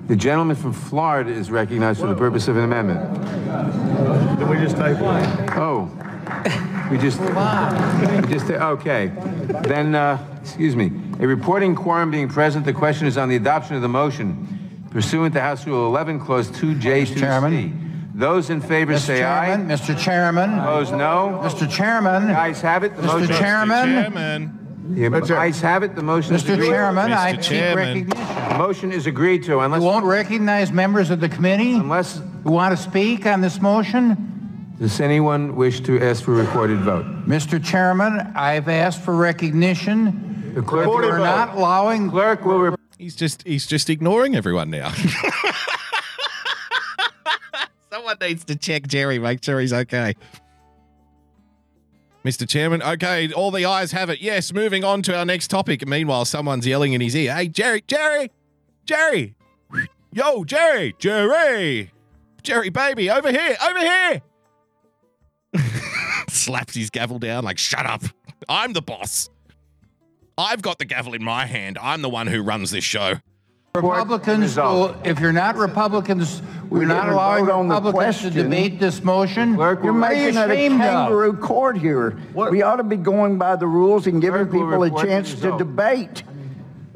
The 0.08 0.16
gentleman 0.16 0.56
from 0.56 0.74
Florida 0.74 1.32
is 1.32 1.52
recognized 1.52 2.00
for 2.00 2.08
the 2.08 2.16
purpose 2.16 2.48
of 2.48 2.58
an 2.58 2.64
amendment. 2.64 4.40
Did 4.40 4.48
we 4.48 4.58
just 4.58 4.78
take 4.78 5.00
one? 5.00 5.24
Oh, 5.52 5.92
we 6.90 6.98
just, 6.98 7.20
we 7.20 8.34
just, 8.34 8.50
okay. 8.50 9.12
Then, 9.64 9.96
uh, 9.96 10.18
excuse 10.42 10.76
me, 10.76 10.92
a 11.20 11.28
reporting 11.28 11.76
quorum 11.76 12.12
being 12.12 12.28
present, 12.30 12.66
the 12.66 12.74
question 12.74 13.08
is 13.08 13.18
on 13.18 13.30
the 13.30 13.36
adoption 13.36 13.76
of 13.76 13.82
the 13.82 13.90
motion 13.90 14.88
pursuant 14.92 15.34
to 15.34 15.42
House 15.42 15.68
Rule 15.68 15.86
11, 15.88 16.20
Clause 16.20 16.50
2J, 16.52 17.06
2C. 17.06 17.20
Chairman. 17.20 18.12
Those 18.16 18.50
in 18.50 18.62
favor 18.62 18.94
Mr. 18.94 19.00
say 19.00 19.18
Chairman, 19.20 19.70
aye. 19.70 19.76
Mr. 19.76 20.00
Chairman. 20.00 20.58
Opposed, 20.58 20.94
no. 20.94 21.40
Mr. 21.44 21.70
Chairman. 21.70 22.28
The 22.28 22.40
ayes 22.40 22.62
have 22.62 22.84
it. 22.84 22.96
The 22.96 23.04
Mr. 23.04 23.20
motion- 23.20 23.36
Chairman. 23.36 24.54
The 24.96 25.38
ayes 25.38 25.62
have 25.62 25.84
it. 25.84 25.96
The 25.96 26.02
motion 26.02 26.34
is 26.34 26.44
Mr. 26.44 26.54
agreed. 26.54 26.70
Chairman, 26.70 27.12
I 27.12 27.40
seek 27.42 27.76
recognition. 27.76 28.50
The 28.50 28.58
motion 28.58 28.92
is 28.92 29.06
agreed 29.06 29.44
to 29.44 29.60
unless. 29.60 29.82
You 29.82 29.86
won't 29.88 30.06
recognize 30.06 30.72
members 30.72 31.10
of 31.12 31.20
the 31.20 31.30
committee? 31.30 31.74
Unless. 31.74 32.22
Who 32.44 32.52
want 32.52 32.76
to 32.76 32.82
speak 32.82 33.26
on 33.26 33.42
this 33.42 33.62
motion? 33.62 34.37
Does 34.80 35.00
anyone 35.00 35.56
wish 35.56 35.80
to 35.82 36.00
ask 36.02 36.24
for 36.24 36.34
a 36.40 36.44
recorded 36.44 36.80
vote? 36.82 37.06
Mr. 37.28 37.64
Chairman, 37.64 38.20
I've 38.36 38.68
asked 38.70 39.02
for 39.02 39.16
recognition. 39.16 40.54
The 40.54 40.62
clerk 40.62 40.88
We're 40.88 41.18
not 41.18 41.56
allowing. 41.56 42.12
Clerk 42.12 42.46
will. 42.46 42.60
Re- 42.60 42.76
He's 43.00 43.16
just 43.16 43.44
he's 43.44 43.66
just 43.68 43.90
ignoring 43.92 44.36
everyone 44.36 44.70
now. 44.72 44.92
Someone 47.92 48.18
needs 48.22 48.44
to 48.46 48.56
check 48.56 48.88
Jerry, 48.88 49.20
make 49.20 49.44
sure 49.44 49.60
he's 49.60 49.74
okay. 49.74 50.16
Mr. 52.26 52.48
Chairman, 52.50 52.82
okay, 52.84 53.32
all 53.32 53.52
the 53.52 53.66
eyes 53.66 53.92
have 53.94 54.10
it. 54.10 54.20
Yes, 54.20 54.52
moving 54.52 54.84
on 54.84 55.02
to 55.04 55.16
our 55.16 55.26
next 55.26 55.48
topic. 55.50 55.88
Meanwhile, 55.88 56.26
someone's 56.26 56.66
yelling 56.68 56.94
in 56.94 57.02
his 57.02 57.16
ear, 57.16 57.34
Hey, 57.36 57.48
Jerry, 57.48 57.84
Jerry, 57.88 58.32
Jerry, 58.86 59.36
yo, 60.12 60.44
Jerry, 60.44 60.94
Jerry, 61.00 61.92
Jerry, 62.44 62.70
baby, 62.70 63.10
over 63.10 63.32
here, 63.32 63.56
over 63.68 63.80
here. 63.80 64.22
Slaps 66.38 66.76
his 66.76 66.90
gavel 66.90 67.20
down 67.20 67.44
like, 67.44 67.58
Shut 67.58 67.86
up. 67.86 68.04
I'm 68.48 68.74
the 68.74 68.82
boss. 68.82 69.30
I've 70.38 70.62
got 70.62 70.78
the 70.78 70.86
gavel 70.86 71.14
in 71.14 71.24
my 71.24 71.46
hand. 71.46 71.78
I'm 71.82 72.02
the 72.02 72.10
one 72.10 72.28
who 72.28 72.42
runs 72.44 72.72
this 72.72 72.84
show. 72.84 73.16
Republicans, 73.76 74.56
will, 74.58 74.96
if 75.04 75.20
you're 75.20 75.34
not 75.34 75.56
Republicans, 75.56 76.42
we're 76.70 76.86
not 76.86 77.02
didn't 77.04 77.14
allowing 77.14 77.50
on 77.50 77.68
the 77.68 77.76
Republicans 77.76 78.18
to 78.18 78.22
question. 78.32 78.44
debate 78.44 78.80
this 78.80 79.04
motion. 79.04 79.50
You're 79.50 79.58
What 79.58 79.78
are 79.80 79.84
you 79.86 79.94
making 79.94 80.28
it 80.30 80.36
a 80.36 80.52
ashamed 80.52 80.76
of? 80.76 80.80
kangaroo 80.80 81.34
court 81.38 81.78
here. 81.78 82.18
We 82.34 82.62
ought 82.62 82.78
to 82.78 82.84
be 82.84 82.96
going 82.98 83.38
by 83.38 83.56
the 83.56 83.68
rules 83.68 84.08
and 84.08 84.22
giving 84.22 84.48
Clerk 84.48 84.52
people 84.52 84.84
a 84.84 85.06
chance 85.06 85.34
to 85.42 85.58
debate. 85.58 86.24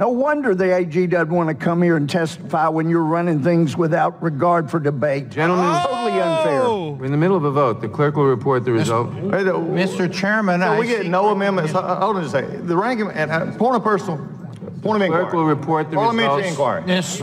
No 0.02 0.10
wonder 0.10 0.56
the 0.56 0.76
AG 0.76 1.06
doesn't 1.06 1.30
want 1.32 1.49
to 1.49 1.53
come 1.53 1.84
here 1.84 1.95
and 1.95 2.10
testify 2.10 2.68
when 2.69 2.90
you're 2.90 3.03
running 3.03 3.44
things 3.44 3.78
without 3.78 4.23
regard 4.23 4.72
for 4.72 4.80
debate. 4.80 5.30
Gentlemen, 5.30 5.80
Totally 5.84 6.19
unfair. 6.19 6.64
we're 6.98 7.06
in 7.06 7.11
the 7.11 7.19
middle 7.19 7.38
of 7.38 7.44
a 7.44 7.52
vote. 7.52 7.82
The 7.82 7.88
clerk 7.88 8.15
will 8.15 8.26
report 8.26 8.65
the 8.65 8.72
result. 8.72 9.11
Mr. 9.11 10.11
Chairman, 10.11 10.61
So 10.61 10.65
I 10.72 10.80
we 10.80 10.88
get 10.88 11.06
no 11.06 11.30
amendments. 11.30 11.72
Hold 11.73 11.86
hold 11.86 12.15
on 12.18 12.23
just 12.23 12.34
a 12.34 12.40
second. 12.41 12.68
The 12.68 12.76
ranking, 12.76 13.11
and 13.11 13.30
uh, 13.30 13.52
point 13.57 13.76
of 13.76 13.84
personal, 13.84 14.18
point 14.82 14.95
of 14.95 15.02
inquiry. 15.03 15.22
Clerk 15.26 15.34
will 15.34 15.45
report 15.45 15.91
the 15.91 15.98
Parliamentary 15.98 16.49
results. 16.49 16.49
inquiry. 16.49 16.84
Yes. 16.88 17.19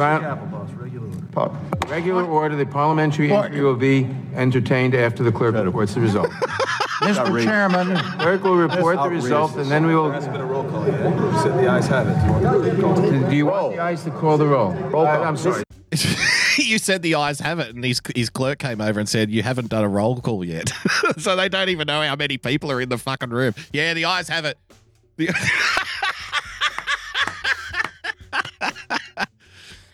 Pa- 1.33 1.59
Regular 1.89 2.25
order, 2.25 2.55
the 2.55 2.65
parliamentary 2.67 3.33
inquiry 3.33 3.61
will 3.61 3.75
be 3.75 4.09
entertained 4.37 4.95
after 4.95 5.25
the 5.25 5.33
clerk 5.33 5.57
reports 5.57 5.95
the 5.95 6.01
result. 6.01 6.31
Mr. 7.01 7.45
Chairman, 7.45 7.97
Clerk 8.19 8.43
will 8.43 8.57
report 8.57 8.97
the 8.97 9.09
result, 9.09 9.57
and 9.57 9.71
then 9.71 9.87
we 9.87 9.95
will. 9.95 10.11
been 10.11 10.35
a 10.41 10.45
roll 10.45 10.65
call 10.65 10.87
yet. 10.87 10.99
You 11.01 11.39
said 11.39 11.59
the 11.59 11.69
ayes 11.69 11.87
have 11.87 12.09
it. 12.09 12.15
Do 12.17 12.27
you 12.27 12.47
want 12.47 12.63
me 12.63 12.71
to 12.71 12.77
call? 12.81 13.31
Do 13.31 13.37
you 13.37 13.47
want 13.47 13.73
the 13.77 13.81
ayes 13.81 14.05
to 14.05 14.11
call 14.11 14.37
the 14.37 14.47
roll? 14.47 14.73
Uh, 14.95 15.21
I'm 15.21 15.37
sorry. 15.37 15.63
you 16.59 16.79
said 16.79 17.03
the 17.03 17.15
eyes 17.15 17.39
have 17.41 17.61
it, 17.61 17.75
and 17.75 17.85
his 17.85 18.01
his 18.15 18.31
clerk 18.31 18.59
came 18.59 18.81
over 18.81 18.99
and 18.99 19.09
said 19.09 19.31
you 19.31 19.43
haven't 19.43 19.69
done 19.69 19.85
a 19.85 19.89
roll 19.89 20.21
call 20.21 20.45
yet, 20.45 20.73
so 21.19 21.37
they 21.37 21.49
don't 21.49 21.69
even 21.69 21.87
know 21.87 22.03
how 22.03 22.17
many 22.17 22.37
people 22.37 22.73
are 22.73 22.81
in 22.81 22.89
the 22.89 22.99
fucking 22.99 23.31
room. 23.31 23.55
Yeah, 23.73 23.95
the 23.95 24.05
eyes 24.05 24.29
have 24.29 24.45
it. 24.45 24.59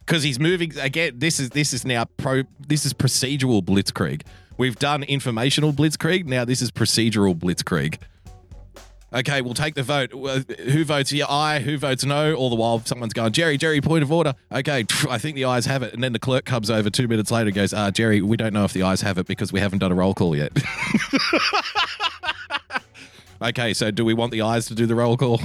Because 0.00 0.22
he's 0.22 0.40
moving 0.40 0.76
again. 0.78 1.18
This 1.18 1.38
is 1.38 1.50
this 1.50 1.74
is 1.74 1.84
now 1.84 2.06
pro. 2.16 2.44
This 2.58 2.86
is 2.86 2.94
procedural 2.94 3.62
blitzkrieg. 3.62 4.22
We've 4.56 4.78
done 4.78 5.02
informational 5.02 5.72
blitzkrieg. 5.72 6.26
Now 6.26 6.44
this 6.44 6.62
is 6.62 6.70
procedural 6.70 7.36
blitzkrieg. 7.36 7.98
Okay, 9.14 9.42
we'll 9.42 9.54
take 9.54 9.74
the 9.76 9.84
vote. 9.84 10.12
Uh, 10.12 10.40
Who 10.70 10.84
votes 10.84 11.12
yeah, 11.12 11.26
aye? 11.28 11.60
Who 11.60 11.78
votes 11.78 12.04
no? 12.04 12.34
All 12.34 12.50
the 12.50 12.56
while, 12.56 12.80
someone's 12.84 13.12
going, 13.12 13.32
Jerry, 13.32 13.56
Jerry, 13.56 13.80
point 13.80 14.02
of 14.02 14.10
order. 14.10 14.34
Okay, 14.50 14.84
I 15.08 15.18
think 15.18 15.36
the 15.36 15.44
ayes 15.44 15.66
have 15.66 15.84
it. 15.84 15.94
And 15.94 16.02
then 16.02 16.12
the 16.12 16.18
clerk 16.18 16.44
comes 16.44 16.68
over 16.68 16.90
two 16.90 17.06
minutes 17.06 17.30
later 17.30 17.46
and 17.46 17.54
goes, 17.54 17.72
uh, 17.72 17.92
Jerry, 17.92 18.22
we 18.22 18.36
don't 18.36 18.52
know 18.52 18.64
if 18.64 18.72
the 18.72 18.82
ayes 18.82 19.02
have 19.02 19.16
it 19.18 19.26
because 19.28 19.52
we 19.52 19.60
haven't 19.60 19.78
done 19.78 19.92
a 19.92 19.94
roll 19.94 20.14
call 20.14 20.34
yet. 20.34 20.50
Okay, 23.44 23.74
so 23.74 23.90
do 23.90 24.06
we 24.06 24.14
want 24.14 24.32
the 24.32 24.40
eyes 24.40 24.64
to 24.66 24.74
do 24.74 24.86
the 24.86 24.94
roll 24.94 25.18
call? 25.18 25.36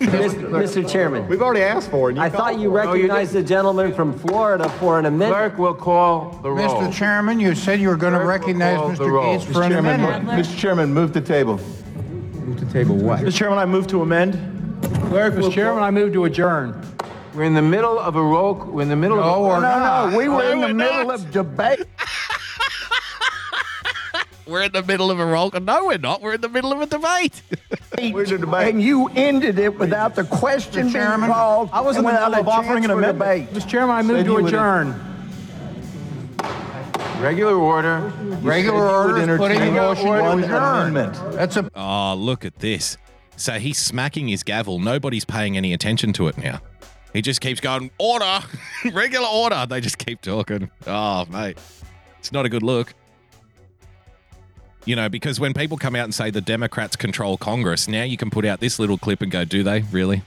Mr. 0.00 0.88
Chairman. 0.88 1.26
We've 1.26 1.42
already 1.42 1.62
asked 1.62 1.90
for 1.90 2.08
it. 2.10 2.16
I 2.16 2.30
thought 2.30 2.60
you 2.60 2.70
recognized 2.70 3.32
the 3.32 3.42
gentleman 3.42 3.92
from 3.92 4.16
Florida 4.16 4.68
for 4.78 5.00
an 5.00 5.06
amendment. 5.06 5.32
Clerk 5.32 5.58
will 5.58 5.74
call 5.74 6.38
the 6.44 6.50
roll. 6.52 6.80
Mr. 6.80 6.92
Chairman, 6.92 7.40
you 7.40 7.56
said 7.56 7.80
you 7.80 7.88
were 7.88 7.96
going 7.96 8.12
to 8.12 8.24
recognize 8.24 8.76
call 8.76 8.90
the 8.90 9.04
Mr. 9.04 9.38
Gaetz 9.38 9.52
for 9.52 9.62
an 9.64 9.72
Chairman, 9.72 10.00
amendment. 10.00 10.46
Mr. 10.46 10.56
Chairman, 10.56 10.94
move 10.94 11.12
the 11.12 11.20
table. 11.20 11.56
Move 11.56 12.60
to 12.60 12.72
table 12.72 12.94
what? 12.94 13.18
Mr. 13.18 13.34
Chairman, 13.34 13.58
I 13.58 13.66
move 13.66 13.88
to 13.88 14.02
amend. 14.02 14.34
Clerk 15.08 15.34
Mr. 15.34 15.52
Chairman, 15.52 15.82
I 15.82 15.90
move 15.90 16.12
to 16.12 16.26
adjourn. 16.26 16.80
We're 17.34 17.44
in 17.44 17.54
the 17.54 17.62
middle 17.62 17.98
of 17.98 18.14
a 18.14 18.22
roll, 18.22 18.54
we're 18.54 18.82
in 18.82 18.88
the 18.88 18.96
middle 18.96 19.16
No, 19.16 19.22
of 19.22 19.40
we're 19.42 19.58
a... 19.58 19.60
not. 19.60 20.10
No, 20.10 20.18
we 20.18 20.28
were 20.28 20.52
in 20.52 20.60
the 20.60 20.74
middle 20.74 21.10
of 21.10 21.30
debate. 21.32 21.84
We're 24.50 24.64
in 24.64 24.72
the 24.72 24.82
middle 24.82 25.10
of 25.10 25.18
a 25.18 25.24
roll 25.24 25.50
call. 25.50 25.60
No, 25.60 25.86
we're 25.86 25.98
not. 25.98 26.20
We're 26.20 26.34
in 26.34 26.40
the 26.40 26.48
middle 26.48 26.72
of 26.72 26.80
a 26.80 26.86
debate. 26.86 27.42
We're 27.98 28.24
in 28.24 28.30
the 28.30 28.38
debate. 28.38 28.68
And 28.74 28.82
you 28.82 29.08
ended 29.14 29.58
it 29.58 29.78
without 29.78 30.14
the 30.16 30.24
question 30.24 30.82
being 30.82 30.92
Chairman, 30.92 31.30
called. 31.30 31.70
I 31.72 31.80
was 31.80 31.96
in 31.96 32.02
the 32.02 32.06
without 32.06 32.30
middle 32.30 32.40
of 32.42 32.46
a 32.46 32.50
offering 32.50 32.84
an 32.84 32.90
for 32.90 32.98
amendment. 32.98 33.48
debate. 33.50 33.62
Mr. 33.64 33.68
Chairman, 33.70 33.96
I 33.96 34.02
move 34.02 34.24
to 34.26 34.36
adjourn. 34.46 35.06
Regular 37.20 37.54
order. 37.54 38.12
Regular 38.40 38.88
order 38.88 39.18
is 39.32 39.38
putting 39.38 39.60
a 39.60 39.70
motion 39.70 40.04
to 40.06 40.10
one 40.10 40.42
adjourn. 40.42 40.88
amendment. 40.88 41.32
That's 41.34 41.56
a 41.56 41.70
Oh, 41.74 42.14
look 42.14 42.44
at 42.44 42.58
this. 42.60 42.96
So 43.36 43.54
he's 43.58 43.78
smacking 43.78 44.28
his 44.28 44.42
gavel. 44.42 44.78
Nobody's 44.78 45.24
paying 45.26 45.56
any 45.56 45.72
attention 45.74 46.12
to 46.14 46.28
it 46.28 46.38
now. 46.38 46.60
He 47.12 47.20
just 47.22 47.40
keeps 47.40 47.60
going, 47.60 47.90
order, 47.98 48.40
regular 48.92 49.26
order. 49.26 49.66
They 49.68 49.80
just 49.80 49.98
keep 49.98 50.22
talking. 50.22 50.70
Oh, 50.86 51.26
mate. 51.26 51.58
It's 52.18 52.32
not 52.32 52.46
a 52.46 52.48
good 52.48 52.62
look. 52.62 52.94
You 54.84 54.96
know, 54.96 55.08
because 55.08 55.38
when 55.38 55.52
people 55.52 55.76
come 55.76 55.94
out 55.94 56.04
and 56.04 56.14
say 56.14 56.30
the 56.30 56.40
Democrats 56.40 56.96
control 56.96 57.36
Congress, 57.36 57.86
now 57.86 58.02
you 58.02 58.16
can 58.16 58.30
put 58.30 58.44
out 58.44 58.60
this 58.60 58.78
little 58.78 58.98
clip 58.98 59.20
and 59.20 59.30
go, 59.30 59.44
do 59.44 59.62
they 59.62 59.82
really? 59.92 60.22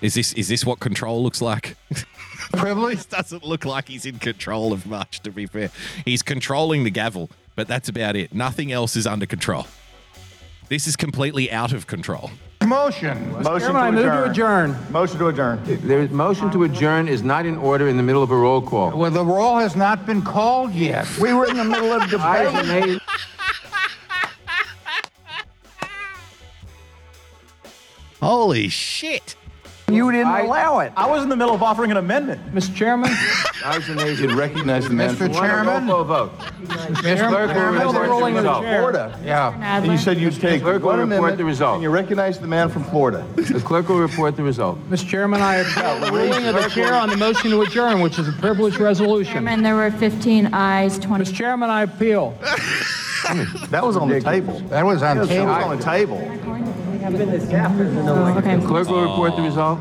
Is 0.00 0.14
this 0.14 0.32
is 0.32 0.48
this 0.48 0.66
what 0.66 0.80
control 0.80 1.22
looks 1.22 1.40
like? 1.40 1.76
privilege. 2.52 3.08
doesn't 3.08 3.44
look 3.44 3.64
like 3.64 3.88
he's 3.88 4.04
in 4.04 4.18
control 4.18 4.72
of 4.72 4.86
much, 4.86 5.20
to 5.20 5.30
be 5.30 5.46
fair. 5.46 5.70
He's 6.04 6.22
controlling 6.22 6.84
the 6.84 6.90
gavel, 6.90 7.30
but 7.54 7.68
that's 7.68 7.88
about 7.88 8.16
it. 8.16 8.34
Nothing 8.34 8.72
else 8.72 8.96
is 8.96 9.06
under 9.06 9.26
control. 9.26 9.66
This 10.68 10.86
is 10.86 10.96
completely 10.96 11.50
out 11.50 11.72
of 11.72 11.86
control. 11.86 12.30
Motion. 12.66 13.32
Motion 13.32 13.60
Chairman, 13.60 13.76
I 13.76 13.90
to 13.90 13.92
move 13.92 14.04
to 14.04 14.30
adjourn. 14.30 14.70
adjourn. 14.70 14.92
Motion 14.92 15.18
to 15.18 15.26
adjourn. 15.28 15.60
There 15.64 16.00
is 16.00 16.10
motion 16.10 16.50
to 16.52 16.62
adjourn 16.64 17.08
is 17.08 17.22
not 17.22 17.44
in 17.44 17.56
order 17.58 17.88
in 17.88 17.96
the 17.96 18.02
middle 18.02 18.22
of 18.22 18.30
a 18.30 18.36
roll 18.36 18.62
call. 18.62 18.96
Well, 18.96 19.10
the 19.10 19.24
roll 19.24 19.58
has 19.58 19.74
not 19.76 20.06
been 20.06 20.22
called 20.22 20.72
yet. 20.72 21.06
We 21.18 21.32
were 21.32 21.46
in 21.46 21.56
the 21.56 21.64
middle 21.64 21.92
of 21.92 22.02
Ayes 22.14 22.62
debate. 22.62 23.02
Holy 28.22 28.68
shit. 28.68 29.34
You 29.90 30.10
didn't 30.12 30.28
allow 30.28 30.78
it. 30.78 30.92
I 30.96 31.10
was 31.10 31.24
in 31.24 31.28
the 31.28 31.34
middle 31.36 31.52
of 31.54 31.62
offering 31.62 31.90
an 31.90 31.96
amendment. 31.96 32.54
Mr. 32.54 32.74
Chairman, 32.74 33.10
Ayes 33.64 33.88
and 33.88 33.98
nays. 33.98 34.18
Should 34.18 34.30
recognize 34.32 34.86
the 34.88 34.94
man 34.94 35.10
Mr. 35.14 35.18
from 35.18 35.32
Chairman. 35.34 35.86
Roll 35.88 36.04
call 36.04 36.28
vote. 36.28 36.38
Mr. 36.38 37.28
Clerk 37.28 37.48
will 37.48 37.54
Chairman, 37.54 37.80
report 37.80 37.94
the 37.94 38.00
rolling 38.08 38.34
the 38.34 38.40
result. 38.42 38.62
chair. 38.62 38.78
Florida. 38.78 39.20
Yeah. 39.24 39.76
And 39.76 39.86
you 39.92 39.98
said 39.98 40.18
you'd 40.18 40.40
take 40.40 40.62
Clerk 40.62 40.82
will 40.82 40.90
one 40.90 41.00
report 41.00 41.08
amendment, 41.18 41.38
the 41.38 41.44
result. 41.44 41.74
and 41.74 41.82
you 41.82 41.90
recognize 41.90 42.38
the 42.38 42.46
man 42.46 42.68
from 42.70 42.84
Florida. 42.84 43.26
The 43.34 43.60
clerk 43.60 43.88
will 43.88 43.98
report 43.98 44.36
the 44.36 44.44
result. 44.44 44.78
Mr. 44.88 45.08
Chairman, 45.08 45.42
I 45.42 45.56
appeal 45.66 45.98
the 46.00 46.12
ruling 46.12 46.46
of 46.46 46.54
the 46.54 46.68
chair 46.70 46.94
on 46.94 47.10
the 47.10 47.16
motion 47.16 47.50
to 47.50 47.60
adjourn, 47.62 48.00
which 48.00 48.18
is 48.20 48.28
a 48.28 48.32
privileged 48.32 48.78
resolution. 48.78 49.32
Chairman, 49.32 49.62
there 49.62 49.74
were 49.74 49.90
15 49.90 50.54
ayes, 50.54 50.96
20. 51.00 51.24
Mr. 51.24 51.34
Chairman, 51.34 51.68
I 51.70 51.82
appeal. 51.82 52.38
That 53.70 53.82
was 53.84 53.96
on 53.96 54.08
the 54.08 54.20
table. 54.20 54.60
That 54.70 54.86
was 54.86 55.02
on 55.02 55.18
That 55.18 55.66
was 55.68 55.84
table. 55.84 56.18
On 57.04 57.12
the 57.12 57.18
table. 57.18 58.08
Oh, 58.08 58.38
okay. 58.38 58.58
Clerk 58.66 58.88
will 58.88 59.02
report 59.02 59.36
the 59.36 59.42
result. 59.42 59.80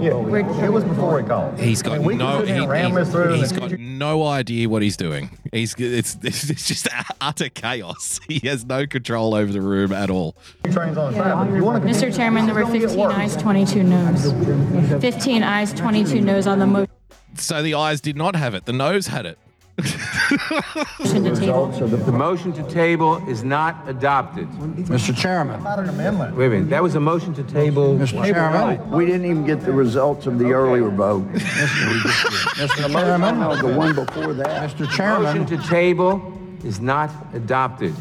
Yeah, 0.00 0.64
it 0.64 0.72
was 0.72 0.84
before 0.84 1.20
we 1.20 1.28
called. 1.28 1.58
He's 1.58 1.82
got 1.82 1.96
And 1.96 2.06
we 2.06 2.14
no 2.16 2.38
can 2.38 2.40
sit 2.40 2.48
here 2.48 2.56
he, 2.56 2.62
and 2.62 2.70
ram 2.70 2.94
this 2.94 3.10
through 3.10 3.28
he, 3.28 3.32
and 3.34 3.42
has 3.42 3.52
got 3.52 3.72
no 3.78 4.24
idea 4.26 4.68
what 4.68 4.82
he's 4.82 4.96
doing. 4.96 5.30
He's 5.52 5.74
it's, 5.78 6.16
it's 6.22 6.66
just 6.66 6.88
utter 7.20 7.48
chaos. 7.48 8.20
He 8.28 8.46
has 8.46 8.64
no 8.64 8.86
control 8.86 9.34
over 9.34 9.52
the 9.52 9.60
room 9.60 9.92
at 9.92 10.10
all. 10.10 10.36
Trains 10.64 10.96
on 10.96 11.12
the 11.12 11.18
side. 11.18 11.54
You 11.54 11.64
want 11.64 11.82
to 11.82 11.88
Mr. 11.88 12.14
Chairman, 12.14 12.46
there 12.46 12.54
were 12.54 12.66
15 12.66 13.00
ayes, 13.10 13.36
22 13.36 13.82
noes. 13.82 15.00
15 15.00 15.42
eyes, 15.42 15.72
22 15.72 16.20
noes 16.20 16.46
on 16.46 16.58
the 16.58 16.66
motion 16.66 16.90
So 17.34 17.62
the 17.62 17.74
eyes 17.74 18.00
did 18.00 18.16
not 18.16 18.36
have 18.36 18.54
it. 18.54 18.66
The 18.66 18.72
nose 18.72 19.06
had 19.08 19.26
it. 19.26 19.38
To 19.78 21.34
table. 21.36 21.68
The 21.68 22.12
motion 22.12 22.52
to 22.54 22.62
table 22.64 23.16
is 23.28 23.44
not 23.44 23.76
adopted. 23.88 24.48
Mr. 24.50 25.16
Chairman. 25.16 25.62
Not 25.62 25.78
an 25.78 25.88
amendment. 25.88 26.36
Wait 26.36 26.46
a 26.46 26.50
minute, 26.50 26.70
that 26.70 26.82
was 26.82 26.94
a 26.96 27.00
motion 27.00 27.32
to 27.34 27.42
table. 27.44 27.96
Mr. 27.96 28.24
Chairman. 28.24 28.90
We 28.90 29.06
didn't 29.06 29.26
even 29.26 29.44
get 29.46 29.60
the 29.60 29.72
results 29.72 30.26
of 30.26 30.38
the 30.38 30.52
earlier 30.52 30.88
vote. 30.90 31.22
Mr. 31.32 32.88
Chairman. 32.92 33.40
No, 33.40 33.56
the 33.56 33.76
one 33.76 33.94
before 33.94 34.34
that. 34.34 34.70
Mr. 34.70 34.80
Motion 34.80 34.96
Chairman. 34.96 35.46
to 35.46 35.56
table 35.68 36.32
is 36.64 36.80
not 36.80 37.10
adopted. 37.34 37.94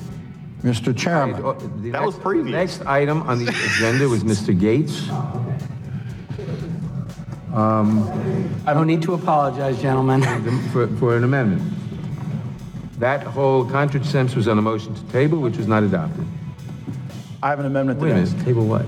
Mr. 0.64 0.96
Chairman. 0.98 1.42
Oh, 1.46 1.54
the 1.54 1.68
That 1.68 2.02
next- 2.02 2.06
was 2.06 2.16
previous. 2.18 2.52
Next 2.52 2.82
item 2.88 3.22
on 3.24 3.38
the 3.46 3.48
agenda 3.50 4.10
was 4.10 4.24
Mr. 4.24 4.58
Gaetz. 4.60 5.08
Um, 7.54 8.10
I 8.66 8.74
don't 8.74 8.88
need 8.88 9.02
to 9.04 9.14
apologize, 9.14 9.82
gentlemen. 9.82 10.22
for, 10.72 10.88
for 10.98 11.16
an 11.16 11.24
amendment. 11.24 11.62
That 13.00 13.24
whole 13.24 13.66
contract 13.66 14.06
sense 14.06 14.36
was 14.36 14.48
on 14.48 14.58
a 14.58 14.62
motion 14.62 14.96
to 14.96 15.04
table, 15.12 15.40
which 15.40 15.58
was 15.58 15.68
not 15.68 15.84
adopted. 15.84 16.26
I 17.44 17.50
have 17.50 17.60
an 17.60 17.68
amendment 17.68 18.00
Wait 18.00 18.12
a 18.12 18.16
to 18.16 18.22
minute, 18.22 18.46
table 18.46 18.66
what? 18.66 18.82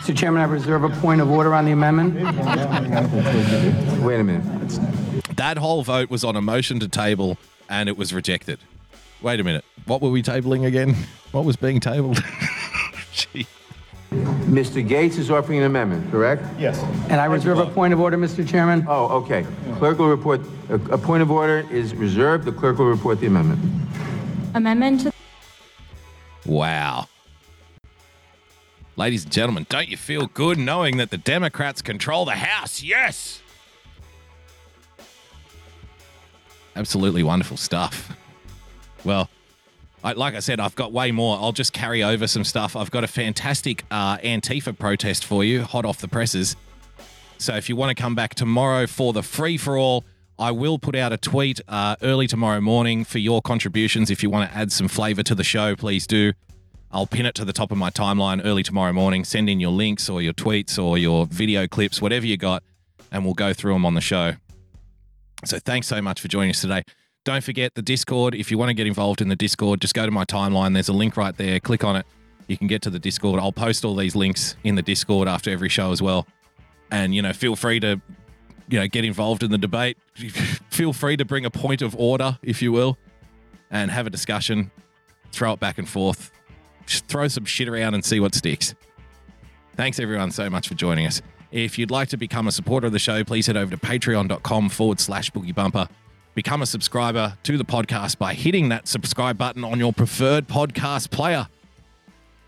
Mr. 0.00 0.16
Chairman, 0.16 0.40
I 0.40 0.46
reserve 0.46 0.84
a 0.84 0.88
point 1.00 1.20
of 1.20 1.30
order 1.30 1.54
on 1.54 1.66
the 1.66 1.72
amendment. 1.72 2.14
Wait 4.02 4.20
a 4.20 4.24
minute. 4.24 4.78
That 5.36 5.58
whole 5.58 5.82
vote 5.82 6.08
was 6.08 6.24
on 6.24 6.36
a 6.36 6.40
motion 6.40 6.80
to 6.80 6.88
table 6.88 7.36
and 7.68 7.88
it 7.88 7.98
was 7.98 8.14
rejected. 8.14 8.58
Wait 9.20 9.40
a 9.40 9.44
minute. 9.44 9.64
What 9.84 10.00
were 10.00 10.10
we 10.10 10.22
tabling 10.22 10.64
again? 10.64 10.96
What 11.32 11.44
was 11.44 11.56
being 11.56 11.80
tabled? 11.80 12.22
Gee. 13.12 13.46
Mr. 14.10 14.86
Gaetz 14.86 15.18
is 15.18 15.30
offering 15.30 15.58
an 15.60 15.64
amendment, 15.64 16.10
correct? 16.10 16.44
Yes. 16.58 16.82
And 17.08 17.20
I 17.20 17.26
reserve 17.26 17.58
a 17.58 17.66
point 17.66 17.92
of 17.92 18.00
order, 18.00 18.16
Mr. 18.16 18.46
Chairman. 18.46 18.84
Oh, 18.88 19.06
okay. 19.22 19.46
Clerk 19.76 19.98
will 19.98 20.08
report, 20.08 20.40
a, 20.68 20.74
a 20.74 20.98
point 20.98 21.22
of 21.22 21.30
order 21.30 21.66
is 21.70 21.94
reserved. 21.94 22.44
The 22.44 22.52
clerk 22.52 22.78
will 22.78 22.86
report 22.86 23.20
the 23.20 23.28
amendment. 23.28 23.60
Amendment 24.54 25.02
to 25.02 25.12
Wow. 26.44 27.06
Ladies 28.96 29.22
and 29.22 29.32
gentlemen, 29.32 29.66
don't 29.68 29.88
you 29.88 29.96
feel 29.96 30.26
good 30.26 30.58
knowing 30.58 30.96
that 30.96 31.10
the 31.10 31.16
Democrats 31.16 31.80
control 31.80 32.24
the 32.24 32.32
House? 32.32 32.82
Yes! 32.82 33.40
Absolutely 36.74 37.22
wonderful 37.22 37.56
stuff. 37.56 38.16
Well, 39.04 39.30
I, 40.02 40.12
like 40.12 40.34
I 40.34 40.40
said, 40.40 40.60
I've 40.60 40.74
got 40.74 40.92
way 40.92 41.10
more. 41.10 41.36
I'll 41.38 41.52
just 41.52 41.72
carry 41.72 42.02
over 42.02 42.26
some 42.26 42.44
stuff. 42.44 42.74
I've 42.74 42.90
got 42.90 43.04
a 43.04 43.08
fantastic 43.08 43.84
uh, 43.90 44.16
Antifa 44.18 44.76
protest 44.78 45.24
for 45.24 45.44
you, 45.44 45.62
hot 45.62 45.84
off 45.84 45.98
the 45.98 46.08
presses. 46.08 46.56
So 47.38 47.54
if 47.54 47.68
you 47.68 47.76
want 47.76 47.96
to 47.96 48.00
come 48.00 48.14
back 48.14 48.34
tomorrow 48.34 48.86
for 48.86 49.12
the 49.12 49.22
free 49.22 49.56
for 49.56 49.76
all, 49.76 50.04
I 50.38 50.52
will 50.52 50.78
put 50.78 50.96
out 50.96 51.12
a 51.12 51.18
tweet 51.18 51.60
uh, 51.68 51.96
early 52.02 52.26
tomorrow 52.26 52.62
morning 52.62 53.04
for 53.04 53.18
your 53.18 53.42
contributions. 53.42 54.10
If 54.10 54.22
you 54.22 54.30
want 54.30 54.50
to 54.50 54.56
add 54.56 54.72
some 54.72 54.88
flavor 54.88 55.22
to 55.22 55.34
the 55.34 55.44
show, 55.44 55.76
please 55.76 56.06
do. 56.06 56.32
I'll 56.90 57.06
pin 57.06 57.26
it 57.26 57.34
to 57.36 57.44
the 57.44 57.52
top 57.52 57.70
of 57.70 57.78
my 57.78 57.90
timeline 57.90 58.40
early 58.44 58.62
tomorrow 58.62 58.92
morning. 58.92 59.24
Send 59.24 59.48
in 59.50 59.60
your 59.60 59.70
links 59.70 60.08
or 60.08 60.22
your 60.22 60.32
tweets 60.32 60.82
or 60.82 60.98
your 60.98 61.26
video 61.26 61.66
clips, 61.68 62.00
whatever 62.00 62.26
you 62.26 62.36
got, 62.36 62.62
and 63.12 63.24
we'll 63.24 63.34
go 63.34 63.52
through 63.52 63.74
them 63.74 63.84
on 63.84 63.94
the 63.94 64.00
show. 64.00 64.34
So 65.44 65.58
thanks 65.58 65.86
so 65.86 66.02
much 66.02 66.20
for 66.20 66.28
joining 66.28 66.50
us 66.50 66.60
today. 66.60 66.84
Don't 67.24 67.44
forget 67.44 67.74
the 67.74 67.82
Discord. 67.82 68.34
If 68.34 68.50
you 68.50 68.56
want 68.56 68.70
to 68.70 68.74
get 68.74 68.86
involved 68.86 69.20
in 69.20 69.28
the 69.28 69.36
Discord, 69.36 69.82
just 69.82 69.92
go 69.92 70.06
to 70.06 70.10
my 70.10 70.24
timeline. 70.24 70.72
There's 70.72 70.88
a 70.88 70.94
link 70.94 71.18
right 71.18 71.36
there. 71.36 71.60
Click 71.60 71.84
on 71.84 71.96
it. 71.96 72.06
You 72.48 72.56
can 72.56 72.66
get 72.66 72.80
to 72.82 72.90
the 72.90 72.98
Discord. 72.98 73.40
I'll 73.40 73.52
post 73.52 73.84
all 73.84 73.94
these 73.94 74.16
links 74.16 74.56
in 74.64 74.74
the 74.74 74.82
Discord 74.82 75.28
after 75.28 75.50
every 75.50 75.68
show 75.68 75.92
as 75.92 76.00
well. 76.00 76.26
And 76.90 77.14
you 77.14 77.20
know, 77.20 77.34
feel 77.34 77.56
free 77.56 77.78
to 77.80 78.00
you 78.70 78.80
know 78.80 78.88
get 78.88 79.04
involved 79.04 79.42
in 79.42 79.50
the 79.50 79.58
debate. 79.58 79.98
feel 80.70 80.94
free 80.94 81.16
to 81.18 81.24
bring 81.26 81.44
a 81.44 81.50
point 81.50 81.82
of 81.82 81.94
order, 81.94 82.38
if 82.42 82.62
you 82.62 82.72
will, 82.72 82.96
and 83.70 83.90
have 83.90 84.06
a 84.06 84.10
discussion. 84.10 84.70
Throw 85.30 85.52
it 85.52 85.60
back 85.60 85.78
and 85.78 85.88
forth. 85.88 86.32
Just 86.86 87.06
throw 87.06 87.28
some 87.28 87.44
shit 87.44 87.68
around 87.68 87.94
and 87.94 88.04
see 88.04 88.18
what 88.18 88.34
sticks. 88.34 88.74
Thanks 89.76 90.00
everyone 90.00 90.30
so 90.30 90.48
much 90.48 90.68
for 90.68 90.74
joining 90.74 91.06
us. 91.06 91.20
If 91.52 91.78
you'd 91.78 91.90
like 91.90 92.08
to 92.08 92.16
become 92.16 92.48
a 92.48 92.52
supporter 92.52 92.86
of 92.86 92.92
the 92.92 92.98
show, 92.98 93.22
please 93.24 93.46
head 93.46 93.56
over 93.56 93.70
to 93.70 93.76
patreon.com 93.76 94.70
forward 94.70 95.00
slash 95.00 95.30
boogie 95.30 95.54
bumper. 95.54 95.86
Become 96.40 96.62
a 96.62 96.66
subscriber 96.66 97.36
to 97.42 97.58
the 97.58 97.66
podcast 97.66 98.16
by 98.16 98.32
hitting 98.32 98.70
that 98.70 98.88
subscribe 98.88 99.36
button 99.36 99.62
on 99.62 99.78
your 99.78 99.92
preferred 99.92 100.48
podcast 100.48 101.10
player. 101.10 101.46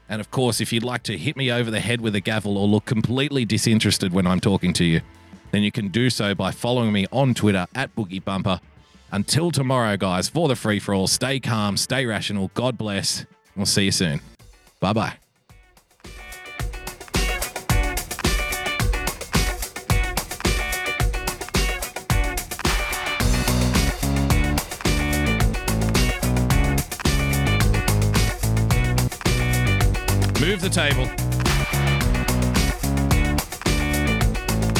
And 0.09 0.19
of 0.19 0.31
course, 0.31 0.62
if 0.62 0.73
you'd 0.73 0.82
like 0.82 1.02
to 1.02 1.19
hit 1.19 1.36
me 1.36 1.52
over 1.52 1.70
the 1.70 1.78
head 1.78 2.01
with 2.01 2.14
a 2.14 2.20
gavel 2.20 2.56
or 2.56 2.66
look 2.66 2.86
completely 2.86 3.44
disinterested 3.44 4.14
when 4.14 4.27
I'm 4.27 4.40
talking 4.40 4.73
to 4.73 4.85
you, 4.86 5.02
then 5.51 5.62
you 5.62 5.70
can 5.70 5.89
do 5.89 6.09
so 6.09 6.35
by 6.35 6.52
following 6.52 6.90
me 6.90 7.06
on 7.12 7.35
Twitter 7.35 7.66
at 7.74 7.94
Boogie 7.94 8.24
Bumper 8.24 8.60
Until 9.10 9.51
tomorrow, 9.51 9.98
guys, 9.98 10.27
for 10.27 10.48
the 10.48 10.56
free 10.56 10.78
for 10.78 10.94
all, 10.94 11.06
stay 11.06 11.39
calm, 11.39 11.77
stay 11.77 12.06
rational. 12.06 12.51
God 12.55 12.78
bless. 12.78 13.27
We'll 13.55 13.66
see 13.66 13.85
you 13.85 13.93
soon. 13.93 14.23
Bye 14.81 14.94
bye. 14.94 15.21
Move 30.43 30.60
the 30.60 30.69
table. 30.69 31.05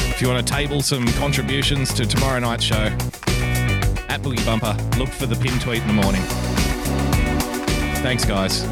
If 0.09 0.21
you 0.21 0.27
want 0.27 0.45
to 0.45 0.53
table 0.53 0.81
some 0.81 1.07
contributions 1.13 1.93
to 1.93 2.05
tomorrow 2.05 2.37
night's 2.39 2.65
show, 2.65 2.87
at 4.09 4.19
Boogie 4.21 4.45
Bumper, 4.45 4.75
look 4.99 5.07
for 5.07 5.25
the 5.25 5.37
pin 5.37 5.57
tweet 5.59 5.81
in 5.81 5.87
the 5.87 5.93
morning. 5.93 6.21
Thanks, 8.03 8.25
guys. 8.25 8.63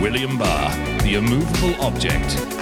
William 0.00 0.38
Barr, 0.38 0.70
the 1.02 1.16
immovable 1.16 1.78
object. 1.84 2.59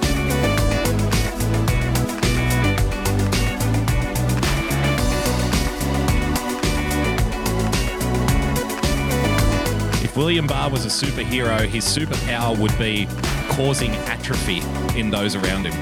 William 10.18 10.48
Barr 10.48 10.68
was 10.68 10.84
a 10.84 10.88
superhero, 10.88 11.64
his 11.64 11.84
superpower 11.84 12.58
would 12.58 12.76
be 12.76 13.06
causing 13.50 13.92
atrophy 14.08 14.60
in 14.98 15.10
those 15.10 15.36
around 15.36 15.64
him. 15.64 15.72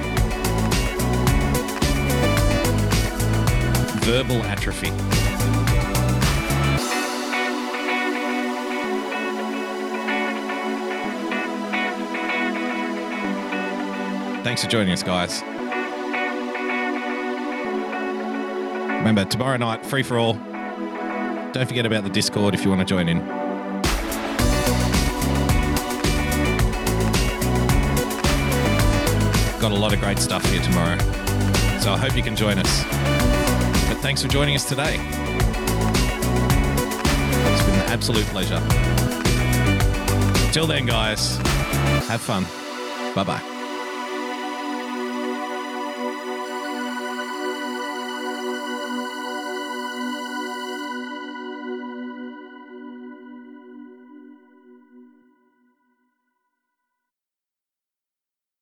Verbal 4.02 4.42
atrophy. 4.42 4.90
Thanks 14.42 14.62
for 14.62 14.68
joining 14.68 14.92
us, 14.92 15.02
guys. 15.02 15.40
Remember, 18.98 19.24
tomorrow 19.24 19.56
night, 19.56 19.86
free 19.86 20.02
for 20.02 20.18
all. 20.18 20.34
Don't 21.54 21.66
forget 21.66 21.86
about 21.86 22.04
the 22.04 22.10
Discord 22.10 22.52
if 22.52 22.64
you 22.64 22.68
want 22.68 22.80
to 22.80 22.84
join 22.84 23.08
in. 23.08 23.45
Got 29.66 29.76
a 29.76 29.80
lot 29.80 29.92
of 29.92 29.98
great 29.98 30.20
stuff 30.20 30.48
here 30.48 30.62
tomorrow. 30.62 30.96
So 31.80 31.92
I 31.92 31.98
hope 31.98 32.16
you 32.16 32.22
can 32.22 32.36
join 32.36 32.56
us. 32.56 32.84
But 33.88 34.00
thanks 34.00 34.22
for 34.22 34.28
joining 34.28 34.54
us 34.54 34.64
today. 34.64 34.94
It's 37.50 37.62
been 37.64 37.74
an 37.74 37.90
absolute 37.90 38.26
pleasure. 38.26 38.62
Till 40.52 40.68
then, 40.68 40.86
guys, 40.86 41.38
have 42.06 42.20
fun. 42.20 42.46
Bye 43.16 43.24
bye. 43.24 43.55